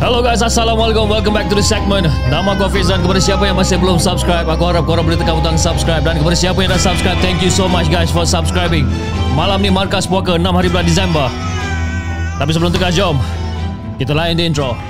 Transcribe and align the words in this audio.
Hello 0.00 0.24
guys, 0.24 0.40
Assalamualaikum. 0.40 1.12
Welcome 1.12 1.36
back 1.36 1.52
to 1.52 1.56
the 1.56 1.60
segment. 1.60 2.08
Nama 2.32 2.56
aku 2.56 2.72
Hafiz 2.72 2.88
dan 2.88 3.04
kepada 3.04 3.20
siapa 3.20 3.44
yang 3.44 3.60
masih 3.60 3.76
belum 3.76 4.00
subscribe 4.00 4.48
Aku 4.48 4.72
harap 4.72 4.88
korang 4.88 5.04
boleh 5.04 5.20
tekan 5.20 5.36
butang 5.36 5.60
subscribe. 5.60 6.00
Dan 6.00 6.16
kepada 6.16 6.32
siapa 6.32 6.56
yang 6.64 6.72
dah 6.72 6.80
subscribe 6.80 7.20
Thank 7.20 7.44
you 7.44 7.52
so 7.52 7.68
much 7.68 7.92
guys 7.92 8.08
for 8.08 8.24
subscribing. 8.24 8.88
Malam 9.36 9.60
ni 9.60 9.68
markas 9.68 10.08
puaka 10.08 10.40
6 10.40 10.56
hari 10.56 10.72
bulan 10.72 10.88
Disember. 10.88 11.28
Tapi 12.40 12.48
sebelum 12.48 12.72
tu 12.72 12.80
guys, 12.80 12.96
jom. 12.96 13.20
Kita 14.00 14.16
lain 14.16 14.40
di 14.40 14.48
intro 14.48 14.72
Intro. 14.72 14.89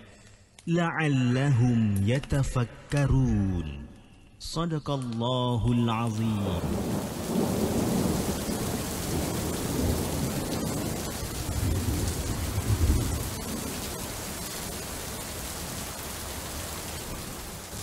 la'allahum 0.69 2.05
yatafakkarun 2.05 3.81
sadaqallahul 4.37 5.89
azim 5.89 6.37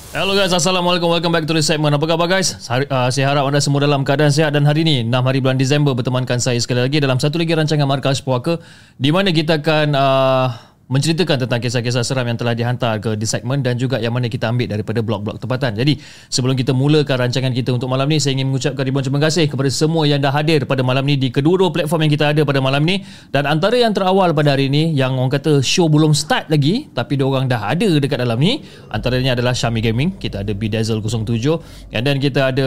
Hello 0.09 0.35
guys, 0.35 0.51
Assalamualaikum. 0.51 1.15
Welcome 1.15 1.31
back 1.31 1.47
to 1.47 1.55
the 1.55 1.63
segment. 1.63 1.95
Apa 1.95 2.07
khabar 2.09 2.27
guys? 2.27 2.57
Uh, 2.67 3.07
saya 3.13 3.29
harap 3.29 3.45
anda 3.45 3.63
semua 3.63 3.83
dalam 3.87 4.03
keadaan 4.03 4.31
sehat 4.35 4.55
dan 4.55 4.67
hari 4.67 4.83
ini, 4.83 5.07
6 5.07 5.15
hari 5.15 5.39
bulan 5.39 5.59
Disember, 5.61 5.95
bertemankan 5.95 6.43
saya 6.43 6.59
sekali 6.59 6.83
lagi 6.83 6.99
dalam 6.99 7.23
satu 7.23 7.39
lagi 7.39 7.55
rancangan 7.55 7.87
Markas 7.87 8.19
Puaka 8.25 8.59
di 8.99 9.15
mana 9.15 9.31
kita 9.31 9.63
akan 9.63 9.95
uh, 9.95 10.68
menceritakan 10.89 11.45
tentang 11.45 11.61
kisah-kisah 11.61 12.01
seram 12.01 12.25
yang 12.25 12.41
telah 12.41 12.57
dihantar 12.57 12.97
ke 12.99 13.13
di 13.15 13.29
segmen 13.29 13.61
dan 13.61 13.77
juga 13.77 14.01
yang 14.01 14.13
mana 14.13 14.33
kita 14.33 14.49
ambil 14.49 14.73
daripada 14.73 15.05
blog-blog 15.05 15.37
tempatan. 15.37 15.77
Jadi, 15.77 16.01
sebelum 16.33 16.57
kita 16.57 16.73
mulakan 16.73 17.29
rancangan 17.29 17.53
kita 17.53 17.77
untuk 17.77 17.93
malam 17.93 18.09
ni, 18.09 18.17
saya 18.17 18.37
ingin 18.41 18.49
mengucapkan 18.49 18.83
ribuan 18.89 19.05
terima 19.05 19.21
kasih 19.21 19.53
kepada 19.53 19.69
semua 19.69 20.09
yang 20.09 20.19
dah 20.19 20.33
hadir 20.33 20.65
pada 20.65 20.81
malam 20.81 21.05
ni 21.05 21.21
di 21.21 21.29
kedua-dua 21.29 21.69
platform 21.69 22.09
yang 22.09 22.13
kita 22.17 22.27
ada 22.33 22.43
pada 22.43 22.61
malam 22.65 22.83
ni 22.89 23.05
dan 23.29 23.45
antara 23.45 23.77
yang 23.77 23.93
terawal 23.93 24.33
pada 24.33 24.57
hari 24.57 24.73
ni 24.73 24.97
yang 24.97 25.15
orang 25.21 25.29
kata 25.29 25.61
show 25.61 25.93
belum 25.93 26.17
start 26.17 26.49
lagi 26.49 26.89
tapi 26.97 27.21
dia 27.21 27.29
orang 27.29 27.45
dah 27.45 27.69
ada 27.69 27.89
dekat 28.01 28.25
dalam 28.25 28.41
ni 28.41 28.65
antaranya 28.89 29.37
adalah 29.37 29.53
Shami 29.53 29.85
Gaming, 29.85 30.17
kita 30.17 30.41
ada 30.41 30.53
Bedazzle 30.57 31.05
07 31.05 31.93
and 31.93 32.03
then 32.03 32.17
kita 32.17 32.49
ada 32.49 32.67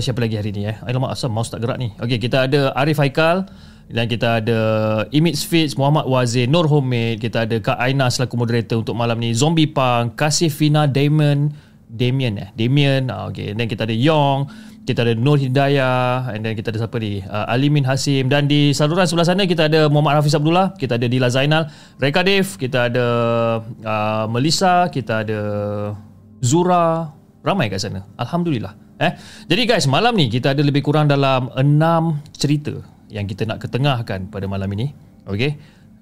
siapa 0.00 0.24
lagi 0.24 0.40
hari 0.40 0.56
ni 0.56 0.64
eh? 0.64 0.76
Alamak 0.88 1.12
asal 1.12 1.28
mouse 1.28 1.52
tak 1.52 1.60
gerak 1.60 1.76
ni. 1.76 1.92
Okey, 2.00 2.16
kita 2.16 2.48
ada 2.48 2.72
Arif 2.72 2.96
Haikal 2.96 3.44
dan 3.88 4.04
kita 4.04 4.44
ada 4.44 4.60
Image 5.16 5.40
Fits, 5.48 5.72
Muhammad 5.80 6.04
Wazir, 6.04 6.44
Nur 6.44 6.68
Homid, 6.68 7.24
kita 7.24 7.48
ada 7.48 7.56
Kak 7.56 7.80
Aina 7.80 8.12
selaku 8.12 8.36
moderator 8.36 8.84
untuk 8.84 8.92
malam 8.92 9.16
ni, 9.16 9.32
Zombie 9.32 9.68
Punk, 9.68 10.16
Kasih 10.16 10.52
Fina 10.52 10.84
Damon, 10.84 11.52
Damien 11.88 12.36
eh, 12.36 12.48
Damien, 12.52 13.08
ah, 13.08 13.32
okay. 13.32 13.56
dan 13.56 13.64
kita 13.64 13.88
ada 13.88 13.96
Yong, 13.96 14.44
kita 14.84 15.08
ada 15.08 15.16
Nur 15.16 15.40
Hidayah, 15.40 16.36
and 16.36 16.44
then 16.44 16.52
kita 16.52 16.68
ada 16.68 16.84
siapa 16.84 17.00
ni, 17.00 17.24
uh, 17.24 17.48
Alimin 17.48 17.88
Hasim, 17.88 18.28
dan 18.28 18.44
di 18.44 18.76
saluran 18.76 19.08
sebelah 19.08 19.24
sana 19.24 19.48
kita 19.48 19.72
ada 19.72 19.88
Muhammad 19.88 20.20
Hafiz 20.20 20.36
Abdullah, 20.36 20.76
kita 20.76 21.00
ada 21.00 21.08
Dila 21.08 21.32
Zainal, 21.32 21.72
Reka 21.96 22.20
Dev, 22.20 22.60
kita 22.60 22.92
ada 22.92 23.06
uh, 23.64 24.24
Melissa, 24.28 24.92
kita 24.92 25.24
ada 25.24 25.40
Zura, 26.44 27.08
ramai 27.40 27.72
kat 27.72 27.80
sana. 27.80 28.04
Alhamdulillah. 28.20 28.76
Eh, 28.98 29.14
jadi 29.46 29.62
guys, 29.64 29.86
malam 29.86 30.12
ni 30.18 30.26
kita 30.26 30.52
ada 30.52 30.60
lebih 30.60 30.82
kurang 30.82 31.06
dalam 31.06 31.48
6 31.54 32.34
cerita 32.34 32.97
yang 33.08 33.24
kita 33.24 33.48
nak 33.48 33.64
ketengahkan 33.64 34.28
pada 34.28 34.44
malam 34.44 34.68
ini. 34.76 34.92
Okey. 35.28 35.56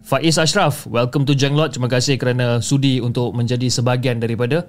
Faiz 0.07 0.39
Ashraf, 0.39 0.87
welcome 0.87 1.27
to 1.27 1.35
Jenglot. 1.35 1.75
Terima 1.75 1.91
kasih 1.91 2.15
kerana 2.15 2.63
sudi 2.63 3.03
untuk 3.03 3.35
menjadi 3.35 3.67
sebahagian 3.67 4.23
daripada 4.23 4.63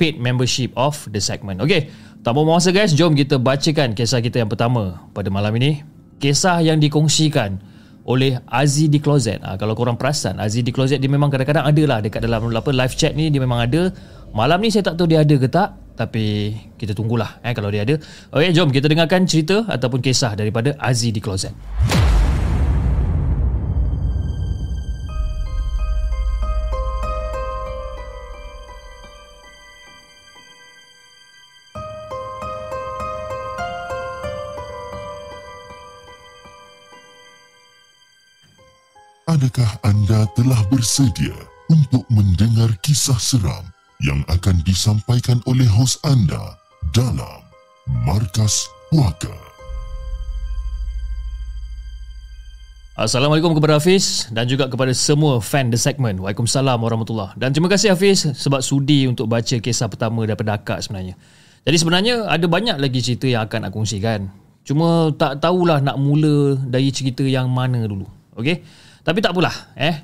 paid 0.00 0.18
membership 0.18 0.74
of 0.74 0.98
the 1.14 1.22
segment. 1.22 1.62
Okey. 1.62 1.90
Tak 2.20 2.32
mau 2.34 2.44
masa 2.44 2.74
guys, 2.74 2.92
jom 2.92 3.14
kita 3.14 3.38
bacakan 3.38 3.94
kisah 3.94 4.18
kita 4.20 4.42
yang 4.42 4.50
pertama 4.50 4.98
pada 5.14 5.30
malam 5.30 5.54
ini. 5.56 5.80
Kisah 6.20 6.60
yang 6.60 6.76
dikongsikan 6.82 7.56
oleh 8.04 8.40
Aziz 8.50 8.90
di 8.90 8.98
Closet. 8.98 9.40
Ha, 9.40 9.56
kalau 9.56 9.72
korang 9.72 9.96
perasan, 9.96 10.36
Aziz 10.36 10.60
di 10.60 10.74
Closet 10.74 10.98
dia 10.98 11.08
memang 11.08 11.30
kadang-kadang 11.32 11.64
ada 11.64 11.82
lah 11.86 11.98
dekat 12.02 12.20
dalam 12.24 12.50
apa 12.50 12.70
live 12.74 12.94
chat 12.96 13.14
ni 13.14 13.30
dia 13.30 13.40
memang 13.40 13.62
ada. 13.62 13.94
Malam 14.36 14.58
ni 14.60 14.68
saya 14.68 14.84
tak 14.84 14.98
tahu 15.00 15.06
dia 15.10 15.22
ada 15.22 15.34
ke 15.36 15.48
tak 15.48 15.74
tapi 16.00 16.56
kita 16.80 16.96
tunggulah 16.96 17.44
eh 17.44 17.52
kalau 17.52 17.68
dia 17.68 17.84
ada. 17.84 18.00
Okey, 18.32 18.56
jom 18.56 18.72
kita 18.72 18.88
dengarkan 18.88 19.28
cerita 19.28 19.68
ataupun 19.68 20.00
kisah 20.00 20.32
daripada 20.32 20.72
Aziz 20.80 21.12
di 21.12 21.20
Closet. 21.20 21.52
Adakah 39.30 39.84
anda 39.86 40.26
telah 40.34 40.58
bersedia 40.72 41.36
untuk 41.70 42.02
mendengar 42.10 42.74
kisah 42.82 43.14
seram 43.14 43.62
yang 44.00 44.24
akan 44.32 44.64
disampaikan 44.64 45.44
oleh 45.44 45.68
hos 45.68 46.00
anda 46.08 46.56
dalam 46.96 47.44
Markas 48.08 48.64
Puaka? 48.88 49.32
Assalamualaikum 52.96 53.52
kepada 53.56 53.76
Hafiz 53.76 54.28
dan 54.32 54.48
juga 54.48 54.68
kepada 54.72 54.92
semua 54.96 55.40
fan 55.40 55.68
The 55.72 55.76
Segment. 55.76 56.20
Waalaikumsalam 56.20 56.80
warahmatullahi 56.80 57.36
Dan 57.36 57.52
terima 57.52 57.68
kasih 57.68 57.92
Hafiz 57.92 58.24
sebab 58.24 58.60
sudi 58.64 59.04
untuk 59.04 59.28
baca 59.28 59.56
kisah 59.56 59.88
pertama 59.88 60.24
daripada 60.24 60.56
akak 60.56 60.84
sebenarnya. 60.84 61.16
Jadi 61.64 61.76
sebenarnya 61.76 62.14
ada 62.24 62.44
banyak 62.48 62.80
lagi 62.80 63.04
cerita 63.04 63.28
yang 63.28 63.44
akan 63.48 63.68
aku 63.68 63.84
kongsikan. 63.84 64.32
Cuma 64.64 65.12
tak 65.16 65.44
tahulah 65.44 65.80
nak 65.80 66.00
mula 66.00 66.56
dari 66.56 66.88
cerita 66.88 67.24
yang 67.24 67.52
mana 67.52 67.84
dulu. 67.84 68.08
Okey? 68.36 68.64
Tapi 69.04 69.18
tak 69.20 69.32
apalah. 69.32 69.76
Eh? 69.76 69.96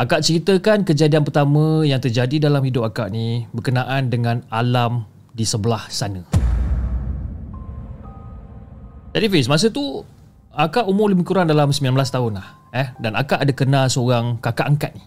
Akak 0.00 0.24
ceritakan 0.24 0.80
kejadian 0.80 1.28
pertama 1.28 1.84
yang 1.84 2.00
terjadi 2.00 2.48
dalam 2.48 2.64
hidup 2.64 2.88
akak 2.88 3.12
ni 3.12 3.44
berkenaan 3.52 4.08
dengan 4.08 4.40
alam 4.48 5.04
di 5.36 5.44
sebelah 5.44 5.84
sana. 5.92 6.24
Jadi 9.12 9.26
Fiz, 9.28 9.44
masa 9.44 9.68
tu 9.68 10.00
akak 10.56 10.88
umur 10.88 11.12
lebih 11.12 11.28
kurang 11.28 11.52
dalam 11.52 11.68
19 11.68 11.92
tahun 12.00 12.32
lah. 12.40 12.48
Eh? 12.72 12.88
Dan 12.96 13.12
akak 13.12 13.44
ada 13.44 13.52
kenal 13.52 13.92
seorang 13.92 14.40
kakak 14.40 14.72
angkat 14.72 14.96
ni. 14.96 15.04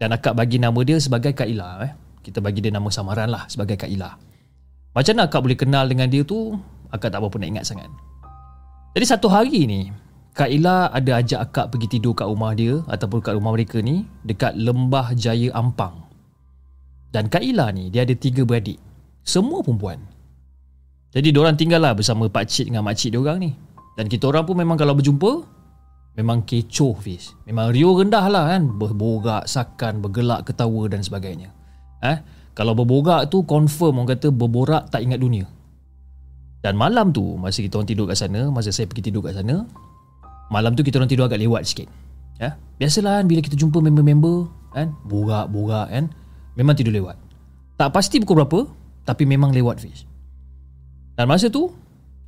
Dan 0.00 0.16
akak 0.16 0.32
bagi 0.32 0.56
nama 0.56 0.80
dia 0.80 0.96
sebagai 0.96 1.36
Kak 1.36 1.44
Ila. 1.44 1.84
Eh? 1.84 1.92
Kita 2.24 2.40
bagi 2.40 2.64
dia 2.64 2.72
nama 2.72 2.88
samaran 2.88 3.28
lah 3.28 3.44
sebagai 3.52 3.76
Kak 3.76 3.92
Ila. 3.92 4.08
Macam 4.96 5.12
mana 5.20 5.28
akak 5.28 5.40
boleh 5.44 5.58
kenal 5.60 5.84
dengan 5.84 6.08
dia 6.08 6.24
tu, 6.24 6.56
akak 6.88 7.12
tak 7.12 7.20
apa-apa 7.20 7.44
nak 7.44 7.60
ingat 7.60 7.64
sangat. 7.68 7.92
Jadi 8.96 9.04
satu 9.04 9.28
hari 9.28 9.68
ni, 9.68 9.92
Kak 10.34 10.50
Ila 10.50 10.90
ada 10.90 11.22
ajak 11.22 11.40
akak 11.46 11.66
pergi 11.70 11.86
tidur 11.86 12.10
kat 12.10 12.26
rumah 12.26 12.58
dia 12.58 12.82
ataupun 12.90 13.22
kat 13.22 13.38
rumah 13.38 13.54
mereka 13.54 13.78
ni 13.78 14.02
dekat 14.26 14.58
Lembah 14.58 15.14
Jaya 15.14 15.54
Ampang. 15.54 16.10
Dan 17.14 17.30
Kak 17.30 17.38
Ila 17.38 17.70
ni 17.70 17.86
dia 17.86 18.02
ada 18.02 18.18
tiga 18.18 18.42
beradik. 18.42 18.82
Semua 19.22 19.62
perempuan. 19.62 20.02
Jadi 21.14 21.30
diorang 21.30 21.54
tinggal 21.54 21.78
lah 21.78 21.94
bersama 21.94 22.26
pak 22.26 22.50
cik 22.50 22.66
dengan 22.66 22.82
mak 22.82 22.98
cik 22.98 23.14
diorang 23.14 23.38
ni. 23.46 23.54
Dan 23.94 24.10
kita 24.10 24.26
orang 24.26 24.42
pun 24.42 24.58
memang 24.58 24.74
kalau 24.74 24.98
berjumpa 24.98 25.46
memang 26.18 26.42
kecoh 26.42 26.98
Fiz. 26.98 27.30
Memang 27.46 27.70
rio 27.70 27.94
rendah 27.94 28.26
lah 28.26 28.50
kan. 28.50 28.74
Berborak, 28.74 29.46
sakan, 29.46 30.02
bergelak, 30.02 30.50
ketawa 30.50 30.90
dan 30.90 31.06
sebagainya. 31.06 31.54
Eh? 32.02 32.18
Kalau 32.58 32.74
berborak 32.74 33.30
tu 33.30 33.46
confirm 33.46 34.02
orang 34.02 34.18
kata 34.18 34.34
berborak 34.34 34.90
tak 34.90 35.06
ingat 35.06 35.22
dunia. 35.22 35.46
Dan 36.58 36.80
malam 36.80 37.12
tu 37.12 37.36
Masa 37.36 37.60
kita 37.60 37.76
orang 37.76 37.92
tidur 37.92 38.08
kat 38.08 38.16
sana 38.16 38.48
Masa 38.48 38.72
saya 38.72 38.88
pergi 38.88 39.12
tidur 39.12 39.20
kat 39.20 39.36
sana 39.36 39.68
Malam 40.52 40.76
tu 40.76 40.84
kita 40.84 41.00
orang 41.00 41.08
tidur 41.08 41.24
agak 41.24 41.40
lewat 41.40 41.64
sikit 41.64 41.88
ya? 42.40 42.56
Biasalah 42.76 43.22
kan 43.22 43.24
Bila 43.30 43.40
kita 43.40 43.56
jumpa 43.56 43.78
member-member 43.80 44.50
kan? 44.74 44.92
Borak-borak 45.06 45.88
kan 45.88 46.04
Memang 46.58 46.74
tidur 46.76 46.92
lewat 46.92 47.16
Tak 47.80 47.94
pasti 47.94 48.20
pukul 48.20 48.44
berapa 48.44 48.60
Tapi 49.08 49.24
memang 49.24 49.54
lewat 49.54 49.80
Fiz 49.80 50.04
Dan 51.16 51.30
masa 51.30 51.48
tu 51.48 51.72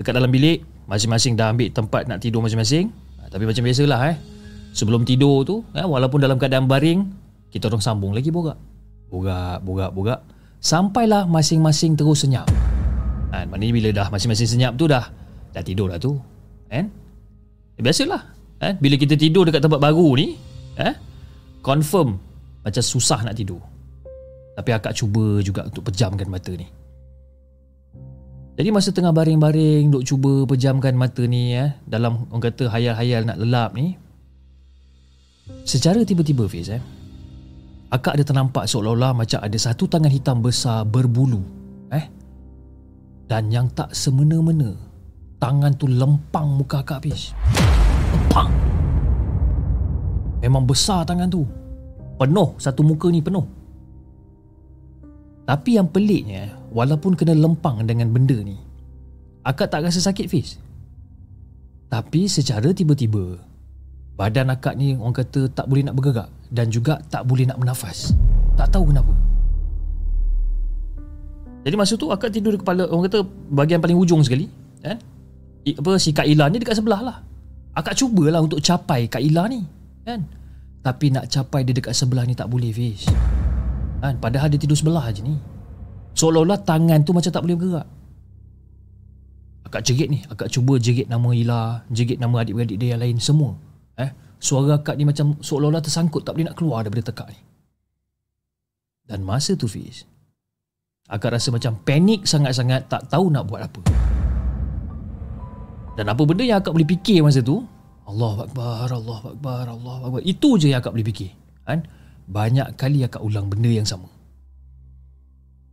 Dekat 0.00 0.16
dalam 0.16 0.30
bilik 0.32 0.64
Masing-masing 0.86 1.34
dah 1.34 1.50
ambil 1.50 1.68
tempat 1.74 2.06
nak 2.06 2.22
tidur 2.22 2.40
masing-masing 2.40 2.94
ha, 3.18 3.26
Tapi 3.26 3.42
macam 3.42 3.62
biasalah 3.66 4.00
eh 4.14 4.16
Sebelum 4.70 5.02
tidur 5.02 5.42
tu 5.42 5.66
eh, 5.74 5.82
Walaupun 5.82 6.22
dalam 6.22 6.38
keadaan 6.38 6.70
baring 6.70 7.00
Kita 7.50 7.68
orang 7.68 7.82
sambung 7.82 8.14
lagi 8.14 8.30
borak 8.30 8.56
Borak, 9.10 9.62
borak, 9.66 9.90
borak 9.90 10.20
Sampailah 10.62 11.26
masing-masing 11.26 11.98
terus 11.98 12.22
senyap 12.26 12.46
Kan? 13.34 13.50
Maknanya 13.50 13.74
bila 13.74 13.88
dah 13.92 14.06
masing-masing 14.08 14.46
senyap 14.46 14.72
tu 14.78 14.86
dah 14.86 15.10
Dah 15.50 15.62
tidur 15.62 15.90
lah 15.90 15.98
tu 15.98 16.16
Kan? 16.70 17.05
Eh, 17.76 17.82
biasalah 17.84 18.22
kan? 18.56 18.74
Bila 18.80 18.96
kita 18.96 19.14
tidur 19.14 19.44
dekat 19.44 19.60
tempat 19.60 19.80
baru 19.80 20.16
ni 20.16 20.36
eh? 20.80 20.94
Confirm 21.60 22.16
Macam 22.64 22.82
susah 22.82 23.20
nak 23.22 23.36
tidur 23.36 23.60
Tapi 24.56 24.70
akak 24.72 24.96
cuba 24.96 25.44
juga 25.44 25.68
untuk 25.68 25.92
pejamkan 25.92 26.28
mata 26.28 26.52
ni 26.56 26.64
Jadi 28.56 28.68
masa 28.72 28.90
tengah 28.90 29.12
baring-baring 29.12 29.92
Duk 29.92 30.04
cuba 30.08 30.48
pejamkan 30.48 30.96
mata 30.96 31.22
ni 31.28 31.52
eh? 31.52 31.76
Dalam 31.84 32.28
orang 32.32 32.44
kata 32.48 32.72
hayal-hayal 32.72 33.28
nak 33.28 33.38
lelap 33.38 33.76
ni 33.76 33.92
Secara 35.68 36.00
tiba-tiba 36.02 36.48
Fiz 36.48 36.72
eh? 36.72 36.80
Akak 37.92 38.18
ada 38.18 38.24
ternampak 38.26 38.66
seolah-olah 38.66 39.14
macam 39.14 39.38
ada 39.38 39.54
satu 39.54 39.86
tangan 39.86 40.10
hitam 40.10 40.42
besar 40.42 40.82
berbulu 40.82 41.38
eh 41.94 42.02
dan 43.26 43.50
yang 43.50 43.66
tak 43.74 43.90
semena-mena 43.90 44.74
Tangan 45.46 45.78
tu 45.78 45.86
lempang 45.86 46.58
muka 46.58 46.82
akak 46.82 47.06
Fiz 47.06 47.30
Lempang. 48.10 48.50
Memang 50.42 50.66
besar 50.66 51.06
tangan 51.06 51.30
tu. 51.30 51.46
Penuh 52.18 52.58
Satu 52.58 52.82
muka 52.82 53.06
ni 53.14 53.22
penuh. 53.22 53.46
Tapi 55.46 55.78
yang 55.78 55.86
peliknya 55.86 56.50
Walaupun 56.74 57.14
kena 57.14 57.38
lempang 57.38 57.78
dengan 57.86 58.10
benda 58.10 58.34
ni 58.42 58.58
Akak 59.46 59.70
tak 59.70 59.86
rasa 59.86 60.02
sakit 60.02 60.26
Fiz 60.26 60.58
Tapi 61.94 62.26
secara 62.26 62.74
tiba-tiba 62.74 63.38
Badan 64.18 64.50
akak 64.50 64.74
ni 64.74 64.98
orang 64.98 65.14
kata 65.14 65.46
tak 65.54 65.70
boleh 65.70 65.86
nak 65.86 65.94
bergerak 65.94 66.26
Dan 66.50 66.74
juga 66.74 66.98
tak 67.06 67.22
boleh 67.22 67.46
nak 67.46 67.62
bernafas. 67.62 68.10
Tak 68.58 68.74
tahu 68.74 68.90
kenapa. 68.90 69.14
Jadi 71.62 71.74
masa 71.78 71.94
tu 71.94 72.10
akak 72.10 72.34
tidur 72.34 72.50
di 72.50 72.58
kepala 72.58 72.90
orang 72.90 73.06
kata 73.06 73.22
bahagian 73.46 73.78
paling 73.78 73.98
hujung 73.98 74.26
sekali, 74.26 74.50
kan? 74.82 74.98
Eh? 74.98 75.15
Apa 75.66 75.98
si 75.98 76.14
Kak 76.14 76.30
Ila 76.30 76.46
ni 76.46 76.62
dekat 76.62 76.78
sebelah 76.78 77.02
lah. 77.02 77.18
Akak 77.74 77.98
cubalah 77.98 78.38
untuk 78.38 78.62
capai 78.62 79.10
Kak 79.10 79.18
Ila 79.18 79.50
ni, 79.50 79.66
kan? 80.06 80.22
Tapi 80.86 81.10
nak 81.10 81.26
capai 81.26 81.66
dia 81.66 81.74
dekat 81.74 81.90
sebelah 81.90 82.22
ni 82.22 82.38
tak 82.38 82.46
boleh, 82.46 82.70
Fish. 82.70 83.10
Kan? 83.98 84.22
Padahal 84.22 84.46
dia 84.46 84.62
tidur 84.62 84.78
sebelah 84.78 85.02
aje 85.02 85.26
ni. 85.26 85.34
Seolah-olah 86.14 86.62
tangan 86.62 87.02
tu 87.02 87.10
macam 87.10 87.34
tak 87.34 87.42
boleh 87.42 87.58
bergerak. 87.58 87.88
Akak 89.66 89.82
jerit 89.82 90.06
ni, 90.06 90.22
akak 90.30 90.46
cuba 90.46 90.78
jerit 90.78 91.10
nama 91.10 91.26
Ila, 91.34 91.82
jerit 91.90 92.22
nama 92.22 92.46
adik-beradik 92.46 92.78
dia 92.78 92.94
yang 92.94 93.02
lain 93.02 93.18
semua. 93.18 93.58
Eh? 93.98 94.14
Suara 94.38 94.78
akak 94.78 94.94
ni 94.94 95.02
macam 95.02 95.34
seolah-olah 95.42 95.82
tersangkut 95.82 96.22
tak 96.22 96.38
boleh 96.38 96.46
nak 96.46 96.54
keluar 96.54 96.86
daripada 96.86 97.10
tekak 97.10 97.34
ni. 97.34 97.40
Dan 99.06 99.22
masa 99.22 99.54
tu 99.54 99.70
Fiz 99.70 100.02
Akak 101.06 101.30
rasa 101.38 101.54
macam 101.54 101.78
panik 101.86 102.26
sangat-sangat 102.26 102.90
tak 102.90 103.06
tahu 103.06 103.30
nak 103.30 103.46
buat 103.46 103.62
apa. 103.62 103.82
Dan 105.96 106.12
apa 106.12 106.22
benda 106.28 106.44
yang 106.44 106.60
akak 106.60 106.76
boleh 106.76 106.84
fikir 106.84 107.24
masa 107.24 107.40
tu? 107.40 107.64
Allah 108.04 108.44
Akbar, 108.44 108.86
Allah 108.92 109.20
Akbar, 109.32 109.64
Allah 109.64 109.96
Akbar. 110.04 110.20
Itu 110.22 110.60
je 110.60 110.70
yang 110.70 110.84
akak 110.84 110.92
boleh 110.92 111.08
fikir. 111.08 111.32
Kan? 111.64 111.88
Banyak 112.28 112.76
kali 112.76 113.02
akak 113.02 113.24
ulang 113.24 113.48
benda 113.48 113.72
yang 113.72 113.88
sama. 113.88 114.06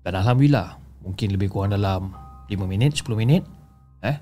Dan 0.01 0.15
Alhamdulillah, 0.15 0.79
mungkin 1.03 1.27
lebih 1.35 1.51
kurang 1.51 1.75
dalam 1.75 2.15
5 2.47 2.67
minit, 2.67 2.95
10 2.95 3.19
minit, 3.19 3.43
eh, 4.03 4.17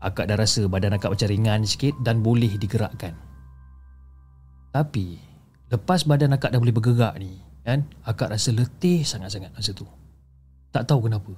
akak 0.00 0.28
dah 0.28 0.36
rasa 0.40 0.64
badan 0.66 0.96
akak 0.96 1.12
macam 1.12 1.28
ringan 1.28 1.68
sikit 1.68 1.96
dan 2.00 2.24
boleh 2.24 2.56
digerakkan. 2.56 3.12
Tapi, 4.72 5.20
lepas 5.68 6.08
badan 6.08 6.36
akak 6.36 6.52
dah 6.52 6.60
boleh 6.60 6.74
bergerak 6.74 7.16
ni, 7.20 7.40
kan, 7.64 7.84
akak 8.04 8.32
rasa 8.32 8.52
letih 8.52 9.04
sangat-sangat 9.04 9.52
masa 9.52 9.72
tu. 9.76 9.84
Tak 10.72 10.88
tahu 10.88 11.08
kenapa. 11.08 11.32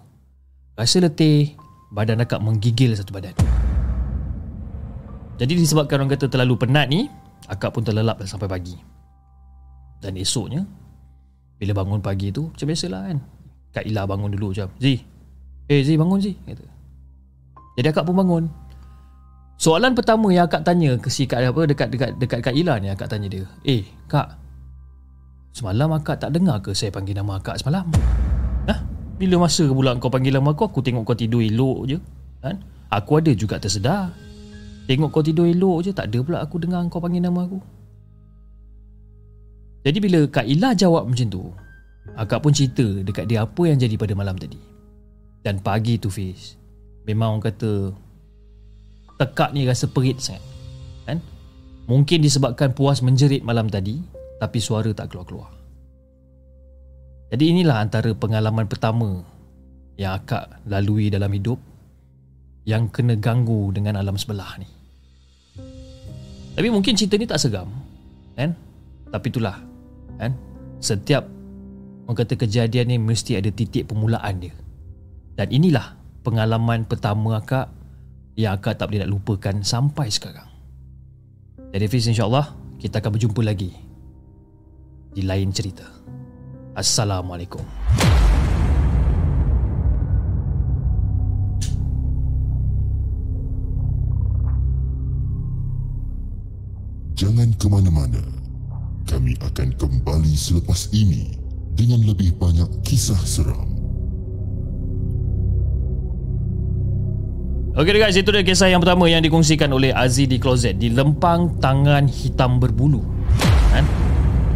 Rasa 0.75 1.03
letih, 1.03 1.55
badan 1.95 2.23
akak 2.23 2.43
menggigil 2.43 2.95
satu 2.99 3.15
badan. 3.15 3.54
Jadi 5.35 5.53
disebabkan 5.59 5.99
orang 5.99 6.15
kata 6.15 6.31
terlalu 6.31 6.55
penat 6.55 6.87
ni, 6.87 7.11
akak 7.51 7.75
pun 7.75 7.83
terlelap 7.83 8.23
sampai 8.23 8.47
pagi. 8.47 8.77
Dan 9.99 10.15
esoknya, 10.15 10.63
bila 11.59 11.73
bangun 11.75 11.99
pagi 11.99 12.31
tu, 12.31 12.53
macam 12.53 12.67
biasalah 12.71 13.03
kan. 13.11 13.19
Kak 13.75 13.85
Ila 13.91 14.07
bangun 14.07 14.31
dulu 14.31 14.55
macam, 14.55 14.71
Zi, 14.79 14.95
eh 15.67 15.81
Zi 15.83 15.99
bangun 15.99 16.19
Zi. 16.23 16.33
Kata. 16.39 16.65
Jadi 17.75 17.87
akak 17.91 18.07
pun 18.07 18.15
bangun. 18.15 18.45
Soalan 19.59 19.95
pertama 19.99 20.31
yang 20.31 20.47
akak 20.47 20.63
tanya 20.63 20.99
ke 20.99 21.11
si 21.11 21.27
Kak 21.27 21.43
apa 21.43 21.63
dekat 21.67 21.89
dekat 21.91 22.11
dekat 22.19 22.39
Kak 22.43 22.55
Ila 22.55 22.79
ni 22.79 22.91
akak 22.91 23.11
tanya 23.11 23.27
dia, 23.31 23.47
"Eh, 23.67 23.87
Kak, 24.07 24.35
semalam 25.55 25.91
akak 25.95 26.23
tak 26.23 26.31
dengar 26.35 26.63
ke 26.63 26.75
saya 26.75 26.95
panggil 26.95 27.19
nama 27.19 27.39
akak 27.39 27.59
semalam?" 27.59 27.87
Hah? 28.71 28.79
Bila 29.15 29.47
masa 29.47 29.67
pula 29.71 29.95
kau 29.99 30.11
panggil 30.11 30.35
nama 30.35 30.51
aku 30.51 30.67
Aku 30.67 30.83
tengok 30.83 31.07
kau 31.07 31.15
tidur 31.15 31.39
elok 31.39 31.79
je 31.87 31.99
kan? 32.43 32.59
Aku 32.91 33.23
ada 33.23 33.31
juga 33.31 33.63
tersedar 33.63 34.11
Tengok 34.85 35.11
kau 35.11 35.25
tidur 35.25 35.49
elok 35.49 35.89
je 35.89 35.91
Tak 35.97 36.13
ada 36.13 36.19
pula 36.21 36.39
aku 36.45 36.61
dengar 36.61 36.85
kau 36.93 37.01
panggil 37.01 37.25
nama 37.25 37.49
aku 37.49 37.59
Jadi 39.85 39.99
bila 40.01 40.21
Kak 40.29 40.45
Ila 40.45 40.77
jawab 40.77 41.09
macam 41.09 41.29
tu 41.29 41.43
Akak 42.15 42.45
pun 42.45 42.53
cerita 42.53 42.85
dekat 42.85 43.27
dia 43.27 43.43
apa 43.43 43.63
yang 43.65 43.81
jadi 43.81 43.97
pada 43.97 44.13
malam 44.13 44.37
tadi 44.37 44.61
Dan 45.41 45.65
pagi 45.65 45.97
tu 45.97 46.13
Fiz 46.13 46.61
Memang 47.09 47.41
orang 47.41 47.49
kata 47.49 47.73
Tekak 49.21 49.57
ni 49.57 49.65
rasa 49.65 49.89
perit 49.89 50.21
sangat 50.21 50.43
kan? 51.05 51.21
Mungkin 51.85 52.25
disebabkan 52.25 52.73
puas 52.73 53.01
menjerit 53.01 53.41
malam 53.41 53.69
tadi 53.73 54.01
Tapi 54.41 54.59
suara 54.61 54.93
tak 54.93 55.13
keluar-keluar 55.13 55.65
jadi 57.35 57.51
inilah 57.51 57.83
antara 57.83 58.15
pengalaman 58.15 58.71
pertama 58.71 59.27
yang 59.99 60.23
akak 60.23 60.63
lalui 60.71 61.11
dalam 61.11 61.35
hidup 61.35 61.59
yang 62.63 62.87
kena 62.87 63.19
ganggu 63.19 63.75
dengan 63.75 63.99
alam 63.99 64.15
sebelah 64.15 64.55
ni. 64.63 64.71
Tapi 66.55 66.71
mungkin 66.71 66.95
cerita 66.95 67.19
ni 67.19 67.27
tak 67.27 67.43
segam, 67.43 67.67
kan? 68.39 68.55
Tapi 69.11 69.27
itulah, 69.27 69.59
kan? 70.19 70.33
Setiap 70.79 71.27
orang 72.07 72.17
kata 72.19 72.39
kejadian 72.39 72.95
ni 72.95 72.97
mesti 72.99 73.35
ada 73.35 73.51
titik 73.51 73.91
permulaan 73.91 74.39
dia. 74.39 74.55
Dan 75.35 75.51
inilah 75.51 75.99
pengalaman 76.23 76.87
pertama 76.87 77.43
akak 77.43 77.67
yang 78.39 78.55
akak 78.55 78.79
tak 78.79 78.87
boleh 78.87 79.03
nak 79.03 79.11
lupakan 79.11 79.57
sampai 79.67 80.07
sekarang. 80.11 80.47
Jadi 81.75 81.91
Fiz 81.91 82.07
insyaAllah 82.07 82.55
kita 82.79 83.03
akan 83.03 83.19
berjumpa 83.19 83.43
lagi 83.43 83.75
di 85.11 85.23
lain 85.27 85.51
cerita. 85.51 85.87
Assalamualaikum. 86.75 87.63
Jangan 97.15 97.55
ke 97.55 97.71
mana-mana. 97.71 98.19
Kami 99.07 99.39
akan 99.39 99.79
kembali 99.79 100.35
selepas 100.35 100.91
ini 100.91 101.39
dengan 101.79 102.03
lebih 102.03 102.35
banyak 102.35 102.67
kisah 102.83 103.19
seram. 103.23 103.71
Okey 107.79 108.03
guys, 108.03 108.19
itu 108.19 108.31
dia 108.35 108.43
kisah 108.43 108.67
yang 108.67 108.83
pertama 108.83 109.07
yang 109.07 109.23
dikongsikan 109.23 109.71
oleh 109.71 109.95
Aziz 109.95 110.27
di 110.27 110.43
Closet 110.43 110.75
di 110.79 110.91
Lempang 110.91 111.63
Tangan 111.63 112.11
Hitam 112.11 112.59
Berbulu. 112.59 113.03
Kan? 113.71 113.87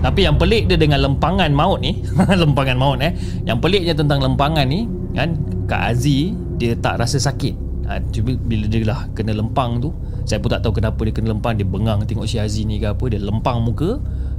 Tapi 0.02 0.26
yang 0.26 0.34
pelik 0.34 0.66
dia 0.66 0.78
dengan 0.78 1.02
lempangan 1.02 1.50
maut 1.50 1.82
ni 1.82 2.06
Lempangan 2.42 2.78
maut 2.78 3.02
eh 3.02 3.10
Yang 3.42 3.58
peliknya 3.66 3.98
tentang 3.98 4.22
lempangan 4.22 4.62
ni 4.70 4.86
kan 5.10 5.34
Kak 5.66 5.90
Aziz 5.90 6.30
Dia 6.54 6.78
tak 6.78 7.02
rasa 7.02 7.18
sakit 7.18 7.67
ha, 7.88 7.98
Cuma 8.12 8.36
bila 8.36 8.68
dia 8.68 8.84
lah 8.84 9.08
kena 9.16 9.32
lempang 9.32 9.80
tu 9.80 9.90
Saya 10.28 10.38
pun 10.38 10.52
tak 10.52 10.60
tahu 10.60 10.76
kenapa 10.78 11.00
dia 11.08 11.14
kena 11.16 11.32
lempang. 11.32 11.56
Dia 11.56 11.64
bengang 11.64 12.04
tengok 12.04 12.28
si 12.28 12.36
Aziz 12.36 12.68
ni 12.68 12.76
ke 12.76 12.92
apa 12.92 13.04
Dia 13.08 13.18
lempang 13.18 13.64
muka 13.64 13.98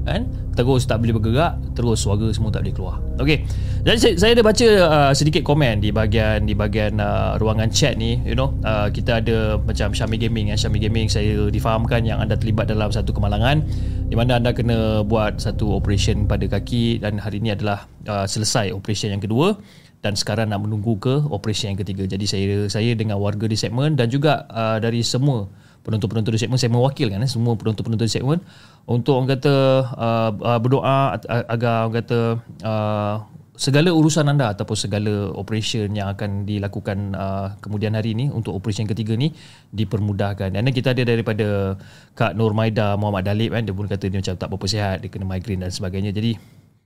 kan? 0.10 0.22
Terus 0.56 0.84
tak 0.90 1.00
boleh 1.00 1.16
bergerak 1.16 1.54
terus 1.72 2.04
suara 2.04 2.28
semua 2.36 2.52
tak 2.52 2.68
boleh 2.68 2.76
keluar. 2.76 2.98
Okey. 3.22 3.48
Jadi 3.88 3.98
saya, 3.98 4.14
saya 4.20 4.32
ada 4.36 4.44
baca 4.44 4.68
uh, 4.68 5.12
sedikit 5.16 5.40
komen 5.48 5.80
di 5.80 5.96
bahagian 5.96 6.44
di 6.44 6.52
bahagian 6.52 7.00
uh, 7.00 7.40
ruangan 7.40 7.72
chat 7.72 7.96
ni 7.96 8.20
you 8.28 8.36
know. 8.36 8.52
Uh, 8.68 8.92
kita 8.92 9.24
ada 9.24 9.56
macam 9.56 9.96
Syami 9.96 10.20
Gaming 10.20 10.52
ya 10.52 10.60
Syami 10.60 10.84
Gaming 10.84 11.08
saya 11.08 11.48
difahamkan 11.48 12.04
yang 12.04 12.20
anda 12.20 12.36
terlibat 12.36 12.68
dalam 12.68 12.92
satu 12.92 13.16
kemalangan 13.16 13.64
di 14.10 14.16
mana 14.20 14.42
anda 14.42 14.52
kena 14.52 15.08
buat 15.08 15.40
satu 15.40 15.80
operation 15.80 16.28
pada 16.28 16.44
kaki 16.50 17.00
dan 17.00 17.22
hari 17.22 17.40
ini 17.40 17.56
adalah 17.56 17.88
uh, 18.10 18.28
selesai 18.28 18.76
operation 18.76 19.16
yang 19.16 19.24
kedua 19.24 19.56
dan 20.00 20.16
sekarang 20.16 20.48
nak 20.48 20.64
menunggu 20.64 20.96
ke 21.00 21.16
operasi 21.28 21.72
yang 21.72 21.78
ketiga. 21.80 22.08
Jadi 22.08 22.26
saya 22.26 22.48
saya 22.72 22.92
dengan 22.96 23.20
warga 23.20 23.46
di 23.46 23.60
segmen 23.60 24.00
dan 24.00 24.08
juga 24.08 24.48
uh, 24.48 24.78
dari 24.80 25.04
semua 25.04 25.52
penonton-penonton 25.84 26.36
di 26.36 26.40
segmen 26.40 26.60
saya 26.60 26.72
mewakilkan 26.72 27.24
eh, 27.24 27.30
semua 27.32 27.56
penonton-penonton 27.56 28.08
di 28.08 28.14
segmen 28.14 28.40
untuk 28.88 29.20
orang 29.20 29.36
kata 29.36 29.54
uh, 29.96 30.32
uh, 30.36 30.60
berdoa 30.60 31.20
agar 31.48 31.88
orang 31.88 31.96
kata 32.04 32.20
uh, 32.64 33.16
segala 33.60 33.92
urusan 33.92 34.24
anda 34.32 34.56
ataupun 34.56 34.78
segala 34.80 35.36
operation 35.36 35.92
yang 35.92 36.16
akan 36.16 36.48
dilakukan 36.48 37.12
uh, 37.12 37.60
kemudian 37.60 37.92
hari 37.92 38.16
ini 38.16 38.32
untuk 38.32 38.56
operation 38.56 38.88
ketiga 38.88 39.20
ni 39.20 39.36
dipermudahkan. 39.76 40.56
Dan 40.56 40.64
kita 40.72 40.96
ada 40.96 41.04
daripada 41.04 41.76
Kak 42.16 42.40
Nur 42.40 42.56
Maida 42.56 42.96
Muhammad 42.96 43.28
Dalib 43.28 43.52
kan 43.52 43.68
dia 43.68 43.76
pun 43.76 43.92
kata 43.92 44.08
dia 44.08 44.24
macam 44.24 44.36
tak 44.40 44.48
berapa 44.48 44.64
sihat, 44.64 45.04
dia 45.04 45.12
kena 45.12 45.28
migraine 45.28 45.68
dan 45.68 45.76
sebagainya. 45.76 46.16
Jadi 46.16 46.40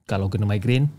kalau 0.09 0.33
kena 0.33 0.49
migraine 0.49 0.89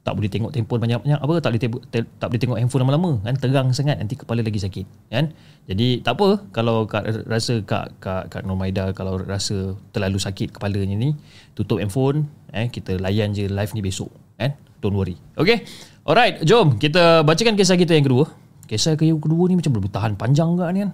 tak 0.00 0.16
boleh 0.16 0.32
tengok 0.32 0.56
handphone 0.56 0.80
banyak-banyak 0.80 1.20
apa 1.20 1.34
tak 1.44 1.50
boleh 1.52 1.62
tengok, 1.62 1.82
tak 1.92 2.26
boleh 2.32 2.40
tengok 2.40 2.58
handphone 2.58 2.82
lama-lama 2.88 3.12
kan? 3.20 3.34
Terang 3.36 3.68
sangat 3.76 4.00
nanti 4.00 4.16
kepala 4.16 4.40
lagi 4.40 4.56
sakit 4.56 5.12
kan? 5.12 5.36
Jadi 5.68 6.00
tak 6.00 6.16
apa 6.16 6.40
kalau 6.56 6.88
kak 6.88 7.28
rasa 7.28 7.60
kak 7.60 8.00
kak 8.00 8.32
kak 8.32 8.42
Normaida 8.48 8.96
kalau 8.96 9.20
rasa 9.20 9.76
terlalu 9.92 10.16
sakit 10.16 10.56
kepalanya 10.56 10.96
ni 10.96 11.12
tutup 11.52 11.84
handphone 11.84 12.32
eh 12.56 12.72
kita 12.72 12.96
layan 12.96 13.36
je 13.36 13.44
live 13.44 13.72
ni 13.76 13.80
besok 13.84 14.08
kan? 14.40 14.56
Don't 14.80 14.96
worry. 14.96 15.20
Okay? 15.36 15.68
Alright 16.08 16.40
jom 16.48 16.80
kita 16.80 17.20
bacakan 17.20 17.52
kisah 17.60 17.76
kita 17.76 17.92
yang 17.92 18.08
kedua. 18.08 18.24
Kisah 18.64 18.96
yang 18.96 19.20
kedua 19.20 19.52
ni 19.52 19.60
macam 19.60 19.76
boleh 19.76 19.92
tahan 19.92 20.16
panjang 20.16 20.56
ke 20.56 20.64
ni 20.72 20.80
kan? 20.88 20.92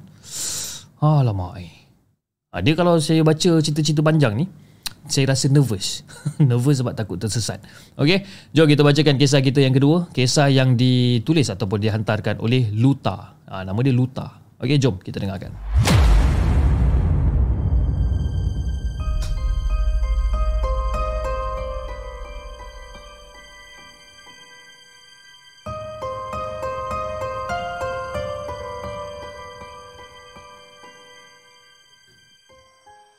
Alamak 0.98 1.62
eh. 1.62 1.70
dia 2.64 2.74
kalau 2.74 2.98
saya 2.98 3.22
baca 3.22 3.62
cerita-cerita 3.62 4.02
panjang 4.02 4.34
ni 4.34 4.65
saya 5.08 5.32
rasa 5.32 5.46
nervous. 5.48 6.06
nervous 6.50 6.82
sebab 6.82 6.94
takut 6.96 7.16
tersesat. 7.20 7.62
Okey, 7.96 8.24
jom 8.52 8.66
kita 8.66 8.82
bacakan 8.82 9.16
kisah 9.16 9.40
kita 9.42 9.62
yang 9.62 9.74
kedua. 9.74 10.10
Kisah 10.10 10.48
yang 10.50 10.74
ditulis 10.74 11.48
ataupun 11.48 11.78
dihantarkan 11.80 12.42
oleh 12.42 12.70
Luta. 12.74 13.38
Ha, 13.46 13.62
nama 13.62 13.78
dia 13.84 13.94
Luta. 13.94 14.58
Okey, 14.58 14.80
jom 14.80 14.98
kita 15.00 15.20
dengarkan. 15.22 15.54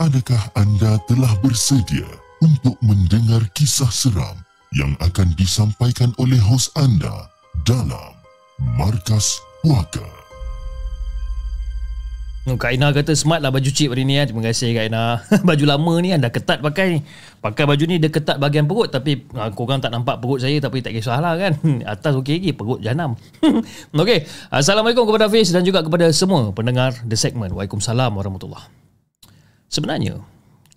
Adakah 0.08 0.56
anda 0.56 0.96
telah 1.12 1.36
bersedia 1.44 2.08
untuk 2.40 2.80
mendengar 2.80 3.44
kisah 3.52 3.92
seram 3.92 4.40
yang 4.72 4.96
akan 5.04 5.36
disampaikan 5.36 6.16
oleh 6.16 6.40
hos 6.40 6.72
anda 6.80 7.28
dalam 7.68 8.16
Markas 8.80 9.36
Puaka? 9.60 10.08
Kak 12.48 12.72
Ina 12.72 12.96
kata 12.96 13.20
smart 13.20 13.44
lah 13.44 13.52
baju 13.52 13.68
cip 13.68 13.92
hari 13.92 14.08
ni 14.08 14.16
ya. 14.16 14.24
Terima 14.24 14.48
kasih 14.48 14.72
Kak 14.80 14.88
Ina. 14.88 15.28
baju 15.52 15.66
lama 15.68 15.94
ni 16.00 16.16
anda 16.16 16.32
ketat 16.32 16.64
pakai. 16.64 17.04
Pakai 17.44 17.68
baju 17.68 17.84
ni 17.84 18.00
dia 18.00 18.08
ketat 18.08 18.40
bahagian 18.40 18.64
perut 18.64 18.88
tapi 18.88 19.28
uh, 19.36 19.52
korang 19.52 19.84
tak 19.84 19.92
nampak 19.92 20.24
perut 20.24 20.40
saya 20.40 20.56
tapi 20.64 20.80
tak 20.80 20.96
kisah 20.96 21.20
lah 21.20 21.36
kan. 21.36 21.60
Atas 21.84 22.16
okey 22.16 22.40
lagi 22.40 22.56
perut 22.56 22.80
janam. 22.80 23.20
okey. 23.92 24.24
Assalamualaikum 24.56 25.04
kepada 25.04 25.28
Hafiz 25.28 25.52
dan 25.52 25.68
juga 25.68 25.84
kepada 25.84 26.08
semua 26.16 26.56
pendengar 26.56 26.96
The 27.04 27.20
Segment. 27.20 27.52
Waalaikumsalam 27.52 28.16
warahmatullahi 28.16 28.77
Sebenarnya, 29.68 30.24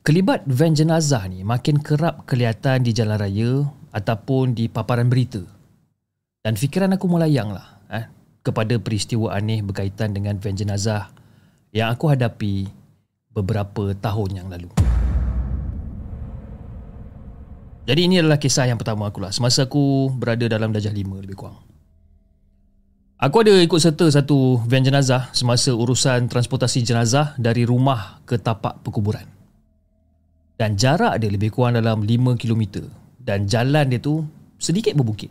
kelibat 0.02 0.42
van 0.50 0.74
jenazah 0.74 1.22
ni 1.30 1.46
makin 1.46 1.78
kerap 1.78 2.26
kelihatan 2.26 2.82
di 2.82 2.90
jalan 2.90 3.22
raya 3.22 3.70
ataupun 3.94 4.50
di 4.50 4.66
paparan 4.66 5.06
berita. 5.06 5.46
Dan 6.42 6.58
fikiran 6.58 6.90
aku 6.98 7.06
melayang 7.06 7.54
lah 7.54 7.78
eh, 7.86 8.10
kepada 8.42 8.74
peristiwa 8.82 9.30
aneh 9.30 9.62
berkaitan 9.62 10.10
dengan 10.10 10.42
van 10.42 10.58
jenazah 10.58 11.06
yang 11.70 11.94
aku 11.94 12.10
hadapi 12.10 12.66
beberapa 13.30 13.94
tahun 13.94 14.42
yang 14.42 14.48
lalu. 14.50 14.74
Jadi 17.86 18.00
ini 18.10 18.18
adalah 18.18 18.42
kisah 18.42 18.66
yang 18.66 18.78
pertama 18.78 19.06
aku 19.06 19.22
lah 19.22 19.30
semasa 19.30 19.70
aku 19.70 20.10
berada 20.10 20.50
dalam 20.50 20.74
darjah 20.74 20.90
lima 20.90 21.22
lebih 21.22 21.38
kurang. 21.38 21.69
Aku 23.20 23.44
ada 23.44 23.52
ikut 23.52 23.76
serta 23.76 24.08
satu 24.08 24.64
van 24.64 24.80
jenazah 24.80 25.28
semasa 25.36 25.76
urusan 25.76 26.24
transportasi 26.32 26.80
jenazah 26.80 27.36
dari 27.36 27.68
rumah 27.68 28.16
ke 28.24 28.40
tapak 28.40 28.80
perkuburan. 28.80 29.28
Dan 30.56 30.80
jarak 30.80 31.20
dia 31.20 31.28
lebih 31.28 31.52
kurang 31.52 31.76
dalam 31.76 32.00
5 32.00 32.40
km 32.40 32.88
dan 33.20 33.44
jalan 33.44 33.92
dia 33.92 34.00
tu 34.00 34.24
sedikit 34.56 34.96
berbukit. 34.96 35.28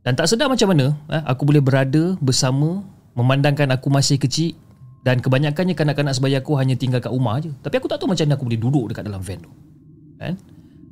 Dan 0.00 0.16
tak 0.16 0.24
sedar 0.24 0.48
macam 0.48 0.72
mana 0.72 0.96
eh, 1.12 1.20
aku 1.28 1.44
boleh 1.44 1.60
berada 1.60 2.16
bersama 2.16 2.80
memandangkan 3.12 3.68
aku 3.76 3.92
masih 3.92 4.16
kecil 4.16 4.56
dan 5.04 5.20
kebanyakannya 5.20 5.76
kanak-kanak 5.76 6.16
sebaya 6.16 6.40
aku 6.40 6.56
hanya 6.56 6.80
tinggal 6.80 7.04
kat 7.04 7.12
rumah 7.12 7.44
je. 7.44 7.52
Tapi 7.60 7.76
aku 7.76 7.92
tak 7.92 8.00
tahu 8.00 8.08
macam 8.08 8.24
mana 8.24 8.40
aku 8.40 8.48
boleh 8.48 8.60
duduk 8.60 8.84
dekat 8.88 9.04
dalam 9.04 9.20
van 9.20 9.36
tu. 9.36 9.52
Kan? 10.16 10.40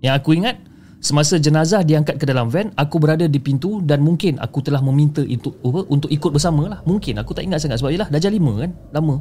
Yang 0.04 0.14
aku 0.20 0.30
ingat 0.36 0.60
Semasa 1.00 1.40
jenazah 1.40 1.80
diangkat 1.80 2.20
ke 2.20 2.28
dalam 2.28 2.52
van, 2.52 2.76
aku 2.76 3.00
berada 3.00 3.24
di 3.24 3.40
pintu 3.40 3.80
dan 3.80 4.04
mungkin 4.04 4.36
aku 4.36 4.60
telah 4.60 4.84
meminta 4.84 5.24
untuk 5.24 5.56
apa, 5.64 5.80
untuk 5.88 6.12
ikut 6.12 6.28
bersama 6.28 6.68
lah. 6.68 6.80
Mungkin 6.84 7.16
aku 7.16 7.32
tak 7.32 7.48
ingat 7.48 7.64
sangat 7.64 7.80
sebab 7.80 7.96
ialah 7.96 8.08
dah 8.12 8.20
lima 8.28 8.52
kan, 8.60 8.70
lama. 8.92 9.16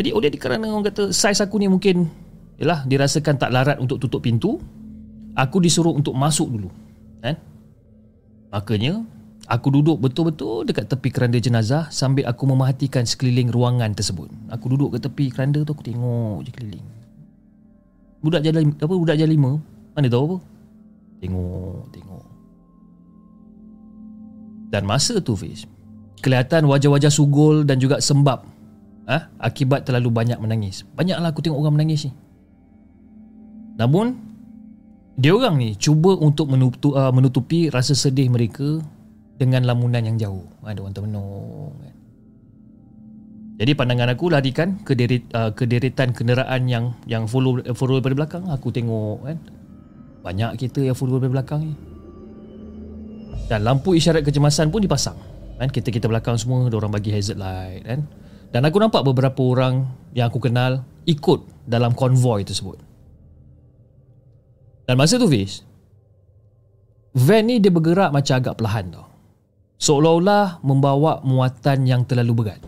Jadi 0.00 0.16
oleh 0.16 0.32
kerana 0.40 0.72
orang 0.72 0.88
kata 0.88 1.12
saiz 1.12 1.44
aku 1.44 1.60
ni 1.60 1.68
mungkin 1.68 2.08
ialah 2.56 2.88
dirasakan 2.88 3.36
tak 3.36 3.52
larat 3.52 3.76
untuk 3.84 4.00
tutup 4.00 4.24
pintu, 4.24 4.56
aku 5.36 5.60
disuruh 5.60 5.92
untuk 5.92 6.16
masuk 6.16 6.48
dulu. 6.48 6.72
Kan? 7.20 7.36
Makanya 8.48 9.04
aku 9.44 9.68
duduk 9.68 10.00
betul-betul 10.00 10.64
dekat 10.64 10.88
tepi 10.88 11.12
keranda 11.12 11.36
jenazah 11.36 11.92
sambil 11.92 12.24
aku 12.24 12.48
memerhatikan 12.48 13.04
sekeliling 13.04 13.52
ruangan 13.52 13.92
tersebut. 13.92 14.32
Aku 14.48 14.72
duduk 14.72 14.96
ke 14.96 15.04
tepi 15.04 15.28
keranda 15.28 15.60
tu 15.68 15.76
aku 15.76 15.84
tengok 15.84 16.48
je 16.48 16.50
keliling. 16.56 16.86
Budak 18.24 18.40
jalan 18.40 18.72
apa 18.72 18.94
budak 18.96 19.20
jalan 19.20 19.32
lima 19.36 19.52
mana 19.94 20.06
tahu 20.06 20.22
apa? 20.26 20.36
Tengok 21.20 21.80
Tengok. 21.92 22.24
Dan 24.70 24.82
masa 24.86 25.18
tu 25.18 25.34
Fiz 25.34 25.66
Kelihatan 26.20 26.68
wajah-wajah 26.70 27.10
sugul 27.10 27.66
Dan 27.66 27.82
juga 27.82 27.98
sembab 27.98 28.46
ha? 29.10 29.28
Akibat 29.42 29.82
terlalu 29.82 30.14
banyak 30.14 30.38
menangis. 30.38 30.86
Banyaklah 30.94 31.34
aku 31.34 31.42
tengok 31.42 31.58
orang 31.58 31.74
menangis 31.82 32.06
ni. 32.06 32.12
Namun 33.76 34.14
Dia 35.18 35.34
orang 35.34 35.58
ni 35.58 35.74
Cuba 35.74 36.14
untuk 36.16 36.48
menutupi, 36.48 36.94
uh, 36.94 37.10
menutupi 37.10 37.60
Rasa 37.68 37.98
sedih 37.98 38.30
mereka 38.30 38.78
Dengan 39.36 39.66
lamunan 39.66 40.06
yang 40.06 40.16
jauh. 40.16 40.46
Ada 40.62 40.78
orang 40.80 40.94
termenung 40.94 41.74
kan? 41.82 41.94
Jadi 43.60 43.76
pandangan 43.76 44.16
aku 44.16 44.32
larikan 44.32 44.80
ke 44.80 44.96
deret, 44.96 45.28
uh, 45.36 45.52
ke 45.52 45.68
deretan 45.68 46.16
kenderaan 46.16 46.64
yang 46.64 46.96
yang 47.04 47.28
follow 47.28 47.60
follow 47.76 48.00
daripada 48.00 48.24
belakang 48.24 48.44
aku 48.48 48.72
tengok 48.72 49.20
kan 49.20 49.36
banyak 50.20 50.60
kereta 50.60 50.84
yang 50.84 50.96
full 50.96 51.12
dari 51.16 51.32
belakang 51.32 51.60
ni. 51.64 51.74
Dan 53.48 53.66
lampu 53.66 53.96
isyarat 53.96 54.22
kecemasan 54.22 54.70
pun 54.70 54.84
dipasang. 54.84 55.18
Kan 55.58 55.68
kita-kita 55.68 56.06
belakang 56.06 56.38
semua 56.38 56.64
orang 56.68 56.92
bagi 56.92 57.10
hazard 57.10 57.40
light 57.40 57.82
kan. 57.82 58.00
Dan 58.50 58.66
aku 58.66 58.78
nampak 58.78 59.02
beberapa 59.06 59.40
orang 59.42 59.86
yang 60.14 60.30
aku 60.30 60.38
kenal 60.42 60.86
ikut 61.08 61.66
dalam 61.66 61.94
konvoi 61.94 62.42
tersebut. 62.46 62.90
Dan 64.90 64.98
masa 64.98 65.22
tu 65.22 65.30
Fiz 65.30 65.62
Van 67.14 67.46
ni 67.46 67.62
dia 67.62 67.70
bergerak 67.70 68.10
macam 68.10 68.42
agak 68.42 68.58
perlahan 68.58 68.90
tau 68.90 69.06
Seolah-olah 69.78 70.58
membawa 70.66 71.22
muatan 71.22 71.86
yang 71.86 72.02
terlalu 72.02 72.42
berat 72.42 72.58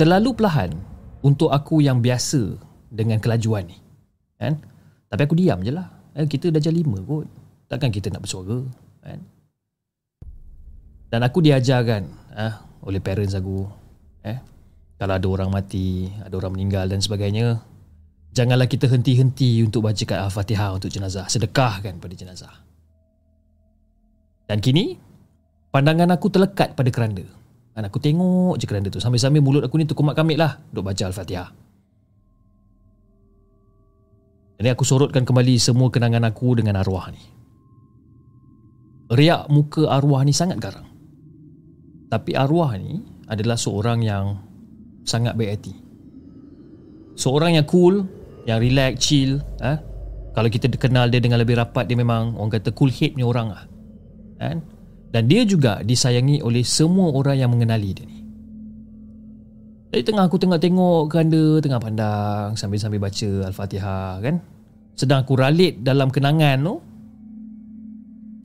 Terlalu 0.00 0.32
perlahan 0.32 0.72
Untuk 1.20 1.52
aku 1.52 1.84
yang 1.84 2.00
biasa 2.00 2.56
Dengan 2.88 3.20
kelajuan 3.20 3.68
ni 3.68 3.76
Kan 4.40 4.64
tapi 5.10 5.26
aku 5.26 5.34
diam 5.34 5.58
je 5.66 5.74
lah. 5.74 5.90
Eh, 6.14 6.26
kita 6.30 6.54
dah 6.54 6.62
jam 6.62 6.70
lima 6.70 7.02
kot. 7.02 7.26
Takkan 7.66 7.90
kita 7.90 8.14
nak 8.14 8.22
bersuara. 8.22 8.62
Kan? 9.02 9.20
Dan 11.10 11.20
aku 11.26 11.42
diajarkan 11.42 12.02
eh, 12.38 12.54
oleh 12.86 13.02
parents 13.02 13.34
aku. 13.34 13.66
Eh, 14.22 14.38
kalau 15.02 15.18
ada 15.18 15.26
orang 15.26 15.50
mati, 15.50 16.06
ada 16.22 16.30
orang 16.38 16.54
meninggal 16.54 16.86
dan 16.86 17.02
sebagainya, 17.02 17.58
janganlah 18.30 18.70
kita 18.70 18.86
henti-henti 18.86 19.66
untuk 19.66 19.82
bacakan 19.82 20.30
Al-Fatihah 20.30 20.78
untuk 20.78 20.94
jenazah. 20.94 21.26
Sedekahkan 21.26 21.98
pada 21.98 22.14
jenazah. 22.14 22.54
Dan 24.46 24.62
kini, 24.62 24.94
pandangan 25.74 26.14
aku 26.14 26.30
terlekat 26.30 26.78
pada 26.78 26.90
keranda. 26.94 27.26
Dan 27.74 27.82
aku 27.82 27.98
tengok 27.98 28.58
je 28.62 28.66
keranda 28.70 28.94
tu. 28.94 29.02
Sambil-sambil 29.02 29.42
mulut 29.42 29.62
aku 29.66 29.74
ni 29.74 29.90
terkumat 29.90 30.14
kamik 30.14 30.38
lah 30.38 30.62
untuk 30.70 30.86
baca 30.86 31.02
Al-Fatihah. 31.10 31.50
Jadi 34.60 34.68
aku 34.68 34.84
sorotkan 34.84 35.24
kembali 35.24 35.56
semua 35.56 35.88
kenangan 35.88 36.28
aku 36.28 36.52
dengan 36.60 36.76
arwah 36.76 37.08
ni. 37.08 37.22
Riak 39.10 39.48
muka 39.48 39.88
arwah 39.88 40.20
ni 40.20 40.36
sangat 40.36 40.60
garang. 40.60 40.84
Tapi 42.12 42.36
arwah 42.36 42.76
ni 42.76 43.00
adalah 43.24 43.56
seorang 43.56 44.04
yang 44.04 44.36
sangat 45.08 45.32
baik 45.34 45.50
hati. 45.56 45.74
Seorang 47.16 47.56
yang 47.56 47.64
cool, 47.64 48.04
yang 48.44 48.60
relax, 48.60 49.00
chill. 49.00 49.40
Eh? 49.64 49.78
Kalau 50.36 50.48
kita 50.52 50.68
kenal 50.76 51.08
dia 51.08 51.24
dengan 51.24 51.40
lebih 51.40 51.56
rapat, 51.56 51.88
dia 51.88 51.96
memang 51.96 52.36
orang 52.36 52.60
kata 52.60 52.76
cool 52.76 52.92
head 52.92 53.16
ni 53.16 53.24
orang 53.24 53.48
lah. 53.50 53.64
kan 54.36 54.60
dan 55.10 55.26
dia 55.26 55.42
juga 55.42 55.82
disayangi 55.82 56.38
oleh 56.40 56.62
semua 56.62 57.10
orang 57.10 57.36
yang 57.42 57.50
mengenali 57.50 57.90
dia 57.90 58.06
ni 58.06 58.19
jadi 59.90 60.06
tengah 60.06 60.30
aku 60.30 60.38
tengah 60.38 60.62
tengok 60.62 61.10
kanda 61.10 61.58
tengah 61.58 61.82
pandang 61.82 62.54
sambil-sambil 62.54 63.02
baca 63.02 63.30
Al-Fatihah 63.50 64.22
kan? 64.22 64.38
Sedang 64.94 65.26
aku 65.26 65.34
ralit 65.34 65.82
dalam 65.82 66.14
kenangan 66.14 66.62
tu 66.62 66.74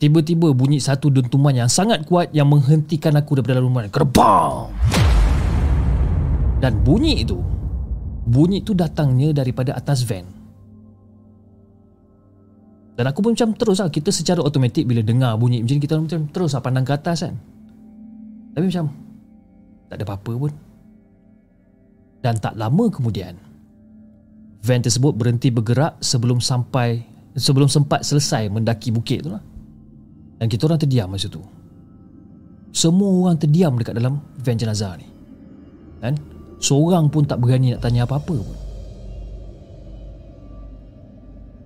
tiba-tiba 0.01 0.49
bunyi 0.58 0.81
satu 0.81 1.13
dentuman 1.13 1.53
yang 1.53 1.69
sangat 1.69 2.01
kuat 2.10 2.34
yang 2.34 2.49
menghentikan 2.49 3.13
aku 3.13 3.38
daripada 3.38 3.62
dalam 3.62 3.69
rumah 3.69 3.86
kerbang 3.93 4.73
dan 6.65 6.81
bunyi 6.81 7.21
itu 7.21 7.38
bunyi 8.25 8.65
itu 8.65 8.73
datangnya 8.73 9.29
daripada 9.29 9.77
atas 9.77 10.01
van. 10.01 10.25
Dan 12.95 13.05
aku 13.12 13.19
pun 13.19 13.36
macam 13.36 13.51
terus 13.60 13.84
lah 13.84 13.91
Kita 13.91 14.08
secara 14.08 14.39
automatik 14.39 14.88
bila 14.88 15.03
dengar 15.03 15.36
bunyi 15.36 15.60
macam 15.60 15.75
ni 15.75 15.84
Kita 15.84 15.99
macam 15.99 16.31
terus 16.31 16.55
lah 16.55 16.63
pandang 16.63 16.88
ke 16.88 16.95
atas 16.95 17.27
kan. 17.27 17.36
Tapi 18.55 18.71
macam 18.71 18.88
Tak 19.91 19.95
ada 19.99 20.03
apa-apa 20.08 20.31
pun 20.39 20.51
Dan 22.25 22.41
tak 22.41 22.57
lama 22.57 22.89
kemudian 22.89 23.38
Van 24.65 24.81
tersebut 24.81 25.13
berhenti 25.13 25.53
bergerak 25.53 26.01
sebelum 26.01 26.41
sampai 26.41 27.05
Sebelum 27.38 27.69
sempat 27.69 28.01
selesai 28.01 28.49
mendaki 28.49 28.89
bukit 28.89 29.21
tu 29.21 29.29
lah 29.29 29.43
Dan 30.41 30.49
kita 30.49 30.65
orang 30.65 30.81
terdiam 30.81 31.05
masa 31.05 31.29
tu 31.29 31.45
Semua 32.73 33.29
orang 33.29 33.38
terdiam 33.38 33.77
dekat 33.77 33.93
dalam 33.93 34.17
van 34.41 34.57
jenazah 34.57 34.97
ni 34.97 35.05
Kan 36.01 36.17
Seorang 36.57 37.13
pun 37.13 37.29
tak 37.29 37.38
berani 37.38 37.77
nak 37.77 37.85
tanya 37.85 38.09
apa-apa 38.09 38.35
pun 38.41 38.57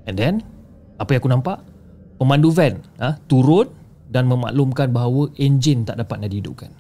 And 0.09 0.17
then 0.17 0.41
apa 0.99 1.15
yang 1.15 1.21
aku 1.21 1.31
nampak? 1.31 1.57
Pemandu 2.19 2.49
van 2.51 2.83
ha, 2.99 3.15
turun 3.31 3.71
dan 4.09 4.27
memaklumkan 4.27 4.91
bahawa 4.91 5.31
enjin 5.37 5.87
tak 5.87 6.01
dapat 6.01 6.25
nak 6.25 6.29
dihidupkan. 6.33 6.73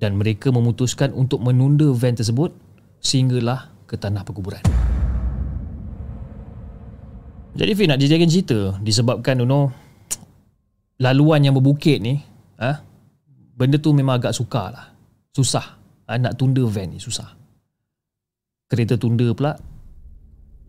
Dan 0.00 0.16
mereka 0.16 0.48
memutuskan 0.48 1.12
untuk 1.12 1.44
menunda 1.44 1.92
van 1.92 2.16
tersebut 2.16 2.56
sehinggalah 3.04 3.68
ke 3.84 4.00
tanah 4.00 4.24
perkuburan. 4.24 4.64
Jadi 7.50 7.72
Fi 7.74 7.84
nak 7.90 7.98
dijadikan 7.98 8.30
cerita 8.30 8.60
disebabkan 8.80 9.42
you 9.42 9.48
know, 9.48 9.68
laluan 11.02 11.42
yang 11.42 11.52
berbukit 11.52 11.98
ni 11.98 12.22
ha, 12.62 12.78
benda 13.58 13.76
tu 13.76 13.90
memang 13.90 14.16
agak 14.22 14.32
sukar 14.32 14.70
lah. 14.70 14.86
Susah 15.34 15.76
ha, 16.06 16.16
nak 16.16 16.38
tunda 16.38 16.62
van 16.64 16.94
ni 16.94 17.02
susah. 17.02 17.36
Kereta 18.70 18.94
tunda 18.94 19.26
pula 19.34 19.58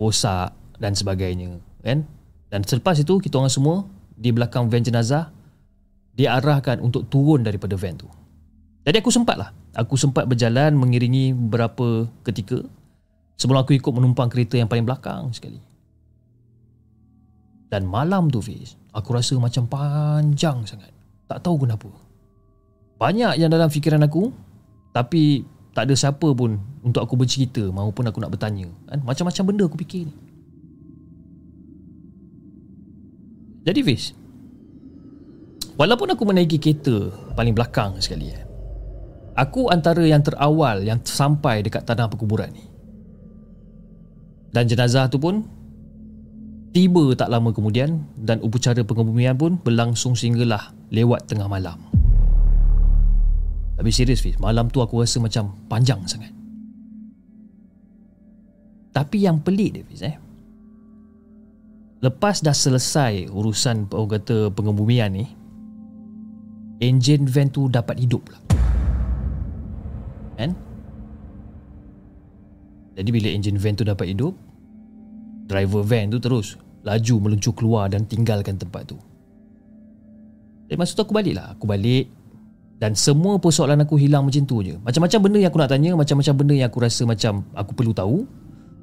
rosak 0.02 0.52
dan 0.82 0.98
sebagainya 0.98 1.62
kan 1.86 2.02
dan 2.50 2.65
selepas 2.65 2.98
itu 2.98 3.22
kita 3.22 3.38
orang 3.38 3.54
semua 3.54 3.86
di 4.17 4.34
belakang 4.34 4.65
van 4.67 4.82
jenazah 4.82 5.30
diarahkan 6.17 6.82
untuk 6.82 7.06
turun 7.08 7.46
daripada 7.46 7.78
van 7.78 7.96
tu. 7.96 8.10
Jadi 8.82 8.98
aku 8.98 9.13
sempat 9.13 9.38
lah. 9.38 9.50
Aku 9.78 9.94
sempat 9.96 10.26
berjalan 10.26 10.74
mengiringi 10.74 11.32
beberapa 11.32 12.10
ketika 12.26 12.60
sebelum 13.38 13.62
aku 13.62 13.78
ikut 13.78 13.94
menumpang 13.94 14.28
kereta 14.28 14.58
yang 14.58 14.65
paling 14.65 14.86
belakang 14.86 15.30
sekali. 15.32 15.62
Dan 17.72 17.88
malam 17.88 18.28
tu 18.28 18.44
Fiz, 18.44 18.76
aku 18.91 19.15
rasa 19.15 19.38
macam 19.39 19.63
panjang 19.70 20.65
sangat. 20.67 20.91
Tak 21.30 21.39
tahu 21.46 21.63
kenapa. 21.63 21.88
Banyak 23.00 23.39
yang 23.39 23.48
dalam 23.48 23.72
fikiran 23.72 24.04
aku 24.04 24.34
tapi 24.91 25.48
tak 25.72 25.88
ada 25.88 25.96
siapa 25.96 26.36
pun 26.36 26.60
untuk 26.84 27.00
aku 27.00 27.15
bercerita 27.15 27.63
maupun 27.72 28.04
aku 28.04 28.20
nak 28.20 28.34
bertanya. 28.36 28.67
Kan? 28.91 29.00
Macam-macam 29.08 29.44
benda 29.48 29.63
aku 29.72 29.80
fikir 29.80 30.10
ni. 30.10 30.15
Jadi 33.62 33.80
Fiz 33.86 34.17
Walaupun 35.78 36.10
aku 36.10 36.26
menaiki 36.26 36.58
kereta 36.58 37.13
Paling 37.38 37.54
belakang 37.54 37.94
sekali 38.02 38.34
eh, 38.34 38.41
Aku 39.36 39.72
antara 39.72 40.04
yang 40.04 40.20
terawal 40.20 40.84
Yang 40.84 41.08
sampai 41.08 41.63
dekat 41.63 41.88
tanah 41.88 42.12
perkuburan 42.12 42.52
ni. 42.52 42.63
Dan 44.52 44.67
jenazah 44.67 45.08
tu 45.08 45.15
pun 45.22 45.48
Tiba 46.72 47.15
tak 47.15 47.32
lama 47.32 47.52
kemudian 47.56 48.04
Dan 48.20 48.44
upacara 48.44 48.84
pengebumian 48.84 49.36
pun 49.39 49.56
Berlangsung 49.60 50.15
sehinggalah 50.15 50.76
Lewat 50.91 51.32
tengah 51.32 51.48
malam. 51.48 51.80
Tapi 53.80 53.89
serius 53.91 54.20
Fiz 54.20 54.36
Malam 54.36 54.67
tu 54.67 54.84
aku 54.84 55.00
rasa 55.00 55.24
macam 55.24 55.56
Panjang 55.72 56.04
sangat. 56.04 56.36
Tapi 58.91 59.24
yang 59.24 59.39
pelik 59.39 59.80
dia 59.80 59.84
Fiz 59.88 60.04
eh. 60.04 60.15
Lepas 62.04 62.44
dah 62.44 62.52
selesai 62.52 63.32
urusan 63.32 63.88
orang 63.96 64.20
kata 64.20 64.52
pengebumian 64.52 65.15
ni 65.15 65.26
Enjin 66.82 67.30
van 67.30 67.48
tu 67.48 67.72
dapat 67.72 68.02
hidup 68.02 68.26
pula 68.28 68.61
Kan? 70.39 70.56
Jadi 72.96 73.10
bila 73.10 73.28
enjin 73.32 73.56
van 73.56 73.76
tu 73.76 73.88
dapat 73.88 74.12
hidup 74.12 74.36
Driver 75.48 75.84
van 75.84 76.12
tu 76.12 76.20
terus 76.20 76.60
Laju 76.84 77.15
meluncur 77.24 77.54
keluar 77.56 77.88
dan 77.88 78.04
tinggalkan 78.04 78.60
tempat 78.60 78.89
tu 78.89 78.98
Jadi 80.67 80.76
masa 80.76 80.98
tu 80.98 81.04
aku 81.04 81.15
balik 81.15 81.39
lah 81.39 81.56
Aku 81.56 81.65
balik 81.70 82.12
Dan 82.82 82.98
semua 82.98 83.39
persoalan 83.39 83.80
aku 83.84 83.96
hilang 83.96 84.28
macam 84.28 84.44
tu 84.44 84.60
je 84.65 84.76
Macam-macam 84.82 85.20
benda 85.24 85.38
yang 85.39 85.50
aku 85.54 85.60
nak 85.62 85.72
tanya 85.72 85.91
Macam-macam 85.96 86.34
benda 86.36 86.54
yang 86.58 86.67
aku 86.67 86.80
rasa 86.84 87.04
macam 87.08 87.48
Aku 87.56 87.72
perlu 87.72 87.96
tahu 87.96 88.28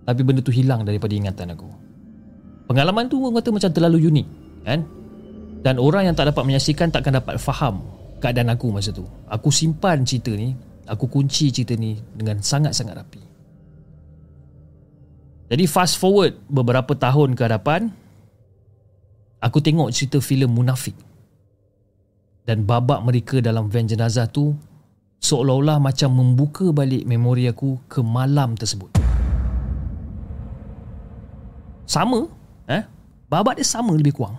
Tapi 0.09 0.21
benda 0.25 0.41
tu 0.41 0.55
hilang 0.55 0.89
daripada 0.89 1.13
ingatan 1.13 1.53
aku 1.53 1.69
Pengalaman 2.69 3.09
tu 3.09 3.17
orang 3.25 3.41
kata 3.41 3.49
macam 3.49 3.71
terlalu 3.73 3.99
unik 4.13 4.27
kan? 4.69 4.81
Dan 5.65 5.75
orang 5.81 6.13
yang 6.13 6.15
tak 6.15 6.29
dapat 6.31 6.45
menyaksikan 6.45 6.93
takkan 6.93 7.17
dapat 7.17 7.41
faham 7.41 7.83
keadaan 8.21 8.53
aku 8.53 8.69
masa 8.69 8.93
tu. 8.93 9.09
Aku 9.27 9.49
simpan 9.49 10.05
cerita 10.05 10.31
ni, 10.37 10.53
aku 10.89 11.07
kunci 11.07 11.53
cerita 11.53 11.77
ni 11.77 12.01
dengan 12.17 12.41
sangat-sangat 12.41 12.95
rapi. 12.97 13.23
Jadi 15.49 15.65
fast 15.65 15.97
forward 15.97 16.37
beberapa 16.49 16.93
tahun 16.93 17.33
ke 17.33 17.43
hadapan, 17.45 17.89
aku 19.41 19.61
tengok 19.65 19.93
cerita 19.93 20.21
filem 20.21 20.49
Munafik. 20.49 20.97
Dan 22.49 22.65
babak 22.65 23.05
mereka 23.05 23.45
dalam 23.45 23.69
van 23.69 23.85
jenazah 23.85 24.25
tu 24.29 24.57
seolah-olah 25.21 25.77
macam 25.77 26.17
membuka 26.17 26.73
balik 26.73 27.05
memori 27.05 27.45
aku 27.45 27.77
ke 27.85 28.01
malam 28.01 28.57
tersebut. 28.57 28.89
Sama 31.85 32.29
Eh? 32.69 32.85
Babak 33.33 33.57
dia 33.57 33.65
sama 33.65 33.97
lebih 33.97 34.13
kurang. 34.13 34.37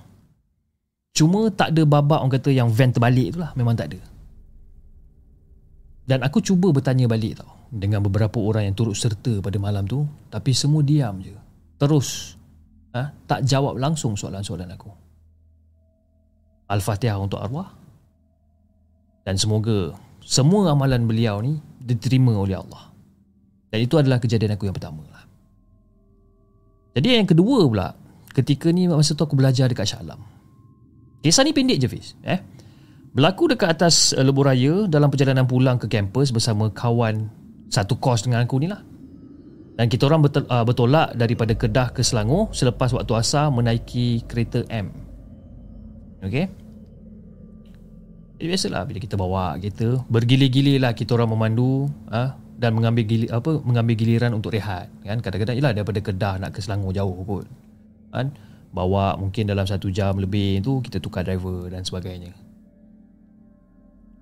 Cuma 1.18 1.50
tak 1.50 1.74
ada 1.74 1.84
babak 1.84 2.22
orang 2.22 2.34
kata 2.38 2.50
yang 2.54 2.70
van 2.70 2.94
terbalik 2.94 3.34
tu 3.34 3.42
lah. 3.42 3.52
Memang 3.58 3.74
tak 3.74 3.94
ada. 3.94 4.00
Dan 6.10 6.26
aku 6.26 6.42
cuba 6.42 6.74
bertanya 6.74 7.06
balik 7.06 7.38
tau. 7.38 7.70
Dengan 7.70 8.02
beberapa 8.02 8.42
orang 8.42 8.66
yang 8.66 8.74
turut 8.74 8.98
serta 8.98 9.46
pada 9.46 9.62
malam 9.62 9.86
tu. 9.86 10.10
Tapi 10.34 10.58
semua 10.58 10.82
diam 10.82 11.22
je. 11.22 11.38
Terus. 11.78 12.34
Eh? 12.98 13.08
Tak 13.30 13.46
jawab 13.46 13.78
langsung 13.78 14.18
soalan-soalan 14.18 14.74
aku. 14.74 14.90
Al-Fatihah 16.66 17.22
untuk 17.22 17.38
arwah. 17.38 17.70
Dan 19.22 19.38
semoga 19.38 19.94
semua 20.26 20.74
amalan 20.74 21.06
beliau 21.06 21.46
ni 21.46 21.62
diterima 21.78 22.34
oleh 22.34 22.58
Allah. 22.58 22.90
Dan 23.70 23.86
itu 23.86 24.02
adalah 24.02 24.18
kejadian 24.18 24.58
aku 24.58 24.66
yang 24.66 24.74
pertama 24.74 25.06
lah. 25.06 25.30
Jadi 26.98 27.22
yang 27.22 27.30
kedua 27.30 27.70
pula 27.70 27.94
ketika 28.34 28.74
ni 28.74 28.90
masa 28.90 29.14
tu 29.14 29.22
aku 29.22 29.38
belajar 29.38 29.70
dekat 29.70 29.94
Shah 29.94 30.02
Alam. 30.02 30.26
Kisah 31.22 31.46
ni 31.46 31.54
pendek 31.54 31.78
je 31.78 31.86
Fiz. 31.86 32.18
Eh? 32.26 32.42
Berlaku 33.10 33.50
dekat 33.50 33.70
atas 33.74 34.14
uh, 34.14 34.22
Lebuh 34.22 34.46
Raya 34.46 34.86
dalam 34.86 35.10
perjalanan 35.10 35.50
pulang 35.50 35.82
ke 35.82 35.90
kampus 35.90 36.30
bersama 36.30 36.70
kawan 36.70 37.26
satu 37.70 37.98
kos 37.98 38.26
dengan 38.26 38.46
aku 38.46 38.62
ni 38.62 38.70
lah. 38.70 38.82
Dan 39.80 39.88
kita 39.88 40.06
orang 40.06 40.28
betul, 40.28 40.44
uh, 40.46 40.62
bertolak 40.62 41.16
daripada 41.16 41.56
Kedah 41.56 41.90
ke 41.96 42.06
Selangor 42.06 42.52
selepas 42.54 42.92
waktu 42.94 43.14
asar 43.16 43.50
menaiki 43.50 44.28
kereta 44.30 44.62
M. 44.70 44.92
Okay? 46.22 46.52
Jadi 48.40 48.48
biasalah 48.56 48.84
bila 48.88 49.00
kita 49.02 49.16
bawa 49.20 49.44
kereta 49.58 50.00
bergilir-gilir 50.08 50.80
lah 50.80 50.94
kita 50.94 51.16
orang 51.16 51.32
memandu 51.34 51.90
uh, 52.12 52.36
dan 52.60 52.76
mengambil 52.76 53.08
gilir, 53.08 53.32
apa 53.32 53.56
mengambil 53.64 53.96
giliran 53.96 54.36
untuk 54.36 54.52
rehat 54.52 54.92
kan 55.04 55.24
kadang-kadang 55.24 55.56
ialah 55.56 55.72
daripada 55.72 56.00
Kedah 56.04 56.36
nak 56.44 56.52
ke 56.56 56.60
Selangor 56.60 56.92
jauh 56.92 57.24
pun 57.24 57.48
kan 58.12 58.36
bawa 58.76 59.16
mungkin 59.16 59.48
dalam 59.48 59.64
satu 59.64 59.88
jam 59.92 60.20
lebih 60.20 60.60
tu 60.60 60.84
kita 60.84 61.00
tukar 61.00 61.24
driver 61.24 61.72
dan 61.72 61.88
sebagainya 61.88 62.36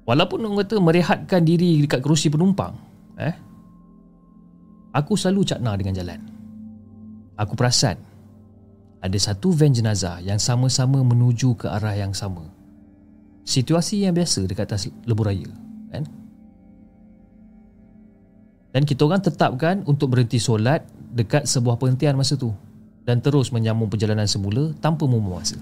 walaupun 0.07 0.47
orang 0.47 0.63
kata 0.63 0.79
merehatkan 0.79 1.43
diri 1.43 1.83
dekat 1.83 1.99
kerusi 1.99 2.31
penumpang 2.31 2.73
eh 3.19 3.35
aku 4.95 5.13
selalu 5.13 5.45
cakna 5.45 5.77
dengan 5.77 5.93
jalan. 5.93 6.19
Aku 7.37 7.53
perasan 7.53 8.01
ada 8.97 9.17
satu 9.21 9.53
van 9.53 9.69
jenazah 9.69 10.17
yang 10.25 10.41
sama-sama 10.41 11.05
menuju 11.05 11.53
ke 11.53 11.69
arah 11.69 11.93
yang 11.93 12.17
sama. 12.17 12.49
Situasi 13.45 14.03
yang 14.03 14.17
biasa 14.17 14.49
dekat 14.49 14.65
atas 14.73 14.89
lebuh 15.05 15.29
raya 15.29 15.47
kan? 15.93 16.03
Dan 18.73 18.83
kita 18.83 19.05
orang 19.05 19.21
tetapkan 19.21 19.85
untuk 19.85 20.11
berhenti 20.11 20.41
solat 20.41 20.83
dekat 21.13 21.45
sebuah 21.45 21.77
penghentian 21.77 22.17
masa 22.17 22.35
tu 22.35 22.51
dan 23.07 23.23
terus 23.23 23.53
menyambung 23.55 23.87
perjalanan 23.87 24.27
semula 24.27 24.75
tanpa 24.83 25.07
membuang 25.07 25.39
masa. 25.39 25.57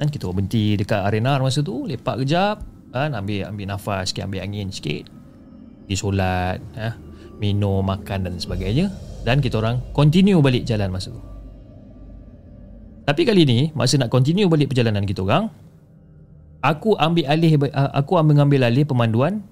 Dan 0.00 0.08
kita 0.08 0.30
berhenti 0.30 0.78
dekat 0.80 1.02
arena 1.04 1.36
masa 1.42 1.60
tu, 1.60 1.84
lepak 1.84 2.24
kejap, 2.24 2.62
kan, 2.90 3.14
ambil 3.14 3.46
ambil 3.50 3.66
nafas 3.74 4.10
sikit, 4.10 4.26
ambil 4.26 4.42
angin 4.42 4.68
sikit. 4.70 5.06
Pergi 5.86 5.96
solat, 5.98 6.58
eh, 6.78 6.94
minum, 7.42 7.82
makan 7.82 8.26
dan 8.26 8.34
sebagainya. 8.38 8.90
Dan 9.26 9.42
kita 9.42 9.58
orang 9.58 9.82
continue 9.96 10.38
balik 10.38 10.66
jalan 10.66 10.92
masa 10.92 11.10
tu. 11.10 11.22
Tapi 13.04 13.26
kali 13.26 13.42
ni, 13.42 13.58
masa 13.74 13.98
nak 13.98 14.12
continue 14.12 14.46
balik 14.46 14.70
perjalanan 14.70 15.02
kita 15.02 15.26
orang, 15.26 15.50
aku 16.62 16.94
ambil 16.94 17.26
alih 17.26 17.58
aku 17.74 18.20
ambil 18.20 18.62
alih 18.62 18.86
pemanduan 18.86 19.42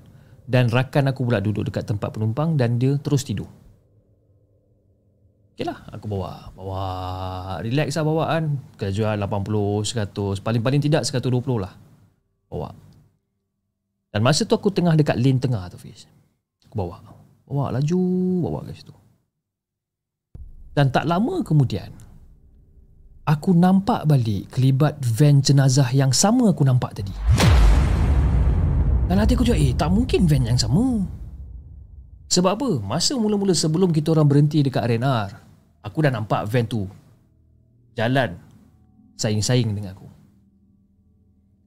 dan 0.49 0.71
rakan 0.71 1.11
aku 1.11 1.27
pula 1.27 1.43
duduk 1.43 1.69
dekat 1.69 1.85
tempat 1.85 2.15
penumpang 2.15 2.55
dan 2.55 2.79
dia 2.81 2.97
terus 3.03 3.27
tidur. 3.27 3.51
Okay 5.59 5.67
lah, 5.67 5.91
aku 5.91 6.07
bawa. 6.07 6.55
Bawa, 6.55 6.85
relax 7.67 7.99
lah 7.99 8.07
bawaan. 8.07 8.63
Jual 8.79 9.19
80, 9.19 9.27
100, 9.27 10.39
paling-paling 10.39 10.79
tidak 10.79 11.03
120 11.03 11.35
lah. 11.59 11.75
Bawa. 12.47 12.71
Dan 14.09 14.25
masa 14.25 14.49
tu 14.49 14.57
aku 14.57 14.73
tengah 14.73 14.97
dekat 14.97 15.21
lane 15.21 15.41
tengah 15.41 15.69
tu, 15.69 15.77
Fiz. 15.77 16.09
Aku 16.65 16.75
bawa. 16.77 17.01
Bawa 17.49 17.73
laju, 17.77 18.03
bawa 18.45 18.65
ke 18.69 18.73
situ. 18.77 18.95
Dan 20.73 20.89
tak 20.93 21.09
lama 21.09 21.43
kemudian, 21.45 21.91
aku 23.29 23.53
nampak 23.53 24.09
balik 24.09 24.53
kelibat 24.53 24.97
van 25.03 25.41
jenazah 25.45 25.89
yang 25.93 26.13
sama 26.15 26.53
aku 26.53 26.65
nampak 26.65 26.97
tadi. 26.97 27.13
Dan 29.09 29.17
hati 29.17 29.37
aku 29.37 29.45
cakap, 29.49 29.61
eh 29.61 29.73
tak 29.73 29.91
mungkin 29.93 30.29
van 30.29 30.45
yang 30.45 30.61
sama. 30.61 31.05
Sebab 32.29 32.53
apa? 32.61 32.71
Masa 32.85 33.17
mula-mula 33.17 33.57
sebelum 33.57 33.89
kita 33.89 34.13
orang 34.13 34.29
berhenti 34.29 34.61
dekat 34.61 34.85
RNR, 34.85 35.49
Aku 35.89 36.03
dah 36.03 36.11
nampak 36.11 36.45
van 36.51 36.67
tu 36.67 36.85
Jalan 37.95 38.35
Saing-saing 39.19 39.71
dengan 39.73 39.95
aku 39.95 40.09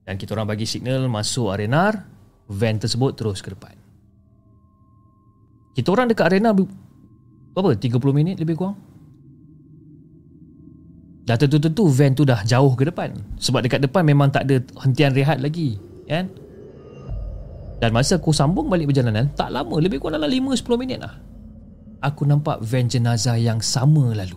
Dan 0.04 0.14
kita 0.20 0.36
orang 0.36 0.52
bagi 0.52 0.68
signal 0.68 1.08
Masuk 1.08 1.50
arena 1.50 2.11
Van 2.52 2.76
tersebut 2.76 3.16
terus 3.16 3.40
ke 3.40 3.56
depan 3.56 3.72
Kita 5.72 5.88
orang 5.88 6.12
dekat 6.12 6.28
arena 6.28 6.52
Berapa? 6.52 7.72
30 7.72 7.96
minit 8.12 8.36
lebih 8.36 8.60
kurang 8.60 8.76
Dah 11.22 11.38
tentu-tentu 11.38 11.86
van 11.88 12.12
tu 12.12 12.28
dah 12.28 12.44
jauh 12.44 12.76
ke 12.76 12.84
depan 12.84 13.16
Sebab 13.40 13.64
dekat 13.64 13.80
depan 13.80 14.04
memang 14.04 14.28
tak 14.28 14.44
ada 14.44 14.60
hentian 14.84 15.16
rehat 15.16 15.40
lagi 15.40 15.80
Kan? 16.04 16.28
Dan 17.80 17.90
masa 17.90 18.20
aku 18.20 18.36
sambung 18.36 18.68
balik 18.68 18.92
perjalanan 18.92 19.32
Tak 19.32 19.48
lama, 19.48 19.80
lebih 19.80 20.02
kurang 20.02 20.20
dalam 20.20 20.28
5-10 20.28 20.76
minit 20.76 21.00
lah 21.00 21.32
aku 22.02 22.26
nampak 22.26 22.58
van 22.66 22.90
jenazah 22.90 23.38
yang 23.38 23.62
sama 23.62 24.10
lalu. 24.12 24.36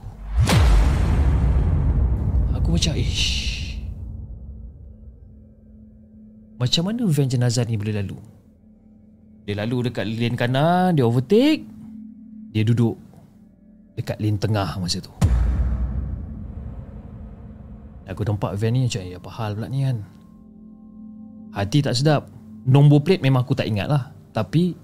Aku 2.53 2.77
macam, 2.77 2.93
ish. 2.93 3.54
Macam 6.55 6.87
mana 6.87 7.03
van 7.03 7.27
jenazah 7.27 7.67
ni 7.67 7.75
boleh 7.75 7.95
lalu? 7.99 8.17
Dia 9.45 9.59
lalu 9.61 9.91
dekat 9.91 10.07
lane 10.07 10.39
kanan, 10.39 10.95
dia 10.95 11.03
overtake. 11.05 11.67
Dia 12.55 12.63
duduk 12.63 12.95
dekat 13.99 14.17
lane 14.17 14.39
tengah 14.39 14.79
masa 14.79 15.03
tu. 15.03 15.11
Aku 18.05 18.21
nampak 18.21 18.55
van 18.55 18.71
ni 18.71 18.85
macam, 18.85 19.01
eh, 19.01 19.17
apa 19.17 19.29
hal 19.33 19.51
pula 19.57 19.67
ni 19.67 19.81
kan? 19.83 19.97
Hati 21.57 21.83
tak 21.83 21.97
sedap. 21.97 22.29
Nombor 22.65 23.05
plate 23.05 23.21
memang 23.21 23.43
aku 23.43 23.57
tak 23.57 23.67
ingat 23.69 23.89
lah. 23.89 24.13
Tapi 24.31 24.77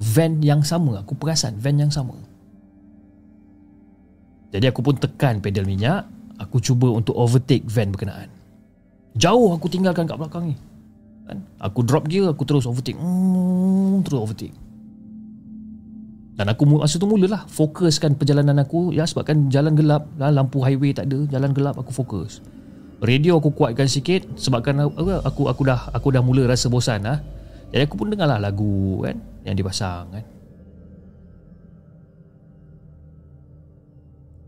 van 0.00 0.40
yang 0.44 0.60
sama, 0.60 1.02
aku 1.02 1.16
perasan 1.16 1.56
van 1.58 1.76
yang 1.76 1.92
sama. 1.92 2.16
Jadi 4.56 4.72
aku 4.72 4.80
pun 4.80 4.96
tekan 4.96 5.42
pedal 5.42 5.66
minyak 5.66 6.06
Aku 6.40 6.60
cuba 6.64 6.88
untuk 6.92 7.12
overtake 7.12 7.68
van 7.68 7.92
berkenaan 7.92 8.32
Jauh 9.16 9.52
aku 9.52 9.68
tinggalkan 9.68 10.08
kat 10.08 10.16
belakang 10.16 10.52
ni 10.52 10.56
kan? 11.26 11.42
Aku 11.58 11.82
drop 11.82 12.06
gear 12.06 12.30
Aku 12.30 12.46
terus 12.46 12.64
overtake. 12.64 12.96
Hmm, 12.96 14.00
Terus 14.06 14.22
overtake. 14.22 14.54
Dan 16.36 16.52
aku 16.52 16.62
masa 16.68 17.00
tu 17.00 17.08
mulalah 17.08 17.44
Fokuskan 17.50 18.14
perjalanan 18.16 18.62
aku. 18.62 18.94
Ya 18.94 19.04
sebabkan 19.04 19.50
jalan 19.50 19.74
gelap 19.74 20.06
lah, 20.16 20.30
Lampu 20.30 20.62
highway 20.62 20.94
tak 20.94 21.10
ada 21.10 21.26
Jalan 21.26 21.50
gelap 21.50 21.76
aku 21.76 21.90
fokus. 21.90 22.40
Radio 23.02 23.36
aku 23.36 23.52
kuatkan 23.52 23.90
sikit 23.90 24.24
Sebabkan 24.38 24.80
aku 24.86 25.20
aku, 25.20 25.42
aku 25.50 25.62
dah 25.66 25.80
aku 25.92 26.08
dah 26.14 26.22
mula 26.24 26.48
rasa 26.48 26.70
bosan 26.70 27.04
lah. 27.04 27.20
Jadi 27.74 27.82
aku 27.82 27.98
pun 27.98 28.08
dengar 28.08 28.30
lah 28.30 28.38
lagu 28.38 29.02
kan 29.02 29.18
Yang 29.42 29.66
dipasang 29.66 30.06
kan. 30.14 30.24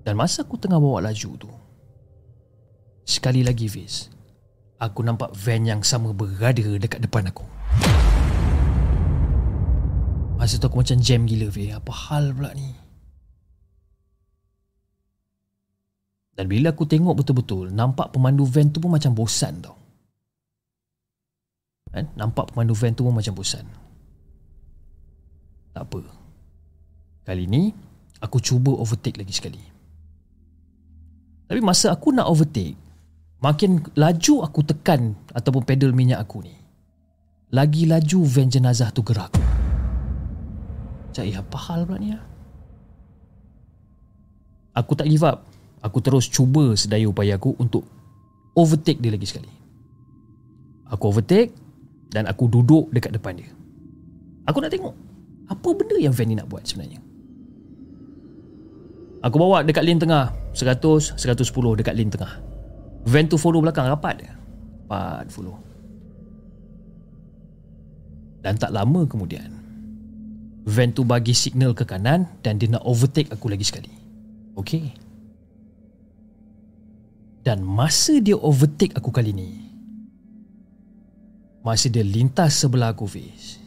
Dan 0.06 0.16
masa 0.16 0.40
aku 0.40 0.56
tengah 0.56 0.80
bawa 0.80 1.04
laju 1.04 1.30
tu 1.36 1.50
Sekali 3.04 3.44
lagi 3.44 3.68
Fiz 3.68 4.17
Aku 4.78 5.02
nampak 5.02 5.34
van 5.34 5.66
yang 5.66 5.82
sama 5.82 6.14
berada 6.14 6.62
dekat 6.78 7.02
depan 7.02 7.26
aku. 7.26 7.42
Masa 10.38 10.54
tu 10.54 10.70
aku 10.70 10.78
macam 10.78 11.02
jam 11.02 11.26
gila 11.26 11.50
Fiz 11.50 11.74
Apa 11.74 11.90
hal 11.90 12.30
pula 12.30 12.54
ni? 12.54 12.70
Dan 16.38 16.46
bila 16.46 16.70
aku 16.70 16.86
tengok 16.86 17.18
betul-betul 17.18 17.74
Nampak 17.74 18.14
pemandu 18.14 18.46
van 18.46 18.70
tu 18.70 18.78
pun 18.78 18.94
macam 18.94 19.10
bosan 19.18 19.58
tau. 19.58 19.74
Kan? 21.90 22.06
Nampak 22.14 22.54
pemandu 22.54 22.78
van 22.78 22.94
tu 22.94 23.02
pun 23.02 23.10
macam 23.10 23.34
bosan. 23.34 23.66
Tak 25.74 25.82
apa. 25.82 26.06
Kali 27.26 27.50
ni 27.50 27.74
Aku 28.22 28.38
cuba 28.38 28.70
overtake 28.78 29.18
lagi 29.18 29.34
sekali. 29.34 29.62
Tapi 31.50 31.58
masa 31.62 31.90
aku 31.90 32.14
nak 32.14 32.30
overtake 32.30 32.87
Makin 33.38 33.94
laju 33.94 34.34
aku 34.42 34.66
tekan 34.66 35.14
Ataupun 35.30 35.62
pedal 35.62 35.94
minyak 35.94 36.18
aku 36.18 36.42
ni 36.42 36.54
Lagi 37.54 37.86
laju 37.86 38.20
van 38.28 38.50
jenazah 38.50 38.90
tu 38.92 39.00
gerak. 39.06 39.32
Cik, 41.16 41.38
apa 41.38 41.56
hal 41.70 41.88
pula 41.88 41.96
ni 41.96 42.12
ya? 42.12 42.20
Aku 44.76 44.92
tak 44.92 45.08
give 45.08 45.24
up. 45.24 45.48
Aku 45.80 46.04
terus 46.04 46.28
cuba 46.28 46.76
sedaya 46.76 47.08
upaya 47.08 47.40
aku 47.40 47.56
untuk 47.56 47.88
Overtake 48.52 49.00
dia 49.00 49.14
lagi 49.14 49.24
sekali. 49.24 49.48
Aku 50.92 51.08
overtake 51.08 51.54
Dan 52.12 52.28
aku 52.28 52.50
duduk 52.52 52.92
dekat 52.92 53.16
depan 53.16 53.38
dia. 53.38 53.48
Aku 54.44 54.60
nak 54.60 54.68
tengok 54.68 54.92
Apa 55.48 55.68
benda 55.72 55.96
yang 55.96 56.12
van 56.12 56.26
ni 56.28 56.36
nak 56.36 56.50
buat 56.50 56.68
sebenarnya. 56.68 57.00
Aku 59.24 59.40
bawa 59.40 59.64
dekat 59.64 59.82
lane 59.88 59.98
tengah 59.98 60.36
100, 60.52 61.16
110 61.16 61.80
dekat 61.80 61.94
lane 61.96 62.12
tengah 62.12 62.47
Van 63.08 63.24
tu 63.24 63.40
follow 63.40 63.64
belakang 63.64 63.88
rapat 63.88 64.14
dia. 64.20 64.32
Rapat 64.84 65.32
follow. 65.32 65.56
Dan 68.38 68.54
tak 68.54 68.70
lama 68.70 69.02
kemudian 69.02 69.50
Van 70.62 70.94
tu 70.94 71.02
bagi 71.02 71.34
signal 71.34 71.74
ke 71.74 71.82
kanan 71.82 72.30
Dan 72.38 72.54
dia 72.62 72.70
nak 72.70 72.86
overtake 72.86 73.34
aku 73.34 73.50
lagi 73.50 73.66
sekali. 73.66 73.90
Okay 74.54 74.94
Dan 77.42 77.66
masa 77.66 78.22
dia 78.22 78.38
overtake 78.38 78.94
aku 78.94 79.10
kali 79.10 79.34
ni 79.34 79.50
Masa 81.66 81.90
dia 81.90 82.06
lintas 82.06 82.62
sebelah 82.62 82.94
aku 82.94 83.10
Fiz 83.10 83.58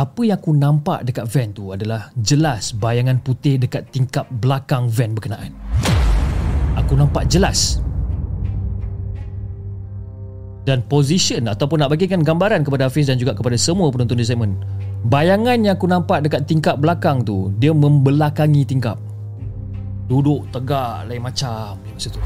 Apa 0.00 0.24
yang 0.24 0.40
aku 0.40 0.56
nampak 0.56 1.04
dekat 1.04 1.28
van 1.28 1.52
tu 1.52 1.76
adalah 1.76 2.08
jelas 2.24 2.72
bayangan 2.72 3.20
putih 3.20 3.60
dekat 3.60 3.84
tingkap 3.92 4.24
belakang 4.40 4.88
van 4.88 5.12
berkenaan. 5.12 5.52
Aku 6.80 6.96
nampak 6.96 7.28
jelas. 7.28 7.84
Dan 10.64 10.80
position 10.88 11.44
ataupun 11.52 11.84
nak 11.84 11.92
bagikan 11.92 12.24
gambaran 12.24 12.64
kepada 12.64 12.88
Hafiz 12.88 13.12
dan 13.12 13.20
juga 13.20 13.36
kepada 13.36 13.60
semua 13.60 13.92
penonton 13.92 14.16
di 14.16 14.24
segmen. 14.24 14.56
Bayangan 15.04 15.68
yang 15.68 15.76
aku 15.76 15.84
nampak 15.84 16.24
dekat 16.24 16.48
tingkap 16.48 16.80
belakang 16.80 17.20
tu, 17.20 17.52
dia 17.60 17.76
membelakangi 17.76 18.64
tingkap. 18.64 18.96
Duduk 20.08 20.48
tegak 20.48 21.12
lain 21.12 21.20
macam 21.20 21.76
masa 21.76 22.08
tu. 22.08 22.20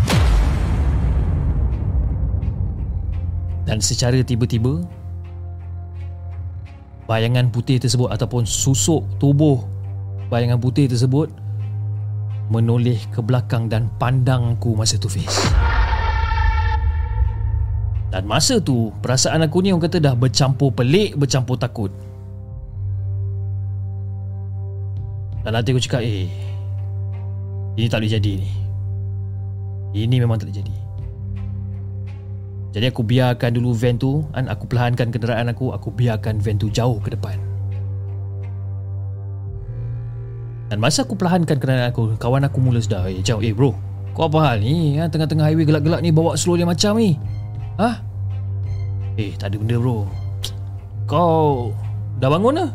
Dan 3.66 3.82
secara 3.82 4.22
tiba-tiba, 4.22 4.78
bayangan 7.05 7.53
putih 7.53 7.77
tersebut 7.77 8.09
ataupun 8.09 8.49
susuk 8.49 9.05
tubuh 9.21 9.61
bayangan 10.33 10.57
putih 10.57 10.88
tersebut 10.88 11.29
menoleh 12.49 13.01
ke 13.12 13.21
belakang 13.25 13.69
dan 13.69 13.88
pandangku 13.97 14.77
masa 14.77 15.01
tu 15.01 15.09
Fiz. 15.09 15.33
Dan 18.12 18.31
masa 18.31 18.62
tu 18.62 18.95
perasaan 19.03 19.43
aku 19.43 19.59
ni 19.59 19.75
orang 19.75 19.90
kata 19.90 19.99
dah 19.99 20.14
bercampur 20.14 20.71
pelik, 20.71 21.19
bercampur 21.19 21.59
takut. 21.59 21.90
Dan 25.43 25.53
hati 25.59 25.75
aku 25.75 25.83
cakap 25.83 26.01
eh 26.01 26.31
ini 27.75 27.87
tak 27.90 28.01
boleh 28.01 28.12
jadi 28.14 28.33
ni. 28.38 28.49
Ini 29.95 30.17
memang 30.23 30.38
tak 30.38 30.47
boleh 30.47 30.59
jadi. 30.62 30.84
Jadi 32.74 32.90
aku 32.90 33.06
biarkan 33.06 33.54
dulu 33.54 33.70
van 33.70 33.94
tu 33.94 34.26
kan, 34.34 34.50
Aku 34.50 34.66
perlahankan 34.66 35.14
kenderaan 35.14 35.46
aku 35.46 35.70
Aku 35.70 35.94
biarkan 35.94 36.42
van 36.42 36.58
tu 36.58 36.66
jauh 36.74 36.98
ke 36.98 37.14
depan. 37.14 37.38
Dan 40.66 40.82
masa 40.82 41.06
aku 41.06 41.14
perlahankan 41.14 41.54
kenderaan 41.54 41.94
aku 41.94 42.18
Kawan 42.18 42.50
aku 42.50 42.58
mula 42.58 42.82
sedar 42.82 43.06
Eh 43.06 43.22
jauh 43.22 43.38
eh 43.38 43.54
bro 43.54 43.70
Kau 44.10 44.26
apa 44.26 44.38
hal 44.42 44.66
ni? 44.66 44.98
Ha? 44.98 45.06
Tengah-tengah 45.06 45.46
highway 45.46 45.62
gelap-gelap 45.62 46.02
ni 46.02 46.10
Bawa 46.10 46.34
slow 46.34 46.58
dia 46.58 46.66
macam 46.66 46.98
ni. 46.98 47.14
Ha? 47.78 47.90
Eh 49.22 49.38
tak 49.38 49.54
ada 49.54 49.56
benda 49.62 49.78
bro. 49.78 50.10
Kau 51.06 51.70
Dah 52.18 52.26
bangun 52.26 52.58
lah 52.58 52.70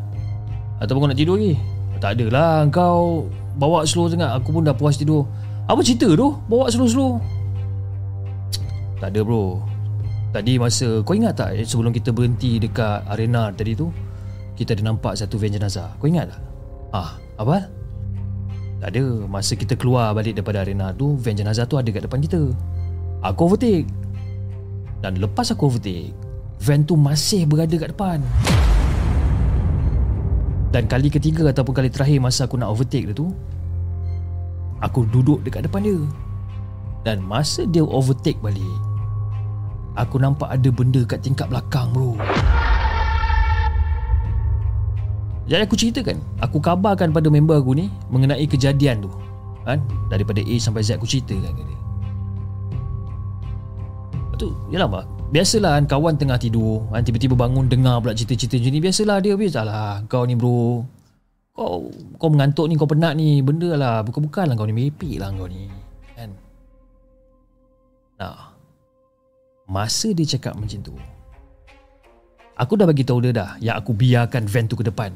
Atau 0.80 0.96
bangun 0.96 1.12
nak 1.12 1.20
tidur 1.20 1.36
lagi? 1.36 1.60
Tak 2.00 2.16
adalah 2.16 2.64
Kau 2.72 3.28
Bawa 3.60 3.84
slow 3.84 4.08
sangat 4.08 4.32
Aku 4.40 4.56
pun 4.56 4.64
dah 4.64 4.72
puas 4.72 4.96
tidur. 4.96 5.28
Apa 5.68 5.84
cerita 5.84 6.08
tu? 6.16 6.40
Bawa 6.48 6.72
slow-slow. 6.72 7.20
Tak 9.04 9.12
ada 9.14 9.22
bro 9.28 9.69
Tadi 10.30 10.62
masa 10.62 11.02
Kau 11.02 11.18
ingat 11.18 11.34
tak 11.42 11.58
eh, 11.58 11.66
Sebelum 11.66 11.90
kita 11.90 12.14
berhenti 12.14 12.62
Dekat 12.62 13.06
arena 13.10 13.50
tadi 13.50 13.74
tu 13.74 13.90
Kita 14.54 14.78
ada 14.78 14.84
nampak 14.86 15.18
Satu 15.18 15.42
van 15.42 15.50
jenazah. 15.50 15.98
Kau 15.98 16.06
ingat 16.06 16.30
tak? 16.30 16.42
Ah, 16.94 17.18
Apa? 17.42 17.66
Tak 18.80 18.90
ada. 18.96 19.06
Masa 19.26 19.58
kita 19.58 19.74
keluar 19.74 20.14
balik 20.14 20.38
daripada 20.38 20.62
arena 20.62 20.94
tu 20.94 21.18
Van 21.18 21.34
jenazah 21.34 21.66
tu 21.66 21.76
ada 21.76 21.90
kat 21.90 22.06
depan 22.06 22.22
kita. 22.22 22.42
Aku 23.26 23.50
overtake. 23.50 23.90
Dan 25.02 25.18
lepas 25.18 25.50
aku 25.50 25.68
overtake 25.68 26.14
Van 26.62 26.86
tu 26.86 26.94
masih 26.94 27.50
berada 27.50 27.76
kat 27.76 27.90
depan. 27.92 28.20
Dan 30.70 30.86
kali 30.86 31.10
ketiga 31.10 31.50
Ataupun 31.50 31.74
kali 31.74 31.90
terakhir 31.90 32.22
Masa 32.22 32.46
aku 32.46 32.62
nak 32.62 32.70
overtake 32.70 33.10
dia 33.10 33.16
tu 33.18 33.34
Aku 34.80 35.04
duduk 35.10 35.42
dekat 35.44 35.66
depan 35.68 35.84
dia. 35.84 36.00
Dan 37.04 37.20
masa 37.26 37.68
dia 37.68 37.84
overtake 37.84 38.40
balik 38.40 38.89
Aku 40.00 40.16
nampak 40.16 40.48
ada 40.48 40.70
benda 40.72 41.04
kat 41.04 41.20
tingkat 41.20 41.52
belakang 41.52 41.92
bro. 41.92 42.16
Jadi 45.50 45.62
aku 45.66 45.76
ceritakan. 45.76 46.18
Aku 46.40 46.62
kabarkan 46.62 47.10
pada 47.10 47.26
member 47.26 47.58
aku 47.58 47.74
ni 47.74 47.90
Mengenai 48.14 48.46
kejadian 48.46 49.04
tu. 49.04 49.12
Kan? 49.68 49.84
Daripada 50.08 50.40
A 50.40 50.56
sampai 50.62 50.86
Z 50.86 50.96
aku 50.96 51.10
ceritakan 51.10 51.52
ke 51.52 51.64
dia. 51.68 51.80
Lepas 54.16 54.38
tu 54.40 54.50
Yalah 54.72 54.88
mak 54.88 55.06
Biasalah 55.30 55.78
kan 55.78 55.86
kawan 55.86 56.16
tengah 56.16 56.40
tidur. 56.40 56.86
Kan? 56.96 57.04
Tiba-tiba 57.04 57.36
bangun 57.36 57.68
dengar 57.68 58.00
pula 58.00 58.16
cerita-cerita 58.16 58.56
macam 58.56 58.72
ni. 58.72 58.80
Biasalah 58.80 59.18
dia 59.20 59.34
Biasalah. 59.36 60.08
Kau 60.08 60.24
ni 60.24 60.40
bro. 60.40 60.86
Kau 61.52 61.92
kau 62.16 62.30
mengantuk 62.32 62.72
ni 62.72 62.80
Kau 62.80 62.88
penat 62.88 63.20
ni. 63.20 63.44
Benda 63.44 63.76
lah. 63.76 64.00
Bukan-bukan 64.06 64.48
lah 64.48 64.56
kau 64.56 64.70
ni. 64.70 64.74
Mepik 64.74 65.20
lah 65.20 65.34
kau 65.34 65.50
ni. 65.50 65.68
Kan 66.16 66.30
Nah 68.16 68.59
Masa 69.70 70.10
dia 70.18 70.26
cakap 70.26 70.58
macam 70.58 70.82
tu 70.82 70.98
Aku 72.58 72.74
dah 72.74 72.90
bagi 72.90 73.06
tahu 73.06 73.22
dia 73.22 73.32
dah 73.32 73.50
Yang 73.62 73.76
aku 73.86 73.92
biarkan 73.94 74.44
van 74.50 74.66
tu 74.66 74.74
ke 74.74 74.82
depan. 74.82 75.14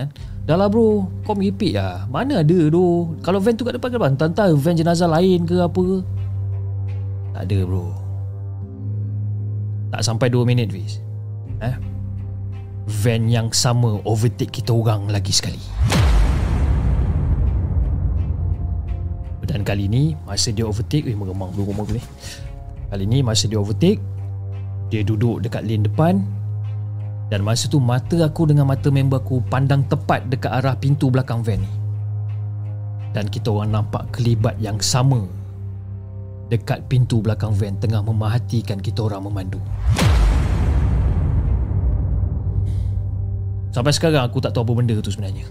Kan? 0.00 0.08
Dah 0.48 0.56
lah 0.56 0.72
bro. 0.72 1.04
Kau 1.28 1.36
meripik 1.36 1.76
lah. 1.76 2.08
Mana 2.08 2.40
ada 2.40 2.60
tu 2.72 3.12
Kalau 3.20 3.36
van 3.36 3.54
tu 3.54 3.68
kat 3.68 3.76
depan 3.76 3.92
ke 3.92 3.96
depan 4.00 4.12
Tantang 4.16 4.56
van 4.56 4.74
jenazah 4.74 5.12
lain 5.12 5.44
ke 5.44 5.60
apa 5.60 5.84
Tak 7.36 7.42
ada 7.44 7.58
bro. 7.68 7.92
Tak 9.92 10.02
sampai 10.08 10.32
2 10.32 10.48
minit 10.48 10.72
Fiz 10.72 11.04
eh? 11.60 11.76
Van 12.88 13.22
yang 13.28 13.52
sama 13.52 14.00
Overtake 14.08 14.64
kita 14.64 14.72
orang 14.72 15.12
lagi 15.12 15.36
sekali. 15.36 15.60
Dan 19.44 19.66
kali 19.66 19.90
ni 19.90 20.14
Masa 20.24 20.48
dia 20.54 20.64
overtake 20.64 21.10
Eh 21.10 21.14
meremang 21.18 21.52
dulu 21.52 21.74
rumah 21.74 21.84
ni 21.92 22.00
Kali 22.90 23.06
ni 23.06 23.22
masa 23.22 23.46
dia 23.46 23.62
overtake 23.62 24.02
Dia 24.90 25.06
duduk 25.06 25.46
dekat 25.46 25.62
lane 25.62 25.86
depan 25.86 26.20
dan 27.30 27.46
masa 27.46 27.70
tu 27.70 27.78
mata 27.78 28.18
aku 28.26 28.50
dengan 28.50 28.66
mata 28.66 28.90
member 28.90 29.22
aku 29.22 29.38
pandang 29.46 29.86
tepat 29.86 30.26
dekat 30.26 30.50
arah 30.50 30.74
pintu 30.74 31.14
belakang 31.14 31.46
van 31.46 31.62
ni. 31.62 31.70
Dan 33.14 33.30
kita 33.30 33.54
orang 33.54 33.70
nampak 33.70 34.10
kelibat 34.10 34.58
yang 34.58 34.82
sama 34.82 35.22
dekat 36.50 36.82
pintu 36.90 37.22
belakang 37.22 37.54
van 37.54 37.78
tengah 37.78 38.02
memahatikan 38.02 38.82
kita 38.82 39.06
orang 39.06 39.30
memandu. 39.30 39.62
Sampai 43.70 43.94
sekarang 43.94 44.26
aku 44.26 44.42
tak 44.42 44.50
tahu 44.50 44.66
apa 44.66 44.72
benda 44.82 44.98
tu 44.98 45.14
sebenarnya. 45.14 45.46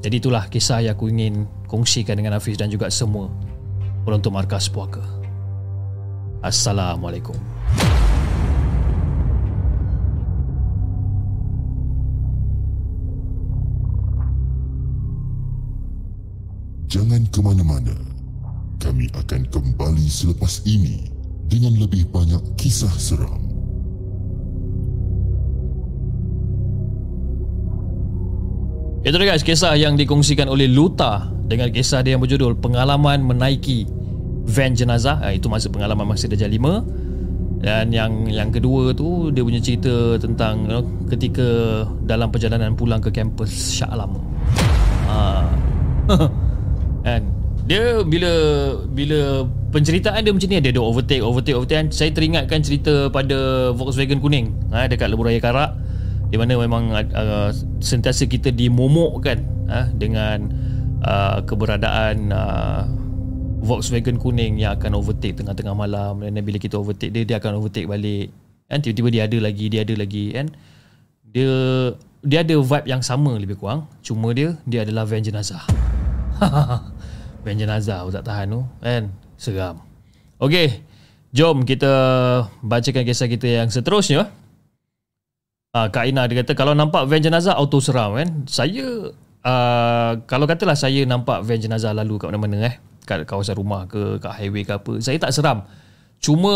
Jadi 0.00 0.16
itulah 0.16 0.48
kisah 0.48 0.80
yang 0.80 0.96
aku 0.96 1.12
ingin 1.12 1.44
kongsikan 1.68 2.16
dengan 2.16 2.40
Hafiz 2.40 2.56
dan 2.56 2.72
juga 2.72 2.88
semua 2.88 3.28
penonton 4.08 4.32
markas 4.32 4.72
puaka. 4.72 5.04
Assalamualaikum. 6.44 7.36
Jangan 16.86 17.22
ke 17.28 17.40
mana-mana. 17.42 17.96
Kami 18.78 19.10
akan 19.12 19.42
kembali 19.50 20.06
selepas 20.06 20.62
ini 20.68 21.10
dengan 21.50 21.74
lebih 21.76 22.06
banyak 22.08 22.40
kisah 22.54 22.92
seram. 22.94 23.42
Itu 29.06 29.14
dia 29.22 29.26
guys, 29.30 29.46
kisah 29.46 29.78
yang 29.78 29.94
dikongsikan 29.94 30.50
oleh 30.50 30.66
Luta 30.66 31.30
dengan 31.46 31.70
kisah 31.70 32.02
dia 32.02 32.18
yang 32.18 32.22
berjudul 32.22 32.58
Pengalaman 32.58 33.22
Menaiki 33.22 33.86
Van 34.46 34.72
Jenazah. 34.72 35.18
Ha, 35.20 35.34
itu 35.34 35.50
masa 35.50 35.66
pengalaman 35.68 36.06
masa 36.06 36.30
Dajjal 36.30 36.54
5. 36.54 37.62
Dan 37.66 37.90
yang 37.90 38.30
yang 38.30 38.54
kedua 38.54 38.94
tu 38.94 39.34
dia 39.34 39.42
punya 39.42 39.58
cerita 39.58 40.20
tentang 40.22 40.68
you 40.68 40.70
know, 40.70 40.82
ketika 41.10 41.48
dalam 42.04 42.30
perjalanan 42.30 42.78
pulang 42.78 43.02
ke 43.02 43.10
kampus 43.10 43.82
Shah 43.82 43.90
Alam. 43.90 44.22
Ha. 45.10 45.18
kan 47.06 47.22
dia 47.66 48.02
bila 48.06 48.32
bila 48.86 49.42
penceritaan 49.74 50.22
dia 50.22 50.30
macam 50.30 50.48
ni 50.50 50.62
dia 50.62 50.70
ada 50.70 50.82
overtake 50.82 51.22
overtake 51.22 51.56
overtake 51.58 51.90
saya 51.90 52.14
teringatkan 52.14 52.62
cerita 52.62 53.10
pada 53.10 53.70
Volkswagen 53.74 54.22
kuning 54.22 54.54
ha, 54.70 54.86
dekat 54.86 55.10
Lebuh 55.10 55.26
Raya 55.26 55.42
Karak 55.42 55.74
di 56.30 56.38
mana 56.38 56.58
memang 56.58 56.94
uh, 56.94 57.50
sentiasa 57.82 58.26
kita 58.26 58.50
dimomokkan 58.50 59.42
uh, 59.70 59.86
dengan 59.94 60.50
uh, 61.02 61.42
keberadaan 61.42 62.30
uh, 62.34 62.82
Volkswagen 63.66 64.22
kuning 64.22 64.62
yang 64.62 64.78
akan 64.78 64.94
overtake 64.94 65.34
tengah-tengah 65.34 65.74
malam. 65.74 66.22
Dan 66.22 66.38
bila 66.46 66.62
kita 66.62 66.78
overtake 66.78 67.10
dia 67.10 67.26
dia 67.26 67.36
akan 67.42 67.58
overtake 67.58 67.90
balik. 67.90 68.30
Kan 68.70 68.78
tiba-tiba 68.80 69.08
dia 69.10 69.22
ada 69.26 69.38
lagi 69.42 69.66
dia 69.66 69.80
ada 69.82 69.94
lagi. 69.98 70.24
Kan 70.30 70.46
dia 71.26 71.50
dia 72.22 72.38
ada 72.46 72.54
vibe 72.54 72.86
yang 72.86 73.02
sama 73.02 73.34
lebih 73.34 73.58
kurang. 73.58 73.90
Cuma 74.06 74.30
dia 74.30 74.54
dia 74.62 74.86
adalah 74.86 75.02
van 75.02 75.22
jenazah. 75.22 75.62
Van 77.46 77.54
jenazah 77.54 78.02
aku 78.02 78.10
tak 78.10 78.26
tahan 78.26 78.50
tu. 78.50 78.60
Kan 78.82 79.14
seram. 79.38 79.78
Okey 80.42 80.82
jom 81.36 81.68
kita 81.68 81.92
bacakan 82.64 83.04
kisah 83.04 83.28
kita 83.28 83.46
yang 83.62 83.68
seterusnya. 83.68 84.32
Uh, 85.76 85.92
Kak 85.92 86.08
Ina 86.08 86.24
dia 86.24 86.40
kata 86.40 86.56
kalau 86.56 86.72
nampak 86.72 87.04
van 87.04 87.20
jenazah 87.20 87.52
auto 87.52 87.84
seram. 87.84 88.16
Kan 88.16 88.48
saya 88.48 89.12
uh, 89.44 90.12
kalau 90.24 90.48
katalah 90.48 90.72
saya 90.72 91.04
nampak 91.04 91.44
van 91.44 91.60
jenazah 91.60 91.92
lalu 91.92 92.16
kat 92.16 92.32
mana-mana 92.32 92.72
eh 92.72 92.76
kat 93.06 93.22
kawasan 93.24 93.56
rumah 93.56 93.86
ke 93.86 94.18
kat 94.18 94.34
highway 94.34 94.66
ke 94.66 94.74
apa 94.74 94.92
saya 94.98 95.16
tak 95.22 95.32
seram. 95.32 95.62
Cuma 96.18 96.54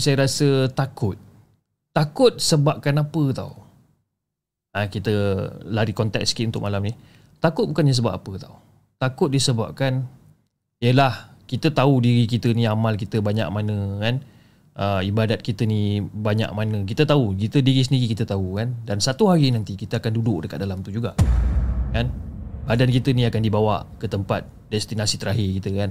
saya 0.00 0.24
rasa 0.24 0.72
takut. 0.72 1.20
Takut 1.92 2.40
sebabkan 2.40 2.96
apa 2.96 3.22
tau? 3.36 3.52
Uh, 4.70 4.86
kita 4.86 5.12
lari 5.66 5.92
konteks 5.92 6.32
sikit 6.32 6.54
untuk 6.54 6.64
malam 6.64 6.80
ni. 6.86 6.94
Takut 7.42 7.68
bukannya 7.68 7.92
sebab 7.92 8.16
apa 8.16 8.32
tau? 8.38 8.56
Takut 8.96 9.28
disebabkan 9.28 10.06
Yelah 10.80 11.36
kita 11.44 11.68
tahu 11.68 12.00
diri 12.00 12.24
kita 12.24 12.56
ni 12.56 12.64
amal 12.64 12.96
kita 12.96 13.20
banyak 13.20 13.44
mana 13.52 14.00
kan? 14.00 14.24
Uh, 14.80 15.04
ibadat 15.04 15.44
kita 15.44 15.68
ni 15.68 16.00
banyak 16.00 16.48
mana. 16.56 16.88
Kita 16.88 17.04
tahu 17.04 17.36
kita 17.36 17.60
diri 17.60 17.84
sendiri 17.84 18.16
kita 18.16 18.24
tahu 18.24 18.56
kan? 18.56 18.72
Dan 18.88 18.96
satu 18.96 19.28
hari 19.28 19.52
nanti 19.52 19.76
kita 19.76 20.00
akan 20.00 20.12
duduk 20.16 20.48
dekat 20.48 20.64
dalam 20.64 20.80
tu 20.80 20.88
juga 20.88 21.12
kan? 21.92 22.08
Badan 22.64 22.88
kita 22.88 23.12
ni 23.12 23.28
akan 23.28 23.42
dibawa 23.44 23.84
ke 24.00 24.08
tempat 24.08 24.46
destinasi 24.70 25.18
terakhir 25.18 25.60
kita 25.60 25.70
kan. 25.74 25.90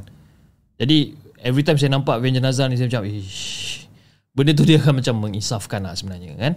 Jadi 0.80 1.14
every 1.44 1.62
time 1.68 1.76
saya 1.76 1.92
nampak 1.92 2.24
van 2.24 2.32
jenazah 2.32 2.72
ni 2.72 2.80
saya 2.80 2.88
macam 2.88 3.04
ish 3.06 3.86
benda 4.32 4.56
tu 4.56 4.64
dia 4.64 4.80
akan 4.80 5.04
macam 5.04 5.16
mengisafkan 5.20 5.84
lah 5.84 5.94
sebenarnya 5.94 6.40
kan. 6.40 6.54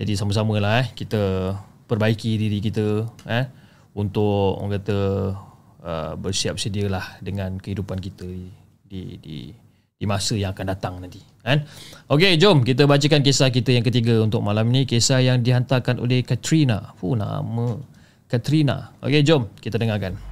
Jadi 0.00 0.16
sama-sama 0.16 0.56
lah 0.56 0.80
eh 0.80 0.88
kita 0.96 1.52
perbaiki 1.84 2.40
diri 2.40 2.58
kita 2.64 3.04
eh 3.28 3.44
untuk 3.92 4.56
orang 4.56 4.80
kata 4.80 4.98
uh, 5.84 6.12
bersiap 6.16 6.56
sedialah 6.56 7.20
dengan 7.20 7.60
kehidupan 7.60 8.00
kita 8.00 8.24
di 8.24 8.48
di 8.88 9.00
di, 9.20 9.36
di 10.00 10.04
masa 10.08 10.40
yang 10.40 10.56
akan 10.56 10.66
datang 10.72 10.96
nanti 10.96 11.20
kan. 11.44 11.68
Okey 12.08 12.40
jom 12.40 12.64
kita 12.64 12.88
bacakan 12.88 13.20
kisah 13.20 13.52
kita 13.52 13.76
yang 13.76 13.84
ketiga 13.84 14.16
untuk 14.24 14.40
malam 14.40 14.72
ni. 14.72 14.88
Kisah 14.88 15.20
yang 15.20 15.44
dihantarkan 15.44 16.00
oleh 16.00 16.24
Katrina. 16.24 16.96
Fu 16.96 17.12
nama 17.12 17.76
Katrina. 18.24 18.96
Okey 19.04 19.20
jom 19.20 19.52
kita 19.60 19.76
dengarkan 19.76 20.29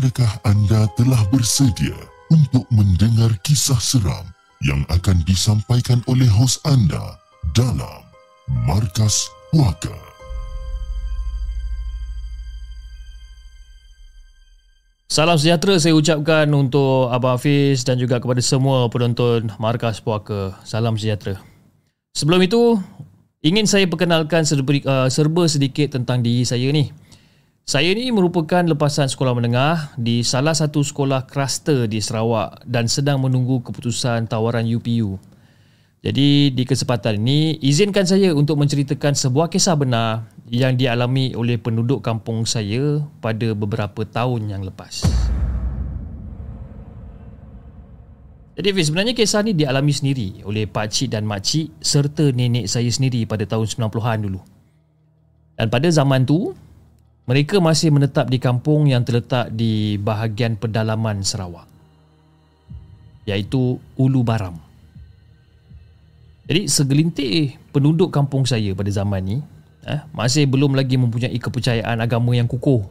Adakah 0.00 0.32
anda 0.48 0.88
telah 0.96 1.20
bersedia 1.28 1.92
untuk 2.32 2.64
mendengar 2.72 3.36
kisah 3.44 3.76
seram 3.76 4.24
yang 4.64 4.80
akan 4.88 5.20
disampaikan 5.28 6.00
oleh 6.08 6.24
hos 6.24 6.56
anda 6.64 7.20
dalam 7.52 8.00
Markas 8.64 9.28
Puaka? 9.52 9.92
Salam 15.12 15.36
sejahtera 15.36 15.76
saya 15.76 15.92
ucapkan 15.92 16.48
untuk 16.48 17.12
Abang 17.12 17.36
Hafiz 17.36 17.84
dan 17.84 18.00
juga 18.00 18.24
kepada 18.24 18.40
semua 18.40 18.88
penonton 18.88 19.52
Markas 19.60 20.00
Puaka. 20.00 20.56
Salam 20.64 20.96
sejahtera. 20.96 21.44
Sebelum 22.16 22.40
itu, 22.40 22.80
ingin 23.44 23.68
saya 23.68 23.84
perkenalkan 23.84 24.48
uh, 24.48 25.12
serba 25.12 25.44
sedikit 25.44 25.92
tentang 25.92 26.24
diri 26.24 26.48
saya 26.48 26.72
ni. 26.72 26.88
Saya 27.68 27.92
ni 27.92 28.08
merupakan 28.10 28.64
lepasan 28.64 29.06
sekolah 29.06 29.36
menengah 29.36 29.94
di 30.00 30.24
salah 30.24 30.56
satu 30.56 30.80
sekolah 30.80 31.28
kluster 31.28 31.86
di 31.86 32.00
Sarawak 32.02 32.64
dan 32.64 32.88
sedang 32.88 33.20
menunggu 33.20 33.62
keputusan 33.62 34.26
tawaran 34.26 34.66
UPU. 34.66 35.20
Jadi 36.00 36.48
di 36.56 36.64
kesempatan 36.64 37.20
ini 37.20 37.60
izinkan 37.60 38.08
saya 38.08 38.32
untuk 38.32 38.56
menceritakan 38.56 39.12
sebuah 39.12 39.52
kisah 39.52 39.76
benar 39.76 40.24
yang 40.48 40.72
dialami 40.72 41.36
oleh 41.36 41.60
penduduk 41.60 42.00
kampung 42.00 42.48
saya 42.48 43.04
pada 43.20 43.52
beberapa 43.52 44.08
tahun 44.08 44.48
yang 44.48 44.64
lepas. 44.64 45.04
Jadi 48.56 48.76
sebenarnya 48.80 49.12
kisah 49.12 49.44
ni 49.44 49.52
dialami 49.52 49.92
sendiri 49.92 50.44
oleh 50.44 50.64
pak 50.64 50.88
cik 50.88 51.16
dan 51.16 51.28
mak 51.28 51.44
cik 51.44 51.80
serta 51.80 52.32
nenek 52.32 52.68
saya 52.68 52.88
sendiri 52.88 53.24
pada 53.24 53.44
tahun 53.44 53.68
90-an 53.68 54.18
dulu. 54.24 54.40
Dan 55.60 55.68
pada 55.68 55.88
zaman 55.92 56.24
tu 56.24 56.56
mereka 57.30 57.62
masih 57.62 57.94
menetap 57.94 58.26
di 58.26 58.42
kampung 58.42 58.90
yang 58.90 59.06
terletak 59.06 59.54
di 59.54 59.94
bahagian 60.02 60.58
pedalaman 60.58 61.22
Sarawak 61.22 61.62
iaitu 63.22 63.78
Ulu 63.94 64.26
Baram. 64.26 64.58
Jadi 66.50 66.66
segelintir 66.66 67.54
penduduk 67.70 68.10
kampung 68.10 68.42
saya 68.42 68.74
pada 68.74 68.90
zaman 68.90 69.22
ni 69.22 69.38
eh, 69.86 70.02
masih 70.10 70.50
belum 70.50 70.74
lagi 70.74 70.98
mempunyai 70.98 71.38
kepercayaan 71.38 72.02
agama 72.02 72.34
yang 72.34 72.50
kukuh. 72.50 72.82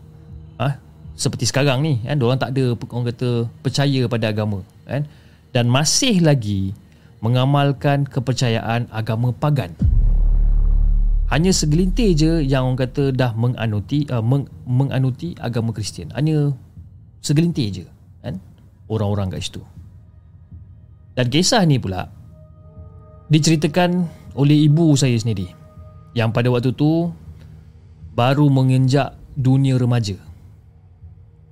Eh, 0.63 0.73
seperti 1.19 1.43
sekarang 1.43 1.83
ni 1.83 1.99
kan 2.07 2.15
orang 2.23 2.39
tak 2.39 2.55
ada 2.55 2.79
orang 2.79 3.11
kata 3.11 3.51
percaya 3.59 4.07
pada 4.07 4.31
agama 4.31 4.63
kan 4.87 5.03
dan 5.51 5.67
masih 5.67 6.23
lagi 6.23 6.71
mengamalkan 7.19 8.07
kepercayaan 8.07 8.87
agama 8.87 9.35
pagan 9.35 9.75
hanya 11.29 11.53
segelintir 11.53 12.17
je 12.17 12.31
yang 12.41 12.65
orang 12.65 12.89
kata 12.89 13.13
dah 13.13 13.37
menganuti 13.37 14.09
uh, 14.09 14.21
meng, 14.21 14.49
menganuti 14.65 15.37
agama 15.37 15.69
Kristian. 15.69 16.09
Hanya 16.17 16.57
segelintir 17.21 17.69
je 17.69 17.85
kan 18.25 18.41
orang-orang 18.89 19.29
kat 19.29 19.45
situ. 19.45 19.61
Dan 21.13 21.29
kisah 21.29 21.61
ni 21.69 21.77
pula 21.77 22.09
diceritakan 23.29 24.09
oleh 24.33 24.65
ibu 24.65 24.97
saya 24.97 25.13
sendiri 25.21 25.45
yang 26.17 26.33
pada 26.33 26.49
waktu 26.49 26.73
tu 26.73 27.13
baru 28.17 28.49
menginjak 28.49 29.13
dunia 29.37 29.77
remaja. 29.77 30.17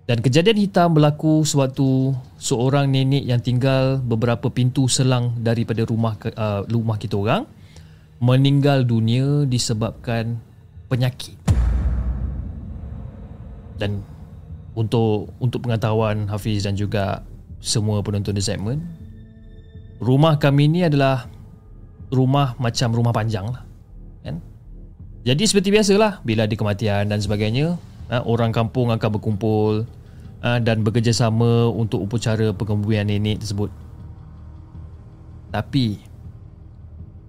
Dan 0.07 0.23
kejadian 0.23 0.57
hitam 0.57 0.95
berlaku 0.95 1.43
sewaktu 1.43 2.15
seorang 2.39 2.89
nenek 2.89 3.27
yang 3.27 3.43
tinggal 3.43 3.99
beberapa 4.01 4.47
pintu 4.49 4.89
selang 4.89 5.37
daripada 5.37 5.83
rumah 5.85 6.15
uh, 6.33 6.63
rumah 6.65 6.95
kita 6.97 7.19
orang 7.19 7.43
meninggal 8.17 8.81
dunia 8.85 9.45
disebabkan 9.45 10.41
penyakit. 10.89 11.37
Dan 13.77 14.01
untuk 14.73 15.33
untuk 15.37 15.65
pengetahuan 15.65 16.25
Hafiz 16.25 16.65
dan 16.65 16.73
juga 16.73 17.21
semua 17.61 18.01
penonton 18.01 18.33
di 18.33 18.41
segmen, 18.41 18.81
rumah 20.01 20.37
kami 20.37 20.69
ini 20.69 20.85
adalah 20.85 21.29
rumah 22.13 22.57
macam 22.57 22.89
rumah 22.93 23.13
panjang 23.13 23.45
lah. 23.49 23.63
Kan? 24.25 24.41
Jadi 25.25 25.43
seperti 25.45 25.69
biasalah 25.73 26.23
bila 26.23 26.45
ada 26.49 26.55
kematian 26.55 27.09
dan 27.09 27.19
sebagainya, 27.19 27.75
ha, 28.09 28.23
orang 28.23 28.49
kampung 28.55 28.89
akan 28.89 29.09
berkumpul 29.19 29.73
ha, 30.41 30.57
dan 30.57 30.81
bekerjasama 30.81 31.69
untuk 31.69 32.05
upacara 32.05 32.53
pengembumian 32.55 33.09
nenek 33.09 33.43
tersebut. 33.43 33.69
Tapi 35.51 36.06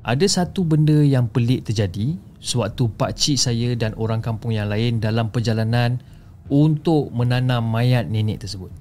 ada 0.08 0.24
satu 0.24 0.64
benda 0.64 0.96
yang 1.04 1.28
pelik 1.28 1.68
terjadi 1.68 2.16
sewaktu 2.40 2.88
pak 2.96 3.12
cik 3.12 3.36
saya 3.36 3.76
dan 3.76 3.92
orang 4.00 4.24
kampung 4.24 4.56
yang 4.56 4.72
lain 4.72 5.04
dalam 5.04 5.28
perjalanan 5.28 6.00
untuk 6.48 7.12
menanam 7.12 7.60
mayat 7.60 8.08
nenek 8.08 8.40
tersebut. 8.40 8.72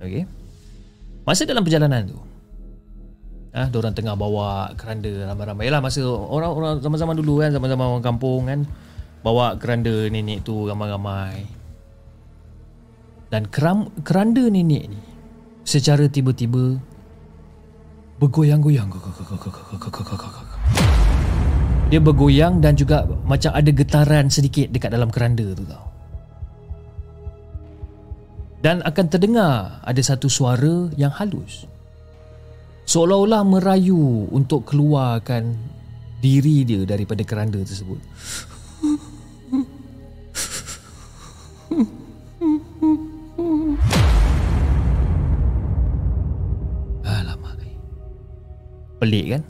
Okey. 0.00 0.24
Masa 1.28 1.44
dalam 1.44 1.60
perjalanan 1.60 2.08
tu, 2.08 2.16
ah, 3.52 3.68
ha, 3.68 3.76
orang 3.76 3.92
tengah 3.92 4.16
bawa 4.16 4.72
keranda 4.80 5.28
ramai-ramai 5.28 5.68
lah 5.68 5.84
masa 5.84 6.00
orang-orang 6.08 6.80
zaman-zaman 6.80 7.14
dulu 7.20 7.44
kan, 7.44 7.52
zaman-zaman 7.52 7.84
orang 7.84 8.06
kampung 8.06 8.48
kan, 8.48 8.64
bawa 9.20 9.60
keranda 9.60 10.08
nenek 10.08 10.40
tu 10.40 10.64
ramai-ramai. 10.64 11.44
Dan 13.28 13.44
keram, 13.52 13.92
keranda 14.00 14.40
nenek 14.48 14.88
ni 14.88 15.00
secara 15.68 16.08
tiba-tiba 16.08 16.80
bergoyang-goyang. 18.20 18.88
Dia 21.86 22.00
bergoyang 22.02 22.58
dan 22.58 22.74
juga 22.74 23.06
macam 23.24 23.54
ada 23.54 23.70
getaran 23.70 24.26
sedikit 24.26 24.72
dekat 24.74 24.90
dalam 24.90 25.12
keranda 25.12 25.46
tu 25.54 25.62
tau. 25.62 25.86
Dan 28.64 28.82
akan 28.82 29.06
terdengar 29.06 29.78
ada 29.84 30.00
satu 30.02 30.26
suara 30.26 30.90
yang 30.98 31.14
halus. 31.14 31.68
Seolah-olah 32.86 33.42
merayu 33.46 34.26
untuk 34.34 34.66
keluarkan 34.66 35.54
diri 36.18 36.66
dia 36.66 36.82
daripada 36.82 37.22
keranda 37.22 37.62
tersebut. 37.62 38.00
Pelik 48.96 49.36
kan? 49.36 49.42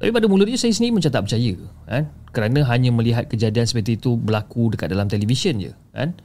Tapi 0.00 0.10
pada 0.16 0.26
mulanya 0.32 0.56
saya 0.56 0.72
sendiri 0.72 0.96
macam 0.96 1.12
tak 1.12 1.24
percaya 1.28 1.52
kan? 1.84 2.04
Kerana 2.32 2.64
hanya 2.72 2.88
melihat 2.88 3.28
kejadian 3.28 3.68
seperti 3.68 4.00
itu 4.00 4.16
berlaku 4.16 4.72
dekat 4.72 4.88
dalam 4.88 5.06
televisyen 5.12 5.60
je 5.60 5.72
kan? 5.92 6.16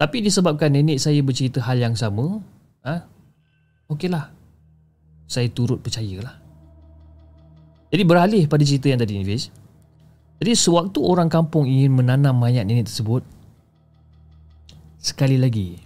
Tapi 0.00 0.24
disebabkan 0.24 0.72
nenek 0.72 0.98
saya 0.98 1.20
bercerita 1.20 1.60
hal 1.62 1.78
yang 1.78 1.94
sama 1.94 2.40
ha? 2.82 3.04
Okeylah 3.92 4.32
Saya 5.28 5.46
turut 5.52 5.84
percayalah 5.84 6.34
Jadi 7.92 8.02
beralih 8.02 8.44
pada 8.50 8.64
cerita 8.66 8.90
yang 8.90 8.98
tadi 8.98 9.20
ni 9.20 9.24
Fiz 9.28 9.52
Jadi 10.40 10.50
sewaktu 10.56 10.98
orang 10.98 11.30
kampung 11.30 11.68
ingin 11.68 11.94
menanam 11.94 12.34
mayat 12.34 12.66
nenek 12.66 12.90
tersebut 12.90 13.22
Sekali 14.98 15.38
lagi 15.38 15.78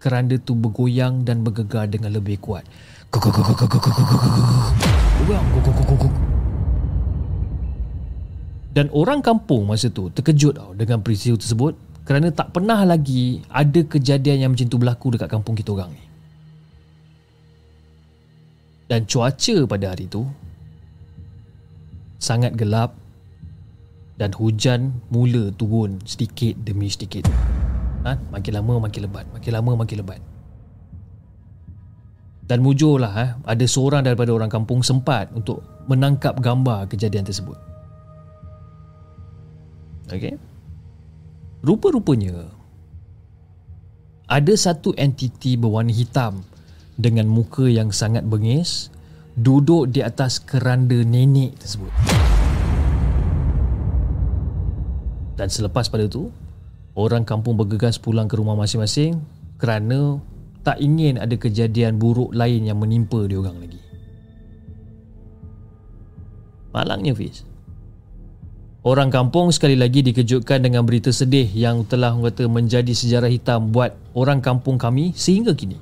Keranda 0.00 0.38
tu 0.38 0.54
bergoyang 0.54 1.26
dan 1.26 1.42
bergegar 1.42 1.90
dengan 1.90 2.14
lebih 2.14 2.38
kuat 2.38 2.64
dan 8.76 8.92
orang 8.92 9.24
kampung 9.24 9.64
masa 9.64 9.88
tu 9.88 10.12
terkejut 10.12 10.52
tau 10.52 10.76
dengan 10.76 11.00
peristiwa 11.00 11.40
tersebut 11.40 11.72
kerana 12.04 12.28
tak 12.28 12.52
pernah 12.52 12.84
lagi 12.84 13.40
ada 13.48 13.80
kejadian 13.80 14.44
yang 14.44 14.50
macam 14.52 14.68
tu 14.68 14.76
berlaku 14.76 15.16
dekat 15.16 15.32
kampung 15.32 15.56
kita 15.56 15.72
orang 15.72 15.96
ni. 15.96 16.04
Dan 18.86 19.08
cuaca 19.08 19.56
pada 19.66 19.96
hari 19.96 20.06
tu 20.06 20.28
sangat 22.20 22.52
gelap 22.54 22.94
dan 24.20 24.30
hujan 24.36 25.02
mula 25.08 25.50
turun 25.56 25.98
sedikit 26.04 26.54
demi 26.60 26.92
sedikit. 26.92 27.24
Ha? 28.04 28.14
Makin 28.30 28.52
lama 28.60 28.86
makin 28.86 29.08
lebat, 29.08 29.24
makin 29.32 29.50
lama 29.56 29.72
makin 29.72 29.96
lebat. 30.04 30.20
Dan 32.46 32.62
mujurlah 32.62 33.14
eh, 33.18 33.30
ada 33.42 33.64
seorang 33.66 34.06
daripada 34.06 34.30
orang 34.30 34.46
kampung 34.46 34.82
sempat 34.86 35.30
untuk 35.34 35.66
menangkap 35.90 36.38
gambar 36.38 36.86
kejadian 36.86 37.26
tersebut. 37.26 37.58
Okey. 40.06 40.38
Rupa-rupanya 41.66 42.46
ada 44.26 44.54
satu 44.54 44.94
entiti 44.94 45.58
berwarna 45.58 45.90
hitam 45.90 46.42
dengan 46.98 47.26
muka 47.26 47.66
yang 47.66 47.90
sangat 47.90 48.26
bengis 48.26 48.90
duduk 49.38 49.90
di 49.90 50.02
atas 50.02 50.38
keranda 50.38 51.02
nenek 51.02 51.58
tersebut. 51.58 51.90
Dan 55.36 55.52
selepas 55.52 55.92
pada 55.92 56.08
itu, 56.08 56.32
orang 56.96 57.22
kampung 57.22 57.60
bergegas 57.60 58.00
pulang 58.00 58.24
ke 58.24 58.40
rumah 58.40 58.56
masing-masing 58.56 59.20
kerana 59.60 60.18
tak 60.66 60.82
ingin 60.82 61.22
ada 61.22 61.38
kejadian 61.38 61.94
buruk 61.94 62.34
lain 62.34 62.66
yang 62.66 62.82
menimpa 62.82 63.22
dia 63.30 63.38
orang 63.38 63.62
lagi. 63.62 63.78
Malangnya 66.74 67.14
Fiz. 67.14 67.46
Orang 68.82 69.14
kampung 69.14 69.54
sekali 69.54 69.78
lagi 69.78 70.02
dikejutkan 70.02 70.66
dengan 70.66 70.82
berita 70.82 71.14
sedih 71.14 71.46
yang 71.54 71.86
telah 71.86 72.10
kata 72.18 72.50
menjadi 72.50 72.90
sejarah 72.90 73.30
hitam 73.30 73.70
buat 73.70 73.94
orang 74.18 74.42
kampung 74.42 74.74
kami 74.74 75.14
sehingga 75.14 75.54
kini. 75.54 75.78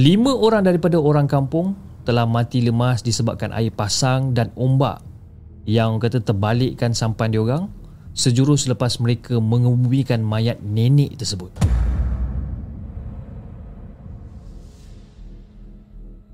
Lima 0.00 0.32
orang 0.32 0.64
daripada 0.64 0.96
orang 0.96 1.28
kampung 1.28 1.76
telah 2.08 2.24
mati 2.24 2.64
lemas 2.64 3.04
disebabkan 3.04 3.52
air 3.52 3.72
pasang 3.72 4.32
dan 4.32 4.48
ombak 4.56 5.04
yang 5.68 6.00
kata 6.00 6.24
terbalikkan 6.24 6.96
sampan 6.96 7.32
diorang 7.32 7.68
sejurus 8.16 8.64
selepas 8.64 8.96
mereka 9.00 9.36
mengebumikan 9.40 10.24
mayat 10.24 10.56
nenek 10.60 11.20
tersebut. 11.20 11.52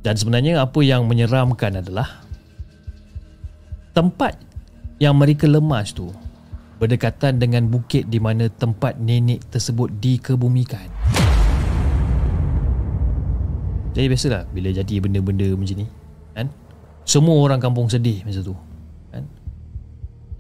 Dan 0.01 0.17
sebenarnya 0.17 0.65
apa 0.65 0.81
yang 0.81 1.05
menyeramkan 1.05 1.85
adalah 1.85 2.25
tempat 3.93 4.33
yang 4.97 5.13
mereka 5.17 5.45
lemas 5.45 5.93
tu 5.93 6.09
berdekatan 6.81 7.37
dengan 7.37 7.69
bukit 7.69 8.09
di 8.09 8.17
mana 8.17 8.49
tempat 8.49 8.97
nenek 8.97 9.45
tersebut 9.53 9.93
dikebumikan. 10.01 10.89
Jadi 13.93 14.07
biasalah 14.09 14.49
bila 14.49 14.73
jadi 14.73 14.95
benda-benda 15.03 15.53
macam 15.53 15.77
ni 15.85 15.87
kan? 16.33 16.49
Semua 17.05 17.37
orang 17.43 17.61
kampung 17.61 17.91
sedih 17.93 18.25
masa 18.25 18.41
tu 18.41 18.57
kan? 19.13 19.29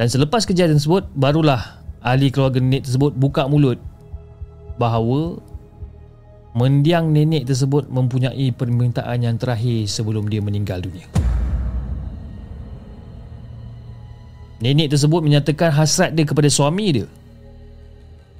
Dan 0.00 0.06
selepas 0.08 0.48
kejadian 0.48 0.80
tersebut 0.80 1.04
Barulah 1.12 1.82
ahli 2.00 2.32
keluarga 2.32 2.62
nenek 2.62 2.88
tersebut 2.88 3.12
buka 3.12 3.44
mulut 3.44 3.76
Bahawa 4.80 5.42
mendiang 6.51 7.14
nenek 7.14 7.46
tersebut 7.46 7.86
mempunyai 7.86 8.51
permintaan 8.51 9.22
yang 9.22 9.36
terakhir 9.38 9.86
sebelum 9.86 10.26
dia 10.26 10.42
meninggal 10.42 10.82
dunia. 10.82 11.07
Nenek 14.61 14.92
tersebut 14.92 15.24
menyatakan 15.24 15.72
hasrat 15.72 16.12
dia 16.12 16.26
kepada 16.26 16.51
suami 16.51 17.01
dia 17.01 17.09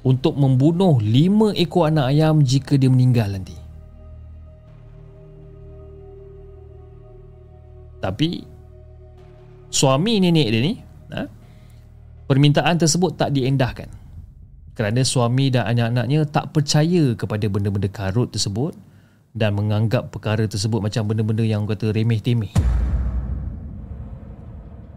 untuk 0.05 0.37
membunuh 0.37 1.01
lima 1.01 1.49
ekor 1.57 1.89
anak 1.89 2.13
ayam 2.13 2.43
jika 2.43 2.77
dia 2.77 2.91
meninggal 2.91 3.31
nanti. 3.31 3.57
Tapi 8.01 8.41
suami 9.69 10.17
nenek 10.17 10.47
dia 10.49 10.61
ni, 10.61 10.73
ha, 11.13 11.25
permintaan 12.25 12.81
tersebut 12.81 13.13
tak 13.13 13.29
diendahkan 13.33 14.00
kerana 14.71 15.03
suami 15.03 15.51
dan 15.51 15.67
anak-anaknya 15.67 16.23
tak 16.31 16.55
percaya 16.55 17.11
kepada 17.15 17.45
benda-benda 17.51 17.91
karut 17.91 18.31
tersebut 18.31 18.71
dan 19.35 19.55
menganggap 19.55 20.11
perkara 20.11 20.47
tersebut 20.47 20.79
macam 20.79 21.07
benda-benda 21.07 21.43
yang 21.43 21.67
kata 21.67 21.91
remeh-temeh. 21.91 22.51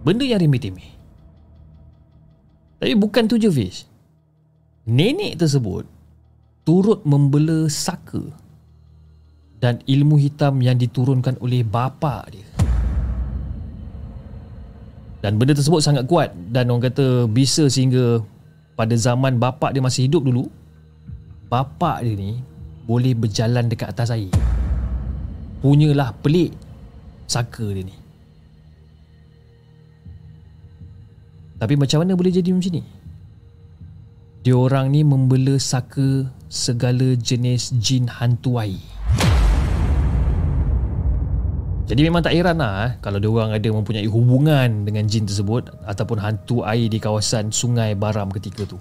Benda 0.05 0.25
yang 0.27 0.43
remeh-temeh. 0.43 0.91
Tapi 2.83 2.93
bukan 2.99 3.25
tu 3.31 3.41
je 3.41 3.49
Fish. 3.49 3.89
Nenek 4.85 5.41
tersebut 5.41 5.89
turut 6.69 7.01
membela 7.09 7.69
saka 7.73 8.21
dan 9.65 9.81
ilmu 9.89 10.21
hitam 10.21 10.61
yang 10.61 10.77
diturunkan 10.77 11.41
oleh 11.41 11.65
bapa 11.65 12.29
dia. 12.29 12.45
Dan 15.25 15.41
benda 15.41 15.57
tersebut 15.57 15.81
sangat 15.81 16.05
kuat 16.05 16.37
dan 16.53 16.69
orang 16.69 16.93
kata 16.93 17.25
bisa 17.25 17.65
sehingga 17.73 18.21
pada 18.75 18.95
zaman 18.99 19.39
bapak 19.39 19.75
dia 19.75 19.83
masih 19.83 20.11
hidup 20.11 20.27
dulu 20.27 20.51
bapak 21.47 22.03
dia 22.03 22.15
ni 22.19 22.43
boleh 22.85 23.17
berjalan 23.17 23.65
dekat 23.71 23.89
atas 23.95 24.13
air. 24.13 24.29
Punyalah 25.65 26.13
pelik 26.21 26.53
saka 27.25 27.65
dia 27.73 27.87
ni. 27.89 27.97
Tapi 31.57 31.75
macam 31.81 32.05
mana 32.05 32.13
boleh 32.13 32.35
jadi 32.35 32.53
macam 32.53 32.77
ni? 32.77 32.85
Dia 34.45 34.53
orang 34.53 34.93
ni 34.93 35.01
membela 35.01 35.57
saka 35.57 36.29
segala 36.53 37.17
jenis 37.17 37.73
jin 37.81 38.05
hantu 38.05 38.61
air 38.61 38.77
jadi 41.85 42.01
memang 42.09 42.25
tak 42.25 42.33
heran 42.33 42.57
lah 42.57 42.89
eh, 42.89 42.91
kalau 43.05 43.21
dia 43.21 43.29
orang 43.29 43.53
ada 43.53 43.69
mempunyai 43.69 44.09
hubungan 44.09 44.89
dengan 44.89 45.05
jin 45.05 45.29
tersebut 45.29 45.69
ataupun 45.85 46.17
hantu 46.17 46.65
air 46.65 46.89
di 46.89 46.97
kawasan 46.97 47.53
sungai 47.53 47.93
Baram 47.93 48.33
ketika 48.33 48.65
tu. 48.65 48.81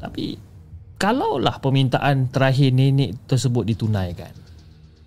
Tapi 0.00 0.40
kalaulah 0.96 1.60
permintaan 1.60 2.32
terakhir 2.32 2.72
nenek 2.72 3.28
tersebut 3.28 3.68
ditunaikan, 3.68 4.32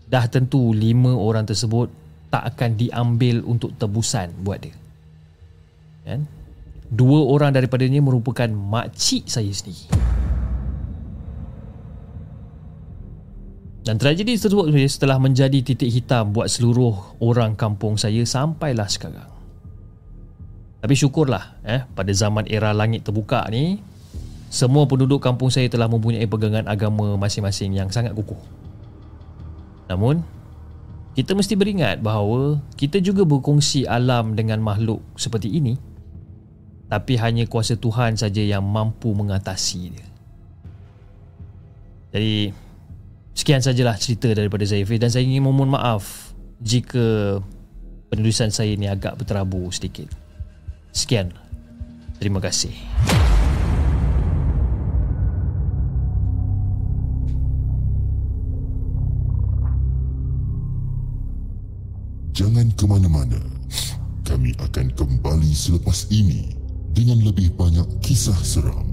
dah 0.06 0.30
tentu 0.30 0.78
lima 0.78 1.18
orang 1.18 1.50
tersebut 1.50 1.90
tak 2.30 2.54
akan 2.54 2.78
diambil 2.78 3.42
untuk 3.50 3.74
tebusan 3.82 4.30
buat 4.46 4.62
dia. 4.62 4.78
Kan? 6.06 6.30
Dua 6.94 7.26
orang 7.34 7.50
daripadanya 7.50 7.98
merupakan 7.98 8.46
makcik 8.46 9.26
saya 9.26 9.50
sendiri. 9.50 10.13
Dan 13.84 14.00
tragedi 14.00 14.40
tersebut 14.40 14.72
setelah 14.88 15.20
menjadi 15.20 15.60
titik 15.60 15.92
hitam 15.92 16.32
buat 16.32 16.48
seluruh 16.48 17.20
orang 17.20 17.60
kampung 17.60 18.00
saya 18.00 18.24
sampailah 18.24 18.88
sekarang. 18.88 19.28
Tapi 20.80 20.96
syukurlah 20.96 21.60
eh 21.68 21.84
pada 21.92 22.12
zaman 22.16 22.48
era 22.48 22.72
langit 22.72 23.04
terbuka 23.04 23.44
ni 23.52 23.84
semua 24.48 24.88
penduduk 24.88 25.20
kampung 25.20 25.52
saya 25.52 25.68
telah 25.68 25.92
mempunyai 25.92 26.24
pegangan 26.28 26.64
agama 26.68 27.20
masing-masing 27.20 27.76
yang 27.76 27.92
sangat 27.92 28.16
kukuh. 28.16 28.40
Namun 29.92 30.24
kita 31.20 31.36
mesti 31.36 31.60
beringat 31.60 32.00
bahawa 32.00 32.64
kita 32.80 33.04
juga 33.04 33.28
berkongsi 33.28 33.84
alam 33.84 34.32
dengan 34.32 34.64
makhluk 34.64 35.04
seperti 35.20 35.60
ini 35.60 35.76
tapi 36.88 37.18
hanya 37.18 37.50
kuasa 37.50 37.74
Tuhan 37.76 38.16
saja 38.16 38.40
yang 38.40 38.64
mampu 38.64 39.12
mengatasi 39.18 39.80
dia. 39.92 40.08
Jadi 42.14 42.54
Sekian 43.34 43.66
sajalah 43.66 43.98
cerita 43.98 44.30
daripada 44.32 44.62
saya 44.64 44.86
Fiz 44.86 45.02
dan 45.02 45.10
saya 45.10 45.26
ingin 45.26 45.42
memohon 45.42 45.74
maaf 45.74 46.32
jika 46.62 47.42
penulisan 48.14 48.54
saya 48.54 48.78
ini 48.78 48.86
agak 48.86 49.18
berterabur 49.18 49.74
sedikit. 49.74 50.06
Sekian. 50.94 51.34
Terima 52.22 52.38
kasih. 52.38 52.72
Jangan 62.38 62.70
ke 62.78 62.86
mana-mana. 62.86 63.42
Kami 64.24 64.54
akan 64.62 64.94
kembali 64.94 65.52
selepas 65.54 66.06
ini 66.14 66.54
dengan 66.94 67.18
lebih 67.26 67.50
banyak 67.58 67.86
kisah 68.06 68.38
seram. 68.46 68.93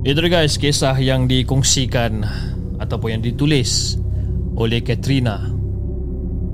Itu 0.00 0.16
guys 0.32 0.56
kisah 0.56 0.96
yang 0.96 1.28
dikongsikan 1.28 2.24
ataupun 2.80 3.20
yang 3.20 3.22
ditulis 3.22 4.00
oleh 4.56 4.80
Katrina 4.80 5.52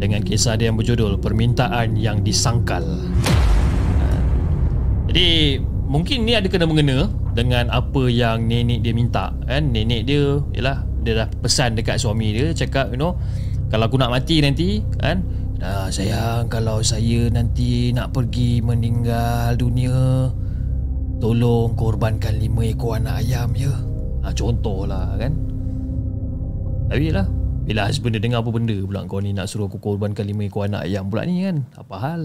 dengan 0.02 0.26
kisah 0.26 0.58
dia 0.58 0.66
yang 0.66 0.74
berjudul 0.74 1.22
Permintaan 1.22 1.94
yang 1.94 2.26
Disangkal. 2.26 2.82
Jadi 5.06 5.62
mungkin 5.86 6.26
ni 6.26 6.34
ada 6.34 6.50
kena 6.50 6.66
mengena 6.66 7.06
dengan 7.38 7.70
apa 7.70 8.10
yang 8.10 8.50
nenek 8.50 8.82
dia 8.82 8.90
minta 8.90 9.30
kan 9.46 9.70
nenek 9.70 10.02
dia 10.10 10.42
ialah 10.58 10.82
dia 11.06 11.22
dah 11.22 11.28
pesan 11.38 11.78
dekat 11.78 12.02
suami 12.02 12.34
dia 12.34 12.50
cakap 12.50 12.90
you 12.90 12.98
know 12.98 13.14
kalau 13.70 13.86
aku 13.86 13.94
nak 13.94 14.10
mati 14.10 14.42
nanti 14.42 14.82
kan 14.98 15.22
dah 15.62 15.86
sayang 15.86 16.50
kalau 16.50 16.82
saya 16.82 17.30
nanti 17.30 17.94
nak 17.94 18.10
pergi 18.10 18.58
meninggal 18.64 19.54
dunia 19.54 20.34
Tolong 21.16 21.72
korbankan 21.80 22.36
lima 22.36 22.60
ekor 22.68 23.00
anak 23.00 23.24
ayam 23.24 23.56
ya. 23.56 23.72
Ha, 24.20 24.36
Contohlah 24.36 25.16
kan? 25.16 25.32
Tapi 26.92 27.08
lah 27.08 27.24
Bila 27.66 27.88
husband 27.88 28.14
dia 28.14 28.22
dengar 28.22 28.44
apa 28.44 28.50
benda 28.52 28.76
pula 28.84 29.02
Kau 29.08 29.18
ni 29.18 29.34
nak 29.34 29.50
suruh 29.50 29.66
aku 29.66 29.80
korbankan 29.80 30.22
lima 30.28 30.44
ekor 30.44 30.68
anak 30.68 30.84
ayam 30.84 31.08
pula 31.08 31.24
ni 31.24 31.48
kan? 31.48 31.64
Apa 31.72 31.94
hal? 31.98 32.22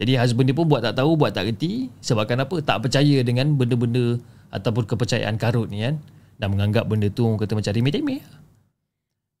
Jadi 0.00 0.16
husband 0.16 0.48
dia 0.48 0.56
pun 0.56 0.64
buat 0.64 0.80
tak 0.80 0.96
tahu 0.96 1.20
Buat 1.20 1.36
tak 1.36 1.52
reti 1.52 1.92
Sebabkan 2.00 2.40
apa? 2.40 2.56
Tak 2.64 2.88
percaya 2.88 3.20
dengan 3.20 3.52
benda-benda 3.54 4.16
Ataupun 4.48 4.88
kepercayaan 4.88 5.36
karut 5.36 5.68
ni 5.68 5.84
kan? 5.84 6.00
Dan 6.40 6.56
menganggap 6.56 6.88
benda 6.88 7.12
tu 7.12 7.28
Kata 7.36 7.52
macam 7.52 7.68
remeh-temeh. 7.68 8.22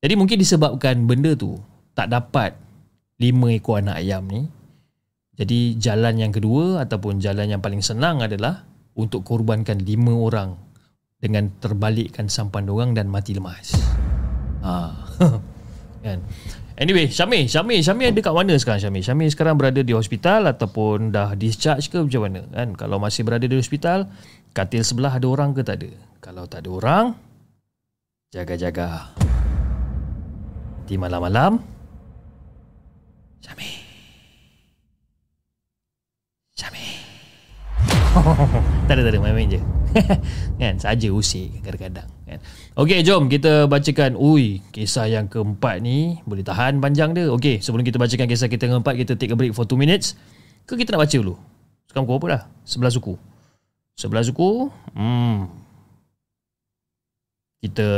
Jadi 0.04 0.14
mungkin 0.20 0.36
disebabkan 0.36 1.08
benda 1.08 1.32
tu 1.32 1.56
Tak 1.96 2.12
dapat 2.12 2.52
Lima 3.16 3.56
ekor 3.56 3.80
anak 3.80 4.04
ayam 4.04 4.28
ni 4.28 4.59
jadi 5.40 5.80
jalan 5.80 6.20
yang 6.20 6.32
kedua 6.36 6.84
ataupun 6.84 7.16
jalan 7.16 7.48
yang 7.48 7.64
paling 7.64 7.80
senang 7.80 8.20
adalah 8.20 8.68
untuk 8.92 9.24
korbankan 9.24 9.80
lima 9.80 10.12
orang 10.12 10.60
dengan 11.16 11.48
terbalikkan 11.56 12.28
sampan 12.28 12.68
orang 12.68 12.92
dan 12.92 13.08
mati 13.08 13.32
lemas. 13.32 13.72
Ha. 14.60 14.92
kan. 16.04 16.20
Anyway, 16.76 17.08
Syamil, 17.08 17.48
Syamil, 17.48 17.80
Syamil 17.80 18.12
ada 18.12 18.20
kat 18.20 18.32
mana 18.36 18.56
sekarang 18.56 18.80
Syamil? 18.84 19.04
Syamil 19.04 19.28
sekarang 19.32 19.56
berada 19.56 19.80
di 19.80 19.92
hospital 19.96 20.48
ataupun 20.48 21.12
dah 21.12 21.32
discharge 21.36 21.88
ke 21.88 21.96
macam 22.00 22.28
mana? 22.28 22.44
Kan? 22.52 22.76
Kalau 22.76 22.96
masih 23.00 23.24
berada 23.24 23.44
di 23.44 23.56
hospital, 23.56 24.08
katil 24.52 24.84
sebelah 24.84 25.16
ada 25.16 25.28
orang 25.28 25.56
ke 25.56 25.60
tak 25.64 25.80
ada? 25.80 25.92
Kalau 26.20 26.48
tak 26.48 26.64
ada 26.64 26.70
orang, 26.72 27.06
Jaga-jaga. 28.30 29.10
Di 30.86 30.94
malam-malam. 30.94 31.58
Syami. 33.42 33.70
Syami. 36.54 36.86
tak 38.86 38.94
ada, 38.98 39.02
tak 39.06 39.12
ada. 39.14 39.18
Main-main 39.22 39.46
je. 39.46 39.60
kan, 40.60 40.74
saja 40.78 41.08
usik 41.10 41.62
kadang-kadang. 41.62 42.08
Kan. 42.26 42.38
Okey, 42.78 43.02
jom 43.06 43.30
kita 43.30 43.66
bacakan. 43.70 44.18
Ui, 44.18 44.62
kisah 44.74 45.06
yang 45.06 45.26
keempat 45.30 45.82
ni 45.82 46.18
boleh 46.26 46.42
tahan 46.42 46.78
panjang 46.82 47.14
dia. 47.14 47.30
Okey, 47.30 47.62
sebelum 47.62 47.86
kita 47.86 47.98
bacakan 47.98 48.26
kisah 48.26 48.50
kita 48.50 48.66
yang 48.66 48.80
keempat, 48.80 48.94
kita 48.98 49.12
take 49.14 49.34
a 49.34 49.36
break 49.38 49.54
for 49.54 49.66
2 49.66 49.78
minutes. 49.78 50.18
Ke 50.66 50.78
kita 50.78 50.94
nak 50.94 51.06
baca 51.06 51.16
dulu? 51.16 51.34
Sekarang 51.90 52.06
pukul 52.06 52.18
apa 52.22 52.26
dah? 52.30 52.42
11 52.66 52.98
suku. 52.98 53.14
11 53.98 54.30
suku. 54.30 54.50
Hmm, 54.94 55.50
kita 57.60 57.88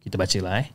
kita 0.00 0.16
bacalah 0.16 0.64
eh. 0.64 0.68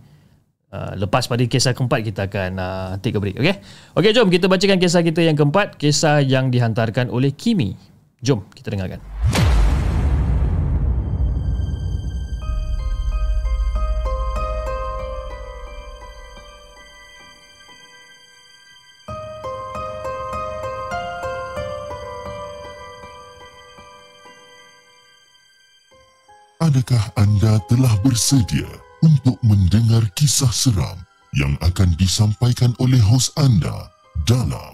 Uh, 0.76 0.91
lepas 1.07 1.23
pada 1.23 1.39
kisah 1.47 1.71
keempat 1.71 2.03
kita 2.03 2.28
akan 2.28 2.51
uh, 2.59 2.91
take 2.99 3.15
a 3.15 3.19
break 3.23 3.39
okey 3.39 3.63
okey 3.95 4.11
jom 4.11 4.28
kita 4.28 4.51
bacakan 4.51 4.76
kisah 4.76 5.07
kita 5.07 5.23
yang 5.23 5.39
keempat 5.39 5.80
kisah 5.80 6.19
yang 6.19 6.51
dihantarkan 6.51 7.07
oleh 7.07 7.32
Kimi. 7.32 7.80
Jom 8.19 8.43
kita 8.51 8.76
dengarkan. 8.76 8.99
Adakah 26.59 27.03
anda 27.15 27.63
telah 27.71 27.95
bersedia 28.03 28.67
untuk 29.05 29.37
mendengar 29.45 30.01
kisah 30.17 30.49
seram 30.49 30.97
yang 31.37 31.53
akan 31.61 31.93
disampaikan 31.93 32.73
oleh 32.81 32.97
hos 32.97 33.29
anda 33.37 33.93
dalam 34.25 34.73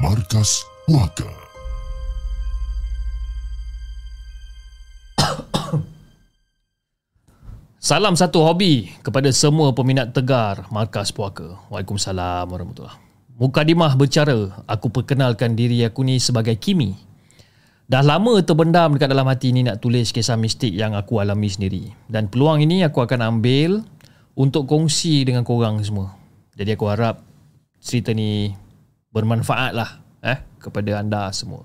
Markas 0.00 0.64
Puaka? 0.88 1.28
Salam 7.76 8.16
satu 8.16 8.40
hobi 8.40 8.88
kepada 9.04 9.28
semua 9.36 9.76
peminat 9.76 10.16
tegar 10.16 10.64
Markas 10.72 11.12
Puaka. 11.12 11.60
Waalaikumsalam 11.68 12.48
warahmatullahi 12.48 13.04
Mukadimah 13.36 13.92
bercara, 13.94 14.64
aku 14.64 14.88
perkenalkan 14.88 15.52
diri 15.52 15.84
aku 15.84 16.02
ni 16.08 16.16
sebagai 16.18 16.56
Kimi 16.56 17.07
Dah 17.88 18.04
lama 18.04 18.36
terbendam 18.44 19.00
dekat 19.00 19.08
dalam 19.08 19.24
hati 19.24 19.48
ni 19.48 19.64
nak 19.64 19.80
tulis 19.80 20.12
kisah 20.12 20.36
mistik 20.36 20.76
yang 20.76 20.92
aku 20.92 21.24
alami 21.24 21.48
sendiri. 21.48 21.88
Dan 22.04 22.28
peluang 22.28 22.60
ini 22.60 22.84
aku 22.84 23.00
akan 23.00 23.24
ambil 23.24 23.80
untuk 24.36 24.68
kongsi 24.68 25.24
dengan 25.24 25.40
korang 25.40 25.80
semua. 25.80 26.12
Jadi 26.52 26.76
aku 26.76 26.84
harap 26.84 27.24
cerita 27.80 28.12
ni 28.12 28.52
bermanfaat 29.08 29.72
lah 29.72 30.04
eh, 30.20 30.36
kepada 30.60 31.00
anda 31.00 31.32
semua. 31.32 31.64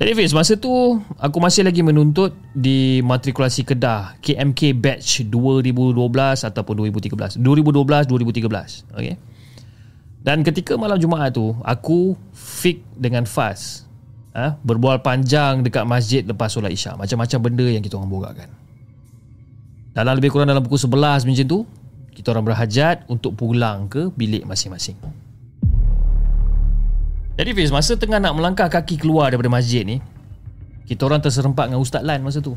Jadi 0.00 0.16
Fiz, 0.16 0.32
masa 0.32 0.56
tu 0.56 0.72
aku 1.20 1.38
masih 1.44 1.68
lagi 1.68 1.84
menuntut 1.84 2.32
di 2.56 3.04
matrikulasi 3.04 3.68
Kedah 3.68 4.16
KMK 4.24 4.80
Batch 4.80 5.28
2012 5.28 5.92
ataupun 6.48 6.88
2013. 6.88 7.36
2012-2013. 7.36 8.96
Okay. 8.96 9.20
Dan 10.22 10.46
ketika 10.46 10.78
malam 10.78 11.02
Jumaat 11.02 11.34
tu 11.34 11.50
Aku 11.66 12.14
fix 12.30 12.78
dengan 12.94 13.26
Faz 13.26 13.90
ha? 14.32 14.56
Berbual 14.62 15.02
panjang 15.02 15.66
dekat 15.66 15.84
masjid 15.84 16.22
lepas 16.24 16.54
solat 16.54 16.72
isyak. 16.72 16.96
Macam-macam 16.96 17.38
benda 17.42 17.66
yang 17.68 17.82
kita 17.84 18.00
orang 18.00 18.10
borakkan. 18.10 18.50
Dalam 19.92 20.16
lebih 20.16 20.32
kurang 20.32 20.48
dalam 20.48 20.64
pukul 20.64 20.80
11 20.80 21.28
macam 21.28 21.46
tu 21.46 21.60
Kita 22.16 22.32
orang 22.32 22.44
berhajat 22.48 23.04
untuk 23.12 23.36
pulang 23.36 23.90
ke 23.92 24.08
bilik 24.14 24.48
masing-masing. 24.48 24.96
Jadi 27.32 27.50
Fiz, 27.56 27.72
masa 27.72 27.96
tengah 27.96 28.20
nak 28.20 28.36
melangkah 28.36 28.68
kaki 28.68 29.00
keluar 29.00 29.32
daripada 29.32 29.52
masjid 29.52 29.84
ni 29.84 30.00
Kita 30.88 31.08
orang 31.08 31.20
terserempak 31.20 31.68
dengan 31.68 31.80
Ustaz 31.80 32.04
Lan 32.04 32.24
masa 32.24 32.40
tu. 32.40 32.56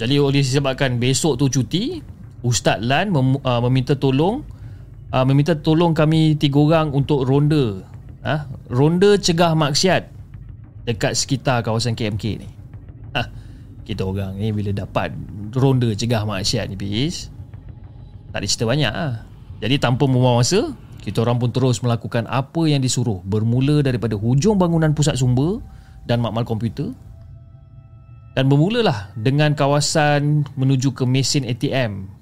Jadi 0.00 0.16
oleh 0.16 0.40
disebabkan 0.40 0.96
besok 0.96 1.36
tu 1.36 1.52
cuti 1.52 2.00
Ustaz 2.40 2.80
Lan 2.80 3.12
mem- 3.12 3.40
uh, 3.44 3.60
meminta 3.68 3.92
tolong 3.92 4.59
uh, 5.14 5.24
meminta 5.26 5.54
tolong 5.58 5.94
kami 5.94 6.38
tiga 6.38 6.58
orang 6.58 6.94
untuk 6.94 7.26
ronda. 7.26 7.82
Uh, 8.20 8.42
ronda 8.68 9.16
cegah 9.16 9.56
maksiat 9.56 10.12
dekat 10.84 11.12
sekitar 11.16 11.62
kawasan 11.64 11.96
KMK 11.98 12.24
ni. 12.40 12.48
Uh, 13.14 13.26
kita 13.84 14.06
orang 14.06 14.38
ni 14.38 14.54
bila 14.54 14.70
dapat 14.70 15.14
ronda 15.54 15.90
cegah 15.94 16.22
maksiat 16.22 16.70
ni 16.70 16.76
bis 16.78 17.32
tak 18.30 18.42
ada 18.42 18.46
cerita 18.46 18.64
banyak 18.70 18.92
lah. 18.94 19.26
jadi 19.58 19.82
tanpa 19.82 20.06
membuang 20.06 20.38
masa 20.38 20.70
kita 21.00 21.24
orang 21.26 21.40
pun 21.40 21.50
terus 21.50 21.80
melakukan 21.80 22.28
apa 22.28 22.68
yang 22.68 22.84
disuruh. 22.84 23.24
Bermula 23.24 23.80
daripada 23.80 24.14
hujung 24.20 24.60
bangunan 24.60 24.92
pusat 24.92 25.16
sumber 25.16 25.64
dan 26.04 26.20
makmal 26.20 26.44
komputer 26.44 26.92
dan 28.36 28.46
bermulalah 28.46 29.10
dengan 29.18 29.56
kawasan 29.56 30.46
menuju 30.54 30.94
ke 30.94 31.02
mesin 31.08 31.42
ATM 31.48 32.19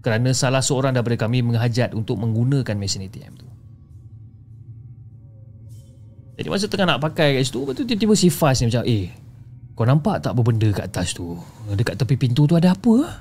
kerana 0.00 0.32
salah 0.32 0.64
seorang 0.64 0.96
daripada 0.96 1.28
kami 1.28 1.44
menghajat 1.44 1.92
untuk 1.92 2.16
menggunakan 2.16 2.76
mesin 2.76 3.04
ATM 3.04 3.36
tu. 3.36 3.48
Jadi 6.40 6.48
masa 6.48 6.72
tengah 6.72 6.96
nak 6.96 7.04
pakai 7.04 7.36
kat 7.36 7.44
situ, 7.44 7.68
betul 7.68 7.84
tiba-tiba 7.84 8.16
si 8.16 8.32
Faz 8.32 8.64
ni 8.64 8.72
macam, 8.72 8.80
eh, 8.88 9.12
kau 9.76 9.84
nampak 9.84 10.24
tak 10.24 10.32
apa 10.32 10.40
benda 10.40 10.68
kat 10.72 10.88
atas 10.88 11.12
tu? 11.12 11.36
Dekat 11.68 12.00
tepi 12.00 12.16
pintu 12.16 12.48
tu 12.48 12.56
ada 12.56 12.72
apa? 12.72 13.12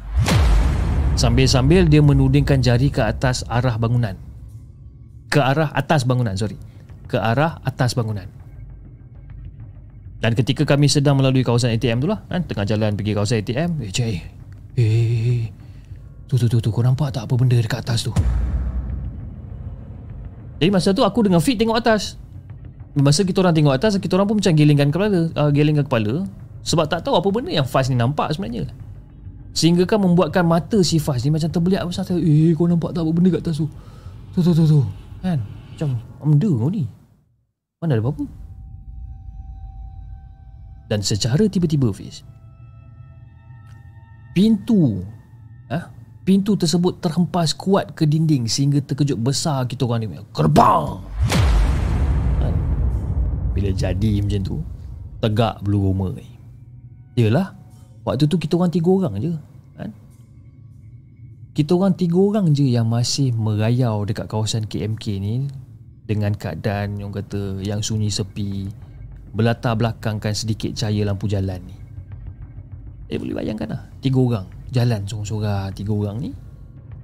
Sambil-sambil 1.20 1.92
dia 1.92 2.00
menudingkan 2.00 2.64
jari 2.64 2.88
ke 2.88 3.04
atas 3.04 3.44
arah 3.52 3.76
bangunan. 3.76 4.16
Ke 5.28 5.44
arah 5.44 5.68
atas 5.76 6.08
bangunan, 6.08 6.32
sorry. 6.40 6.56
Ke 7.12 7.20
arah 7.20 7.60
atas 7.68 7.92
bangunan. 7.92 8.24
Dan 10.24 10.32
ketika 10.32 10.64
kami 10.64 10.88
sedang 10.88 11.20
melalui 11.20 11.44
kawasan 11.44 11.76
ATM 11.76 12.00
tu 12.00 12.08
lah, 12.08 12.24
kan, 12.32 12.48
tengah 12.48 12.64
jalan 12.64 12.96
pergi 12.96 13.12
kawasan 13.20 13.44
ATM, 13.44 13.70
eh, 13.84 13.92
cik, 13.92 14.08
eh, 14.08 14.20
eh, 14.80 15.44
Tu 16.30 16.38
tu 16.38 16.46
tu 16.46 16.62
tu 16.62 16.70
kau 16.70 16.86
nampak 16.86 17.10
tak 17.10 17.26
apa 17.26 17.34
benda 17.34 17.58
dekat 17.58 17.82
atas 17.82 18.06
tu? 18.06 18.14
Jadi 20.62 20.70
masa 20.70 20.94
tu 20.94 21.02
aku 21.02 21.26
dengan 21.26 21.42
Fit 21.42 21.58
tengok 21.58 21.82
atas. 21.82 22.22
Masa 22.94 23.26
kita 23.26 23.42
orang 23.42 23.58
tengok 23.58 23.74
atas, 23.74 23.98
kita 23.98 24.14
orang 24.14 24.28
pun 24.30 24.38
macam 24.38 24.54
gelingkan 24.54 24.90
kepala, 24.94 25.34
uh, 25.34 25.50
gelingkan 25.50 25.86
kepala 25.90 26.30
sebab 26.62 26.86
tak 26.86 27.02
tahu 27.02 27.18
apa 27.18 27.28
benda 27.34 27.50
yang 27.50 27.66
Faz 27.66 27.90
ni 27.90 27.98
nampak 27.98 28.30
sebenarnya. 28.36 28.70
Sehingga 29.58 29.90
kan 29.90 29.98
membuatkan 30.04 30.46
mata 30.46 30.78
si 30.86 31.02
Faz 31.02 31.26
ni 31.26 31.34
macam 31.34 31.50
terbeliak 31.50 31.82
besar. 31.88 32.06
Eh, 32.14 32.54
kau 32.54 32.70
nampak 32.70 32.94
tak 32.94 33.02
apa 33.02 33.12
benda 33.12 33.34
kat 33.34 33.42
atas 33.50 33.64
tu? 33.64 33.68
Tu 34.38 34.40
tu 34.46 34.52
tu 34.54 34.64
tu. 34.70 34.82
Kan? 35.26 35.42
Macam 35.42 35.90
benda 36.22 36.50
kau 36.54 36.70
ni. 36.70 36.86
Mana 37.82 37.98
ada 37.98 38.04
apa-apa? 38.06 38.26
Dan 40.90 41.00
secara 41.06 41.46
tiba-tiba 41.46 41.94
Fiz 41.94 42.26
Pintu 44.34 45.06
eh, 45.70 45.86
pintu 46.30 46.54
tersebut 46.54 47.02
terhempas 47.02 47.58
kuat 47.58 47.98
ke 47.98 48.06
dinding 48.06 48.46
sehingga 48.46 48.86
terkejut 48.86 49.18
besar 49.18 49.66
kita 49.66 49.90
orang 49.90 50.06
ni. 50.06 50.22
Kerbang! 50.30 51.02
Kan? 52.38 52.54
Bila 53.58 53.74
jadi 53.74 54.22
macam 54.22 54.42
tu, 54.46 54.62
tegak 55.26 55.58
bulu 55.66 55.90
roma 55.90 56.14
ni. 56.14 56.30
Yalah, 57.18 57.58
waktu 58.06 58.30
tu 58.30 58.38
kita 58.38 58.62
orang 58.62 58.70
tiga 58.70 58.94
orang 58.94 59.18
je. 59.18 59.34
Kan? 59.74 59.90
Kita 61.58 61.74
orang 61.74 61.98
tiga 61.98 62.22
orang 62.22 62.54
je 62.54 62.78
yang 62.78 62.86
masih 62.86 63.34
merayau 63.34 64.06
dekat 64.06 64.30
kawasan 64.30 64.70
KMK 64.70 65.06
ni 65.18 65.50
dengan 66.06 66.38
keadaan 66.38 67.02
yang 67.02 67.10
kata 67.10 67.58
yang 67.66 67.82
sunyi 67.82 68.14
sepi, 68.14 68.70
berlatar 69.34 69.74
belakangkan 69.74 70.38
sedikit 70.38 70.78
cahaya 70.78 71.10
lampu 71.10 71.26
jalan 71.26 71.58
ni. 71.66 71.78
Eh 73.10 73.18
boleh 73.18 73.34
bayangkan 73.34 73.74
lah, 73.74 73.82
tiga 73.98 74.22
orang 74.22 74.59
jalan 74.70 75.06
sorang-sorang 75.06 75.74
tiga 75.74 75.92
orang 75.94 76.18
ni 76.22 76.32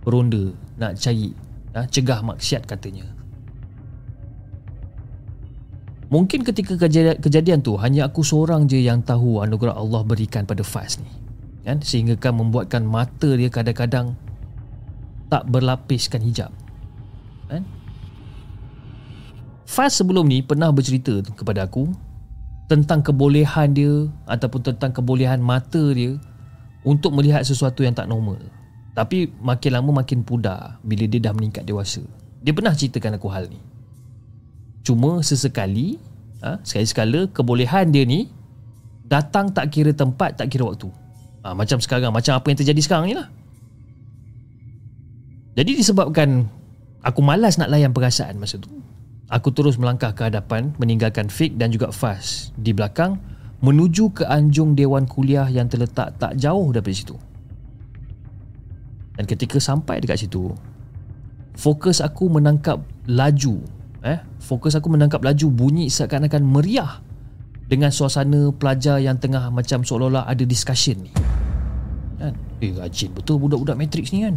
ronda 0.05 0.53
nak 0.77 0.95
cari 1.01 1.33
ha, 1.73 1.83
cegah 1.89 2.21
maksiat 2.21 2.63
katanya. 2.69 3.05
Mungkin 6.05 6.45
ketika 6.45 6.77
kejadian, 6.77 7.17
kejadian 7.17 7.59
tu 7.65 7.73
hanya 7.81 8.05
aku 8.05 8.21
seorang 8.21 8.69
je 8.69 8.77
yang 8.77 9.01
tahu 9.01 9.41
anugerah 9.41 9.73
Allah 9.73 10.05
berikan 10.05 10.45
pada 10.45 10.61
Faz 10.61 11.01
ni 11.01 11.09
kan? 11.65 11.81
Sehingga 11.81 12.13
kan 12.15 12.37
membuatkan 12.37 12.85
mata 12.85 13.33
dia 13.33 13.49
kadang-kadang 13.49 14.13
tak 15.33 15.43
berlapiskan 15.49 16.21
hijab 16.21 16.53
kan? 17.49 17.65
Faz 19.65 19.97
sebelum 19.97 20.29
ni 20.29 20.45
pernah 20.45 20.69
bercerita 20.69 21.25
kepada 21.33 21.65
aku 21.65 21.89
tentang 22.69 23.01
kebolehan 23.01 23.73
dia 23.73 24.05
ataupun 24.29 24.61
tentang 24.61 24.93
kebolehan 24.93 25.41
mata 25.41 25.89
dia 25.89 26.21
untuk 26.85 27.11
melihat 27.17 27.41
sesuatu 27.41 27.81
yang 27.81 27.97
tak 27.97 28.05
normal. 28.05 28.39
Tapi 28.95 29.27
makin 29.41 29.71
lama 29.75 30.05
makin 30.05 30.23
pudar 30.23 30.79
bila 30.85 31.03
dia 31.09 31.19
dah 31.19 31.33
meningkat 31.35 31.67
dewasa. 31.67 32.05
Dia 32.39 32.55
pernah 32.55 32.71
ceritakan 32.71 33.17
aku 33.17 33.27
hal 33.27 33.49
ni. 33.51 33.59
Cuma 34.85 35.19
sesekali, 35.25 35.97
ha, 36.45 36.61
sekali-sekala 36.61 37.25
kebolehan 37.33 37.89
dia 37.89 38.05
ni 38.05 38.29
Datang 39.05 39.49
tak 39.49 39.73
kira 39.73 39.93
tempat 39.93 40.37
Tak 40.37 40.49
kira 40.49 40.65
waktu 40.65 40.89
ha, 41.45 41.57
Macam 41.57 41.81
sekarang 41.81 42.13
Macam 42.13 42.37
apa 42.37 42.45
yang 42.53 42.57
terjadi 42.61 42.81
sekarang 42.81 43.05
ni 43.09 43.15
lah 43.17 43.29
Jadi 45.57 45.77
disebabkan 45.77 46.49
Aku 47.05 47.21
malas 47.21 47.61
nak 47.61 47.69
layan 47.69 47.93
perasaan 47.93 48.37
masa 48.41 48.57
tu 48.61 48.69
Aku 49.29 49.49
terus 49.53 49.77
melangkah 49.77 50.13
ke 50.13 50.29
hadapan 50.29 50.73
Meninggalkan 50.77 51.29
Fik 51.29 51.57
dan 51.57 51.69
juga 51.69 51.89
Fas 51.89 52.53
Di 52.57 52.73
belakang 52.73 53.17
Menuju 53.63 54.11
ke 54.11 54.23
anjung 54.27 54.75
Dewan 54.75 55.07
Kuliah 55.07 55.47
Yang 55.47 55.77
terletak 55.77 56.19
tak 56.19 56.35
jauh 56.35 56.75
daripada 56.75 56.95
situ. 56.95 57.15
Dan 59.15 59.23
ketika 59.23 59.57
sampai 59.63 60.03
dekat 60.03 60.27
situ 60.27 60.51
Fokus 61.55 62.03
aku 62.03 62.27
menangkap 62.27 62.83
laju 63.07 63.63
eh? 64.03 64.19
Fokus 64.43 64.75
aku 64.75 64.91
menangkap 64.91 65.23
laju 65.23 65.47
bunyi 65.47 65.87
seakan-akan 65.87 66.43
meriah 66.43 66.99
Dengan 67.65 67.89
suasana 67.95 68.51
pelajar 68.51 68.99
yang 68.99 69.15
tengah 69.15 69.47
macam 69.49 69.81
seolah-olah 69.81 70.29
ada 70.29 70.43
discussion 70.45 71.01
ni. 71.01 71.11
Kan? 72.19 72.35
Eh 72.59 72.75
rajin 72.75 73.09
betul 73.15 73.39
budak-budak 73.39 73.79
Matrix 73.79 74.11
ni 74.11 74.27
kan? 74.27 74.35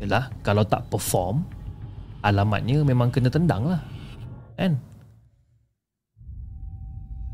Yalah 0.00 0.32
kalau 0.40 0.64
tak 0.64 0.88
perform 0.88 1.44
Alamatnya 2.24 2.80
memang 2.82 3.12
kena 3.12 3.28
tendang 3.28 3.68
lah 3.68 3.84
Kan 4.56 4.80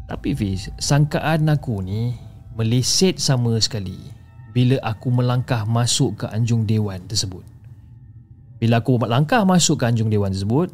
Tapi 0.08 0.32
Fiz 0.32 0.72
Sangkaan 0.80 1.52
aku 1.52 1.84
ni 1.84 2.16
Meleset 2.56 3.20
sama 3.20 3.60
sekali 3.60 4.00
Bila 4.56 4.80
aku 4.80 5.12
melangkah 5.12 5.68
masuk 5.68 6.24
ke 6.24 6.26
anjung 6.32 6.64
dewan 6.64 7.04
tersebut. 7.04 7.44
Bila 8.58 8.80
aku 8.80 8.96
langkah 9.04 9.44
masuk 9.44 9.84
ke 9.84 9.84
anjung 9.84 10.08
dewan 10.08 10.32
tersebut 10.32 10.72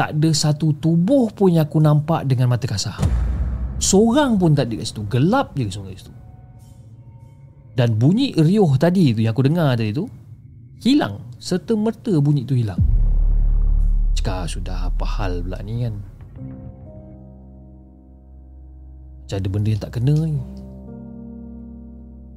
Tak 0.00 0.16
ada 0.16 0.30
satu 0.32 0.72
tubuh 0.80 1.28
pun 1.30 1.52
yang 1.52 1.68
aku 1.68 1.78
nampak 1.78 2.24
dengan 2.24 2.50
mata 2.50 2.64
kasar. 2.64 2.96
Seorang 3.78 4.40
pun 4.40 4.56
tak 4.56 4.72
ada 4.72 4.82
kat 4.82 4.86
situ. 4.90 5.02
Gelap 5.06 5.54
je 5.54 5.70
semua 5.70 5.92
kat 5.92 6.02
situ. 6.02 6.14
Dan 7.78 7.94
bunyi 7.94 8.34
riuh 8.34 8.74
tadi 8.80 9.14
tu 9.14 9.22
Yang 9.22 9.34
aku 9.36 9.42
dengar 9.46 9.76
tadi 9.78 9.92
tu 9.94 10.08
Hilang. 10.82 11.28
Serta 11.38 11.74
merta 11.78 12.10
bunyi 12.18 12.42
tu 12.42 12.58
hilang. 12.58 12.78
Cakap 14.18 14.50
sudah 14.50 14.90
apa 14.90 15.06
hal 15.06 15.46
pula 15.46 15.62
ni 15.62 15.86
kan 15.86 15.94
Macam 19.28 19.44
ada 19.44 19.48
benda 19.52 19.68
yang 19.68 19.82
tak 19.84 19.92
kena 19.92 20.16
ni. 20.24 20.40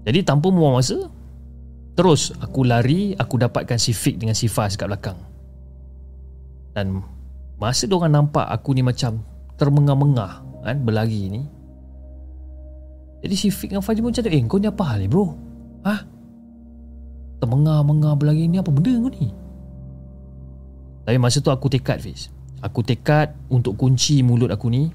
Jadi 0.04 0.28
tanpa 0.28 0.52
membuang 0.52 0.76
masa 0.76 1.08
Terus 1.96 2.36
aku 2.44 2.68
lari 2.68 3.16
Aku 3.16 3.40
dapatkan 3.40 3.80
si 3.80 3.96
Fik 3.96 4.20
dengan 4.20 4.36
si 4.36 4.52
Faz 4.52 4.76
kat 4.76 4.92
belakang. 4.92 5.16
Dan 6.76 7.00
Masa 7.56 7.88
diorang 7.88 8.12
nampak 8.12 8.44
aku 8.44 8.76
ni 8.76 8.84
macam 8.84 9.24
Termengah-mengah 9.56 10.32
kan, 10.68 10.78
Berlari 10.84 11.32
ni. 11.32 11.42
Jadi 13.24 13.36
si 13.40 13.48
Fik 13.56 13.72
dengan 13.72 13.88
Faz 13.88 13.96
pun 13.96 14.12
macam 14.12 14.28
Eh 14.28 14.44
kau 14.44 14.60
ni 14.60 14.68
apa 14.68 14.84
hal 14.84 15.00
ni 15.00 15.08
bro? 15.08 15.32
Ha? 15.88 15.96
Termengah-mengah 17.40 18.20
berlari 18.20 18.52
ni 18.52 18.60
Apa 18.60 18.68
benda 18.68 18.92
kau 19.00 19.16
ni? 19.16 19.32
Tapi 21.08 21.16
masa 21.24 21.40
tu 21.40 21.56
aku 21.56 21.72
tekad 21.72 22.04
Fiz. 22.04 22.28
Aku 22.60 22.84
tekad 22.84 23.32
untuk 23.48 23.80
kunci 23.80 24.20
mulut 24.28 24.52
aku 24.52 24.68
ni 24.68 24.92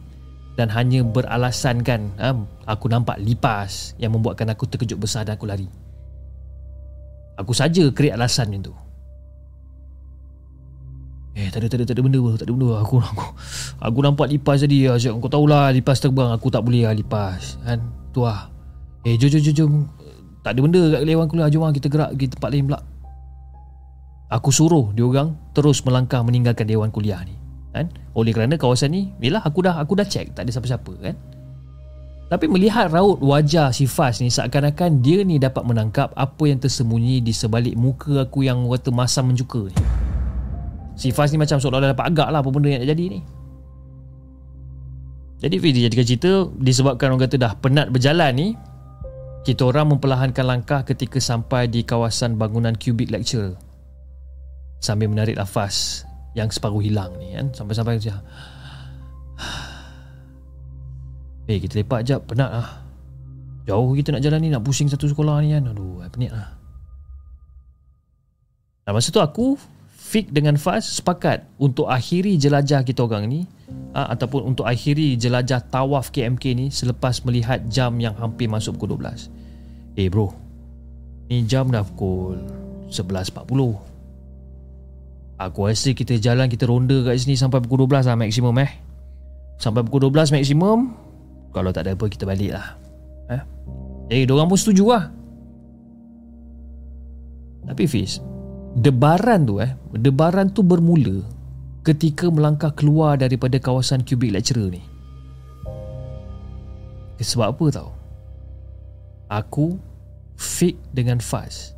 Dan 0.56 0.72
hanya 0.72 1.04
beralasankan 1.04 2.16
ha, 2.16 2.32
Aku 2.64 2.88
nampak 2.88 3.20
lipas 3.20 3.92
Yang 4.00 4.16
membuatkan 4.16 4.48
aku 4.48 4.64
terkejut 4.64 4.96
besar 4.96 5.28
dan 5.28 5.36
aku 5.36 5.44
lari. 5.44 5.68
Aku 7.36 7.52
saja 7.52 7.84
create 7.92 8.16
alasan 8.16 8.48
macam 8.48 8.72
tu. 8.72 8.74
Eh 11.36 11.52
tak 11.52 11.60
ada 11.60 11.66
tak 11.68 11.76
ada 11.76 11.84
tak 11.84 11.94
ada 12.00 12.02
benda 12.08 12.20
Tak 12.40 12.48
ada 12.48 12.52
benda 12.56 12.68
aku 12.80 12.96
aku 12.96 13.26
aku 13.84 13.98
nampak 14.00 14.26
lipas 14.32 14.64
tadi. 14.64 14.88
Asyik 14.88 15.20
kau 15.20 15.28
tahulah 15.28 15.68
lipas 15.76 16.00
terbang. 16.00 16.32
Aku 16.32 16.48
tak 16.48 16.64
boleh 16.64 16.88
lah 16.88 16.96
lipas 16.96 17.60
kan? 17.60 17.84
Tu 18.16 18.24
lah 18.24 18.48
Eh 19.04 19.20
jom 19.20 19.28
jom 19.28 19.42
jom 19.44 19.54
jom. 19.54 19.72
Tak 20.40 20.56
ada 20.56 20.60
benda 20.64 20.80
kat 20.96 21.00
lewan 21.04 21.28
kuliah 21.28 21.48
jom 21.52 21.68
lah 21.68 21.76
kita 21.76 21.92
gerak 21.92 22.10
pergi 22.16 22.26
tempat 22.32 22.48
lain 22.48 22.64
pula. 22.72 22.80
Aku 24.32 24.50
suruh 24.50 24.90
dia 24.96 25.04
orang 25.04 25.36
terus 25.52 25.84
melangkah 25.84 26.24
meninggalkan 26.24 26.64
dewan 26.64 26.88
kuliah 26.88 27.20
ni 27.22 27.45
kan 27.76 27.86
oleh 28.16 28.32
kerana 28.32 28.56
kawasan 28.56 28.92
ni 28.92 29.12
yalah 29.20 29.44
aku 29.44 29.60
dah 29.60 29.76
aku 29.76 29.92
dah 29.98 30.06
check 30.08 30.32
tak 30.32 30.48
ada 30.48 30.50
siapa-siapa 30.56 30.92
kan 31.04 31.16
tapi 32.26 32.50
melihat 32.50 32.90
raut 32.90 33.22
wajah 33.22 33.70
si 33.70 33.86
Faz 33.86 34.18
ni 34.18 34.34
seakan-akan 34.34 34.98
dia 34.98 35.22
ni 35.22 35.38
dapat 35.38 35.62
menangkap 35.62 36.10
apa 36.18 36.42
yang 36.50 36.58
tersembunyi 36.58 37.22
di 37.22 37.30
sebalik 37.30 37.78
muka 37.78 38.26
aku 38.26 38.42
yang 38.42 38.66
kata 38.66 38.90
masam 38.90 39.30
mencuka 39.30 39.70
ni. 39.70 39.78
Si 40.98 41.14
Faz 41.14 41.30
ni 41.30 41.38
macam 41.38 41.62
seolah-olah 41.62 41.94
dapat 41.94 42.10
agak 42.10 42.28
lah 42.34 42.42
apa 42.42 42.50
benda 42.50 42.74
yang 42.74 42.82
jadi 42.82 43.04
ni. 43.14 43.20
Jadi 45.38 45.56
Fizi 45.62 45.80
jadikan 45.86 46.06
cerita 46.08 46.32
disebabkan 46.58 47.14
orang 47.14 47.30
kata 47.30 47.36
dah 47.38 47.52
penat 47.62 47.94
berjalan 47.94 48.32
ni 48.34 48.48
kita 49.46 49.62
orang 49.62 49.94
memperlahankan 49.94 50.42
langkah 50.42 50.82
ketika 50.82 51.22
sampai 51.22 51.70
di 51.70 51.86
kawasan 51.86 52.34
bangunan 52.34 52.74
Cubic 52.74 53.12
Lecture 53.14 53.54
sambil 54.82 55.06
menarik 55.12 55.38
nafas 55.38 56.05
yang 56.36 56.52
separuh 56.52 56.84
hilang 56.84 57.16
ni 57.16 57.32
kan? 57.32 57.48
Sampai-sampai 57.56 57.96
macam 57.96 58.20
Eh 61.50 61.56
kita 61.56 61.80
lepak 61.80 62.04
jap 62.04 62.28
Penat 62.28 62.52
lah. 62.52 62.84
Jauh 63.64 63.96
kita 63.96 64.12
nak 64.12 64.20
jalan 64.20 64.44
ni 64.44 64.52
Nak 64.52 64.60
pusing 64.60 64.92
satu 64.92 65.08
sekolah 65.08 65.40
ni 65.40 65.56
kan? 65.56 65.72
Aduh 65.72 66.04
penat 66.12 66.32
lah. 66.36 66.52
Dan 68.84 68.92
masa 68.92 69.08
tu 69.08 69.24
aku 69.24 69.56
Fik 69.96 70.30
dengan 70.30 70.60
Faz 70.60 71.00
sepakat 71.00 71.48
Untuk 71.56 71.88
akhiri 71.88 72.36
jelajah 72.36 72.84
kita 72.84 73.08
orang 73.08 73.24
ni 73.26 73.48
ha, 73.96 74.12
Ataupun 74.12 74.44
untuk 74.44 74.68
akhiri 74.68 75.16
jelajah 75.16 75.64
tawaf 75.72 76.12
KMK 76.12 76.44
ni 76.52 76.68
Selepas 76.68 77.24
melihat 77.24 77.64
jam 77.72 77.96
yang 77.96 78.12
hampir 78.20 78.46
masuk 78.46 78.76
pukul 78.76 79.00
12 79.00 79.32
Eh 79.96 80.12
bro 80.12 80.28
Ni 81.32 81.48
jam 81.48 81.72
dah 81.72 81.82
pukul 81.82 82.38
11.40 82.92 83.95
Aku 85.36 85.68
rasa 85.68 85.92
kita 85.92 86.16
jalan 86.16 86.48
Kita 86.48 86.64
ronda 86.64 86.96
kat 87.04 87.20
sini 87.20 87.36
Sampai 87.36 87.60
pukul 87.60 87.84
12 87.84 88.08
lah 88.08 88.16
maksimum 88.16 88.56
eh. 88.64 88.70
Sampai 89.60 89.84
pukul 89.84 90.08
12 90.08 90.36
maksimum 90.36 91.06
kalau 91.56 91.72
tak 91.72 91.88
ada 91.88 91.96
apa 91.96 92.04
kita 92.12 92.28
balik 92.28 92.52
lah. 92.52 92.76
Eh? 93.32 93.42
Jadi 94.12 94.28
diorang 94.28 94.44
pun 94.44 94.60
setuju 94.60 94.84
lah. 94.92 95.08
Tapi 97.64 97.84
Fiz 97.88 98.20
Debaran 98.76 99.48
tu 99.48 99.56
eh 99.64 99.72
Debaran 99.96 100.52
tu 100.52 100.60
bermula 100.60 101.24
Ketika 101.80 102.28
melangkah 102.28 102.76
keluar 102.76 103.16
daripada 103.16 103.56
kawasan 103.62 104.02
kubik 104.02 104.34
lecturer 104.34 104.68
ni. 104.74 104.82
Sebab 107.22 107.54
apa 107.54 107.66
tau? 107.70 107.90
Aku 109.30 109.78
Fik 110.34 110.76
dengan 110.90 111.22
Faz 111.22 111.75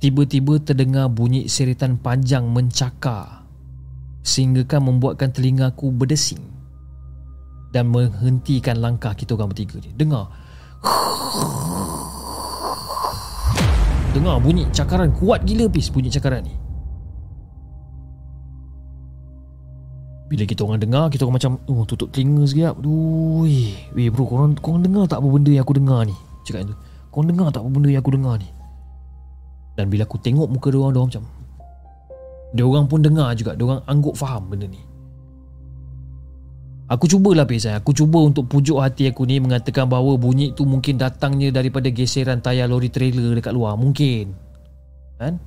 Tiba-tiba 0.00 0.56
terdengar 0.64 1.12
bunyi 1.12 1.44
seritan 1.44 2.00
panjang 2.00 2.48
mencakar 2.48 3.44
Sehingga 4.24 4.64
kan 4.64 4.84
membuatkan 4.88 5.28
telingaku 5.28 5.92
berdesing 5.92 6.40
dan 7.70 7.86
menghentikan 7.90 8.82
langkah 8.82 9.14
kita 9.14 9.38
orang 9.38 9.54
bertiga 9.54 9.78
ni. 9.78 9.90
Dengar. 9.94 10.26
Dengar 14.10 14.42
bunyi 14.42 14.66
cakaran 14.74 15.14
kuat 15.14 15.46
gila 15.46 15.70
pis 15.70 15.86
bunyi 15.86 16.10
cakaran 16.10 16.42
ni. 16.42 16.54
Bila 20.30 20.46
kita 20.46 20.62
orang 20.62 20.78
dengar, 20.78 21.10
kita 21.10 21.26
orang 21.26 21.42
macam 21.42 21.58
oh, 21.66 21.82
tutup 21.86 22.10
telinga 22.14 22.46
sekejap. 22.46 22.78
Aduh, 22.78 23.46
weh 23.94 24.10
bro, 24.14 24.26
korang, 24.26 24.54
korang 24.58 24.82
dengar 24.82 25.10
tak 25.10 25.18
apa 25.18 25.26
benda 25.26 25.50
yang 25.50 25.66
aku 25.66 25.74
dengar 25.74 26.06
ni? 26.06 26.14
Cakap 26.46 26.70
tu. 26.70 26.74
Korang 27.10 27.28
dengar 27.34 27.46
tak 27.50 27.66
apa 27.66 27.68
benda 27.70 27.90
yang 27.90 28.02
aku 28.02 28.14
dengar 28.14 28.38
ni? 28.38 28.46
Dan 29.78 29.86
bila 29.88 30.04
aku 30.04 30.18
tengok 30.18 30.48
muka 30.50 30.68
dia 30.68 30.80
orang, 30.80 31.06
macam 31.06 31.24
dia 32.50 32.64
orang 32.66 32.86
pun 32.90 33.00
dengar 33.00 33.30
juga, 33.38 33.54
dia 33.54 33.64
orang 33.64 33.82
angguk 33.86 34.14
faham 34.18 34.50
benda 34.50 34.66
ni. 34.66 34.82
Aku 36.90 37.06
cubalah 37.06 37.46
Pizan 37.46 37.78
Aku 37.78 37.94
cuba 37.94 38.18
untuk 38.18 38.50
pujuk 38.50 38.82
hati 38.82 39.06
aku 39.06 39.22
ni 39.22 39.38
Mengatakan 39.38 39.86
bahawa 39.86 40.18
bunyi 40.18 40.50
tu 40.50 40.66
mungkin 40.66 40.98
datangnya 40.98 41.54
Daripada 41.54 41.86
geseran 41.86 42.42
tayar 42.42 42.66
lori 42.66 42.90
trailer 42.90 43.30
dekat 43.38 43.54
luar. 43.54 43.78
Mungkin. 43.78 44.34
Kan? 45.14 45.38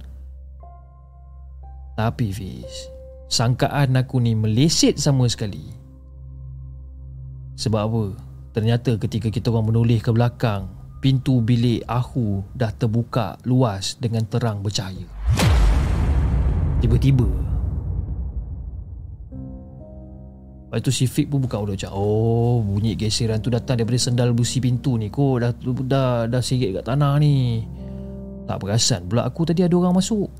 Tapi 1.99 2.31
Fiz 2.31 2.87
Sangkaan 3.27 3.97
aku 3.97 4.21
ni 4.21 4.37
meleset 4.37 5.01
sama 5.01 5.25
sekali. 5.25 5.73
Sebab 7.57 7.81
apa? 7.81 8.03
Ternyata 8.53 8.93
ketika 9.01 9.33
kita 9.33 9.49
orang 9.49 9.73
menoleh 9.73 9.97
ke 9.97 10.13
belakang 10.13 10.69
Pintu 11.03 11.43
bilik 11.43 11.83
Ahu 11.83 12.47
dah 12.55 12.71
terbuka 12.71 13.35
luas 13.43 13.99
dengan 13.99 14.23
terang 14.23 14.63
bercahaya. 14.63 15.03
Tiba-tiba. 16.79 17.27
Lepas 20.71 20.79
tu 20.79 20.95
si 20.95 21.03
Fik 21.03 21.27
pun 21.27 21.43
buka 21.43 21.59
audio 21.59 21.75
macam 21.75 21.91
Oh 21.91 22.63
bunyi 22.63 22.95
geseran 22.95 23.43
tu 23.43 23.51
datang 23.51 23.75
daripada 23.75 23.99
sendal 23.99 24.33
busi 24.33 24.57
pintu 24.57 24.97
ni 24.97 25.13
Kau 25.13 25.37
dah, 25.37 25.53
dah, 25.61 26.25
dah 26.25 26.39
sirik 26.39 26.79
kat 26.79 26.87
tanah 26.87 27.19
ni. 27.19 27.67
Tak 28.47 28.63
perasan 28.63 29.03
pula 29.03 29.27
aku 29.27 29.43
tadi 29.43 29.59
ada 29.59 29.75
orang 29.75 29.99
masuk. 29.99 30.31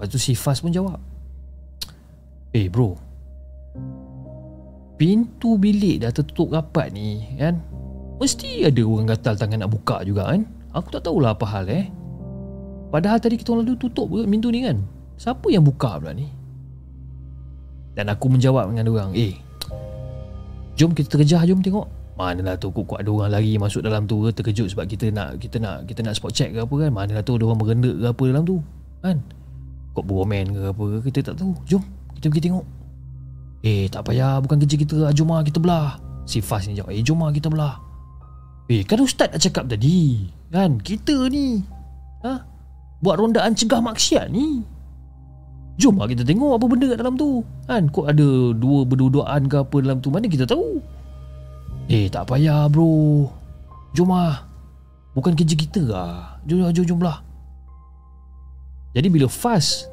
Lepas 0.00 0.08
tu 0.08 0.16
si 0.16 0.32
Faz 0.32 0.64
pun 0.64 0.72
jawab 0.72 0.96
Eh 2.56 2.72
bro. 2.72 2.96
Pintu 4.96 5.60
bilik 5.60 6.00
dah 6.00 6.10
tertutup 6.16 6.56
rapat 6.56 6.88
ni 6.96 7.36
kan 7.36 7.73
Mesti 8.22 8.62
ada 8.62 8.82
orang 8.86 9.10
gatal 9.10 9.34
tangan 9.34 9.66
nak 9.66 9.70
buka 9.74 10.06
juga 10.06 10.30
kan? 10.30 10.46
Aku 10.74 10.90
tak 10.90 11.06
tahulah 11.06 11.34
apa 11.34 11.46
hal 11.50 11.66
eh. 11.66 11.86
Padahal 12.94 13.18
tadi 13.18 13.34
kita 13.34 13.50
lalu 13.50 13.74
tutup 13.74 14.06
pintu 14.06 14.54
ni 14.54 14.62
kan? 14.62 14.78
Siapa 15.18 15.50
yang 15.50 15.66
buka 15.66 15.98
pula 15.98 16.14
ni? 16.14 16.30
Dan 17.94 18.10
aku 18.10 18.26
menjawab 18.26 18.70
dengan 18.70 18.90
orang 18.90 19.10
Eh 19.14 19.34
Jom 20.74 20.90
kita 20.90 21.06
terkejar 21.06 21.46
jom 21.46 21.62
tengok. 21.62 21.86
Manalah 22.18 22.54
tu 22.58 22.70
kuat 22.70 23.02
ada 23.02 23.10
orang 23.10 23.30
lari 23.30 23.58
masuk 23.58 23.82
dalam 23.82 24.06
tu 24.06 24.22
terkejut 24.30 24.70
sebab 24.70 24.86
kita 24.86 25.10
nak 25.10 25.38
kita 25.38 25.58
nak 25.58 25.86
kita 25.86 26.02
nak 26.02 26.14
spot 26.14 26.30
check 26.34 26.50
ke 26.54 26.62
apa 26.62 26.74
kan? 26.74 26.90
Manalah 26.90 27.22
tu 27.22 27.38
ada 27.38 27.46
orang 27.46 27.58
merendak 27.62 27.94
ke 27.94 28.06
apa 28.10 28.22
dalam 28.30 28.42
tu 28.46 28.56
kan? 29.02 29.16
Kok 29.94 30.04
broman 30.06 30.46
ke 30.50 30.60
apa 30.70 30.82
ke 30.82 30.98
kita 31.10 31.30
tak 31.30 31.42
tahu. 31.42 31.54
Jom 31.66 31.82
kita 32.18 32.26
pergi 32.30 32.42
tengok. 32.50 32.66
Eh 33.62 33.86
tak 33.86 34.06
payah 34.06 34.38
bukan 34.42 34.58
kerja 34.62 34.76
kita. 34.78 34.96
Jom 35.14 35.30
lah 35.30 35.42
kita 35.46 35.58
belah. 35.62 35.98
Si 36.26 36.42
Fas 36.42 36.66
ni 36.66 36.74
jawab 36.74 36.90
Eh 36.90 37.02
jom 37.02 37.22
lah 37.22 37.30
kita 37.30 37.46
belah 37.50 37.93
Eh 38.70 38.82
kan 38.84 39.00
Ustaz 39.04 39.28
dah 39.32 39.40
cakap 39.40 39.68
tadi 39.68 40.28
Kan 40.48 40.80
kita 40.80 41.28
ni 41.28 41.60
ha? 42.24 42.40
Buat 43.04 43.20
rondaan 43.20 43.52
cegah 43.52 43.84
maksiat 43.84 44.32
ni 44.32 44.64
Jom 45.76 45.98
lah 45.98 46.06
kita 46.06 46.22
tengok 46.22 46.56
apa 46.56 46.64
benda 46.70 46.86
kat 46.88 46.98
dalam 47.02 47.18
tu 47.18 47.44
Kan 47.66 47.90
kok 47.90 48.06
ada 48.08 48.54
dua 48.54 48.86
berduduan 48.86 49.50
ke 49.50 49.56
apa 49.60 49.76
dalam 49.82 49.98
tu 50.00 50.08
Mana 50.08 50.30
kita 50.30 50.46
tahu 50.48 50.80
Eh 51.90 52.08
tak 52.08 52.30
payah 52.30 52.70
bro 52.70 53.28
Jom 53.92 54.08
lah 54.08 54.48
Bukan 55.12 55.36
kerja 55.36 55.54
kita 55.58 55.82
lah 55.84 56.40
Jom 56.48 56.64
jom 56.72 56.86
jom 56.88 57.02
lah 57.02 57.34
jadi 58.94 59.10
bila 59.10 59.26
fast 59.26 59.90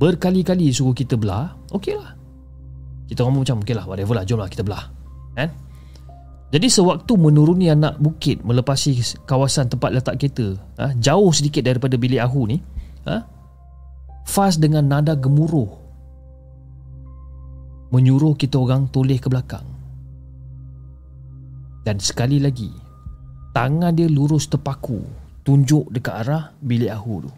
berkali-kali 0.00 0.72
suruh 0.72 0.96
kita 0.96 1.20
belah, 1.20 1.52
okey 1.76 1.94
lah. 2.00 2.16
Kita 3.06 3.28
orang 3.28 3.44
macam 3.44 3.60
okey 3.60 3.76
lah, 3.76 3.84
whatever 3.84 4.16
lah, 4.16 4.24
jom 4.24 4.40
lah 4.40 4.48
kita 4.48 4.64
belah. 4.64 4.88
Kan? 5.36 5.52
Jadi 6.52 6.68
sewaktu 6.68 7.16
menuruni 7.16 7.72
anak 7.72 7.96
bukit 7.96 8.44
melepasi 8.44 9.00
kawasan 9.24 9.72
tempat 9.72 9.88
letak 9.88 10.20
kereta, 10.20 10.52
ha, 10.76 10.92
jauh 10.92 11.32
sedikit 11.32 11.64
daripada 11.64 11.96
bilik 11.96 12.20
Ahu 12.20 12.44
ni, 12.44 12.60
ha, 13.08 13.24
Fas 14.28 14.60
dengan 14.60 14.84
nada 14.86 15.16
gemuruh 15.16 15.82
menyuruh 17.92 18.32
kita 18.36 18.56
orang 18.56 18.88
toleh 18.88 19.20
ke 19.20 19.28
belakang. 19.28 19.64
Dan 21.84 22.00
sekali 22.00 22.40
lagi, 22.40 22.72
tangan 23.52 23.92
dia 23.92 24.08
lurus 24.08 24.48
terpaku 24.48 25.02
tunjuk 25.44 25.92
dekat 25.92 26.24
arah 26.24 26.56
bilik 26.64 26.88
Ahu 26.88 27.28
tu. 27.28 27.32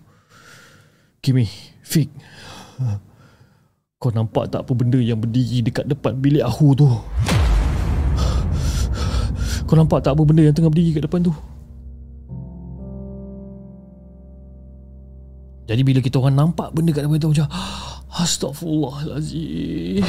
Kimi, 1.19 1.49
Fik. 1.83 2.11
Kau 3.99 4.12
nampak 4.12 4.53
tak 4.53 4.62
apa 4.69 4.73
benda 4.77 5.01
yang 5.01 5.19
berdiri 5.19 5.65
dekat 5.65 5.89
depan 5.91 6.15
bilik 6.19 6.45
Ahu 6.45 6.77
tu? 6.77 6.87
Kau 9.65 9.81
nampak 9.81 10.05
tak 10.05 10.12
apa 10.12 10.23
benda 10.29 10.45
yang 10.45 10.53
tengah 10.53 10.69
berdiri 10.69 11.01
kat 11.01 11.09
depan 11.09 11.25
tu? 11.25 11.33
Jadi 15.65 15.81
bila 15.81 16.05
kita 16.05 16.21
orang 16.21 16.37
nampak 16.37 16.69
benda 16.77 16.93
kat 16.93 17.09
depan 17.09 17.17
tu 17.17 17.33
macam 17.33 17.49
Astaghfirullahalazim. 18.15 20.05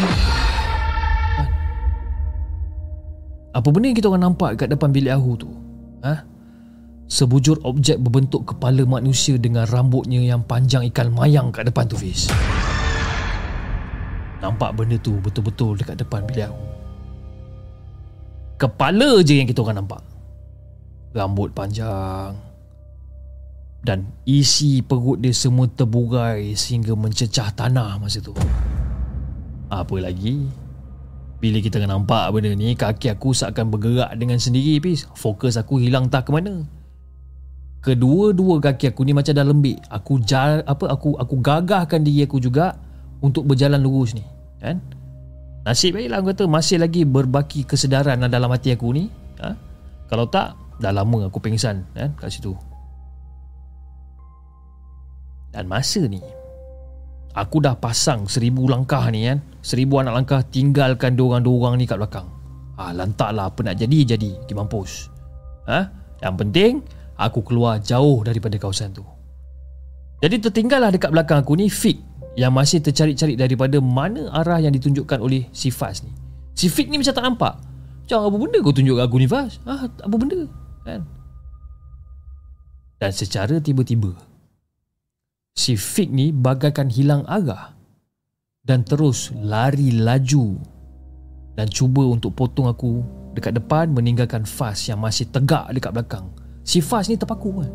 Apa 3.56 3.68
benda 3.72 3.88
yang 3.88 3.96
kita 3.96 4.12
orang 4.12 4.24
nampak 4.28 4.60
kat 4.60 4.68
depan 4.68 4.92
bilik 4.92 5.16
Ahu 5.16 5.32
tu? 5.40 5.48
Ha? 6.04 6.28
Sebujur 7.08 7.64
objek 7.64 7.96
berbentuk 8.04 8.52
kepala 8.52 8.84
manusia 8.84 9.40
dengan 9.40 9.64
rambutnya 9.64 10.20
yang 10.20 10.44
panjang 10.44 10.84
ikan 10.92 11.16
mayang 11.16 11.56
kat 11.56 11.70
depan 11.70 11.86
tu 11.86 11.96
Fiz 11.96 12.28
Nampak 14.42 14.74
benda 14.76 14.98
tu 15.00 15.16
betul-betul 15.22 15.80
dekat 15.80 16.02
depan 16.02 16.26
bilik 16.28 16.52
aku 16.52 16.75
Kepala 18.56 19.20
je 19.20 19.36
yang 19.44 19.48
kita 19.48 19.60
orang 19.60 19.84
nampak. 19.84 20.00
Rambut 21.12 21.52
panjang. 21.52 22.36
Dan 23.86 24.10
isi 24.26 24.82
perut 24.82 25.22
dia 25.22 25.30
semua 25.30 25.70
terburai 25.70 26.58
Sehingga 26.58 26.98
mencecah 26.98 27.54
tanah 27.54 28.02
masa 28.02 28.24
tu. 28.24 28.34
Apa 29.70 29.96
lagi? 30.02 30.48
Bila 31.38 31.62
kita 31.62 31.84
nampak 31.84 32.32
benda 32.34 32.50
ni 32.56 32.74
Kaki 32.74 33.12
aku 33.14 33.36
seakan 33.36 33.70
bergerak 33.70 34.18
dengan 34.18 34.42
sendiri 34.42 34.82
Fiz 34.82 35.06
Fokus 35.14 35.60
aku 35.60 35.78
hilang 35.78 36.10
tak 36.10 36.26
ke 36.26 36.32
mana. 36.34 36.66
Kedua-dua 37.86 38.58
kaki 38.58 38.90
aku 38.90 39.06
ni 39.06 39.14
macam 39.14 39.30
dah 39.38 39.46
lembik. 39.46 39.78
Aku 39.94 40.18
jar, 40.26 40.66
apa 40.66 40.90
aku 40.90 41.22
aku 41.22 41.38
gagahkan 41.38 42.02
diri 42.02 42.26
aku 42.26 42.42
juga 42.42 42.74
untuk 43.22 43.46
berjalan 43.46 43.78
lurus 43.78 44.18
ni. 44.18 44.26
Kan 44.58 44.82
nasib 45.66 45.98
baiklah 45.98 46.22
aku 46.22 46.28
kata 46.32 46.46
masih 46.46 46.78
lagi 46.78 47.02
berbaki 47.04 47.66
kesedaran 47.66 48.22
dalam 48.30 48.54
hati 48.54 48.72
aku 48.72 48.94
ni. 48.94 49.10
Ha? 49.42 49.52
kalau 50.06 50.30
tak 50.30 50.56
dah 50.80 50.94
lama 50.94 51.28
aku 51.28 51.42
pingsan 51.42 51.82
kan 51.98 52.14
kat 52.16 52.30
situ. 52.30 52.54
Dan 55.50 55.66
masa 55.66 56.04
ni 56.06 56.22
aku 57.34 57.60
dah 57.64 57.74
pasang 57.76 58.30
seribu 58.30 58.70
langkah 58.70 59.04
ni 59.10 59.28
kan? 59.28 59.42
Seribu 59.66 60.00
anak 60.00 60.24
langkah 60.24 60.40
tinggalkan 60.46 61.18
dorang-dorang 61.18 61.76
ni 61.76 61.90
kat 61.90 61.98
belakang. 61.98 62.30
Ah 62.78 62.92
lantaklah 62.94 63.50
apa 63.50 63.60
nak 63.66 63.76
jadi 63.80 64.16
jadi 64.16 64.32
pergi 64.46 64.54
mampus. 64.54 64.92
Ha? 65.66 65.80
yang 66.22 66.38
penting 66.38 66.86
aku 67.18 67.42
keluar 67.42 67.82
jauh 67.82 68.22
daripada 68.22 68.56
kawasan 68.62 68.94
tu. 68.94 69.04
Jadi 70.24 70.42
tertinggallah 70.42 70.96
dekat 70.96 71.12
belakang 71.12 71.44
aku 71.44 71.60
ni 71.60 71.68
Fik 71.68 72.15
yang 72.36 72.52
masih 72.52 72.84
tercari-cari 72.84 73.40
daripada 73.40 73.80
mana 73.80 74.28
arah 74.32 74.60
yang 74.60 74.76
ditunjukkan 74.76 75.24
oleh 75.24 75.48
si 75.56 75.72
Faz 75.72 76.04
ni. 76.04 76.12
Si 76.56 76.68
Fik 76.68 76.92
ni 76.92 77.00
macam 77.00 77.16
tak 77.16 77.24
nampak. 77.24 77.54
Macam 78.06 78.18
apa 78.28 78.38
benda 78.38 78.58
kau 78.64 78.76
tunjuk 78.76 79.00
aku 79.00 79.16
ni 79.20 79.28
Faz? 79.28 79.60
Ah, 79.64 79.88
apa 79.88 80.16
benda? 80.16 80.48
Kan? 80.84 81.02
Dan 83.00 83.12
secara 83.12 83.60
tiba-tiba 83.60 84.16
si 85.56 85.80
Fik 85.80 86.12
ni 86.12 86.36
bagaikan 86.36 86.92
hilang 86.92 87.24
arah 87.26 87.72
dan 88.68 88.84
terus 88.84 89.32
lari 89.32 89.96
laju 89.96 90.60
dan 91.56 91.72
cuba 91.72 92.04
untuk 92.04 92.36
potong 92.36 92.68
aku 92.68 93.00
dekat 93.32 93.56
depan 93.56 93.92
meninggalkan 93.96 94.44
Faz 94.44 94.92
yang 94.92 95.00
masih 95.00 95.32
tegak 95.32 95.72
dekat 95.72 95.96
belakang 95.96 96.28
Si 96.66 96.82
Faz 96.82 97.08
ni 97.08 97.16
terpaku 97.16 97.64
kan 97.64 97.72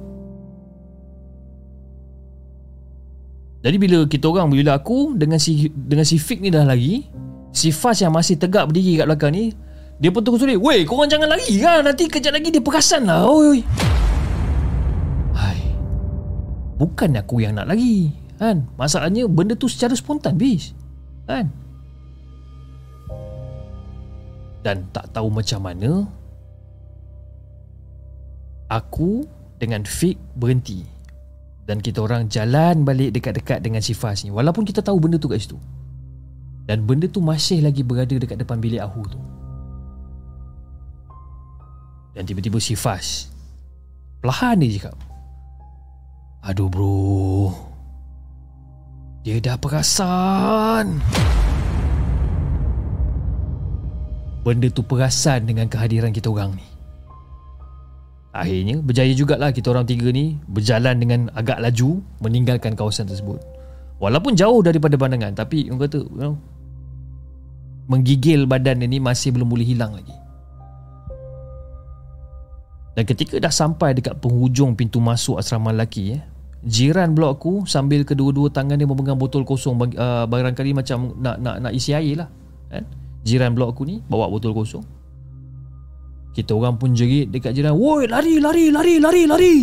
Jadi 3.61 3.77
bila 3.77 4.09
kita 4.09 4.25
orang 4.29 4.49
Bila 4.49 4.81
aku 4.81 5.13
Dengan 5.17 5.37
si 5.37 5.69
dengan 5.69 6.05
si 6.09 6.17
Fik 6.17 6.41
ni 6.41 6.49
dah 6.49 6.65
lagi 6.65 7.05
Si 7.53 7.75
Faz 7.75 8.01
yang 8.01 8.15
masih 8.15 8.41
tegak 8.41 8.71
berdiri 8.71 9.01
kat 9.01 9.07
belakang 9.07 9.33
ni 9.37 9.53
Dia 10.01 10.09
pun 10.09 10.25
tunggu 10.25 10.41
sulit 10.41 10.57
Weh 10.57 10.89
korang 10.89 11.11
jangan 11.11 11.29
lari 11.29 11.61
kan 11.61 11.85
Nanti 11.85 12.09
kejap 12.09 12.33
lagi 12.33 12.49
dia 12.49 12.63
perasan 12.63 13.05
lah. 13.05 13.29
Oi. 13.29 13.61
Hai. 15.37 15.61
Bukan 16.81 17.21
aku 17.21 17.45
yang 17.45 17.59
nak 17.59 17.69
lagi 17.69 18.15
Kan? 18.41 18.65
Masalahnya 18.81 19.29
benda 19.29 19.53
tu 19.53 19.69
secara 19.69 19.93
spontan 19.93 20.41
bis 20.41 20.73
Kan? 21.29 21.53
Dan 24.61 24.89
tak 24.93 25.09
tahu 25.17 25.33
macam 25.33 25.61
mana 25.65 26.05
aku 28.71 29.27
dengan 29.59 29.83
Fik 29.83 30.17
berhenti 30.39 30.87
dan 31.69 31.79
kita 31.79 32.03
orang 32.03 32.27
jalan 32.27 32.83
balik 32.83 33.13
dekat-dekat 33.15 33.61
dengan 33.61 33.85
si 33.85 33.93
Faz 33.93 34.25
ni 34.25 34.33
walaupun 34.33 34.65
kita 34.65 34.81
tahu 34.81 34.99
benda 35.01 35.21
tu 35.21 35.29
kat 35.29 35.43
situ. 35.43 35.59
Dan 36.69 36.87
benda 36.87 37.11
tu 37.11 37.19
masih 37.19 37.67
lagi 37.67 37.83
berada 37.83 38.15
dekat 38.15 38.39
depan 38.39 38.63
bilik 38.63 38.79
Ahu 38.79 39.03
tu. 39.11 39.21
Dan 42.15 42.23
tiba-tiba 42.27 42.59
si 42.63 42.79
Faz 42.79 43.31
perlahan 44.21 44.61
dia 44.61 44.77
cakap 44.77 44.97
aduh 46.41 46.69
bro. 46.73 47.53
Dia 49.21 49.37
dah 49.37 49.61
perasan. 49.61 50.97
Benda 54.41 54.73
tu 54.73 54.81
perasan 54.81 55.45
dengan 55.45 55.69
kehadiran 55.69 56.17
kita 56.17 56.33
orang 56.33 56.57
ni 56.57 56.70
Akhirnya 58.31 58.79
berjaya 58.79 59.11
jugalah 59.11 59.51
kita 59.51 59.75
orang 59.75 59.91
tiga 59.91 60.07
ni 60.15 60.39
berjalan 60.47 61.03
dengan 61.03 61.21
agak 61.35 61.59
laju 61.59 61.99
meninggalkan 62.23 62.79
kawasan 62.79 63.11
tersebut. 63.11 63.43
Walaupun 63.99 64.39
jauh 64.39 64.63
daripada 64.63 64.95
pandangan 64.95 65.35
tapi 65.35 65.67
orang 65.67 65.91
kata 65.91 65.99
you 66.07 66.15
know, 66.15 66.35
menggigil 67.91 68.47
badan 68.47 68.87
ini 68.87 69.03
masih 69.03 69.35
belum 69.35 69.51
boleh 69.51 69.67
hilang 69.67 69.99
lagi. 69.99 70.15
Dan 72.95 73.03
ketika 73.03 73.43
dah 73.43 73.51
sampai 73.51 73.99
dekat 73.99 74.15
penghujung 74.23 74.79
pintu 74.79 75.03
masuk 75.03 75.43
asrama 75.43 75.75
lelaki 75.75 76.15
eh, 76.15 76.23
jiran 76.63 77.19
blok 77.19 77.43
aku 77.43 77.53
sambil 77.67 78.07
kedua-dua 78.07 78.47
tangan 78.55 78.79
dia 78.79 78.87
memegang 78.87 79.19
botol 79.19 79.43
kosong 79.43 79.75
uh, 79.75 80.27
barangkali 80.31 80.71
macam 80.71 81.19
nak 81.19 81.43
nak 81.43 81.67
nak 81.67 81.73
isi 81.75 81.99
air 81.99 82.23
lah. 82.23 82.31
Kan? 82.71 82.87
Jiran 83.27 83.59
blok 83.59 83.75
aku 83.75 83.83
ni 83.91 83.99
bawa 84.07 84.31
botol 84.31 84.55
kosong 84.55 85.00
kita 86.31 86.55
orang 86.55 86.79
pun 86.79 86.95
jerit 86.95 87.35
dekat 87.35 87.59
jiran 87.59 87.75
Woi 87.75 88.07
lari 88.07 88.39
lari 88.39 88.71
lari 88.71 89.03
lari 89.03 89.23
lari. 89.27 89.55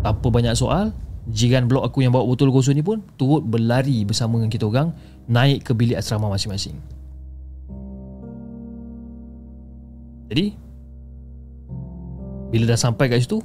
Tanpa 0.00 0.28
banyak 0.32 0.56
soal? 0.56 0.92
Jiran 1.24 1.64
blok 1.68 1.88
aku 1.88 2.04
yang 2.04 2.12
bawa 2.12 2.28
botol 2.28 2.52
kosong 2.52 2.76
ni 2.76 2.84
pun 2.84 3.00
Turut 3.16 3.40
berlari 3.40 4.04
bersama 4.04 4.36
dengan 4.36 4.52
kita 4.52 4.68
orang 4.68 4.92
Naik 5.24 5.64
ke 5.64 5.72
bilik 5.72 5.96
asrama 5.96 6.28
masing-masing. 6.28 6.76
Jadi 10.28 10.52
Bila 12.52 12.64
dah 12.68 12.76
sampai 12.76 13.08
kat 13.08 13.24
situ 13.24 13.40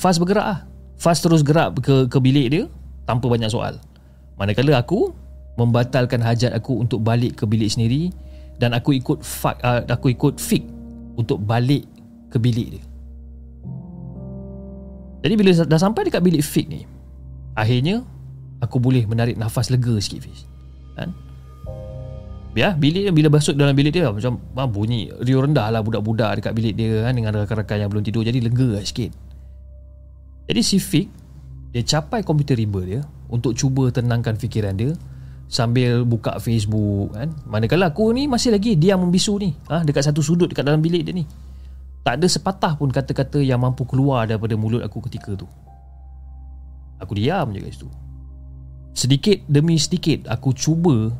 Fast 0.00 0.16
bergerak 0.16 0.46
lah. 0.48 0.60
Fast 0.96 1.20
terus 1.20 1.44
gerak 1.44 1.76
ke, 1.84 2.08
ke 2.08 2.18
bilik 2.20 2.46
dia 2.48 2.64
Tanpa 3.04 3.28
banyak 3.28 3.52
soal. 3.52 3.76
Manakala 4.40 4.80
aku 4.80 5.12
Membatalkan 5.60 6.24
hajat 6.24 6.56
aku 6.56 6.80
untuk 6.80 7.04
balik 7.04 7.36
ke 7.36 7.44
bilik 7.44 7.68
sendiri 7.68 8.08
dan 8.60 8.76
aku 8.76 8.92
ikut 8.92 9.24
fak, 9.24 9.56
uh, 9.64 9.80
Aku 9.88 10.12
ikut 10.12 10.36
Fik 10.36 10.68
Untuk 11.16 11.40
balik 11.40 11.88
ke 12.28 12.36
bilik 12.36 12.76
dia. 12.76 12.84
Jadi 15.24 15.34
bila 15.36 15.50
dah 15.64 15.80
sampai 15.80 16.04
dekat 16.04 16.20
bilik 16.20 16.44
Fik 16.44 16.68
ni 16.68 16.84
Akhirnya 17.56 18.04
Aku 18.60 18.76
boleh 18.76 19.08
menarik 19.08 19.40
nafas 19.40 19.72
lega 19.72 19.96
sikit 19.96 20.20
Fiz. 20.20 20.44
Kan? 20.92 21.16
Ya, 22.52 22.76
bilik 22.76 23.08
dia 23.08 23.12
bila 23.14 23.32
masuk 23.32 23.56
dalam 23.56 23.72
bilik 23.72 23.94
dia 23.94 24.10
macam 24.12 24.36
ah, 24.58 24.68
bunyi 24.68 25.08
riuh 25.22 25.40
rendah 25.40 25.70
lah 25.72 25.80
budak-budak 25.80 26.42
dekat 26.42 26.52
bilik 26.52 26.74
dia 26.76 27.06
kan 27.06 27.16
dengan 27.16 27.32
rakan-rakan 27.40 27.76
yang 27.86 27.90
belum 27.90 28.04
tidur. 28.04 28.20
Jadi 28.20 28.42
lega 28.42 28.68
lah 28.76 28.84
sikit. 28.84 29.16
Jadi 30.50 30.60
si 30.60 30.76
Fik 30.76 31.08
dia 31.72 31.82
capai 31.86 32.20
komputer 32.20 32.58
riba 32.58 32.80
dia 32.84 33.00
untuk 33.30 33.54
cuba 33.56 33.88
tenangkan 33.88 34.34
fikiran 34.36 34.74
dia 34.76 34.92
sambil 35.50 36.06
buka 36.06 36.38
Facebook 36.38 37.10
kan. 37.10 37.34
Manakala 37.50 37.90
aku 37.90 38.14
ni 38.14 38.30
masih 38.30 38.54
lagi 38.54 38.78
diam 38.78 39.02
membisu 39.02 39.34
ni 39.42 39.50
ha, 39.66 39.82
dekat 39.82 40.06
satu 40.06 40.22
sudut 40.22 40.46
dekat 40.46 40.62
dalam 40.62 40.78
bilik 40.78 41.02
dia 41.02 41.12
ni. 41.12 41.26
Tak 42.06 42.22
ada 42.22 42.26
sepatah 42.30 42.78
pun 42.78 42.88
kata-kata 42.88 43.42
yang 43.42 43.60
mampu 43.60 43.84
keluar 43.84 44.24
daripada 44.24 44.54
mulut 44.54 44.80
aku 44.80 45.02
ketika 45.10 45.34
tu. 45.34 45.44
Aku 47.02 47.12
diam 47.18 47.50
je 47.50 47.58
kat 47.58 47.74
situ. 47.74 47.88
Sedikit 48.94 49.42
demi 49.50 49.74
sedikit 49.76 50.30
aku 50.30 50.54
cuba 50.54 51.10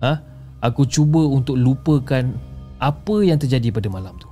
ha, 0.00 0.24
Aku 0.64 0.88
cuba 0.88 1.20
untuk 1.28 1.60
lupakan 1.60 2.32
apa 2.80 3.16
yang 3.20 3.36
terjadi 3.36 3.68
pada 3.68 3.92
malam 3.92 4.16
tu. 4.16 4.28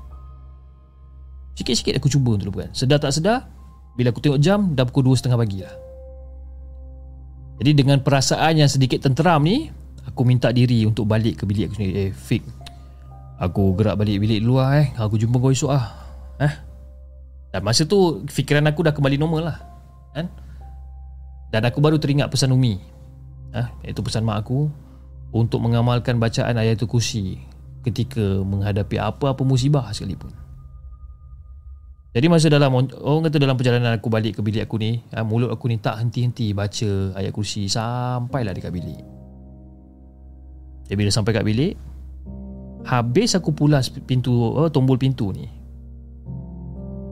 Sikit-sikit 1.55 2.01
aku 2.01 2.09
cuba 2.09 2.35
untuk 2.35 2.51
lupakan. 2.51 2.73
Sedar 2.73 2.99
tak 2.99 3.13
sedar, 3.13 3.47
bila 3.95 4.11
aku 4.11 4.19
tengok 4.25 4.41
jam, 4.41 4.73
dah 4.75 4.83
pukul 4.89 5.15
2.30 5.15 5.37
pagi 5.39 5.59
lah. 5.63 5.84
Jadi 7.63 7.71
dengan 7.73 8.03
perasaan 8.03 8.59
yang 8.59 8.71
sedikit 8.71 9.07
tenteram 9.07 9.43
ni, 9.47 9.71
aku 10.05 10.27
minta 10.27 10.51
diri 10.51 10.83
untuk 10.85 11.07
balik 11.07 11.43
ke 11.43 11.45
bilik 11.47 11.71
aku 11.71 11.75
sendiri. 11.79 11.95
Eh, 12.09 12.13
Fik. 12.13 12.43
Aku 13.39 13.75
gerak 13.75 13.99
balik 13.99 14.23
bilik 14.23 14.43
dulu 14.43 14.63
lah 14.63 14.79
eh. 14.79 14.89
Aku 14.95 15.19
jumpa 15.19 15.39
kau 15.39 15.51
esok 15.51 15.71
lah. 15.75 15.91
Eh? 16.39 16.55
Dan 17.55 17.63
masa 17.63 17.87
tu, 17.87 18.27
fikiran 18.27 18.67
aku 18.67 18.83
dah 18.83 18.95
kembali 18.95 19.17
normal 19.19 19.55
lah. 19.55 19.59
Kan? 20.15 20.27
Dan 21.51 21.63
aku 21.67 21.79
baru 21.79 21.99
teringat 21.99 22.31
pesan 22.31 22.51
Umi. 22.51 22.79
Eh? 23.55 23.67
Iaitu 23.87 24.03
pesan 24.03 24.27
mak 24.27 24.43
aku 24.43 24.67
untuk 25.35 25.63
mengamalkan 25.63 26.19
bacaan 26.19 26.59
ayatul 26.59 26.87
kursi 26.91 27.39
ketika 27.83 28.23
menghadapi 28.43 28.99
apa-apa 28.99 29.43
musibah 29.43 29.91
sekalipun. 29.91 30.44
Jadi 32.15 32.31
masa 32.31 32.47
dalam 32.47 32.71
orang 32.79 33.27
kata 33.27 33.43
dalam 33.43 33.59
perjalanan 33.59 33.99
aku 33.99 34.07
balik 34.07 34.39
ke 34.39 34.41
bilik 34.47 34.71
aku 34.71 34.79
ni, 34.79 35.03
ha, 35.11 35.27
mulut 35.27 35.51
aku 35.51 35.67
ni 35.67 35.83
tak 35.83 35.99
henti-henti 35.99 36.55
baca 36.55 37.11
ayat 37.19 37.35
kursi 37.35 37.67
sampailah 37.67 38.55
dekat 38.55 38.71
bilik. 38.71 39.03
Jadi 40.87 40.95
bila 40.95 41.11
sampai 41.11 41.35
kat 41.35 41.43
bilik, 41.43 41.75
habis 42.87 43.35
aku 43.35 43.51
pulas 43.51 43.91
pintu 43.91 44.31
oh, 44.31 44.71
tombol 44.71 44.95
pintu 44.95 45.35
ni. 45.35 45.51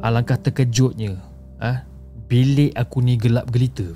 Alangkah 0.06 0.38
terkejutnya, 0.38 1.18
ah, 1.58 1.66
ha, 1.66 1.82
bilik 2.30 2.70
aku 2.78 3.02
ni 3.02 3.18
gelap 3.18 3.50
gelita. 3.50 3.90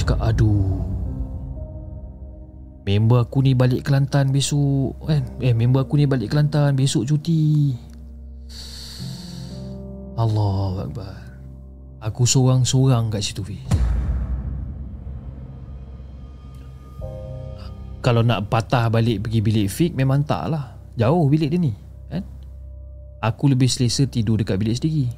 Cakap 0.00 0.16
aduh, 0.16 0.80
Member 2.88 3.20
aku 3.20 3.44
ni 3.44 3.52
balik 3.52 3.84
Kelantan 3.84 4.32
besok 4.32 4.96
kan 5.04 5.20
Eh 5.44 5.52
member 5.52 5.84
aku 5.84 6.00
ni 6.00 6.08
balik 6.08 6.32
Kelantan 6.32 6.72
besok 6.72 7.04
cuti 7.04 7.76
Allah 10.18 10.82
Akbar. 10.82 11.14
Aku 12.02 12.26
seorang-seorang 12.26 13.06
kat 13.14 13.22
situ 13.22 13.42
Fiz 13.46 13.62
Kalau 18.02 18.22
nak 18.26 18.50
patah 18.50 18.86
balik 18.90 19.26
pergi 19.26 19.42
bilik 19.42 19.66
Fik 19.70 19.92
Memang 19.94 20.22
tak 20.22 20.50
lah. 20.50 20.78
Jauh 20.98 21.26
bilik 21.30 21.54
dia 21.54 21.58
ni 21.62 21.74
kan? 22.10 22.22
Aku 23.22 23.50
lebih 23.50 23.70
selesa 23.70 24.06
tidur 24.06 24.38
dekat 24.38 24.58
bilik 24.58 24.78
sendiri. 24.78 25.10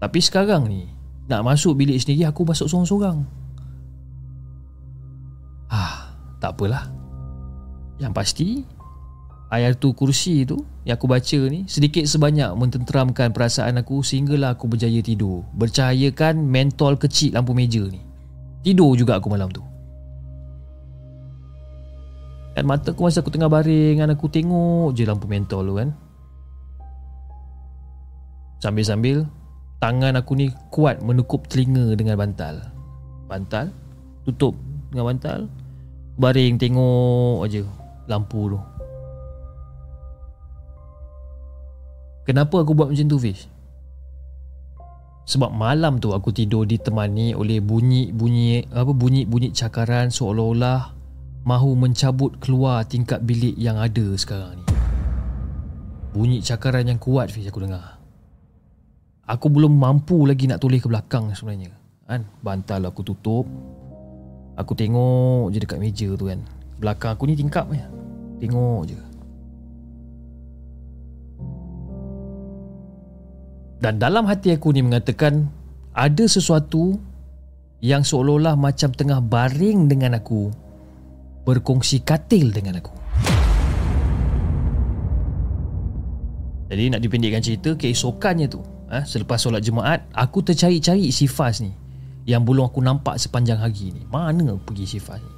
Tapi 0.00 0.18
sekarang 0.20 0.68
ni 0.68 0.88
Nak 1.28 1.44
masuk 1.44 1.76
bilik 1.76 1.96
sendiri 1.96 2.28
Aku 2.28 2.44
masuk 2.44 2.68
seorang-seorang. 2.68 3.24
Ah, 5.72 6.12
tak 6.40 6.56
apalah. 6.56 6.88
Yang 7.96 8.12
pasti 8.12 8.48
Ayat 9.46 9.78
tu 9.78 9.94
kursi 9.94 10.42
tu 10.42 10.66
Yang 10.82 10.96
aku 10.98 11.06
baca 11.06 11.38
ni 11.46 11.70
Sedikit 11.70 12.02
sebanyak 12.02 12.50
mententeramkan 12.58 13.30
perasaan 13.30 13.78
aku 13.78 14.02
Sehinggalah 14.02 14.58
aku 14.58 14.66
berjaya 14.66 14.98
tidur. 14.98 15.46
Bercahayakan 15.54 16.42
mentol 16.42 16.98
kecil 16.98 17.34
lampu 17.34 17.54
meja 17.54 17.86
ni. 17.86 18.02
Tidur 18.66 18.98
juga 18.98 19.22
aku 19.22 19.30
malam 19.30 19.46
tu. 19.54 19.62
Dan 22.58 22.66
mata 22.66 22.90
aku 22.90 23.06
masa 23.06 23.22
aku 23.22 23.30
tengah 23.30 23.46
baring 23.46 24.02
Dan 24.02 24.10
aku 24.16 24.26
tengok 24.26 24.96
je 24.98 25.06
lampu 25.06 25.30
mentol 25.30 25.62
tu 25.62 25.74
kan. 25.78 25.88
Sambil-sambil 28.58 29.28
Tangan 29.76 30.16
aku 30.16 30.32
ni 30.40 30.48
kuat 30.72 31.04
menukup 31.04 31.44
telinga 31.52 31.92
dengan 32.00 32.16
bantal. 32.16 32.58
Bantal? 33.28 33.68
Tutup 34.24 34.56
dengan 34.88 35.12
bantal? 35.12 35.52
Baring 36.16 36.56
tengok 36.56 37.44
aja 37.44 37.60
lampu 38.08 38.56
tu. 38.56 38.58
Kenapa 42.26 42.58
aku 42.58 42.74
buat 42.74 42.90
macam 42.90 43.06
tu 43.06 43.22
Fish? 43.22 43.46
Sebab 45.26 45.54
malam 45.54 46.02
tu 46.02 46.10
aku 46.10 46.34
tidur 46.34 46.66
ditemani 46.66 47.38
oleh 47.38 47.62
bunyi-bunyi 47.62 48.66
apa 48.70 48.90
bunyi-bunyi 48.90 49.54
cakaran 49.54 50.10
seolah-olah 50.10 50.94
mahu 51.46 51.78
mencabut 51.78 52.38
keluar 52.42 52.82
tingkat 52.86 53.22
bilik 53.22 53.54
yang 53.54 53.78
ada 53.78 54.06
sekarang 54.18 54.58
ni. 54.58 54.64
Bunyi 56.10 56.42
cakaran 56.42 56.90
yang 56.90 56.98
kuat 56.98 57.30
Fish 57.30 57.46
aku 57.46 57.62
dengar. 57.62 58.02
Aku 59.26 59.46
belum 59.46 59.74
mampu 59.74 60.26
lagi 60.26 60.50
nak 60.50 60.62
toleh 60.62 60.82
ke 60.82 60.86
belakang 60.90 61.30
sebenarnya. 61.30 61.74
Kan? 62.06 62.26
Bantal 62.42 62.86
aku 62.86 63.02
tutup, 63.02 63.46
Aku 64.56 64.72
tengok 64.72 65.52
je 65.52 65.60
dekat 65.60 65.76
meja 65.76 66.08
tu 66.16 66.24
kan 66.32 66.40
Belakang 66.80 67.12
aku 67.12 67.28
ni 67.28 67.36
tingkap 67.36 67.68
ya. 67.76 67.84
Tengok 68.40 68.88
je 68.88 68.96
Dan 73.76 74.00
dalam 74.00 74.24
hati 74.24 74.56
aku 74.56 74.72
ni 74.72 74.80
mengatakan 74.80 75.48
Ada 75.92 76.28
sesuatu 76.28 76.96
Yang 77.84 78.12
seolah-olah 78.14 78.56
macam 78.56 78.90
tengah 78.92 79.20
baring 79.20 79.90
dengan 79.90 80.16
aku 80.16 80.48
Berkongsi 81.44 82.02
katil 82.02 82.50
dengan 82.50 82.80
aku 82.80 82.94
Jadi 86.66 86.84
nak 86.90 87.00
dipendekkan 87.04 87.44
cerita 87.44 87.76
Keesokannya 87.78 88.46
tu 88.50 88.64
ha, 88.90 89.04
Selepas 89.04 89.38
solat 89.38 89.62
jemaat 89.62 90.08
Aku 90.16 90.42
tercari-cari 90.42 91.12
si 91.14 91.28
Faz 91.30 91.60
ni 91.62 91.86
yang 92.26 92.42
belum 92.42 92.66
aku 92.66 92.82
nampak 92.82 93.22
sepanjang 93.22 93.62
hari 93.62 93.94
ni. 93.94 94.02
Mana 94.10 94.58
aku 94.58 94.74
pergi 94.74 94.98
Sifat 94.98 95.22
ni? 95.22 95.30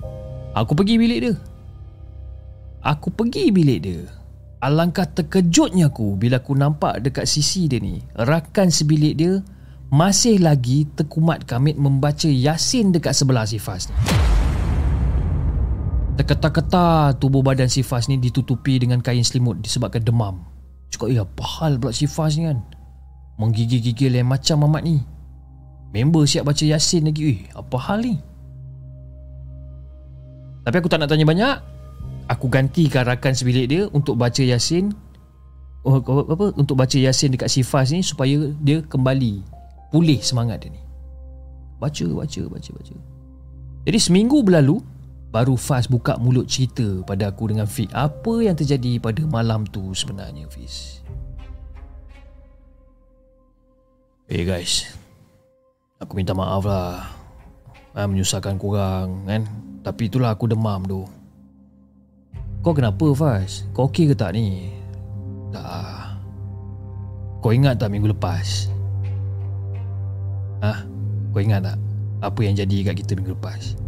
Aku 0.56 0.72
pergi 0.72 0.96
bilik 0.96 1.20
dia. 1.20 1.34
Aku 2.80 3.12
pergi 3.12 3.52
bilik 3.52 3.78
dia. 3.84 4.02
Alangkah 4.58 5.06
terkejutnya 5.06 5.86
aku 5.86 6.18
bila 6.18 6.42
aku 6.42 6.50
nampak 6.58 6.98
dekat 7.06 7.30
sisi 7.30 7.70
dia 7.70 7.78
ni, 7.78 8.02
rakan 8.18 8.74
sebilik 8.74 9.14
dia 9.14 9.38
masih 9.86 10.42
lagi 10.42 10.82
terkumat 10.98 11.46
kamit 11.46 11.78
membaca 11.78 12.26
Yasin 12.26 12.90
dekat 12.90 13.14
sebelah 13.14 13.46
Sifas 13.46 13.86
ni. 13.86 13.94
Terketar-ketar 16.18 17.14
tubuh 17.22 17.46
badan 17.46 17.70
Sifas 17.70 18.10
ni 18.10 18.18
ditutupi 18.18 18.82
dengan 18.82 18.98
kain 18.98 19.22
selimut 19.22 19.62
disebabkan 19.62 20.02
demam. 20.02 20.42
Cakap, 20.90 21.06
ya 21.14 21.22
apa 21.22 21.44
hal 21.46 21.78
pula 21.78 21.94
Sifas 21.94 22.34
ni 22.34 22.50
kan? 22.50 22.58
Menggigil-gigil 23.38 24.18
yang 24.18 24.26
macam 24.26 24.66
Mamat 24.66 24.82
ni. 24.82 24.98
Member 25.94 26.26
siap 26.28 26.44
baca 26.44 26.64
Yasin 26.66 27.08
lagi 27.08 27.22
Eh 27.24 27.40
apa 27.56 27.76
hal 27.80 28.04
ni 28.04 28.20
Tapi 30.68 30.76
aku 30.76 30.88
tak 30.92 31.00
nak 31.00 31.08
tanya 31.08 31.24
banyak 31.24 31.77
Aku 32.28 32.52
gantikan 32.52 33.08
rakan 33.08 33.32
sebilik 33.32 33.66
dia 33.66 33.82
Untuk 33.96 34.20
baca 34.20 34.44
Yasin 34.44 34.92
oh, 35.82 35.96
apa, 36.04 36.52
Untuk 36.60 36.76
baca 36.76 36.96
Yasin 36.96 37.32
dekat 37.32 37.48
Sifas 37.48 37.88
ni 37.88 38.04
Supaya 38.04 38.52
dia 38.60 38.84
kembali 38.84 39.40
Pulih 39.88 40.20
semangat 40.20 40.68
dia 40.68 40.76
ni. 40.76 40.82
Baca, 41.80 42.04
baca, 42.12 42.42
baca, 42.52 42.70
baca. 42.76 42.94
Jadi 43.88 43.98
seminggu 43.98 44.44
berlalu 44.44 44.84
Baru 45.32 45.56
Faz 45.56 45.88
buka 45.88 46.20
mulut 46.20 46.48
cerita 46.48 47.04
pada 47.04 47.28
aku 47.32 47.52
dengan 47.52 47.68
Fik. 47.68 47.92
Apa 47.92 48.44
yang 48.44 48.56
terjadi 48.56 49.00
pada 49.00 49.24
malam 49.28 49.64
tu 49.64 49.92
sebenarnya 49.96 50.44
Fiz 50.52 51.00
Eh 54.28 54.40
hey 54.40 54.44
guys. 54.44 54.92
Aku 56.04 56.12
minta 56.12 56.36
maaf 56.36 56.68
lah. 56.68 57.08
Ha, 57.96 58.04
Menyusahkan 58.04 58.60
korang 58.60 59.24
kan? 59.24 59.48
Tapi 59.80 60.12
itulah 60.12 60.36
aku 60.36 60.44
demam 60.44 60.84
tu 60.84 61.08
Kau 62.60 62.74
kenapa 62.74 63.06
Faz? 63.14 63.64
Kau 63.72 63.86
okey 63.86 64.10
ke 64.10 64.14
tak 64.18 64.34
ni? 64.34 64.74
Tak 65.54 66.18
Kau 67.40 67.54
ingat 67.54 67.78
tak 67.80 67.88
minggu 67.94 68.10
lepas 68.10 68.68
Ah, 70.58 70.82
Kau 71.30 71.40
ingat 71.40 71.64
tak 71.64 71.78
Apa 72.18 72.40
yang 72.42 72.58
jadi 72.58 72.90
kat 72.90 73.00
kita 73.00 73.14
minggu 73.14 73.32
lepas 73.32 73.78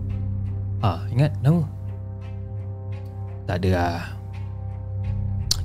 Ah, 0.81 1.05
Ingat 1.11 1.35
kenapa 1.43 1.67
Tak 3.45 3.57
ada 3.61 3.69
lah 3.75 4.21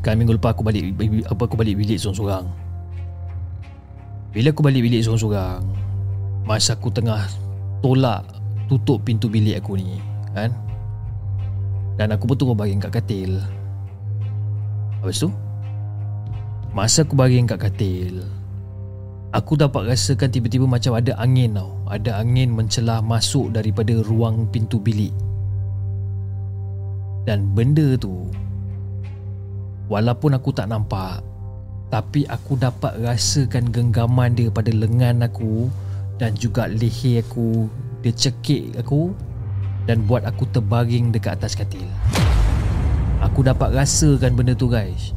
Kan 0.06 0.22
minggu 0.22 0.38
lepas 0.38 0.54
aku 0.54 0.62
balik 0.62 0.94
apa 1.26 1.50
aku 1.50 1.58
balik 1.58 1.82
bilik 1.82 1.98
seorang-seorang. 1.98 2.46
Bila 4.30 4.54
aku 4.54 4.62
balik 4.62 4.86
bilik 4.86 5.02
seorang-seorang, 5.02 5.66
masa 6.46 6.78
aku 6.78 6.94
tengah 6.94 7.26
tolak 7.82 8.22
tutup 8.70 9.02
pintu 9.02 9.26
bilik 9.26 9.58
aku 9.58 9.82
ni, 9.82 9.98
kan? 10.38 10.54
Dan 11.96 12.12
aku 12.12 12.28
betul 12.28 12.52
baring 12.52 12.84
kat 12.84 13.00
katil. 13.00 13.40
Habis 15.00 15.24
tu, 15.24 15.30
masa 16.76 17.08
aku 17.08 17.16
baring 17.16 17.48
kat 17.48 17.60
katil, 17.62 18.26
aku 19.32 19.56
dapat 19.56 19.96
rasakan 19.96 20.28
tiba-tiba 20.28 20.68
macam 20.68 21.00
ada 21.00 21.16
angin 21.16 21.56
tau. 21.56 21.72
Ada 21.88 22.20
angin 22.20 22.52
mencelah 22.52 23.00
masuk 23.00 23.56
daripada 23.56 23.96
ruang 24.04 24.50
pintu 24.52 24.82
bilik. 24.82 25.16
Dan 27.26 27.58
benda 27.58 27.98
tu 27.98 28.30
Walaupun 29.90 30.38
aku 30.38 30.54
tak 30.54 30.70
nampak 30.70 31.26
Tapi 31.90 32.30
aku 32.30 32.54
dapat 32.54 33.02
rasakan 33.02 33.74
genggaman 33.74 34.38
dia 34.38 34.54
pada 34.54 34.70
lengan 34.70 35.26
aku 35.26 35.68
Dan 36.22 36.38
juga 36.38 36.70
leher 36.70 37.26
aku 37.26 37.66
Dia 38.06 38.14
cekik 38.14 38.78
aku 38.78 39.10
Dan 39.86 40.10
buat 40.10 40.26
aku 40.26 40.50
terbaring 40.50 41.14
dekat 41.14 41.38
atas 41.38 41.54
katil. 41.54 41.86
Aku 43.22 43.46
dapat 43.46 43.74
rasakan 43.74 44.34
benda 44.34 44.58
tu 44.58 44.66
guys. 44.66 45.14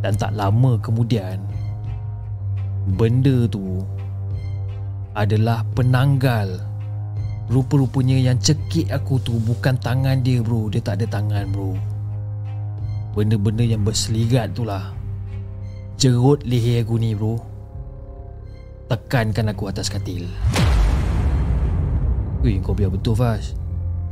Dan 0.00 0.16
tak 0.16 0.32
lama 0.32 0.80
kemudian 0.80 1.36
Benda 2.96 3.44
tu 3.50 3.84
Adalah 5.12 5.66
penanggal. 5.76 6.64
Rupa-rupanya 7.50 8.30
yang 8.30 8.38
cekik 8.38 8.88
aku 8.94 9.18
tu 9.20 9.36
bukan 9.42 9.74
tangan 9.76 10.22
dia 10.22 10.38
bro. 10.40 10.70
Dia 10.70 10.80
tak 10.80 11.02
ada 11.02 11.18
tangan 11.18 11.50
bro. 11.50 11.74
Benda-benda 13.12 13.66
yang 13.66 13.82
berseligat 13.82 14.54
tu 14.54 14.62
lah 14.62 14.94
Jerut 15.98 16.46
leher 16.46 16.86
aku 16.86 16.96
ni 16.96 17.12
bro. 17.12 17.42
Tekankan 18.86 19.50
aku 19.50 19.66
atas 19.66 19.90
katil 19.90 20.30
Weh 22.40 22.56
kau 22.64 22.72
biar 22.72 22.88
betul 22.88 23.12
Faz 23.12 23.52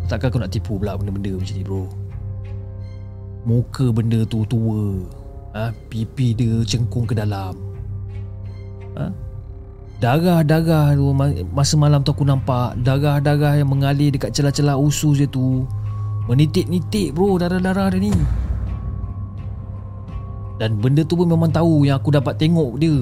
Takkan 0.09 0.29
aku 0.33 0.41
nak 0.41 0.53
tipu 0.53 0.77
pula 0.77 0.97
benda-benda 0.97 1.37
macam 1.37 1.55
ni 1.57 1.65
bro? 1.65 1.85
Muka 3.45 3.93
benda 3.93 4.25
tu 4.29 4.45
tua 4.45 5.01
ha? 5.57 5.73
Pipi 5.89 6.37
dia 6.37 6.61
cengkung 6.65 7.09
ke 7.09 7.17
dalam. 7.17 7.57
Ha? 8.97 9.09
Darah-darah 10.01 10.97
tu 10.97 11.13
Masa 11.53 11.75
malam 11.77 12.01
tu 12.05 12.13
aku 12.15 12.25
nampak 12.25 12.79
Darah-darah 12.81 13.61
yang 13.61 13.69
mengalir 13.69 14.13
dekat 14.13 14.33
celah-celah 14.33 14.77
usus 14.77 15.21
dia 15.21 15.29
tu. 15.29 15.65
Menitik-nitik 16.29 17.17
bro 17.17 17.41
darah-darah 17.41 17.93
dia 17.97 18.13
ni. 18.13 18.15
Dan 20.59 20.77
benda 20.77 21.07
tu 21.07 21.17
pun 21.17 21.31
memang 21.31 21.49
tahu 21.49 21.89
yang 21.89 21.97
aku 21.97 22.13
dapat 22.13 22.37
tengok 22.37 22.77
dia 22.83 22.97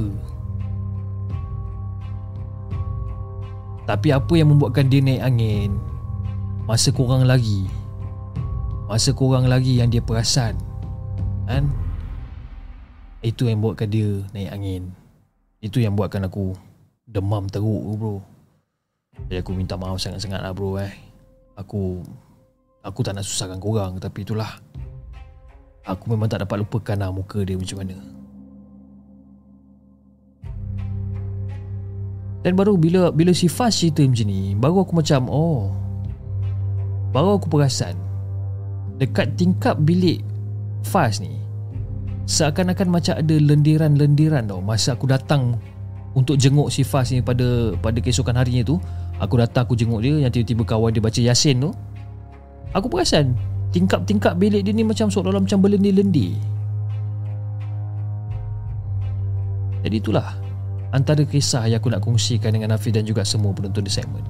Tapi 3.87 4.11
apa 4.11 4.35
yang 4.35 4.51
membuatkan 4.51 4.91
dia 4.91 4.99
naik 4.99 5.23
angin? 5.23 5.71
Masa 6.67 6.91
kurang 6.91 7.23
lagi. 7.23 7.71
Masa 8.91 9.15
kurang 9.15 9.47
lagi 9.47 9.79
yang 9.79 9.87
dia 9.87 10.03
perasan. 10.03 10.59
Kan? 11.47 11.71
Itu 13.23 13.47
yang 13.47 13.63
buatkan 13.63 13.87
dia 13.87 14.27
naik 14.35 14.51
angin. 14.51 14.83
Itu 15.63 15.79
yang 15.79 15.95
buatkan 15.95 16.27
aku 16.27 16.59
demam 17.07 17.47
teruk 17.47 17.95
bro. 17.95 18.19
Jadi 19.31 19.39
aku 19.39 19.55
minta 19.55 19.79
maaf 19.79 20.03
sangat-sangat 20.03 20.43
lah 20.43 20.51
bro 20.51 20.83
eh. 20.83 20.91
Aku 21.55 22.03
aku 22.83 23.01
tak 23.07 23.15
nak 23.15 23.23
susahkan 23.23 23.63
korang 23.63 24.03
tapi 24.03 24.27
itulah. 24.27 24.51
Aku 25.87 26.11
memang 26.11 26.27
tak 26.27 26.43
dapat 26.43 26.67
lupakan 26.67 26.99
lah 26.99 27.15
muka 27.15 27.47
dia 27.47 27.55
macam 27.55 27.87
mana 27.87 28.26
dan 32.47 32.55
baru 32.55 32.79
bila 32.79 33.11
bila 33.11 33.35
si 33.35 33.51
Faz 33.51 33.83
cerita 33.83 34.07
macam 34.07 34.31
ni 34.31 34.55
baru 34.55 34.87
aku 34.87 34.95
macam 34.95 35.27
oh. 35.27 35.75
Baru 37.11 37.43
aku 37.43 37.51
perasan 37.51 37.99
dekat 39.03 39.35
tingkap 39.35 39.75
bilik 39.83 40.23
Faz 40.87 41.19
ni 41.19 41.43
seakan-akan 42.31 42.87
macam 42.87 43.19
ada 43.19 43.35
lendiran-lendiran 43.35 44.47
tau. 44.47 44.63
Masa 44.63 44.95
aku 44.95 45.11
datang 45.11 45.59
untuk 46.15 46.39
jenguk 46.39 46.71
si 46.71 46.87
Fas 46.87 47.11
ni 47.11 47.19
pada 47.19 47.75
pada 47.83 47.99
keesokan 47.99 48.39
harinya 48.39 48.63
tu 48.63 48.79
aku 49.19 49.43
datang 49.43 49.67
aku 49.67 49.75
jenguk 49.75 50.07
dia 50.07 50.23
yang 50.23 50.31
tiba-tiba 50.31 50.63
kawan 50.63 50.95
dia 50.95 51.03
baca 51.03 51.19
Yasin 51.19 51.67
tu. 51.67 51.75
Aku 52.71 52.87
perasan 52.87 53.35
tingkap-tingkap 53.75 54.39
bilik 54.39 54.63
dia 54.63 54.71
ni 54.71 54.87
macam 54.87 55.11
seolah-olah 55.11 55.43
macam 55.43 55.59
berlendir-lendir 55.59 56.39
jadi 59.85 59.97
itulah 60.03 60.46
antara 60.97 61.29
kisah 61.29 61.69
yang 61.69 61.77
aku 61.85 61.93
nak 61.93 62.01
kongsikan 62.01 62.57
dengan 62.57 62.73
Hafiz 62.73 62.97
dan 62.97 63.05
juga 63.05 63.21
semua 63.29 63.53
penonton 63.53 63.85
di 63.85 63.93
segmen 63.93 64.25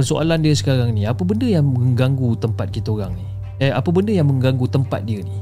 persoalan 0.00 0.40
dia 0.40 0.56
sekarang 0.56 0.96
ni 0.96 1.04
apa 1.04 1.20
benda 1.20 1.44
yang 1.44 1.68
mengganggu 1.68 2.40
tempat 2.40 2.72
kita 2.72 2.88
orang 2.96 3.12
ni 3.12 3.26
eh 3.60 3.68
apa 3.68 3.92
benda 3.92 4.16
yang 4.16 4.24
mengganggu 4.24 4.64
tempat 4.72 5.04
dia 5.04 5.20
ni 5.20 5.36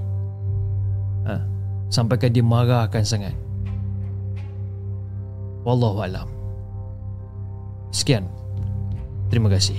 ha? 1.30 1.38
sampaikan 1.86 2.34
dia 2.34 2.42
marahkan 2.42 3.06
sangat 3.06 3.36
Wallahu 5.66 5.98
alam. 5.98 6.30
Sekian. 7.90 8.30
Terima 9.34 9.50
kasih. 9.50 9.74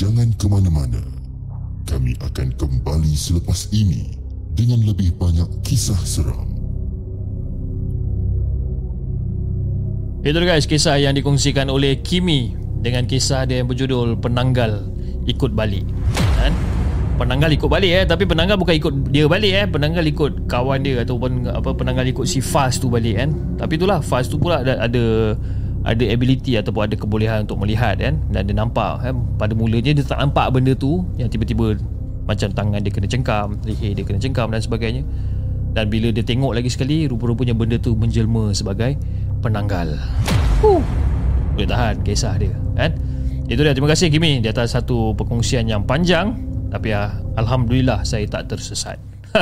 Jangan 0.00 0.32
ke 0.40 0.48
mana-mana. 0.48 0.96
Kami 1.84 2.16
akan 2.24 2.56
kembali 2.56 3.12
selepas 3.12 3.68
ini 3.68 4.16
dengan 4.56 4.80
lebih 4.80 5.12
banyak 5.12 5.60
kisah 5.60 6.00
seram. 6.08 6.48
Itu 10.24 10.40
guys 10.40 10.64
kisah 10.64 10.96
yang 10.96 11.12
dikongsikan 11.20 11.68
oleh 11.68 12.00
Kimi 12.00 12.56
dengan 12.80 13.04
kisah 13.04 13.44
dia 13.44 13.60
yang 13.60 13.68
berjudul 13.68 14.16
Penanggal 14.24 14.88
ikut 15.28 15.52
balik. 15.52 15.84
Kan? 16.16 16.56
Penanggal 17.20 17.52
ikut 17.60 17.68
balik 17.68 17.92
eh. 17.92 18.04
Tapi 18.08 18.24
penanggal 18.24 18.56
bukan 18.56 18.80
ikut 18.80 19.12
dia 19.12 19.28
balik 19.28 19.52
eh. 19.52 19.66
Penanggal 19.68 20.04
ikut 20.08 20.48
kawan 20.48 20.80
dia 20.80 21.04
ataupun 21.04 21.44
apa 21.44 21.76
penanggal 21.76 22.08
ikut 22.08 22.24
si 22.24 22.40
Fast 22.40 22.80
tu 22.80 22.88
balik 22.88 23.20
kan? 23.20 23.36
Tapi 23.60 23.76
itulah 23.76 24.00
Fast 24.00 24.32
tu 24.32 24.40
pula 24.40 24.64
ada 24.64 24.80
ada 24.80 25.36
ada 25.80 26.04
ability 26.12 26.60
ataupun 26.60 26.92
ada 26.92 26.96
kebolehan 26.96 27.48
untuk 27.48 27.60
melihat 27.60 27.96
kan? 27.96 28.20
Dan 28.28 28.48
dia 28.48 28.56
nampak 28.56 29.00
kan? 29.00 29.14
Pada 29.40 29.52
mulanya 29.56 29.96
dia 29.96 30.04
tak 30.04 30.20
nampak 30.20 30.52
benda 30.52 30.76
tu 30.76 31.04
yang 31.16 31.32
tiba-tiba 31.32 31.80
macam 32.28 32.52
tangan 32.52 32.80
dia 32.84 32.92
kena 32.92 33.08
cengkam 33.10 33.58
leher 33.66 33.96
dia 33.96 34.04
kena 34.04 34.20
cengkam 34.20 34.52
dan 34.52 34.60
sebagainya. 34.60 35.02
Dan 35.70 35.86
bila 35.88 36.10
dia 36.10 36.26
tengok 36.26 36.52
lagi 36.52 36.68
sekali 36.68 37.06
rupa-rupanya 37.06 37.54
benda 37.54 37.78
tu 37.78 37.94
menjelma 37.94 38.52
sebagai 38.52 38.98
penanggal. 39.40 39.96
Huh. 40.60 40.84
boleh 41.56 41.66
tahan 41.66 42.04
kisah 42.04 42.36
dia 42.36 42.52
kan? 42.76 42.92
Itu 43.50 43.66
dia. 43.66 43.74
Terima 43.74 43.90
kasih 43.90 44.14
Kimi 44.14 44.38
di 44.38 44.46
atas 44.46 44.78
satu 44.78 45.16
perkongsian 45.18 45.66
yang 45.66 45.82
panjang. 45.82 46.38
Tapi 46.70 46.94
ya, 46.94 47.18
alhamdulillah 47.34 48.06
saya 48.06 48.22
tak 48.30 48.46
tersesat. 48.46 48.94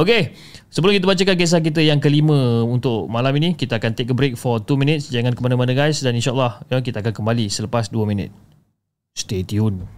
Okey, 0.00 0.36
sebelum 0.76 0.92
kita 0.92 1.08
bacakan 1.08 1.36
kisah 1.40 1.64
kita 1.64 1.80
yang 1.80 2.04
kelima 2.04 2.60
untuk 2.60 3.08
malam 3.08 3.32
ini, 3.40 3.56
kita 3.56 3.80
akan 3.80 3.96
take 3.96 4.12
a 4.12 4.16
break 4.16 4.36
for 4.36 4.60
2 4.60 4.76
minutes. 4.76 5.08
Jangan 5.08 5.32
ke 5.32 5.40
mana-mana 5.40 5.72
guys 5.72 6.04
dan 6.04 6.12
insyaallah 6.12 6.68
ya 6.68 6.84
kita 6.84 7.00
akan 7.00 7.16
kembali 7.16 7.48
selepas 7.48 7.88
2 7.88 8.04
minit. 8.04 8.28
Stay 9.16 9.40
tune. 9.40 9.88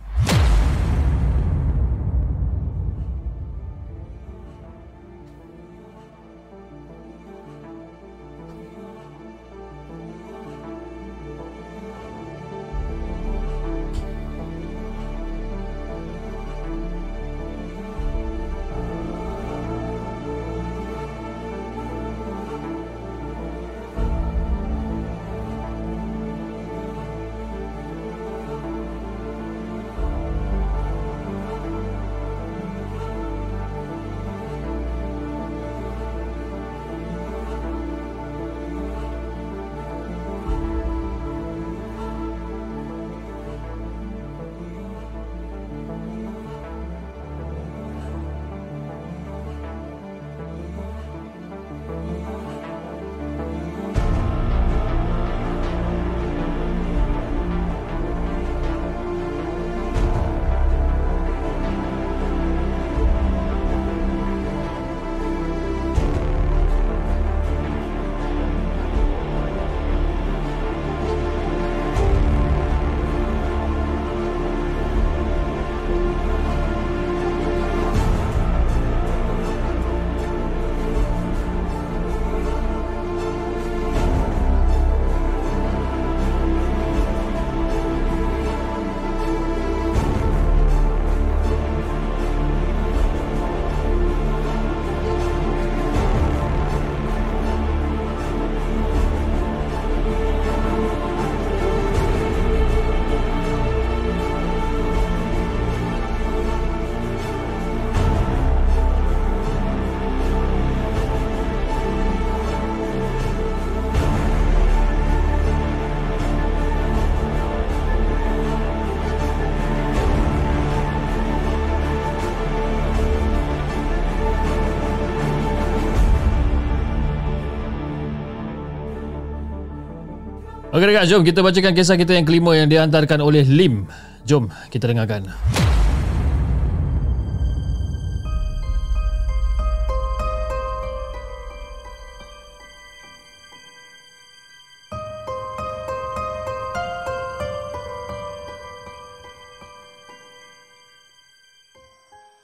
Okey 130.79 130.95
dekat, 130.95 131.11
jom 131.11 131.27
kita 131.27 131.43
bacakan 131.43 131.75
kisah 131.75 131.99
kita 131.99 132.15
yang 132.15 132.23
kelima 132.23 132.55
yang 132.55 132.71
dihantarkan 132.71 133.19
oleh 133.19 133.43
Lim. 133.43 133.91
Jom 134.23 134.47
kita 134.71 134.87
dengarkan. 134.87 135.27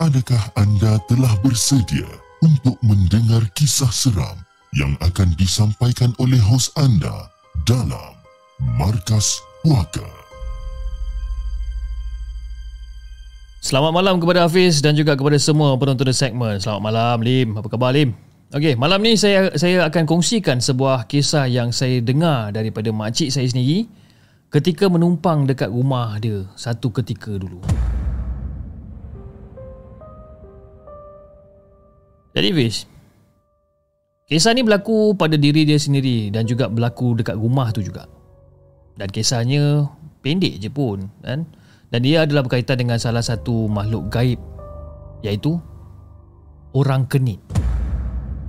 Adakah 0.02 0.43
anda 0.59 0.98
telah 1.06 1.39
bersedia 1.39 2.11
untuk 2.43 2.74
mendengar 2.82 3.47
kisah 3.55 3.94
seram 3.94 4.43
yang 4.74 4.98
akan 4.98 5.31
disampaikan 5.39 6.11
oleh 6.19 6.43
hos 6.43 6.74
anda 6.74 7.31
dalam 7.62 8.14
Markas 8.62 9.43
Puaka? 9.66 10.06
Selamat 13.59 13.90
malam 13.90 14.22
kepada 14.22 14.47
Hafiz 14.47 14.78
dan 14.78 14.94
juga 14.94 15.18
kepada 15.18 15.35
semua 15.43 15.74
penonton 15.74 16.06
segmen. 16.14 16.62
Selamat 16.62 16.82
malam 16.86 17.18
Lim. 17.26 17.59
Apa 17.59 17.66
khabar 17.66 17.90
Lim? 17.90 18.14
Okey, 18.55 18.78
malam 18.78 19.02
ni 19.02 19.18
saya 19.18 19.51
saya 19.59 19.82
akan 19.90 20.06
kongsikan 20.06 20.62
sebuah 20.62 21.10
kisah 21.10 21.51
yang 21.51 21.74
saya 21.74 21.98
dengar 21.98 22.55
daripada 22.55 22.94
makcik 22.94 23.35
saya 23.35 23.51
sendiri 23.51 23.90
ketika 24.55 24.86
menumpang 24.86 25.51
dekat 25.51 25.74
rumah 25.74 26.14
dia 26.22 26.47
satu 26.55 26.94
ketika 26.94 27.35
dulu. 27.35 27.59
Jadi 32.39 32.51
Fiz 32.55 32.86
Kisah 34.31 34.55
ni 34.55 34.62
berlaku 34.62 35.14
pada 35.14 35.39
diri 35.39 35.62
dia 35.62 35.78
sendiri 35.78 36.35
Dan 36.35 36.51
juga 36.51 36.66
berlaku 36.66 37.14
dekat 37.14 37.39
rumah 37.39 37.70
tu 37.70 37.78
juga 37.78 38.10
Dan 38.94 39.08
kisahnya 39.10 39.90
Pendek 40.24 40.56
je 40.56 40.70
pun 40.72 41.10
kan? 41.20 41.44
Dan 41.92 42.00
dia 42.00 42.24
adalah 42.24 42.46
berkaitan 42.46 42.80
dengan 42.80 42.96
salah 42.96 43.20
satu 43.20 43.68
makhluk 43.68 44.08
gaib 44.08 44.40
Iaitu 45.20 45.60
Orang 46.74 47.06
kenit. 47.06 47.38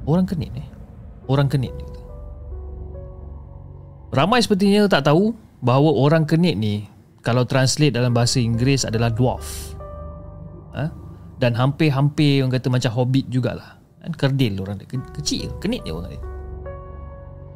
Orang 0.10 0.26
kenit 0.26 0.50
eh? 0.58 0.68
Orang 1.30 1.50
kenit 1.50 1.74
Ramai 4.16 4.40
sepertinya 4.42 4.88
tak 4.88 5.10
tahu 5.10 5.36
Bahawa 5.60 5.92
orang 5.98 6.24
kenit 6.24 6.56
ni 6.56 6.88
Kalau 7.26 7.44
translate 7.44 7.98
dalam 7.98 8.14
bahasa 8.14 8.38
Inggeris 8.38 8.86
adalah 8.86 9.10
dwarf. 9.10 9.74
Ha? 10.78 10.86
Dan 11.42 11.58
hampir-hampir 11.58 12.46
orang 12.46 12.54
kata 12.54 12.70
macam 12.70 12.92
hobbit 12.94 13.26
jugalah. 13.34 13.82
Kan? 13.98 14.14
Kerdil 14.14 14.62
orang 14.62 14.78
dia. 14.78 14.88
Kecil 14.94 15.50
kenit 15.58 15.82
dia 15.82 15.98
orang 15.98 16.14
dia. 16.14 16.24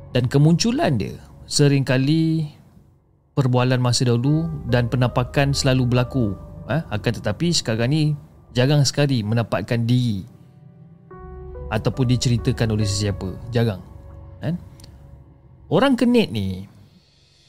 Dan 0.09 0.25
kemunculan 0.25 0.97
dia 0.97 1.13
sering 1.45 1.85
kali 1.85 2.49
perbualan 3.39 3.79
masa 3.79 4.03
dahulu 4.03 4.51
dan 4.67 4.91
penampakan 4.91 5.55
selalu 5.55 5.87
berlaku 5.87 6.35
eh? 6.67 6.83
akan 6.91 7.11
tetapi 7.23 7.55
sekarang 7.55 7.87
ni 7.87 8.03
jarang 8.51 8.83
sekali 8.83 9.23
menampakkan 9.23 9.87
diri 9.87 10.27
ataupun 11.71 12.11
diceritakan 12.11 12.75
oleh 12.75 12.83
sesiapa. 12.83 13.31
Jarang 13.55 13.79
kan? 14.43 14.59
Orang 15.71 15.95
kenit 15.95 16.35
ni 16.35 16.67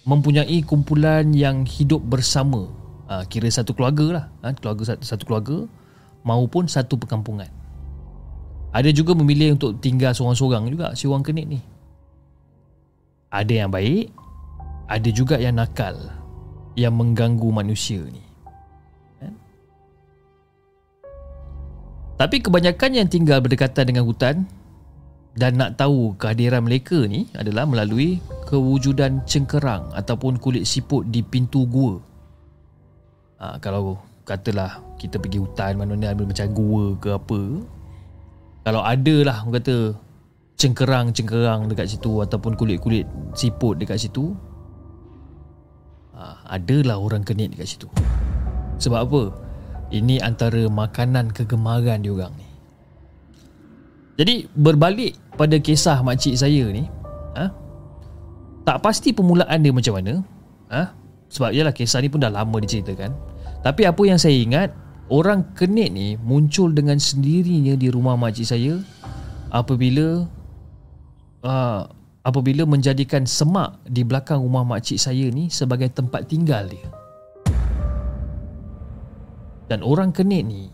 mempunyai 0.07 0.63
kumpulan 0.63 1.35
yang 1.35 1.67
hidup 1.67 2.05
bersama. 2.07 2.71
Ha, 3.11 3.27
kira 3.27 3.51
satu 3.51 3.75
keluarga 3.75 4.07
lah 4.15 4.25
ha, 4.47 4.55
keluarga 4.55 4.95
satu, 4.95 5.03
satu 5.03 5.23
keluarga 5.27 5.67
maupun 6.23 6.71
satu 6.71 6.95
perkampungan. 6.95 7.51
Ada 8.71 8.95
juga 8.95 9.19
memilih 9.19 9.59
untuk 9.59 9.83
tinggal 9.83 10.15
seorang-seorang 10.15 10.71
juga 10.71 10.95
si 10.95 11.11
orang 11.11 11.27
kenit 11.27 11.51
ni. 11.51 11.59
Ada 13.35 13.67
yang 13.67 13.71
baik, 13.75 14.15
ada 14.91 15.09
juga 15.15 15.39
yang 15.39 15.55
nakal 15.55 15.95
yang 16.75 16.99
mengganggu 16.99 17.47
manusia 17.55 18.03
ni. 18.03 18.23
Kan? 19.23 19.33
Tapi 22.19 22.43
kebanyakan 22.43 22.91
yang 22.99 23.07
tinggal 23.07 23.39
berdekatan 23.39 23.87
dengan 23.87 24.03
hutan 24.03 24.51
dan 25.39 25.55
nak 25.55 25.79
tahu 25.79 26.19
kehadiran 26.19 26.67
mereka 26.67 27.07
ni 27.07 27.31
adalah 27.39 27.63
melalui 27.71 28.19
kewujudan 28.51 29.23
cengkerang 29.31 29.87
ataupun 29.95 30.43
kulit 30.43 30.67
siput 30.67 31.07
di 31.07 31.23
pintu 31.23 31.71
gua. 31.71 32.03
Ha, 33.39 33.63
kalau 33.63 33.95
katalah 34.27 34.83
kita 34.99 35.23
pergi 35.23 35.39
hutan 35.39 35.79
mana-mana 35.79 36.19
macam 36.19 36.51
gua 36.51 36.99
ke 36.99 37.09
apa, 37.15 37.41
kalau 38.67 38.83
ada 38.83 39.17
lah 39.23 39.47
orang 39.47 39.63
kata 39.63 39.77
cengkerang-cengkerang 40.59 41.71
dekat 41.73 41.95
situ 41.95 42.21
ataupun 42.21 42.59
kulit-kulit 42.59 43.09
siput 43.33 43.81
dekat 43.81 43.97
situ 43.97 44.37
adalah 46.51 46.99
orang 46.99 47.23
kenit 47.23 47.55
dekat 47.55 47.79
situ. 47.79 47.89
Sebab 48.83 49.01
apa? 49.07 49.23
Ini 49.95 50.23
antara 50.23 50.67
makanan 50.67 51.31
kegemaran 51.31 52.03
diorang 52.03 52.35
ni. 52.35 52.49
Jadi 54.21 54.51
berbalik 54.53 55.17
pada 55.39 55.57
kisah 55.57 56.05
makcik 56.05 56.37
saya 56.37 56.69
ni 56.69 56.85
ha, 57.39 57.49
tak 58.69 58.85
pasti 58.85 59.17
permulaan 59.17 59.65
dia 59.65 59.73
macam 59.73 59.97
mana 59.97 60.21
ha, 60.69 60.93
sebab 61.33 61.57
ialah 61.57 61.73
kisah 61.73 62.05
ni 62.05 62.13
pun 62.13 62.21
dah 62.21 62.29
lama 62.29 62.57
diceritakan. 62.61 63.17
Tapi 63.65 63.89
apa 63.89 64.03
yang 64.05 64.21
saya 64.21 64.37
ingat 64.37 64.77
orang 65.09 65.57
kenit 65.57 65.91
ni 65.91 66.21
muncul 66.21 66.69
dengan 66.71 67.01
sendirinya 67.01 67.75
di 67.75 67.89
rumah 67.89 68.15
makcik 68.15 68.47
saya 68.47 68.77
apabila 69.51 70.29
uh, 71.43 71.83
apabila 72.23 72.69
menjadikan 72.69 73.25
semak 73.25 73.81
di 73.89 74.05
belakang 74.05 74.41
rumah 74.45 74.65
makcik 74.65 75.01
saya 75.01 75.29
ni 75.33 75.49
sebagai 75.49 75.89
tempat 75.93 76.29
tinggal 76.29 76.69
dia. 76.69 76.89
Dan 79.71 79.87
orang 79.87 80.11
kenit 80.11 80.43
ni 80.45 80.67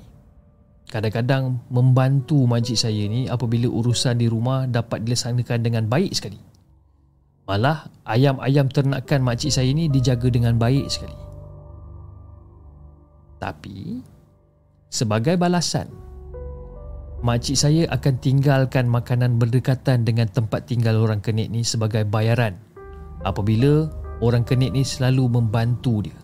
kadang-kadang 0.88 1.60
membantu 1.68 2.48
makcik 2.48 2.78
saya 2.78 3.04
ni 3.10 3.28
apabila 3.28 3.68
urusan 3.68 4.16
di 4.16 4.26
rumah 4.30 4.64
dapat 4.64 5.04
dilaksanakan 5.04 5.60
dengan 5.60 5.84
baik 5.86 6.12
sekali. 6.16 6.40
Malah 7.46 7.86
ayam-ayam 8.08 8.66
ternakan 8.66 9.20
makcik 9.22 9.54
saya 9.54 9.70
ni 9.70 9.86
dijaga 9.86 10.26
dengan 10.32 10.58
baik 10.58 10.90
sekali. 10.90 11.18
Tapi 13.36 14.02
Sebagai 14.86 15.34
balasan, 15.34 15.90
makcik 17.26 17.58
saya 17.58 17.90
akan 17.90 18.22
tinggalkan 18.22 18.86
makanan 18.86 19.42
berdekatan 19.42 20.06
dengan 20.06 20.30
tempat 20.30 20.70
tinggal 20.70 21.02
orang 21.02 21.18
kenit 21.18 21.50
ni 21.50 21.66
sebagai 21.66 22.06
bayaran 22.06 22.54
apabila 23.26 23.90
orang 24.22 24.46
kenit 24.46 24.70
ni 24.70 24.86
selalu 24.86 25.26
membantu 25.26 26.06
dia. 26.06 26.18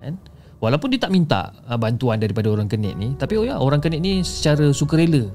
Kan? 0.00 0.16
Walaupun 0.58 0.88
dia 0.88 1.04
tak 1.04 1.12
minta 1.12 1.52
ah, 1.68 1.76
bantuan 1.76 2.16
daripada 2.16 2.48
orang 2.48 2.66
kenit 2.66 2.96
ni, 2.96 3.12
tapi 3.20 3.36
oh 3.36 3.44
ya, 3.44 3.60
orang 3.60 3.84
kenit 3.84 4.00
ni 4.00 4.24
secara 4.24 4.72
sukarela 4.72 5.28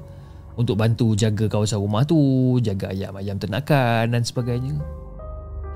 untuk 0.58 0.74
bantu 0.74 1.14
jaga 1.14 1.46
kawasan 1.46 1.78
rumah 1.78 2.02
tu, 2.02 2.18
jaga 2.60 2.90
ayam-ayam 2.90 3.38
ternakan 3.38 4.10
dan 4.10 4.22
sebagainya. 4.26 4.74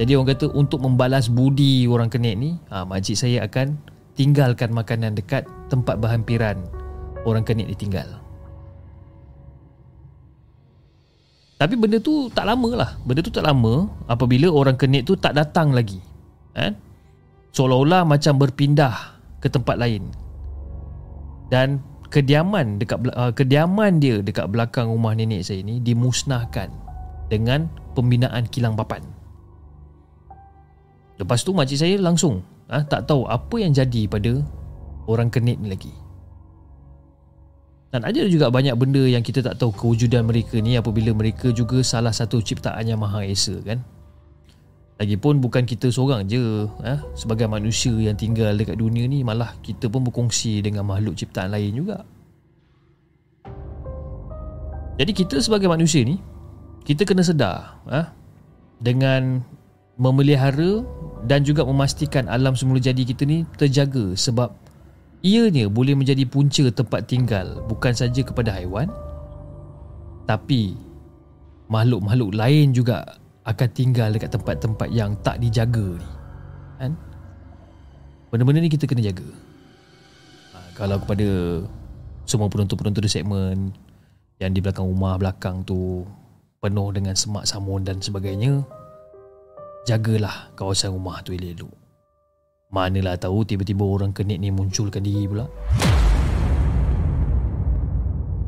Jadi 0.02 0.14
orang 0.14 0.30
kata 0.34 0.46
untuk 0.50 0.82
membalas 0.82 1.30
budi 1.30 1.86
orang 1.86 2.10
kenit 2.10 2.34
ni, 2.34 2.58
ha, 2.74 2.82
makcik 2.82 3.14
saya 3.14 3.46
akan 3.46 3.78
tinggalkan 4.18 4.74
makanan 4.74 5.14
dekat 5.14 5.46
tempat 5.70 5.98
berhampiran 6.02 6.58
orang 7.22 7.46
kenit 7.46 7.70
ditinggal. 7.70 8.27
Tapi 11.58 11.74
benda 11.74 11.98
tu 11.98 12.30
tak 12.30 12.46
lama 12.46 12.70
lah. 12.78 12.90
Benda 13.02 13.18
tu 13.18 13.34
tak 13.34 13.42
lama 13.42 13.90
apabila 14.06 14.46
orang 14.46 14.78
kenit 14.78 15.02
tu 15.02 15.18
tak 15.18 15.34
datang 15.34 15.74
lagi. 15.74 15.98
Eh? 16.54 16.70
Seolah-olah 17.50 18.06
macam 18.06 18.38
berpindah 18.38 19.18
ke 19.42 19.50
tempat 19.50 19.74
lain. 19.74 20.06
Dan 21.50 21.82
kediaman 22.14 22.78
dekat 22.78 23.10
uh, 23.10 23.34
kediaman 23.34 23.98
dia 23.98 24.22
dekat 24.22 24.46
belakang 24.48 24.86
rumah 24.86 25.18
nenek 25.18 25.42
saya 25.42 25.60
ni 25.66 25.82
dimusnahkan 25.82 26.70
dengan 27.26 27.66
pembinaan 27.98 28.46
kilang 28.46 28.78
papan. 28.78 29.02
Lepas 31.18 31.42
tu 31.42 31.50
makcik 31.50 31.82
saya 31.82 31.98
langsung 31.98 32.46
ah, 32.70 32.86
tak 32.86 33.10
tahu 33.10 33.26
apa 33.26 33.56
yang 33.58 33.74
jadi 33.74 34.06
pada 34.06 34.38
orang 35.10 35.26
kenit 35.28 35.58
ni 35.58 35.74
lagi. 35.74 35.90
Dan 37.88 38.04
ada 38.04 38.20
juga 38.28 38.52
banyak 38.52 38.76
benda 38.76 39.00
yang 39.00 39.24
kita 39.24 39.40
tak 39.40 39.56
tahu 39.56 39.72
kewujudan 39.72 40.28
mereka 40.28 40.60
ni 40.60 40.76
apabila 40.76 41.16
mereka 41.16 41.48
juga 41.56 41.80
salah 41.80 42.12
satu 42.12 42.44
ciptaan 42.44 42.84
yang 42.84 43.00
Maha 43.00 43.24
Esa 43.24 43.56
kan. 43.64 43.80
Lagipun 45.00 45.40
bukan 45.40 45.64
kita 45.64 45.88
seorang 45.88 46.26
je 46.28 46.68
eh, 46.84 47.00
sebagai 47.16 47.48
manusia 47.48 47.94
yang 47.96 48.18
tinggal 48.18 48.52
dekat 48.52 48.76
dunia 48.76 49.08
ni 49.08 49.24
malah 49.24 49.56
kita 49.64 49.88
pun 49.88 50.04
berkongsi 50.04 50.60
dengan 50.60 50.84
makhluk 50.84 51.16
ciptaan 51.16 51.48
lain 51.54 51.72
juga. 51.72 52.04
Jadi 54.98 55.12
kita 55.14 55.38
sebagai 55.40 55.70
manusia 55.70 56.02
ni 56.04 56.18
kita 56.84 57.08
kena 57.08 57.24
sedar 57.24 57.80
eh, 57.88 58.04
dengan 58.84 59.40
memelihara 59.96 60.84
dan 61.24 61.40
juga 61.46 61.64
memastikan 61.64 62.28
alam 62.28 62.52
semula 62.52 62.78
jadi 62.78 63.02
kita 63.02 63.24
ni 63.24 63.48
terjaga 63.56 64.12
sebab 64.12 64.54
Ianya 65.18 65.66
boleh 65.66 65.98
menjadi 65.98 66.22
punca 66.30 66.70
tempat 66.70 67.10
tinggal 67.10 67.58
bukan 67.66 67.90
saja 67.90 68.22
kepada 68.22 68.54
haiwan 68.54 68.86
tapi 70.28 70.76
makhluk-makhluk 71.72 72.36
lain 72.36 72.70
juga 72.76 73.02
akan 73.48 73.68
tinggal 73.72 74.12
dekat 74.12 74.28
tempat-tempat 74.28 74.88
yang 74.92 75.16
tak 75.24 75.40
dijaga 75.40 75.96
ni. 75.96 76.10
Kan? 76.76 76.92
Benda-benda 78.28 78.60
ni 78.60 78.68
kita 78.68 78.84
kena 78.84 79.00
jaga. 79.00 79.24
Ha, 80.52 80.58
kalau 80.76 81.00
kepada 81.00 81.28
semua 82.28 82.52
penonton-penonton 82.52 83.08
di 83.08 83.10
segmen 83.10 83.72
yang 84.36 84.52
di 84.52 84.60
belakang 84.60 84.84
rumah 84.84 85.16
belakang 85.16 85.64
tu 85.64 86.04
penuh 86.60 86.92
dengan 86.92 87.16
semak 87.16 87.48
samun 87.48 87.88
dan 87.88 88.04
sebagainya, 88.04 88.60
jagalah 89.88 90.52
kawasan 90.60 90.92
rumah 90.92 91.24
tu 91.24 91.32
elok-elok. 91.32 91.87
Manalah 92.68 93.16
tahu 93.16 93.48
tiba-tiba 93.48 93.80
orang 93.80 94.12
kenit 94.12 94.36
ni 94.36 94.52
munculkan 94.52 95.00
diri 95.00 95.24
pula. 95.24 95.48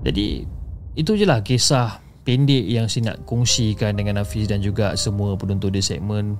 Jadi 0.04 0.44
itu 0.92 1.10
je 1.16 1.24
lah 1.24 1.40
kisah 1.40 2.04
pendek 2.20 2.68
yang 2.68 2.84
saya 2.84 3.12
nak 3.16 3.24
kongsikan 3.24 3.96
dengan 3.96 4.20
Hafiz 4.20 4.44
dan 4.44 4.60
juga 4.60 4.92
semua 4.92 5.40
penonton 5.40 5.72
di 5.72 5.80
segmen 5.80 6.36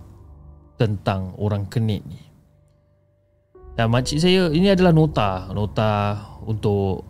tentang 0.77 1.33
orang 1.41 1.65
kenit 1.73 2.05
ni. 2.05 2.21
Dan 3.81 3.89
makcik 3.89 4.21
saya, 4.21 4.53
ini 4.53 4.69
adalah 4.69 4.93
nota. 4.93 5.49
Nota 5.57 6.21
untuk 6.45 7.01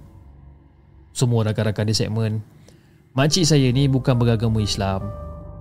semua 1.10 1.42
rakan-rakan 1.50 1.90
di 1.90 1.94
segmen. 1.98 2.32
Makcik 3.18 3.42
saya 3.42 3.74
ni 3.74 3.90
bukan 3.90 4.14
beragama 4.14 4.62
Islam. 4.62 5.02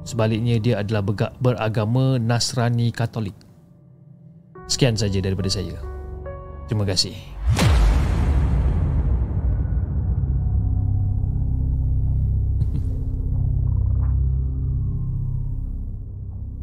Sebaliknya 0.05 0.61
dia 0.61 0.85
adalah 0.85 1.01
beragama 1.41 2.21
Nasrani 2.21 2.93
Katolik. 2.93 3.48
Sekian 4.69 4.93
saja 4.93 5.17
daripada 5.17 5.49
saya. 5.49 5.73
Terima 6.69 6.85
kasih. 6.85 7.17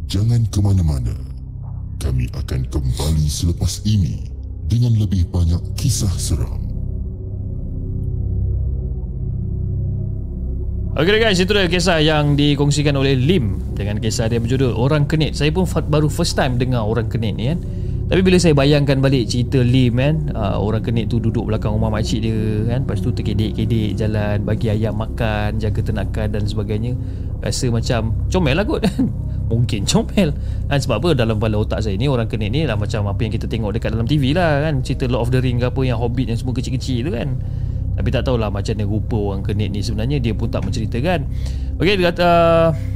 Jangan 0.06 0.46
ke 0.46 0.62
mana-mana. 0.62 1.18
Kami 1.98 2.30
akan 2.30 2.70
kembali 2.70 3.26
selepas 3.26 3.82
ini 3.82 4.30
dengan 4.70 4.94
lebih 4.94 5.26
banyak 5.26 5.58
kisah 5.74 6.14
seram. 6.14 6.62
Okay 10.96 11.20
guys, 11.20 11.36
itu 11.36 11.52
dia 11.52 11.68
kisah 11.68 12.00
yang 12.00 12.40
dikongsikan 12.40 12.96
oleh 12.96 13.18
Lim 13.18 13.76
dengan 13.76 14.00
kisah 14.00 14.32
dia 14.32 14.40
berjudul 14.40 14.72
Orang 14.72 15.04
Kenit. 15.04 15.36
Saya 15.36 15.52
pun 15.52 15.68
baru 15.68 16.08
first 16.08 16.38
time 16.38 16.56
dengar 16.56 16.88
Orang 16.88 17.12
Kenit 17.12 17.36
ni 17.36 17.52
kan. 17.52 17.60
Tapi 18.06 18.22
bila 18.22 18.38
saya 18.38 18.54
bayangkan 18.54 19.02
balik 19.02 19.26
cerita 19.26 19.58
Lim 19.58 19.98
kan 19.98 20.30
uh, 20.30 20.62
Orang 20.62 20.86
kenit 20.86 21.10
tu 21.10 21.18
duduk 21.18 21.50
belakang 21.50 21.74
rumah 21.74 21.90
makcik 21.90 22.22
dia 22.22 22.38
kan 22.70 22.86
Lepas 22.86 23.02
tu 23.02 23.10
terkedek-kedek 23.10 23.98
jalan 23.98 24.46
Bagi 24.46 24.70
ayam 24.70 24.94
makan 24.94 25.58
Jaga 25.58 25.82
tenakan 25.82 26.30
dan 26.30 26.46
sebagainya 26.46 26.94
Rasa 27.42 27.68
macam 27.68 28.14
comel 28.30 28.56
lah 28.56 28.64
kot. 28.64 28.86
Mungkin 29.52 29.86
comel. 29.86 30.34
Kan, 30.70 30.78
Sebab 30.78 30.96
apa 31.02 31.08
dalam 31.18 31.42
kepala 31.42 31.58
otak 31.58 31.82
saya 31.82 31.98
ni 31.98 32.06
Orang 32.06 32.30
kenit 32.30 32.54
ni 32.54 32.62
lah 32.62 32.78
macam 32.78 33.10
apa 33.10 33.20
yang 33.26 33.34
kita 33.34 33.50
tengok 33.50 33.74
dekat 33.74 33.90
dalam 33.90 34.06
TV 34.06 34.32
lah 34.32 34.70
kan. 34.70 34.86
Cerita 34.86 35.10
Lord 35.10 35.26
of 35.26 35.30
the 35.34 35.42
Ring 35.42 35.58
ke 35.58 35.66
apa 35.66 35.80
Yang 35.82 35.98
Hobbit 35.98 36.26
yang 36.30 36.38
semua 36.38 36.54
kecil-kecil 36.54 37.06
tu 37.06 37.10
kan. 37.10 37.28
Tapi 37.96 38.08
tak 38.12 38.22
tahulah 38.28 38.52
macam 38.52 38.76
mana 38.76 38.84
rupa 38.86 39.18
orang 39.18 39.42
kenit 39.42 39.68
ni 39.72 39.80
sebenarnya 39.80 40.22
Dia 40.22 40.32
pun 40.32 40.46
tak 40.46 40.62
menceritakan. 40.62 41.26
Okay 41.76 41.94
dia 41.98 42.06
kata 42.14 42.22
uh, 42.24 42.95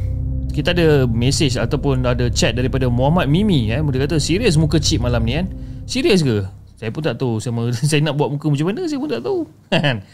kita 0.51 0.77
ada 0.77 1.09
message 1.09 1.56
ataupun 1.56 2.05
ada 2.05 2.28
chat 2.28 2.52
daripada 2.52 2.90
Muhammad 2.90 3.27
Mimi 3.27 3.70
eh. 3.70 3.81
Dia 3.81 3.98
kata 4.05 4.20
serius 4.20 4.59
muka 4.60 4.77
chip 4.77 5.01
malam 5.01 5.22
ni 5.24 5.39
kan? 5.39 5.47
Serius 5.89 6.20
ke? 6.22 6.44
Saya 6.77 6.90
pun 6.93 7.02
tak 7.02 7.16
tahu. 7.16 7.39
Sama 7.39 7.70
saya 7.90 8.05
nak 8.05 8.18
buat 8.18 8.28
muka 8.35 8.47
macam 8.51 8.66
mana 8.70 8.86
saya 8.86 8.98
pun 8.98 9.10
tak 9.10 9.22
tahu. 9.22 9.40
Kan? 9.72 10.05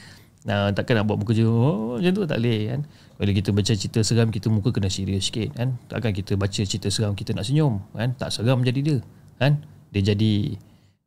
Nah 0.47 0.71
takkan 0.71 1.03
nak 1.03 1.11
buat 1.11 1.19
muka 1.19 1.35
je 1.35 1.43
oh, 1.43 1.99
macam 1.99 2.13
tu 2.15 2.23
tak 2.23 2.39
boleh 2.39 2.71
kan? 2.71 2.81
Bila 3.19 3.31
kita 3.35 3.51
baca 3.51 3.73
cerita 3.75 3.99
seram 4.07 4.31
kita 4.31 4.47
muka 4.47 4.71
kena 4.71 4.87
serius 4.87 5.27
sikit 5.27 5.51
kan? 5.59 5.75
Takkan 5.91 6.15
kita 6.15 6.39
baca 6.39 6.63
cerita 6.63 6.87
seram 6.87 7.19
kita 7.19 7.35
nak 7.35 7.51
senyum 7.51 7.83
kan? 7.91 8.15
Tak 8.15 8.31
seram 8.31 8.63
jadi 8.63 8.79
dia 8.79 8.99
kan? 9.43 9.59
Dia 9.91 10.15
jadi 10.15 10.55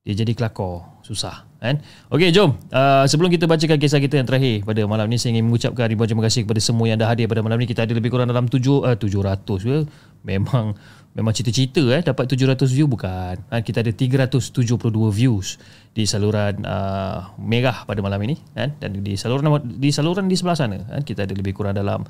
dia 0.10 0.26
jadi 0.26 0.34
kelakor. 0.34 0.90
Susah 1.06 1.46
kan? 1.62 1.78
Okey 2.10 2.34
jom. 2.34 2.58
Uh, 2.74 3.06
sebelum 3.06 3.30
kita 3.30 3.46
bacakan 3.46 3.78
kisah 3.78 4.02
kita 4.02 4.18
yang 4.18 4.26
terakhir 4.26 4.66
pada 4.66 4.82
malam 4.90 5.06
ni 5.06 5.22
saya 5.22 5.38
ingin 5.38 5.46
mengucapkan 5.46 5.86
ribuan 5.86 6.10
terima 6.10 6.26
kasih 6.26 6.50
kepada 6.50 6.58
semua 6.58 6.90
yang 6.90 6.98
dah 6.98 7.06
hadir 7.06 7.30
pada 7.30 7.46
malam 7.46 7.62
ni. 7.62 7.70
Kita 7.70 7.86
ada 7.86 7.94
lebih 7.94 8.10
kurang 8.10 8.26
dalam 8.26 8.50
7 8.50 8.58
uh, 8.58 8.98
700 8.98 9.70
ya 9.70 9.86
memang 10.26 10.74
memang 11.18 11.34
cita-cita 11.34 11.82
eh 11.90 12.02
dapat 12.06 12.30
700 12.30 12.70
view 12.70 12.86
bukan. 12.86 13.36
Kan 13.50 13.62
kita 13.66 13.82
ada 13.82 13.92
372 13.92 14.90
views 15.10 15.58
di 15.92 16.06
saluran 16.06 16.62
uh, 16.64 17.34
merah 17.42 17.84
pada 17.84 18.00
malam 18.06 18.22
ini 18.24 18.38
kan? 18.54 18.78
Dan 18.78 19.02
di 19.02 19.18
saluran 19.18 19.58
di 19.66 19.90
saluran 19.90 20.30
di 20.30 20.36
sebelah 20.38 20.58
sana 20.58 20.78
kan? 20.86 21.02
Kita 21.02 21.26
ada 21.26 21.34
lebih 21.34 21.58
kurang 21.58 21.74
dalam 21.74 22.06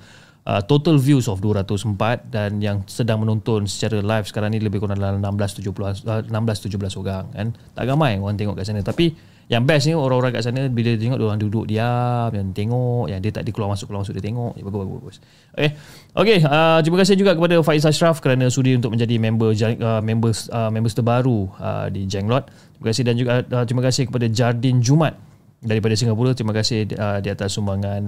uh, 0.45 0.61
total 0.67 0.99
views 0.99 1.31
of 1.31 1.39
204 1.39 2.27
dan 2.27 2.59
yang 2.59 2.83
sedang 2.85 3.23
menonton 3.23 3.65
secara 3.65 4.03
live 4.03 4.27
sekarang 4.27 4.51
ni 4.51 4.59
lebih 4.59 4.83
kurang 4.83 4.99
dalam 4.99 5.23
16 5.23 5.63
17 5.63 6.05
uh, 6.05 6.21
16 6.27 6.67
17 6.67 6.99
orang 6.99 7.25
kan? 7.31 7.47
Tak 7.75 7.83
ramai 7.87 8.19
orang 8.19 8.35
tengok 8.35 8.59
kat 8.59 8.67
sana. 8.67 8.83
Tapi 8.83 9.15
yang 9.49 9.65
best 9.65 9.89
ni 9.89 9.97
orang-orang 9.97 10.29
kat 10.29 10.45
sana 10.45 10.69
bila 10.69 10.93
tengok 10.93 11.17
orang 11.25 11.41
duduk 11.41 11.65
diam 11.65 12.29
yang 12.29 12.53
tengok 12.53 13.09
yang 13.09 13.17
dia 13.17 13.33
tak 13.33 13.41
di 13.41 13.49
keluar 13.49 13.73
masuk 13.73 13.89
keluar 13.89 14.05
masuk 14.05 14.13
dia 14.21 14.29
tengok. 14.29 14.53
Ya, 14.53 14.61
bagus 14.61 14.77
bagus 14.85 14.97
bagus. 15.01 15.17
Okey. 15.57 15.69
Okey 16.13 16.37
uh, 16.45 16.79
terima 16.85 16.97
kasih 17.01 17.15
juga 17.17 17.31
kepada 17.33 17.55
Faiz 17.65 17.81
Ashraf 17.81 18.21
kerana 18.21 18.45
sudi 18.53 18.77
untuk 18.77 18.93
menjadi 18.93 19.17
member 19.17 19.49
uh, 19.57 20.01
members 20.05 20.53
uh, 20.53 20.69
members 20.69 20.93
terbaru 20.93 21.49
uh, 21.57 21.89
di 21.89 22.05
Jenglot. 22.05 22.45
Terima 22.77 22.85
kasih 22.93 23.03
dan 23.09 23.15
juga 23.17 23.31
uh, 23.41 23.65
terima 23.65 23.81
kasih 23.89 24.05
kepada 24.05 24.29
Jardin 24.29 24.85
Jumat 24.85 25.17
daripada 25.65 25.97
Singapura. 25.97 26.37
Terima 26.37 26.53
kasih 26.53 26.85
uh, 26.93 27.17
di 27.17 27.33
atas 27.33 27.57
sumbangan 27.57 28.05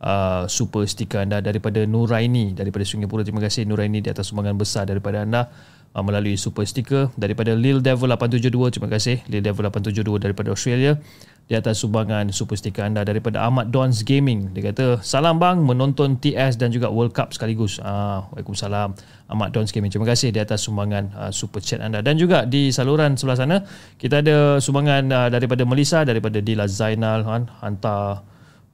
uh, 0.00 0.48
super 0.48 0.88
stiker 0.88 1.20
anda 1.20 1.44
daripada 1.44 1.84
Nuraini 1.84 2.56
daripada 2.56 2.88
Singapura. 2.88 3.28
Terima 3.28 3.44
kasih 3.44 3.68
Nuraini 3.68 4.00
di 4.00 4.08
atas 4.08 4.32
sumbangan 4.32 4.56
besar 4.56 4.88
daripada 4.88 5.20
anda 5.20 5.52
uh, 5.94 6.02
melalui 6.04 6.36
super 6.36 6.64
stiker 6.64 7.12
daripada 7.14 7.54
Lil 7.56 7.80
Devil 7.80 8.10
872. 8.12 8.74
Terima 8.76 8.88
kasih 8.90 9.22
Lil 9.30 9.40
Devil 9.44 9.68
872 9.70 10.20
daripada 10.20 10.48
Australia 10.52 10.96
di 11.48 11.56
atas 11.56 11.80
sumbangan 11.80 12.28
super 12.28 12.60
stiker 12.60 12.84
anda 12.84 13.00
daripada 13.08 13.40
Ahmad 13.40 13.72
Dons 13.72 14.04
Gaming. 14.04 14.52
Dia 14.52 14.68
kata, 14.68 15.00
"Salam 15.00 15.40
bang 15.40 15.64
menonton 15.64 16.20
TS 16.20 16.60
dan 16.60 16.68
juga 16.68 16.92
World 16.92 17.16
Cup 17.16 17.32
sekaligus." 17.32 17.80
Ah, 17.80 18.28
Waalaikumsalam. 18.36 18.92
Ahmad 19.28 19.52
Dons 19.52 19.72
Gaming. 19.72 19.88
Terima 19.88 20.08
kasih 20.08 20.32
di 20.32 20.40
atas 20.40 20.64
sumbangan 20.64 21.12
uh, 21.12 21.32
super 21.32 21.60
chat 21.60 21.80
anda 21.80 22.00
dan 22.00 22.16
juga 22.16 22.44
di 22.44 22.72
saluran 22.72 23.16
sebelah 23.16 23.36
sana 23.36 23.56
kita 24.00 24.24
ada 24.24 24.56
sumbangan 24.56 25.04
uh, 25.08 25.28
daripada 25.28 25.68
Melissa 25.68 26.04
daripada 26.04 26.40
Dila 26.40 26.64
Zainal 26.64 27.24
kan 27.28 27.48
hantar 27.60 28.24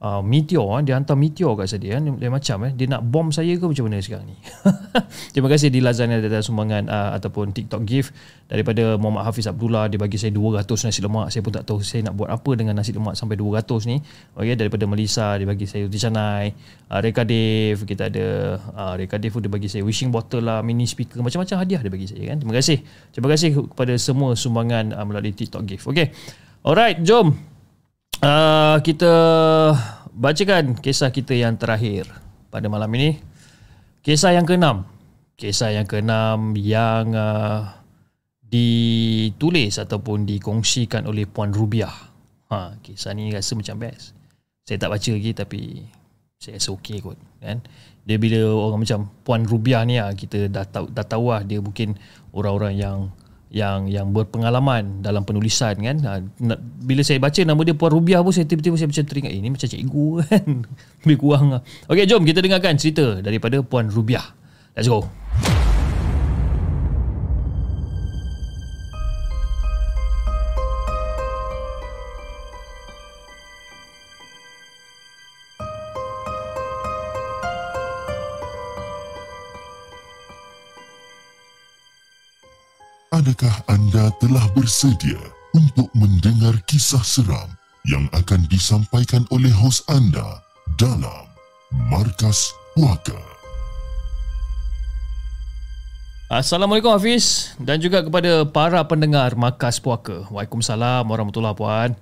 uh, 0.05 0.21
meteor 0.21 0.79
eh. 0.79 0.81
dia 0.85 0.93
hantar 0.93 1.17
meteor 1.17 1.57
kat 1.57 1.65
saya 1.65 1.97
eh. 1.97 2.01
dia 2.01 2.29
macam 2.29 2.57
eh 2.69 2.71
dia 2.77 2.85
nak 2.85 3.01
bom 3.01 3.33
saya 3.33 3.57
ke 3.57 3.65
macam 3.65 3.89
mana 3.89 3.97
sekarang 3.97 4.29
ni? 4.29 4.37
Terima 5.33 5.49
kasih 5.49 5.73
di 5.73 5.81
Lazania 5.81 6.21
ada 6.21 6.39
sumbangan 6.45 6.85
uh, 6.85 7.09
ataupun 7.17 7.49
TikTok 7.51 7.81
gift. 7.83 8.13
Daripada 8.45 8.93
Muhammad 9.01 9.25
Hafiz 9.25 9.49
Abdullah 9.49 9.89
dia 9.89 9.97
bagi 9.97 10.21
saya 10.21 10.29
200 10.29 10.69
nasi 10.85 11.01
lemak. 11.01 11.33
Saya 11.33 11.41
pun 11.41 11.53
tak 11.57 11.65
tahu 11.65 11.81
saya 11.81 12.05
nak 12.05 12.13
buat 12.13 12.29
apa 12.29 12.51
dengan 12.53 12.77
nasi 12.77 12.93
lemak 12.93 13.17
sampai 13.17 13.35
200 13.41 13.89
ni. 13.89 13.97
Okey 14.37 14.53
daripada 14.53 14.85
Melissa 14.85 15.33
dia 15.41 15.49
bagi 15.49 15.65
saya 15.65 15.89
roti 15.89 15.97
canai. 15.97 16.53
Uh, 16.85 16.99
Reka 17.01 17.25
Dave 17.25 17.79
kita 17.81 18.13
ada 18.13 18.25
uh, 18.77 18.93
Reka 18.93 19.17
Dave 19.17 19.33
dia 19.41 19.49
bagi 19.49 19.67
saya 19.71 19.81
wishing 19.81 20.13
bottle 20.13 20.45
lah 20.45 20.61
mini 20.61 20.85
speaker 20.85 21.25
macam-macam 21.25 21.57
hadiah 21.57 21.81
dia 21.81 21.89
bagi 21.89 22.05
saya 22.05 22.23
kan? 22.29 22.37
Terima 22.37 22.53
kasih. 22.53 22.77
Terima 23.09 23.27
kasih 23.33 23.49
kepada 23.73 23.93
semua 23.97 24.37
sumbangan 24.37 24.93
uh, 24.93 25.05
melalui 25.09 25.33
TikTok 25.33 25.65
gift. 25.65 25.89
Okey. 25.89 26.13
Alright 26.65 27.01
jom 27.01 27.54
uh, 28.21 28.77
kita 28.79 29.13
bacakan 30.15 30.79
kisah 30.79 31.11
kita 31.11 31.35
yang 31.35 31.59
terakhir 31.59 32.07
pada 32.53 32.71
malam 32.71 32.87
ini. 32.95 33.19
Kisah 34.05 34.37
yang 34.37 34.45
keenam. 34.45 34.85
Kisah 35.35 35.75
yang 35.75 35.89
keenam 35.89 36.55
yang 36.55 37.11
uh, 37.11 37.75
ditulis 38.45 39.75
ataupun 39.81 40.23
dikongsikan 40.23 41.09
oleh 41.09 41.27
Puan 41.27 41.51
Rubiah. 41.51 41.91
Ha, 42.53 42.77
kisah 42.79 43.11
ni 43.17 43.33
rasa 43.33 43.57
macam 43.57 43.81
best. 43.81 44.13
Saya 44.63 44.77
tak 44.79 44.93
baca 44.93 45.11
lagi 45.11 45.31
tapi 45.33 45.61
saya 46.39 46.61
rasa 46.61 46.69
okey 46.77 47.01
kot. 47.01 47.17
Kan? 47.41 47.59
Dia 48.05 48.21
bila 48.21 48.45
orang 48.69 48.85
macam 48.85 49.09
Puan 49.25 49.43
Rubiah 49.43 49.81
ni 49.83 49.97
lah, 49.97 50.13
kita 50.13 50.47
dah 50.47 50.63
tahu, 50.63 50.93
dah 50.93 51.03
tahu 51.03 51.33
lah 51.33 51.41
dia 51.41 51.57
mungkin 51.59 51.97
orang-orang 52.31 52.77
yang 52.77 52.97
yang 53.55 53.87
yang 53.87 54.11
berpengalaman 54.11 54.99
dalam 54.99 55.23
penulisan 55.23 55.79
kan? 55.79 55.95
Ha, 56.03 56.11
bila 56.59 57.07
saya 57.07 57.23
baca 57.23 57.39
nama 57.39 57.55
dia 57.63 57.71
Puan 57.71 57.95
Rubiah 57.95 58.19
pun 58.19 58.35
saya 58.35 58.43
tiba-tiba 58.43 58.75
saya 58.75 58.91
macam 58.91 59.07
teringat 59.07 59.31
eh, 59.31 59.39
ini 59.39 59.47
macam 59.47 59.67
cikgu 59.71 60.07
kan? 60.27 60.45
Lebih 61.07 61.17
kurang 61.17 61.45
lah. 61.55 61.61
Okey 61.87 62.03
jom 62.03 62.27
kita 62.27 62.43
dengarkan 62.43 62.75
cerita 62.75 63.23
daripada 63.23 63.63
Puan 63.63 63.87
Rubiah. 63.87 64.27
Let's 64.75 64.91
go 64.91 65.07
Adakah 83.25 83.57
anda 83.73 84.13
telah 84.21 84.45
bersedia 84.53 85.17
untuk 85.57 85.89
mendengar 85.97 86.61
kisah 86.69 87.01
seram 87.01 87.49
yang 87.89 88.05
akan 88.13 88.45
disampaikan 88.53 89.25
oleh 89.33 89.49
hos 89.49 89.81
anda 89.89 90.45
dalam 90.77 91.25
Markas 91.89 92.53
Puaka? 92.77 93.17
Assalamualaikum 96.29 96.93
Hafiz 96.93 97.57
dan 97.57 97.81
juga 97.81 98.05
kepada 98.05 98.45
para 98.45 98.85
pendengar 98.85 99.33
Markas 99.33 99.81
Puaka. 99.81 100.29
Waalaikumsalam 100.29 101.09
warahmatullahi 101.09 101.57
puan. 101.57 101.97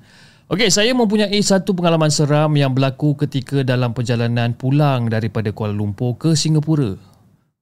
Okey, 0.51 0.67
saya 0.67 0.91
mempunyai 0.91 1.39
satu 1.39 1.71
pengalaman 1.71 2.11
seram 2.11 2.51
yang 2.59 2.75
berlaku 2.75 3.15
ketika 3.15 3.63
dalam 3.63 3.95
perjalanan 3.95 4.51
pulang 4.51 5.07
daripada 5.07 5.55
Kuala 5.55 5.71
Lumpur 5.71 6.19
ke 6.19 6.35
Singapura. 6.35 6.99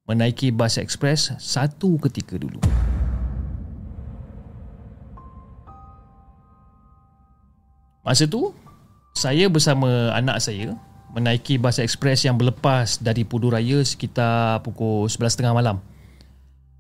Menaiki 0.10 0.50
bas 0.50 0.82
ekspres 0.82 1.38
satu 1.38 2.02
ketika 2.02 2.42
dulu. 2.42 2.58
Masa 8.02 8.26
tu, 8.26 8.50
saya 9.14 9.46
bersama 9.46 10.10
anak 10.18 10.42
saya 10.42 10.74
menaiki 11.14 11.62
bas 11.62 11.78
ekspres 11.78 12.26
yang 12.26 12.34
berlepas 12.34 12.98
dari 12.98 13.22
Puduraya 13.22 13.84
sekitar 13.86 14.66
pukul 14.66 15.06
11.30 15.06 15.54
malam. 15.54 15.78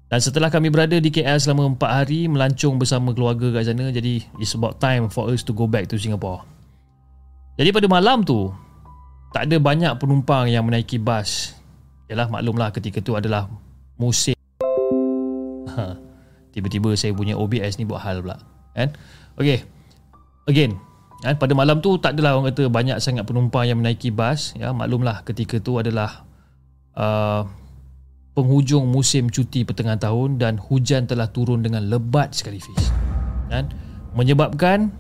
Dan 0.10 0.19
setelah 0.19 0.52
kami 0.52 0.68
berada 0.73 0.98
di 0.98 1.07
KL 1.07 1.39
selama 1.39 1.72
4 1.77 1.99
hari 2.03 2.27
melancong 2.27 2.76
bersama 2.81 3.15
keluarga 3.15 3.48
kat 3.53 3.72
sana 3.72 3.95
jadi 3.95 4.19
it's 4.43 4.52
about 4.60 4.76
time 4.81 5.07
for 5.07 5.31
us 5.31 5.39
to 5.39 5.56
go 5.56 5.69
back 5.69 5.88
to 5.88 5.95
Singapore. 5.95 6.43
Jadi 7.56 7.69
pada 7.72 7.88
malam 7.88 8.26
tu 8.26 8.52
tak 9.31 9.48
ada 9.48 9.56
banyak 9.61 9.95
penumpang 9.95 10.52
yang 10.52 10.68
menaiki 10.68 10.99
bas. 10.99 11.56
Yalah 12.11 12.27
maklumlah 12.27 12.76
ketika 12.76 12.99
tu 12.99 13.15
adalah 13.15 13.48
musim 13.95 14.35
ha, 15.72 15.95
tiba-tiba 16.52 16.91
saya 16.99 17.15
punya 17.15 17.39
OBS 17.39 17.80
ni 17.80 17.88
buat 17.88 18.03
hal 18.03 18.19
pula 18.19 18.35
kan. 18.76 18.91
Okay 19.39 19.64
Again 20.49 20.90
kan 21.22 21.38
pada 21.38 21.53
malam 21.53 21.80
tu 21.80 22.02
tak 22.02 22.18
adalah 22.18 22.38
orang 22.38 22.49
kata 22.49 22.65
banyak 22.68 22.98
sangat 22.98 23.30
penumpang 23.30 23.69
yang 23.69 23.77
menaiki 23.77 24.10
bas 24.10 24.57
ya 24.57 24.73
maklumlah 24.73 25.22
ketika 25.22 25.61
tu 25.61 25.77
adalah 25.77 26.26
uh, 26.98 27.45
penghujung 28.31 28.88
musim 28.88 29.27
cuti 29.27 29.68
pertengahan 29.68 29.99
tahun 29.99 30.39
dan 30.39 30.56
hujan 30.56 31.07
telah 31.07 31.27
turun 31.30 31.60
dengan 31.61 31.84
lebat 31.91 32.31
sekali 32.31 32.64
Fiz. 32.64 32.89
Dan 33.52 33.68
menyebabkan 34.15 34.91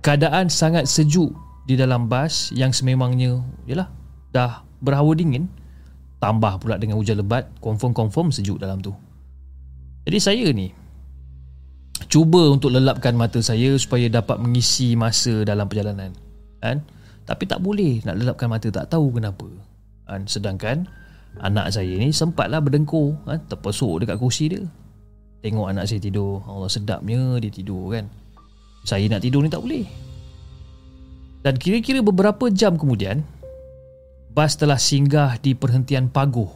keadaan 0.00 0.46
sangat 0.46 0.86
sejuk 0.86 1.34
di 1.66 1.74
dalam 1.74 2.06
bas 2.06 2.54
yang 2.54 2.70
sememangnya 2.70 3.42
yalah 3.66 3.90
dah 4.30 4.62
berhawa 4.78 5.16
dingin 5.18 5.50
tambah 6.22 6.62
pula 6.62 6.78
dengan 6.78 7.00
hujan 7.00 7.18
lebat 7.18 7.50
confirm-confirm 7.58 8.30
sejuk 8.30 8.62
dalam 8.62 8.78
tu. 8.78 8.94
Jadi 10.06 10.18
saya 10.20 10.46
ni 10.54 10.70
cuba 12.14 12.46
untuk 12.46 12.70
lelapkan 12.70 13.18
mata 13.18 13.42
saya 13.42 13.74
supaya 13.74 14.06
dapat 14.06 14.38
mengisi 14.38 14.94
masa 14.94 15.42
dalam 15.42 15.66
perjalanan. 15.66 16.14
Kan? 16.62 16.86
Tapi 17.26 17.50
tak 17.50 17.58
boleh 17.58 18.06
nak 18.06 18.22
lelapkan 18.22 18.46
mata 18.46 18.70
tak 18.70 18.86
tahu 18.86 19.18
kenapa. 19.18 19.50
Kan? 20.06 20.30
Sedangkan 20.30 20.86
Anak 21.42 21.74
saya 21.74 21.98
ni 21.98 22.14
sempatlah 22.14 22.62
berdengkur 22.62 23.18
kan, 23.26 23.42
Terpesuk 23.50 24.06
dekat 24.06 24.22
kursi 24.22 24.54
dia 24.54 24.62
Tengok 25.42 25.66
anak 25.66 25.90
saya 25.90 25.98
tidur 25.98 26.46
Allah 26.46 26.70
sedapnya 26.70 27.42
dia 27.42 27.50
tidur 27.50 27.90
kan 27.90 28.06
Saya 28.86 29.10
nak 29.10 29.26
tidur 29.26 29.42
ni 29.42 29.50
tak 29.50 29.66
boleh 29.66 29.82
Dan 31.42 31.58
kira-kira 31.58 32.00
beberapa 32.06 32.46
jam 32.54 32.78
kemudian 32.78 33.26
Bas 34.30 34.54
telah 34.54 34.78
singgah 34.78 35.34
di 35.42 35.58
perhentian 35.58 36.06
Paguh 36.06 36.48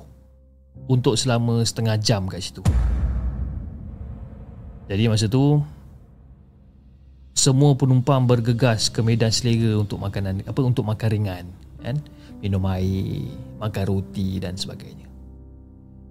Untuk 0.86 1.18
selama 1.18 1.66
setengah 1.66 1.98
jam 1.98 2.30
kat 2.30 2.38
situ 2.38 2.62
Jadi 4.88 5.04
masa 5.06 5.28
tu 5.28 5.60
Semua 7.36 7.78
penumpang 7.78 8.26
bergegas 8.26 8.90
ke 8.90 8.98
medan 8.98 9.30
selera 9.30 9.78
untuk 9.78 10.02
makanan 10.02 10.42
apa 10.42 10.58
untuk 10.58 10.82
makan 10.82 11.08
ringan 11.14 11.46
kan 11.78 11.96
minum 12.42 12.62
air, 12.70 13.30
makan 13.58 13.84
roti 13.86 14.38
dan 14.42 14.54
sebagainya. 14.54 15.06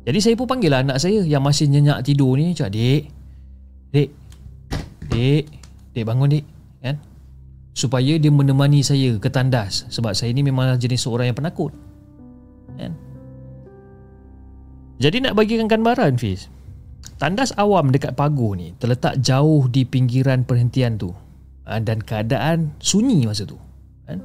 Jadi 0.07 0.19
saya 0.23 0.35
pun 0.39 0.47
panggil 0.47 0.71
lah 0.71 0.83
anak 0.83 1.03
saya 1.03 1.19
yang 1.23 1.43
masih 1.43 1.67
nyenyak 1.67 1.99
tidur 2.07 2.39
ni, 2.39 2.55
cakap, 2.55 2.79
"Dek. 2.79 3.03
Dek. 3.91 4.09
Dek, 5.11 5.43
dek 5.91 6.05
bangun 6.07 6.31
dek." 6.31 6.45
Kan? 6.79 6.95
Supaya 7.75 8.15
dia 8.15 8.31
menemani 8.31 8.79
saya 8.87 9.19
ke 9.19 9.27
tandas 9.27 9.83
sebab 9.91 10.15
saya 10.15 10.31
ni 10.31 10.47
memang 10.47 10.79
jenis 10.79 11.03
seorang 11.03 11.31
yang 11.31 11.37
penakut. 11.37 11.75
Kan? 12.79 12.95
Jadi 14.97 15.27
nak 15.27 15.35
bagikan 15.35 15.67
gambaran 15.67 16.15
Fiz 16.15 16.47
Tandas 17.17 17.49
awam 17.57 17.89
dekat 17.89 18.13
Paguh 18.13 18.53
ni 18.53 18.77
Terletak 18.77 19.17
jauh 19.25 19.65
di 19.65 19.89
pinggiran 19.89 20.45
perhentian 20.45 21.01
tu. 21.01 21.09
Ah, 21.65 21.81
Dan 21.81 21.99
keadaan 22.05 22.77
sunyi 22.77 23.25
masa 23.25 23.43
tu. 23.43 23.57
Kan? 24.05 24.21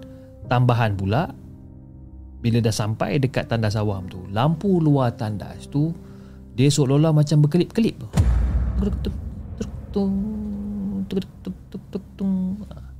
Tambahan 0.46 0.94
pula 0.94 1.32
bila 2.42 2.58
dah 2.58 2.74
sampai 2.74 3.22
dekat 3.22 3.46
tandas 3.46 3.78
awam 3.78 4.10
tu 4.10 4.26
lampu 4.34 4.82
luar 4.82 5.14
tandas 5.14 5.70
tu 5.70 5.94
dia 6.58 6.66
seolah-olah 6.66 7.14
macam 7.14 7.38
berkelip-kelip. 7.46 8.02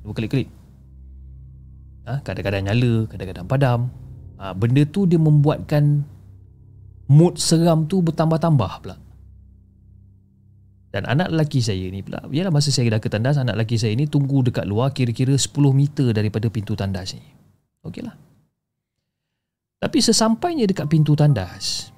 Berkelip-kelip. 0.06 0.48
Ha, 2.06 2.22
kadang-kadang 2.22 2.70
nyala 2.70 2.92
kadang-kadang 3.10 3.46
padam. 3.50 3.80
Ha, 4.38 4.54
benda 4.54 4.86
tu 4.86 5.10
dia 5.10 5.18
membuatkan 5.18 6.06
mood 7.10 7.34
seram 7.34 7.90
tu 7.90 7.98
bertambah-tambah 7.98 8.72
pula 8.78 8.96
dan 10.92 11.08
anak 11.08 11.32
lelaki 11.32 11.64
saya 11.64 11.88
ni 11.88 12.04
pula 12.04 12.20
Yalah 12.28 12.52
masa 12.52 12.68
saya 12.68 12.92
dah 12.92 13.00
ke 13.00 13.08
tandas 13.08 13.40
Anak 13.40 13.56
lelaki 13.56 13.80
saya 13.80 13.96
ni 13.96 14.04
tunggu 14.04 14.44
dekat 14.44 14.68
luar 14.68 14.92
Kira-kira 14.92 15.32
10 15.32 15.48
meter 15.72 16.12
daripada 16.12 16.52
pintu 16.52 16.76
tandas 16.76 17.16
ni 17.16 17.24
Okey 17.80 18.04
lah 18.04 18.12
tapi 19.82 19.98
sesampainya 19.98 20.62
dekat 20.70 20.86
pintu 20.86 21.18
tandas, 21.18 21.90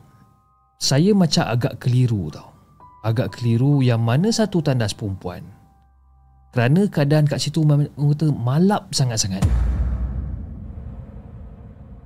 saya 0.80 1.12
macam 1.12 1.44
agak 1.44 1.76
keliru 1.84 2.32
tau. 2.32 2.48
Agak 3.04 3.36
keliru 3.36 3.84
yang 3.84 4.00
mana 4.00 4.32
satu 4.32 4.64
tandas 4.64 4.96
perempuan. 4.96 5.44
Kerana 6.56 6.88
keadaan 6.88 7.28
kat 7.28 7.44
situ 7.44 7.60
kata 7.60 8.32
malap 8.32 8.88
sangat-sangat. 8.88 9.44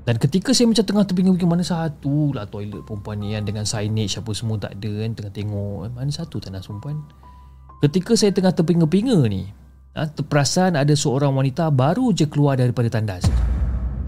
Dan 0.09 0.17
ketika 0.17 0.57
saya 0.57 0.73
macam 0.73 0.89
tengah 0.89 1.05
terpinga-pinga 1.05 1.45
mana 1.45 1.61
satu 1.61 2.33
lah 2.33 2.49
toilet 2.49 2.81
perempuan 2.81 3.21
ni 3.21 3.37
yang 3.37 3.45
dengan 3.45 3.69
signage 3.69 4.17
apa 4.17 4.33
semua 4.33 4.57
tak 4.57 4.81
ada 4.81 5.05
kan. 5.05 5.11
Tengah 5.13 5.33
tengok 5.37 5.77
eh, 5.85 5.93
mana 5.93 6.09
satu 6.09 6.41
tandas 6.41 6.65
perempuan. 6.65 7.05
Ketika 7.85 8.17
saya 8.17 8.33
tengah 8.33 8.57
terpinga-pinga 8.57 9.21
ni, 9.29 9.45
ha, 9.93 10.09
terperasan 10.09 10.81
ada 10.81 10.97
seorang 10.97 11.37
wanita 11.37 11.69
baru 11.69 12.17
je 12.17 12.25
keluar 12.25 12.57
daripada 12.57 12.89
tandas. 12.89 13.29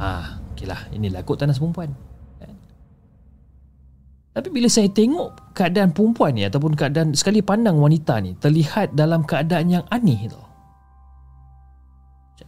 Ah, 0.00 0.40
okey 0.60 0.68
lah 0.68 0.92
inilah 0.92 1.24
kot 1.24 1.40
tandas 1.40 1.56
perempuan 1.56 1.88
kan? 2.36 2.52
tapi 4.36 4.48
bila 4.52 4.68
saya 4.68 4.92
tengok 4.92 5.56
keadaan 5.56 5.96
perempuan 5.96 6.36
ni 6.36 6.44
ataupun 6.44 6.76
keadaan 6.76 7.16
sekali 7.16 7.40
pandang 7.40 7.80
wanita 7.80 8.20
ni 8.20 8.36
terlihat 8.36 8.92
dalam 8.92 9.24
keadaan 9.24 9.72
yang 9.72 9.84
aneh 9.88 10.28
tu 10.28 10.40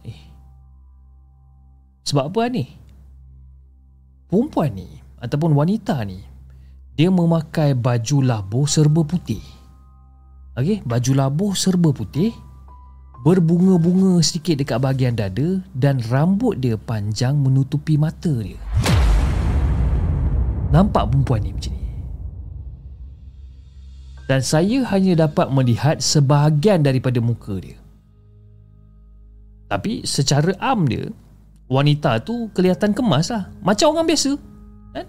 eh. 0.05 0.21
sebab 2.05 2.29
apa 2.29 2.39
aneh 2.53 2.69
perempuan 4.33 4.73
ni 4.73 4.89
ataupun 5.21 5.53
wanita 5.53 6.01
ni 6.09 6.25
dia 6.97 7.13
memakai 7.13 7.77
baju 7.77 8.17
labuh 8.25 8.65
serba 8.65 9.05
putih 9.05 9.45
Okey, 10.53 10.85
baju 10.85 11.11
labuh 11.17 11.53
serba 11.57 11.89
putih 11.89 12.29
berbunga-bunga 13.25 14.21
sedikit 14.21 14.61
dekat 14.61 14.77
bahagian 14.77 15.17
dada 15.17 15.65
dan 15.73 15.97
rambut 16.13 16.61
dia 16.61 16.77
panjang 16.77 17.33
menutupi 17.33 17.97
mata 17.97 18.29
dia. 18.29 18.61
Nampak 20.69 21.09
perempuan 21.09 21.41
ni 21.41 21.57
macam 21.57 21.73
ni? 21.73 21.89
Dan 24.29 24.45
saya 24.45 24.85
hanya 24.93 25.25
dapat 25.25 25.49
melihat 25.49 26.05
sebahagian 26.05 26.85
daripada 26.85 27.17
muka 27.17 27.57
dia. 27.57 27.81
Tapi 29.73 30.05
secara 30.05 30.53
am 30.61 30.85
dia, 30.85 31.09
wanita 31.71 32.21
tu 32.23 32.51
kelihatan 32.51 32.91
kemas 32.91 33.31
lah. 33.31 33.49
Macam 33.63 33.95
orang 33.95 34.07
biasa. 34.07 34.31
Kan? 34.93 35.05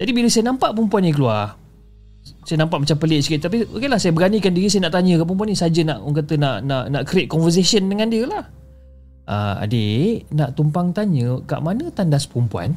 Jadi 0.00 0.10
bila 0.12 0.28
saya 0.28 0.44
nampak 0.48 0.76
perempuan 0.76 1.02
ni 1.04 1.12
keluar, 1.12 1.56
saya 2.42 2.62
nampak 2.62 2.82
macam 2.82 2.96
pelik 2.98 3.22
sikit 3.22 3.46
tapi 3.46 3.62
okeylah 3.66 3.98
saya 4.02 4.10
beranikan 4.10 4.50
diri 4.50 4.66
saya 4.66 4.90
nak 4.90 4.98
tanya 4.98 5.18
ke 5.18 5.24
perempuan 5.26 5.46
ni 5.50 5.58
saja 5.58 5.82
nak 5.86 6.02
orang 6.02 6.16
kata 6.18 6.34
nak 6.34 6.56
nak 6.66 6.84
nak 6.90 7.02
create 7.06 7.30
conversation 7.30 7.86
dengan 7.86 8.10
dia 8.10 8.26
lah. 8.26 8.44
Uh, 9.26 9.58
adik 9.58 10.30
nak 10.30 10.54
tumpang 10.54 10.94
tanya 10.94 11.42
kat 11.46 11.58
mana 11.58 11.90
tandas 11.90 12.26
perempuan? 12.30 12.74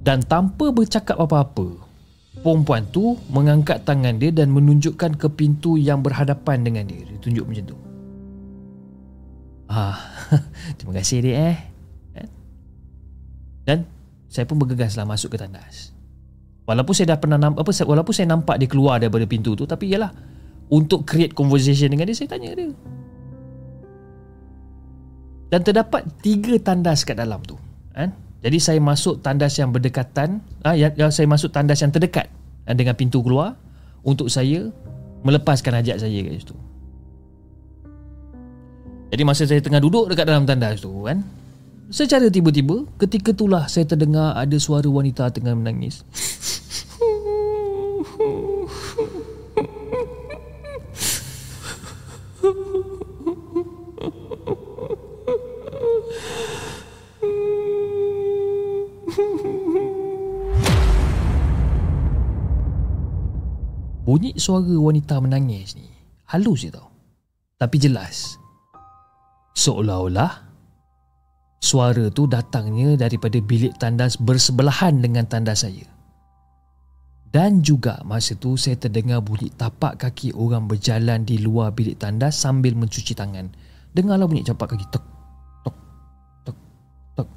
Dan 0.00 0.24
tanpa 0.24 0.72
bercakap 0.72 1.18
apa-apa, 1.18 1.76
perempuan 2.40 2.88
tu 2.88 3.16
mengangkat 3.28 3.84
tangan 3.84 4.16
dia 4.16 4.32
dan 4.32 4.52
menunjukkan 4.52 5.20
ke 5.20 5.28
pintu 5.32 5.76
yang 5.76 6.00
berhadapan 6.00 6.64
dengan 6.64 6.84
dia. 6.88 7.04
Dia 7.04 7.18
tunjuk 7.20 7.44
macam 7.44 7.64
tu. 7.70 7.78
Ah, 9.70 9.96
terima 10.76 10.98
kasih 10.98 11.22
dek 11.22 11.36
eh. 11.36 11.56
Kan? 12.16 12.28
Dan 13.64 13.78
saya 14.26 14.44
pun 14.48 14.58
bergegaslah 14.58 15.06
masuk 15.06 15.36
ke 15.36 15.38
tandas. 15.38 15.94
Walaupun 16.66 16.94
saya 16.94 17.14
dah 17.14 17.18
pernah 17.18 17.38
nampak 17.38 17.66
apa 17.66 17.72
walaupun 17.82 18.14
saya 18.14 18.30
nampak 18.30 18.56
dia 18.58 18.68
keluar 18.70 19.02
daripada 19.02 19.26
pintu 19.26 19.58
tu 19.58 19.66
tapi 19.66 19.90
yalah 19.90 20.14
untuk 20.70 21.02
create 21.02 21.34
conversation 21.34 21.90
dengan 21.90 22.06
dia 22.06 22.16
saya 22.16 22.30
tanya 22.30 22.54
dia. 22.54 22.70
Dan 25.50 25.66
terdapat 25.66 26.06
tiga 26.22 26.54
tandas 26.62 27.02
kat 27.02 27.18
dalam 27.18 27.42
tu, 27.42 27.58
kan? 27.90 28.14
Jadi 28.40 28.56
saya 28.56 28.80
masuk 28.80 29.20
tandas 29.20 29.52
yang 29.60 29.68
berdekatan, 29.68 30.40
ah, 30.64 30.72
ya, 30.72 30.88
ya, 30.96 31.12
saya 31.12 31.28
masuk 31.28 31.52
tandas 31.52 31.84
yang 31.84 31.92
terdekat 31.92 32.32
ah, 32.64 32.72
dengan 32.72 32.96
pintu 32.96 33.20
keluar 33.20 33.56
untuk 34.00 34.32
saya 34.32 34.72
melepaskan 35.20 35.76
hajat 35.76 36.00
saya 36.00 36.18
kat 36.24 36.40
situ. 36.40 36.56
Jadi 39.10 39.22
masa 39.26 39.44
saya 39.44 39.60
tengah 39.60 39.82
duduk 39.82 40.08
dekat 40.08 40.24
dalam 40.24 40.48
tandas 40.48 40.80
tu 40.80 41.04
kan, 41.04 41.20
secara 41.92 42.32
tiba-tiba 42.32 42.88
ketika 42.96 43.36
itulah 43.36 43.68
saya 43.68 43.84
terdengar 43.84 44.32
ada 44.32 44.56
suara 44.56 44.88
wanita 44.88 45.28
tengah 45.28 45.52
menangis. 45.52 46.00
Bunyi 64.10 64.34
suara 64.34 64.74
wanita 64.74 65.22
menangis 65.22 65.78
ni 65.78 65.86
halus 66.34 66.66
je 66.66 66.74
tau. 66.74 66.90
Tapi 67.62 67.78
jelas. 67.78 68.42
Seolah-olah 69.54 70.50
suara 71.62 72.10
tu 72.10 72.26
datangnya 72.26 72.98
daripada 72.98 73.38
bilik 73.38 73.78
tandas 73.78 74.18
bersebelahan 74.18 74.98
dengan 74.98 75.30
tandas 75.30 75.62
saya. 75.62 75.86
Dan 77.30 77.62
juga 77.62 78.02
masa 78.02 78.34
tu 78.34 78.58
saya 78.58 78.74
terdengar 78.74 79.22
bunyi 79.22 79.54
tapak 79.54 80.02
kaki 80.02 80.34
orang 80.34 80.66
berjalan 80.66 81.22
di 81.22 81.38
luar 81.38 81.70
bilik 81.70 81.94
tandas 81.94 82.34
sambil 82.34 82.74
mencuci 82.74 83.14
tangan. 83.14 83.54
Dengarlah 83.94 84.26
bunyi 84.26 84.42
tapak 84.42 84.74
kaki 84.74 84.90
tek 84.90 85.04
tek 85.62 85.76
tek 86.50 86.56
tek. 87.14 87.28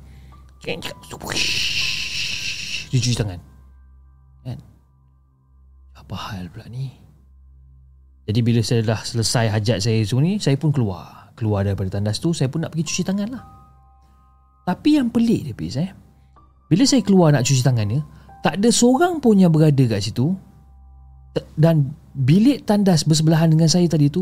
Dia 2.89 2.97
cuci 2.97 3.13
tangan. 3.13 3.52
Apa 6.13 6.37
hal 6.37 6.45
pula 6.53 6.69
ni? 6.69 6.93
Jadi 8.29 8.45
bila 8.45 8.61
saya 8.61 8.85
dah 8.85 9.01
selesai 9.01 9.49
hajat 9.49 9.81
saya 9.81 10.05
tu 10.05 10.21
ni, 10.21 10.37
saya 10.37 10.53
pun 10.61 10.69
keluar. 10.69 11.33
Keluar 11.33 11.65
daripada 11.65 11.97
tandas 11.97 12.21
tu, 12.21 12.37
saya 12.37 12.53
pun 12.53 12.61
nak 12.61 12.69
pergi 12.69 12.85
cuci 12.85 13.01
tangan 13.01 13.33
lah. 13.33 13.41
Tapi 14.61 15.01
yang 15.01 15.09
pelik 15.09 15.41
dia, 15.41 15.57
Pis, 15.57 15.73
eh. 15.81 15.89
Bila 16.69 16.85
saya 16.85 17.01
keluar 17.01 17.33
nak 17.33 17.49
cuci 17.49 17.65
tangan 17.65 17.89
ni, 17.89 17.97
tak 18.45 18.61
ada 18.61 18.69
seorang 18.69 19.17
pun 19.25 19.41
yang 19.41 19.49
berada 19.49 19.81
kat 19.89 20.05
situ. 20.05 20.37
Dan 21.57 21.97
bilik 22.13 22.61
tandas 22.61 23.09
bersebelahan 23.09 23.49
dengan 23.49 23.65
saya 23.65 23.89
tadi 23.89 24.13
tu, 24.13 24.21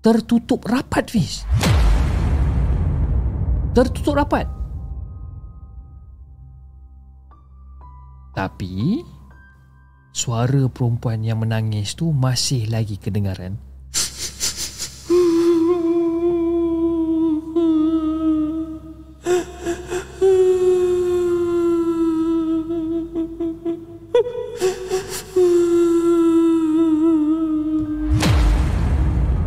tertutup 0.00 0.64
rapat, 0.64 1.12
Fiz. 1.12 1.44
Tertutup 3.76 4.16
rapat. 4.16 4.48
Tapi 8.32 9.04
suara 10.12 10.68
perempuan 10.68 11.24
yang 11.24 11.40
menangis 11.40 11.96
tu 11.96 12.12
masih 12.12 12.68
lagi 12.68 13.00
kedengaran. 13.00 13.56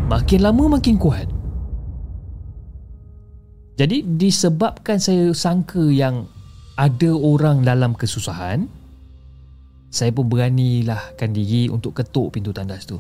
Makin 0.10 0.42
lama 0.42 0.82
makin 0.82 0.98
kuat. 0.98 1.30
Jadi 3.78 4.02
disebabkan 4.18 4.98
saya 4.98 5.30
sangka 5.38 5.86
yang 5.94 6.26
ada 6.80 7.12
orang 7.14 7.62
dalam 7.62 7.94
kesusahan, 7.94 8.66
saya 9.96 10.12
pun 10.12 10.28
beranilah 10.28 11.16
kan 11.16 11.32
diri 11.32 11.72
untuk 11.72 11.96
ketuk 11.96 12.36
pintu 12.36 12.52
tandas 12.52 12.84
tu. 12.84 13.00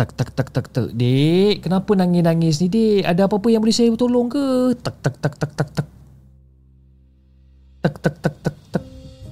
Tak 0.00 0.16
tak 0.16 0.32
tak 0.32 0.48
tak 0.48 0.66
tak. 0.72 0.88
Dek, 0.96 1.60
kenapa 1.60 1.92
nangis-nangis 1.92 2.64
ni, 2.64 2.72
Dek? 2.72 3.04
Ada 3.04 3.28
apa-apa 3.28 3.52
yang 3.52 3.60
boleh 3.60 3.76
saya 3.76 3.92
tolong 3.92 4.32
ke? 4.32 4.72
Tak 4.80 4.96
tak 5.04 5.20
tak 5.20 5.34
tak 5.36 5.50
tak 5.52 5.68
tak. 5.76 5.88
Tak 7.84 7.94
tak 8.00 8.14
tak 8.24 8.34
tak 8.40 8.56
tak. 8.72 8.84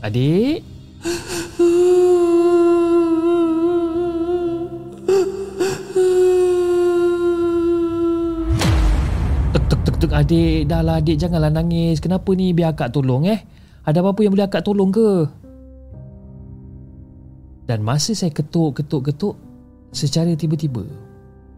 Adik? 0.05 0.61
Tek 9.57 9.65
tek 9.73 9.81
tek 9.89 9.97
tek 10.05 10.13
adik 10.13 10.69
dah 10.69 10.85
lah 10.85 11.01
adik 11.01 11.17
janganlah 11.17 11.49
nangis 11.49 11.97
kenapa 12.05 12.29
ni 12.37 12.53
biar 12.53 12.77
akak 12.77 12.93
tolong 12.93 13.25
eh 13.25 13.41
ada 13.89 14.05
apa-apa 14.05 14.21
yang 14.21 14.37
boleh 14.37 14.45
akak 14.45 14.61
tolong 14.61 14.93
ke 14.93 15.40
dan 17.71 17.87
masa 17.87 18.19
saya 18.19 18.35
ketuk, 18.35 18.83
ketuk, 18.83 19.07
ketuk 19.07 19.39
Secara 19.95 20.35
tiba-tiba 20.35 20.83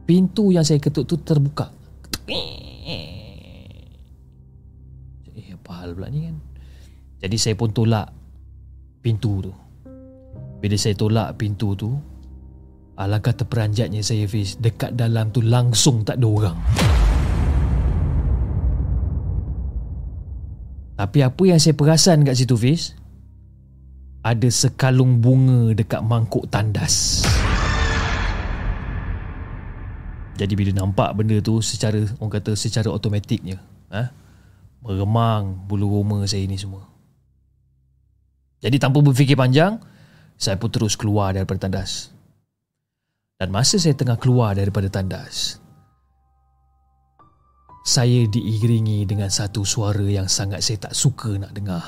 Pintu 0.04 0.52
yang 0.52 0.60
saya 0.60 0.76
ketuk 0.76 1.08
tu 1.08 1.16
terbuka. 1.24 1.72
Eh 5.32 5.56
apa 5.56 5.70
hal 5.80 5.96
pula 5.96 6.12
ni 6.12 6.28
kan? 6.28 6.36
Jadi 7.24 7.36
saya 7.40 7.54
pun 7.56 7.72
tolak 7.72 8.12
Pintu 9.00 9.40
tu. 9.40 9.52
Bila 10.60 10.76
saya 10.76 10.92
tolak 10.92 11.40
pintu 11.40 11.72
tu 11.72 11.96
Alangkah 13.00 13.32
terperanjatnya 13.32 14.04
saya 14.04 14.28
Fiz 14.28 14.60
Dekat 14.60 14.92
dalam 14.92 15.32
tu 15.32 15.40
langsung 15.40 16.04
tak 16.04 16.20
ada 16.20 16.28
orang. 16.28 16.58
Tapi 20.92 21.18
apa 21.24 21.42
yang 21.48 21.58
saya 21.58 21.72
perasan 21.72 22.22
kat 22.22 22.36
situ 22.36 22.54
Fiz 22.54 22.94
ada 24.22 24.48
sekalung 24.54 25.18
bunga 25.18 25.74
dekat 25.74 25.98
mangkuk 26.02 26.46
tandas. 26.46 27.26
Jadi 30.38 30.54
bila 30.58 30.70
nampak 30.74 31.14
benda 31.14 31.38
tu 31.42 31.58
secara 31.62 32.02
orang 32.18 32.32
kata 32.34 32.54
secara 32.58 32.90
automatiknya, 32.90 33.62
ha? 33.90 34.10
meremang 34.82 35.54
bulu 35.70 36.00
roma 36.00 36.22
saya 36.26 36.42
ni 36.46 36.58
semua. 36.58 36.86
Jadi 38.62 38.78
tanpa 38.78 39.02
berfikir 39.02 39.38
panjang, 39.38 39.78
saya 40.34 40.58
pun 40.58 40.70
terus 40.70 40.98
keluar 40.98 41.34
daripada 41.34 41.66
tandas. 41.66 42.10
Dan 43.38 43.54
masa 43.54 43.78
saya 43.78 43.94
tengah 43.94 44.18
keluar 44.18 44.54
daripada 44.54 44.86
tandas, 44.86 45.61
saya 47.82 48.30
diiringi 48.30 49.02
dengan 49.10 49.26
satu 49.26 49.66
suara 49.66 50.06
yang 50.06 50.30
sangat 50.30 50.62
saya 50.62 50.86
tak 50.86 50.94
suka 50.94 51.34
nak 51.34 51.50
dengar. 51.50 51.82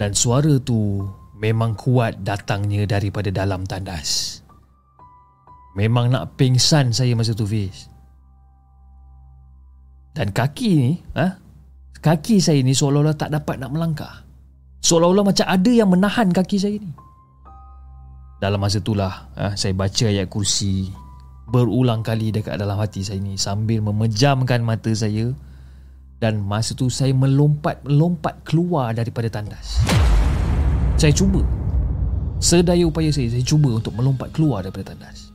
Dan 0.00 0.18
suara 0.18 0.58
tu 0.58 1.06
memang 1.42 1.74
kuat 1.74 2.22
datangnya 2.22 2.86
daripada 2.86 3.34
dalam 3.34 3.66
tandas. 3.66 4.38
Memang 5.74 6.14
nak 6.14 6.38
pingsan 6.38 6.94
saya 6.94 7.18
masa 7.18 7.34
tu 7.34 7.42
Fiz. 7.42 7.90
Dan 10.14 10.30
kaki 10.30 10.70
ni, 10.78 10.90
ha? 11.18 11.34
kaki 11.98 12.38
saya 12.38 12.62
ni 12.62 12.76
seolah-olah 12.76 13.18
tak 13.18 13.34
dapat 13.34 13.58
nak 13.58 13.74
melangkah. 13.74 14.22
Seolah-olah 14.84 15.24
macam 15.34 15.46
ada 15.48 15.70
yang 15.72 15.90
menahan 15.90 16.30
kaki 16.30 16.56
saya 16.62 16.78
ni. 16.78 16.92
Dalam 18.38 18.62
masa 18.62 18.78
itulah 18.78 19.32
ha, 19.34 19.54
saya 19.58 19.74
baca 19.74 20.04
ayat 20.06 20.30
kursi 20.30 20.90
berulang 21.48 22.02
kali 22.02 22.34
dekat 22.34 22.58
dalam 22.58 22.74
hati 22.74 23.06
saya 23.06 23.22
ni 23.22 23.38
sambil 23.38 23.82
memejamkan 23.82 24.62
mata 24.62 24.90
saya 24.94 25.30
dan 26.18 26.42
masa 26.42 26.74
tu 26.74 26.90
saya 26.90 27.14
melompat-melompat 27.14 28.46
keluar 28.46 28.94
daripada 28.94 29.30
tandas. 29.30 29.78
Saya 31.02 31.10
cuba. 31.18 31.42
Sedaya 32.38 32.86
upaya 32.86 33.10
saya 33.10 33.26
Saya 33.26 33.42
cuba 33.42 33.74
untuk 33.74 33.90
melompat 33.98 34.30
keluar 34.30 34.62
daripada 34.62 34.94
tandas. 34.94 35.34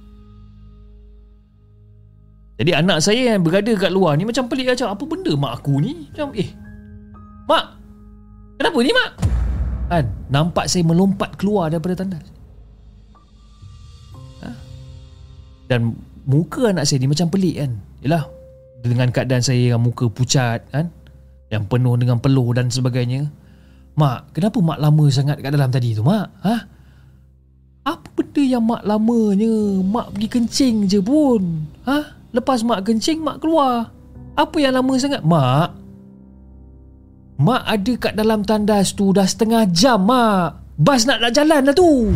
Jadi 2.56 2.72
anak 2.72 3.04
saya 3.04 3.36
yang 3.36 3.44
berada 3.44 3.70
kat 3.76 3.92
luar 3.92 4.16
ni 4.16 4.26
Macam 4.26 4.50
pelik 4.50 4.74
macam 4.74 4.96
Apa 4.96 5.04
benda 5.06 5.30
mak 5.38 5.62
aku 5.62 5.78
ni? 5.78 6.10
Macam 6.10 6.34
eh 6.34 6.50
Mak 7.46 7.66
Kenapa 8.58 8.78
ni 8.82 8.92
mak? 8.96 9.12
Kan 9.92 10.06
Nampak 10.32 10.66
saya 10.66 10.82
melompat 10.88 11.38
keluar 11.38 11.70
daripada 11.70 12.02
tandas. 12.02 12.26
Ha? 14.42 14.50
Dan 15.70 15.94
Muka 16.26 16.74
anak 16.74 16.90
saya 16.90 17.04
ni 17.04 17.12
macam 17.12 17.30
pelik 17.30 17.62
kan? 17.62 17.72
Yelah 18.02 18.26
Dengan 18.82 19.14
keadaan 19.14 19.44
saya 19.46 19.76
yang 19.78 19.84
muka 19.84 20.10
pucat 20.10 20.66
kan? 20.74 20.90
Yang 21.54 21.64
penuh 21.70 21.94
dengan 22.00 22.18
peluh 22.18 22.56
dan 22.58 22.74
sebagainya 22.74 23.30
Mak, 23.98 24.38
kenapa 24.38 24.62
mak 24.62 24.78
lama 24.78 25.06
sangat 25.10 25.42
kat 25.42 25.50
dalam 25.50 25.74
tadi 25.74 25.98
tu, 25.98 26.06
mak? 26.06 26.30
Ha? 26.46 26.56
Apa 27.82 28.08
benda 28.14 28.44
yang 28.46 28.62
mak 28.62 28.86
lamanya 28.86 29.82
mak 29.82 30.14
pergi 30.14 30.28
kencing 30.38 30.76
je 30.86 31.02
pun. 31.02 31.66
Ha? 31.90 32.30
Lepas 32.30 32.62
mak 32.62 32.86
kencing 32.86 33.26
mak 33.26 33.42
keluar. 33.42 33.90
Apa 34.38 34.58
yang 34.62 34.78
lama 34.78 34.94
sangat? 35.02 35.26
Mak. 35.26 35.74
Mak 37.42 37.64
ada 37.66 37.94
kat 37.98 38.14
dalam 38.14 38.46
tandas 38.46 38.94
tu 38.94 39.10
dah 39.10 39.26
setengah 39.26 39.66
jam 39.74 40.06
mak. 40.06 40.62
Bas 40.78 41.10
nak 41.10 41.18
nak 41.18 41.34
jalan 41.34 41.66
dah 41.66 41.74
tu. 41.74 42.14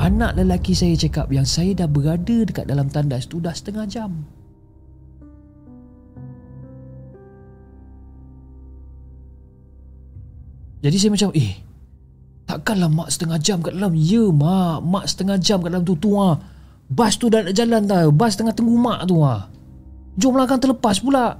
Anak 0.00 0.32
lelaki 0.32 0.72
saya 0.72 0.96
cakap 0.96 1.28
yang 1.28 1.44
saya 1.44 1.76
dah 1.76 1.84
berada 1.84 2.48
dekat 2.48 2.64
dalam 2.64 2.88
tandas 2.88 3.28
tu 3.28 3.36
dah 3.36 3.52
setengah 3.52 3.84
jam. 3.84 4.24
Jadi 10.80 10.96
saya 10.96 11.10
macam 11.12 11.30
eh 11.36 11.52
Takkanlah 12.48 12.90
mak 12.90 13.08
setengah 13.12 13.38
jam 13.38 13.58
kat 13.60 13.76
dalam 13.76 13.92
Ya 13.94 14.24
mak 14.32 14.82
Mak 14.82 15.04
setengah 15.06 15.36
jam 15.38 15.60
kat 15.60 15.70
dalam 15.70 15.84
tu 15.84 15.94
Tu 16.00 16.10
ha. 16.16 16.34
Bas 16.90 17.14
tu 17.20 17.30
dah 17.30 17.44
nak 17.46 17.54
jalan 17.54 17.84
dah 17.86 18.08
Bas 18.10 18.34
tengah 18.34 18.56
tunggu 18.56 18.74
mak 18.80 19.06
tu 19.06 19.20
ha. 19.22 19.46
Jomlah 20.18 20.48
kan 20.48 20.58
terlepas 20.58 20.98
pula 20.98 21.36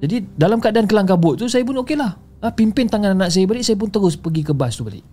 Jadi 0.00 0.16
dalam 0.38 0.62
keadaan 0.62 0.86
kelang 0.88 1.04
kabut 1.04 1.36
tu 1.36 1.50
Saya 1.50 1.66
pun 1.66 1.82
okey 1.84 1.98
lah 1.98 2.14
ha, 2.40 2.54
Pimpin 2.54 2.88
tangan 2.88 3.12
anak 3.18 3.34
saya 3.34 3.44
balik 3.44 3.66
Saya 3.66 3.76
pun 3.76 3.90
terus 3.90 4.16
pergi 4.16 4.46
ke 4.46 4.54
bas 4.54 4.72
tu 4.72 4.86
balik 4.86 5.04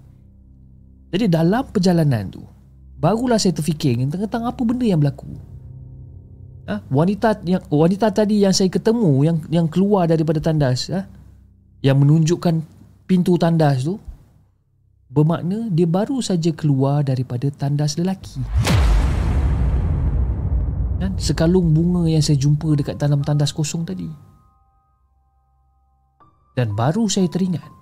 Jadi 1.11 1.26
dalam 1.28 1.65
perjalanan 1.68 2.30
tu 2.30 2.45
Barulah 2.98 3.41
saya 3.41 3.57
terfikir 3.57 3.98
Tentang 4.07 4.48
apa 4.48 4.61
benda 4.64 4.86
yang 4.86 5.02
berlaku 5.02 5.34
ha? 6.72 6.80
Wanita 6.88 7.44
yang 7.44 7.61
wanita 7.68 8.15
tadi 8.15 8.45
yang 8.45 8.56
saya 8.56 8.72
ketemu 8.72 9.28
Yang 9.28 9.38
yang 9.52 9.68
keluar 9.68 10.07
daripada 10.07 10.40
tandas 10.40 10.88
ha? 10.94 11.16
Yang 11.82 12.02
menunjukkan 12.02 12.64
pintu 13.06 13.38
tandas 13.38 13.86
tu 13.86 13.98
bermakna 15.08 15.72
dia 15.72 15.88
baru 15.88 16.20
saja 16.20 16.52
keluar 16.52 17.06
daripada 17.06 17.48
tandas 17.54 17.95
lelaki. 17.95 18.41
Dan 20.98 21.14
sekalung 21.22 21.78
bunga 21.78 22.10
yang 22.10 22.26
saya 22.26 22.41
jumpa 22.41 22.74
dekat 22.74 22.98
dalam 22.98 23.22
tandas 23.22 23.54
kosong 23.54 23.86
tadi. 23.86 24.10
Dan 26.58 26.74
baru 26.74 27.06
saya 27.06 27.30
teringat 27.30 27.78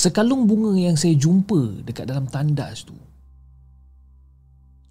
sekalung 0.00 0.48
bunga 0.48 0.80
yang 0.80 0.96
saya 0.96 1.12
jumpa 1.12 1.84
dekat 1.84 2.08
dalam 2.08 2.24
tandas 2.24 2.88
tu 2.88 2.96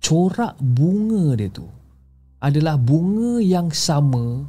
corak 0.06 0.54
bunga 0.62 1.34
dia 1.34 1.50
tu 1.50 1.66
adalah 2.38 2.78
bunga 2.78 3.42
yang 3.42 3.74
sama 3.74 4.46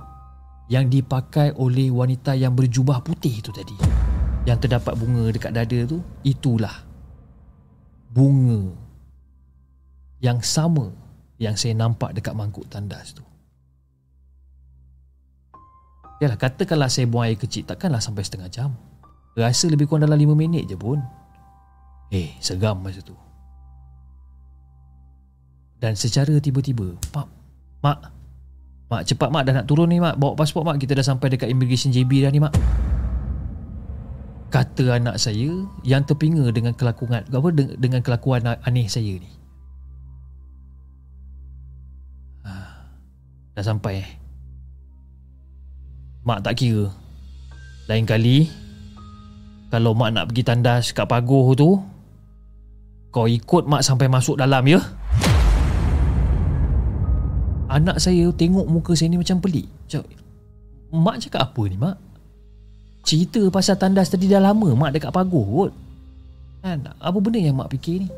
yang 0.71 0.87
dipakai 0.87 1.51
oleh 1.59 1.91
wanita 1.91 2.39
yang 2.39 2.55
berjubah 2.55 3.03
putih 3.03 3.43
itu 3.43 3.51
tadi. 3.51 3.75
Yang 4.47 4.65
terdapat 4.65 4.95
bunga 4.95 5.27
dekat 5.35 5.51
dada 5.51 5.79
tu, 5.83 5.99
itulah 6.23 6.87
bunga 8.15 8.71
yang 10.23 10.39
sama 10.39 10.95
yang 11.43 11.59
saya 11.59 11.75
nampak 11.75 12.15
dekat 12.15 12.39
mangkuk 12.39 12.71
tandas 12.71 13.19
tu. 13.19 13.27
Yalah, 16.23 16.39
katakanlah 16.39 16.87
saya 16.87 17.11
buang 17.11 17.27
air 17.27 17.41
kecil, 17.41 17.67
takkanlah 17.67 17.99
sampai 17.99 18.23
setengah 18.23 18.53
jam. 18.53 18.71
Rasa 19.35 19.67
lebih 19.73 19.89
kurang 19.91 20.07
dalam 20.07 20.21
lima 20.21 20.37
minit 20.37 20.69
je 20.69 20.77
pun. 20.77 21.01
Eh, 22.13 22.37
seram 22.39 22.79
masa 22.79 23.01
tu. 23.01 23.17
Dan 25.81 25.97
secara 25.97 26.37
tiba-tiba, 26.37 26.93
Pak, 27.09 27.29
Mak, 27.81 28.20
Mak 28.91 29.07
cepat 29.07 29.31
mak. 29.31 29.47
Dah 29.47 29.63
nak 29.63 29.67
turun 29.71 29.87
ni 29.87 30.03
mak. 30.03 30.19
Bawa 30.19 30.35
pasport 30.35 30.67
mak. 30.67 30.83
Kita 30.83 30.99
dah 30.99 31.07
sampai 31.07 31.31
dekat 31.31 31.47
immigration 31.47 31.95
JB 31.95 32.27
dah 32.27 32.31
ni 32.35 32.43
mak. 32.43 32.53
Kata 34.51 34.99
anak 34.99 35.23
saya 35.23 35.63
Yang 35.87 36.11
terpinga 36.11 36.51
dengan 36.51 36.75
kelakuan 36.75 37.23
apa 37.23 37.49
Dengan 37.55 38.03
kelakuan 38.03 38.43
aneh 38.43 38.91
saya 38.91 39.15
ni. 39.15 39.31
Ha, 42.43 42.53
Dah 43.55 43.63
sampai 43.63 44.03
eh. 44.03 44.11
Mak 46.27 46.43
tak 46.43 46.59
kira. 46.59 46.91
Lain 47.87 48.03
kali 48.03 48.51
Kalau 49.71 49.95
mak 49.95 50.19
nak 50.19 50.35
pergi 50.35 50.43
tandas 50.43 50.91
kat 50.91 51.07
pagoh 51.07 51.55
tu 51.55 51.79
Kau 53.15 53.31
ikut 53.31 53.71
mak 53.71 53.87
sampai 53.87 54.11
masuk 54.11 54.35
dalam 54.35 54.67
ya 54.67 54.83
Anak 57.71 58.03
saya 58.03 58.27
tengok 58.35 58.67
muka 58.67 58.99
saya 58.99 59.15
ni 59.15 59.23
macam 59.23 59.39
pelik. 59.39 59.71
Cakap 59.87 60.11
Mak 60.91 61.17
cakap 61.23 61.41
apa 61.47 61.63
ni 61.71 61.79
mak? 61.79 61.97
Cerita 63.07 63.47
pasal 63.47 63.79
tandas 63.79 64.11
tadi 64.11 64.27
dah 64.27 64.43
lama 64.43 64.75
Mak 64.75 64.91
dekat 64.99 65.15
pagoh 65.15 65.47
kot. 65.47 65.73
Kan? 66.67 66.83
Apa 66.99 67.17
benda 67.23 67.39
yang 67.39 67.55
mak 67.55 67.71
fikir 67.71 68.05
ni? 68.05 68.09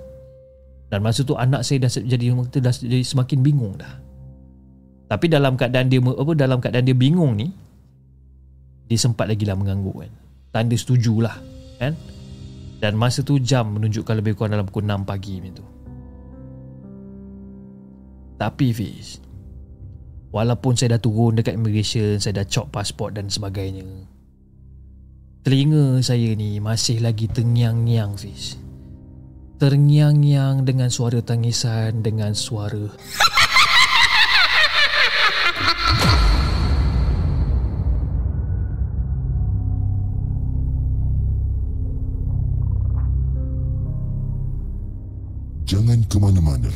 Dan 0.89 1.05
masa 1.05 1.21
tu 1.21 1.37
anak 1.37 1.69
saya 1.69 1.85
dah 1.85 1.91
jadi 1.93 2.33
dah 2.33 2.73
jadi 2.73 3.05
semakin 3.05 3.45
bingung 3.45 3.77
dah. 3.77 3.93
Tapi 5.13 5.29
dalam 5.29 5.61
keadaan 5.61 5.93
dia 5.93 6.01
apa 6.01 6.33
dalam 6.33 6.57
keadaan 6.57 6.89
dia 6.89 6.97
bingung 6.97 7.37
ni 7.37 7.53
Dia 8.89 8.97
sempat 8.97 9.29
lagi 9.29 9.45
lah 9.45 9.57
mengganggu 9.57 9.93
kan. 9.93 10.13
Tanda 10.53 10.77
setujulah 10.77 11.37
kan? 11.77 11.93
Dan 12.81 12.97
masa 12.97 13.21
tu 13.21 13.37
jam 13.37 13.69
menunjukkan 13.69 14.17
lebih 14.17 14.33
kurang 14.33 14.57
dalam 14.57 14.65
pukul 14.65 14.89
6 14.89 15.05
pagi 15.05 15.45
macam 15.45 15.61
tu. 15.61 15.67
Tapi 18.41 18.67
Fiz 18.75 19.32
Walaupun 20.33 20.73
saya 20.73 20.97
dah 20.97 21.03
turun 21.05 21.37
dekat 21.37 21.61
immigration, 21.61 22.17
saya 22.17 22.41
dah 22.41 22.49
cop 22.49 22.73
pasport 22.73 23.13
dan 23.13 23.29
sebagainya. 23.29 23.85
Telinga 25.45 26.01
saya 26.01 26.33
ni 26.33 26.57
masih 26.57 27.05
lagi 27.05 27.29
tengyang-nyang, 27.29 28.17
Fiz. 28.17 28.57
Terngiang-ngiang 29.61 30.65
dengan 30.65 30.89
suara 30.89 31.21
tangisan, 31.21 32.01
dengan 32.01 32.33
suara... 32.33 32.89
Jangan 45.69 46.05
ke 46.09 46.17
mana-mana. 46.17 46.73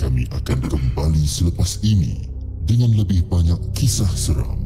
Kami 0.00 0.24
akan 0.32 0.58
kembali 0.68 1.24
selepas 1.24 1.80
ini 1.80 2.32
dengan 2.72 2.96
lebih 2.96 3.20
banyak 3.28 3.60
kisah 3.76 4.08
seram. 4.16 4.56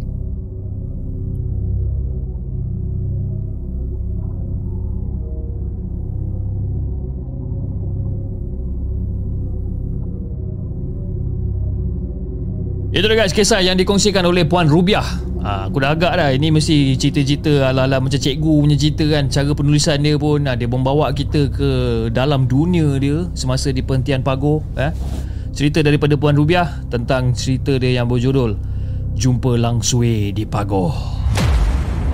Itu 12.95 13.13
dia 13.13 13.19
guys 13.19 13.35
kisah 13.35 13.61
yang 13.61 13.77
dikongsikan 13.77 14.25
oleh 14.25 14.47
Puan 14.47 14.71
Rubiah. 14.71 15.05
Ha, 15.45 15.69
aku 15.69 15.85
dah 15.85 15.93
agak 15.95 16.17
dah 16.17 16.33
ini 16.33 16.49
mesti 16.49 16.97
cerita-cerita 16.97 17.69
ala-ala 17.69 18.01
macam 18.01 18.17
cikgu 18.17 18.53
punya 18.63 18.79
cerita 18.79 19.05
kan. 19.05 19.29
Cara 19.29 19.53
penulisan 19.53 20.01
dia 20.01 20.17
pun 20.17 20.47
ha, 20.47 20.57
dia 20.57 20.65
membawa 20.71 21.13
kita 21.13 21.53
ke 21.53 21.71
dalam 22.15 22.49
dunia 22.49 22.97
dia 22.97 23.29
semasa 23.37 23.69
di 23.69 23.85
penghentian 23.85 24.25
pago. 24.25 24.65
Eh 24.79 24.95
cerita 25.57 25.81
daripada 25.81 26.13
Puan 26.21 26.37
Rubiah 26.37 26.85
tentang 26.93 27.33
cerita 27.33 27.81
dia 27.81 27.97
yang 27.97 28.13
berjudul 28.13 28.61
Jumpa 29.17 29.57
Langsui 29.57 30.29
di 30.37 30.45
Pagoh. 30.45 30.93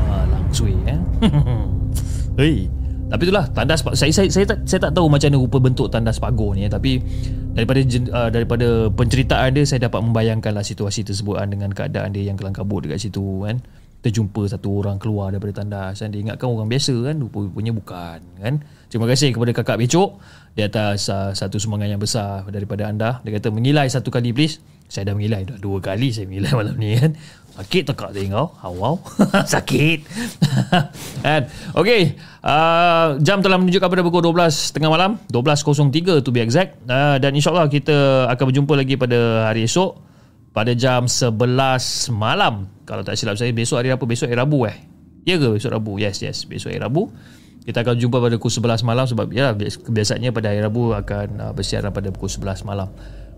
Ah, 0.06 0.23
Langsui 0.31 0.78
eh. 0.86 0.98
Hei. 2.39 2.70
Tapi 3.10 3.28
itulah 3.28 3.44
tandas 3.52 3.85
saya 3.93 4.09
saya 4.09 4.31
saya 4.32 4.47
tak 4.48 4.64
saya 4.64 4.89
tak 4.89 4.97
tahu 4.97 5.05
macam 5.10 5.28
mana 5.28 5.36
rupa 5.36 5.60
bentuk 5.60 5.93
tandas 5.93 6.16
pagoh 6.16 6.56
ni 6.56 6.64
eh. 6.64 6.73
tapi 6.73 6.97
daripada 7.52 7.85
uh, 8.09 8.32
daripada 8.32 8.89
penceritaan 8.89 9.52
dia 9.52 9.69
saya 9.69 9.85
dapat 9.85 10.01
membayangkanlah 10.01 10.64
situasi 10.64 11.05
tersebut 11.05 11.36
kan, 11.36 11.52
dengan 11.52 11.77
keadaan 11.77 12.16
dia 12.16 12.32
yang 12.32 12.40
kelang 12.40 12.56
kabut 12.56 12.89
dekat 12.89 13.05
situ 13.05 13.44
kan 13.44 13.60
terjumpa 14.01 14.48
satu 14.48 14.81
orang 14.81 14.97
keluar 14.97 15.28
daripada 15.28 15.60
tandas 15.60 16.01
kan 16.01 16.09
dia 16.09 16.24
ingatkan 16.24 16.48
orang 16.48 16.73
biasa 16.73 16.94
kan 17.05 17.20
rupanya 17.20 17.73
bukan 17.77 18.19
kan 18.40 18.55
terima 18.93 19.09
kasih 19.09 19.32
kepada 19.32 19.56
kakak 19.56 19.81
becok 19.81 20.20
di 20.52 20.60
atas 20.60 21.09
uh, 21.09 21.32
satu 21.32 21.56
sumbangan 21.56 21.97
yang 21.97 22.02
besar 22.02 22.44
daripada 22.52 22.85
anda. 22.85 23.24
Dia 23.24 23.40
kata 23.40 23.48
mengilai 23.48 23.89
satu 23.89 24.12
kali 24.12 24.36
please. 24.36 24.60
Saya 24.93 25.09
dah 25.09 25.16
mengilai 25.16 25.48
dah 25.48 25.56
dua 25.56 25.81
kali 25.81 26.12
saya 26.12 26.28
mengilai 26.28 26.52
malam 26.60 26.77
ni 26.77 27.01
kan. 27.01 27.16
Sakit 27.52 27.89
tak 27.89 28.01
kau 28.01 28.09
oh, 28.09 28.73
wow 28.77 28.97
sakit. 29.44 30.09
Kan? 31.24 31.52
Okey 31.77 32.16
uh, 32.40 33.20
jam 33.20 33.44
telah 33.44 33.60
menunjukkan 33.60 33.89
pada 33.93 34.01
pukul 34.05 34.24
12 34.24 34.73
tengah 34.73 34.89
malam. 34.89 35.20
12.03 35.28 36.24
to 36.24 36.32
be 36.32 36.40
exact. 36.40 36.81
Uh, 36.89 37.20
dan 37.20 37.36
insyaallah 37.36 37.69
kita 37.69 38.28
akan 38.32 38.44
berjumpa 38.48 38.73
lagi 38.73 38.97
pada 38.97 39.52
hari 39.52 39.69
esok 39.69 40.01
pada 40.56 40.73
jam 40.73 41.05
11 41.05 41.36
malam. 42.12 42.69
Kalau 42.89 43.05
tak 43.05 43.20
silap 43.20 43.36
saya 43.36 43.52
besok 43.52 43.85
hari 43.85 43.93
apa 43.93 44.05
besok 44.09 44.32
hari 44.32 44.40
Rabu 44.40 44.64
eh? 44.64 44.77
Ya 45.28 45.36
ke 45.36 45.52
besok 45.52 45.77
Rabu? 45.77 46.01
Yes 46.01 46.24
yes. 46.24 46.48
Besok 46.48 46.73
hari 46.73 46.81
Rabu 46.81 47.12
kita 47.63 47.87
akan 47.87 47.95
jumpa 47.95 48.19
pada 48.19 48.35
pukul 48.39 48.51
11 48.51 48.83
malam 48.83 49.07
sebab 49.07 49.27
ya 49.31 49.55
kebiasaannya 49.55 50.31
pada 50.35 50.51
hari 50.51 50.61
Rabu 50.63 50.91
akan 50.93 51.29
uh, 51.39 51.53
bersiaran 51.55 51.95
pada 51.95 52.11
pukul 52.11 52.31
11 52.31 52.67
malam. 52.67 52.91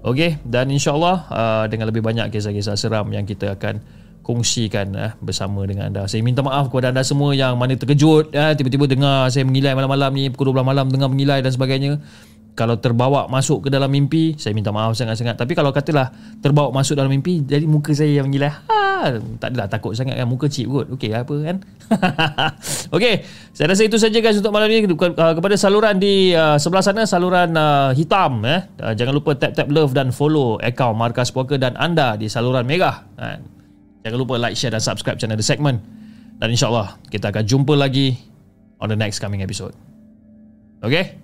Okey 0.05 0.37
dan 0.45 0.69
insyaallah 0.69 1.17
uh, 1.33 1.65
dengan 1.69 1.89
lebih 1.89 2.05
banyak 2.05 2.29
kisah-kisah 2.33 2.77
seram 2.77 3.09
yang 3.13 3.25
kita 3.25 3.57
akan 3.57 3.81
kongsikan 4.25 4.89
eh, 4.97 5.13
bersama 5.21 5.69
dengan 5.69 5.93
anda. 5.93 6.09
Saya 6.09 6.25
minta 6.25 6.41
maaf 6.41 6.73
kepada 6.73 6.91
anda 6.91 7.05
semua 7.05 7.37
yang 7.37 7.61
mana 7.61 7.77
terkejut 7.77 8.33
eh, 8.33 8.57
tiba-tiba 8.57 8.89
dengar 8.89 9.29
saya 9.29 9.45
mengilai 9.45 9.77
malam-malam 9.77 10.11
ni 10.17 10.33
pukul 10.33 10.57
12 10.57 10.65
malam 10.65 10.87
dengar 10.89 11.13
mengilai 11.13 11.45
dan 11.45 11.53
sebagainya. 11.53 12.01
Kalau 12.55 12.79
terbawa 12.79 13.27
masuk 13.27 13.67
ke 13.67 13.69
dalam 13.69 13.91
mimpi, 13.91 14.39
saya 14.39 14.55
minta 14.55 14.71
maaf 14.71 14.95
sangat-sangat. 14.95 15.35
Tapi 15.35 15.59
kalau 15.59 15.75
katalah 15.75 16.15
terbawa 16.39 16.71
masuk 16.71 16.95
dalam 16.95 17.11
mimpi, 17.11 17.43
jadi 17.43 17.67
muka 17.67 17.91
saya 17.91 18.23
yang 18.23 18.31
mengilai. 18.31 18.47
Ha, 18.47 19.11
tak 19.43 19.51
adalah 19.51 19.67
takut 19.67 19.91
sangat 19.99 20.15
kan. 20.15 20.23
Muka 20.31 20.47
cip 20.47 20.71
kot. 20.71 20.87
Okey 20.95 21.11
apa 21.11 21.35
kan? 21.43 21.57
Okey, 22.95 23.27
saya 23.51 23.75
rasa 23.75 23.83
itu 23.83 23.99
saja 23.99 24.23
guys 24.23 24.39
untuk 24.39 24.55
malam 24.55 24.71
ni. 24.71 24.87
Uh, 24.87 25.35
kepada 25.35 25.59
saluran 25.59 25.99
di 25.99 26.31
uh, 26.31 26.55
sebelah 26.55 26.87
sana, 26.87 27.03
saluran 27.11 27.59
uh, 27.59 27.91
hitam. 27.91 28.47
Eh. 28.47 28.63
Uh, 28.79 28.95
jangan 28.95 29.19
lupa 29.19 29.35
tap-tap 29.35 29.67
love 29.75 29.91
dan 29.91 30.15
follow 30.15 30.55
akaun 30.63 30.95
Markas 30.95 31.35
Poker 31.35 31.59
dan 31.59 31.75
anda 31.75 32.15
di 32.15 32.31
saluran 32.31 32.63
merah. 32.63 33.03
Kan? 33.19 33.43
Jangan 34.07 34.19
lupa 34.21 34.39
like, 34.39 34.55
share 34.55 34.71
dan 34.71 34.79
subscribe 34.79 35.19
channel 35.19 35.35
The 35.35 35.43
Segment. 35.43 35.83
Dan 36.39 36.55
insyaAllah 36.55 37.03
kita 37.11 37.35
akan 37.35 37.43
jumpa 37.43 37.75
lagi 37.75 38.15
on 38.79 38.95
the 38.95 38.99
next 38.99 39.19
coming 39.19 39.43
episode. 39.43 39.75
Okay? 40.87 41.24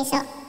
Dah 0.00 0.24
lah 0.24 0.39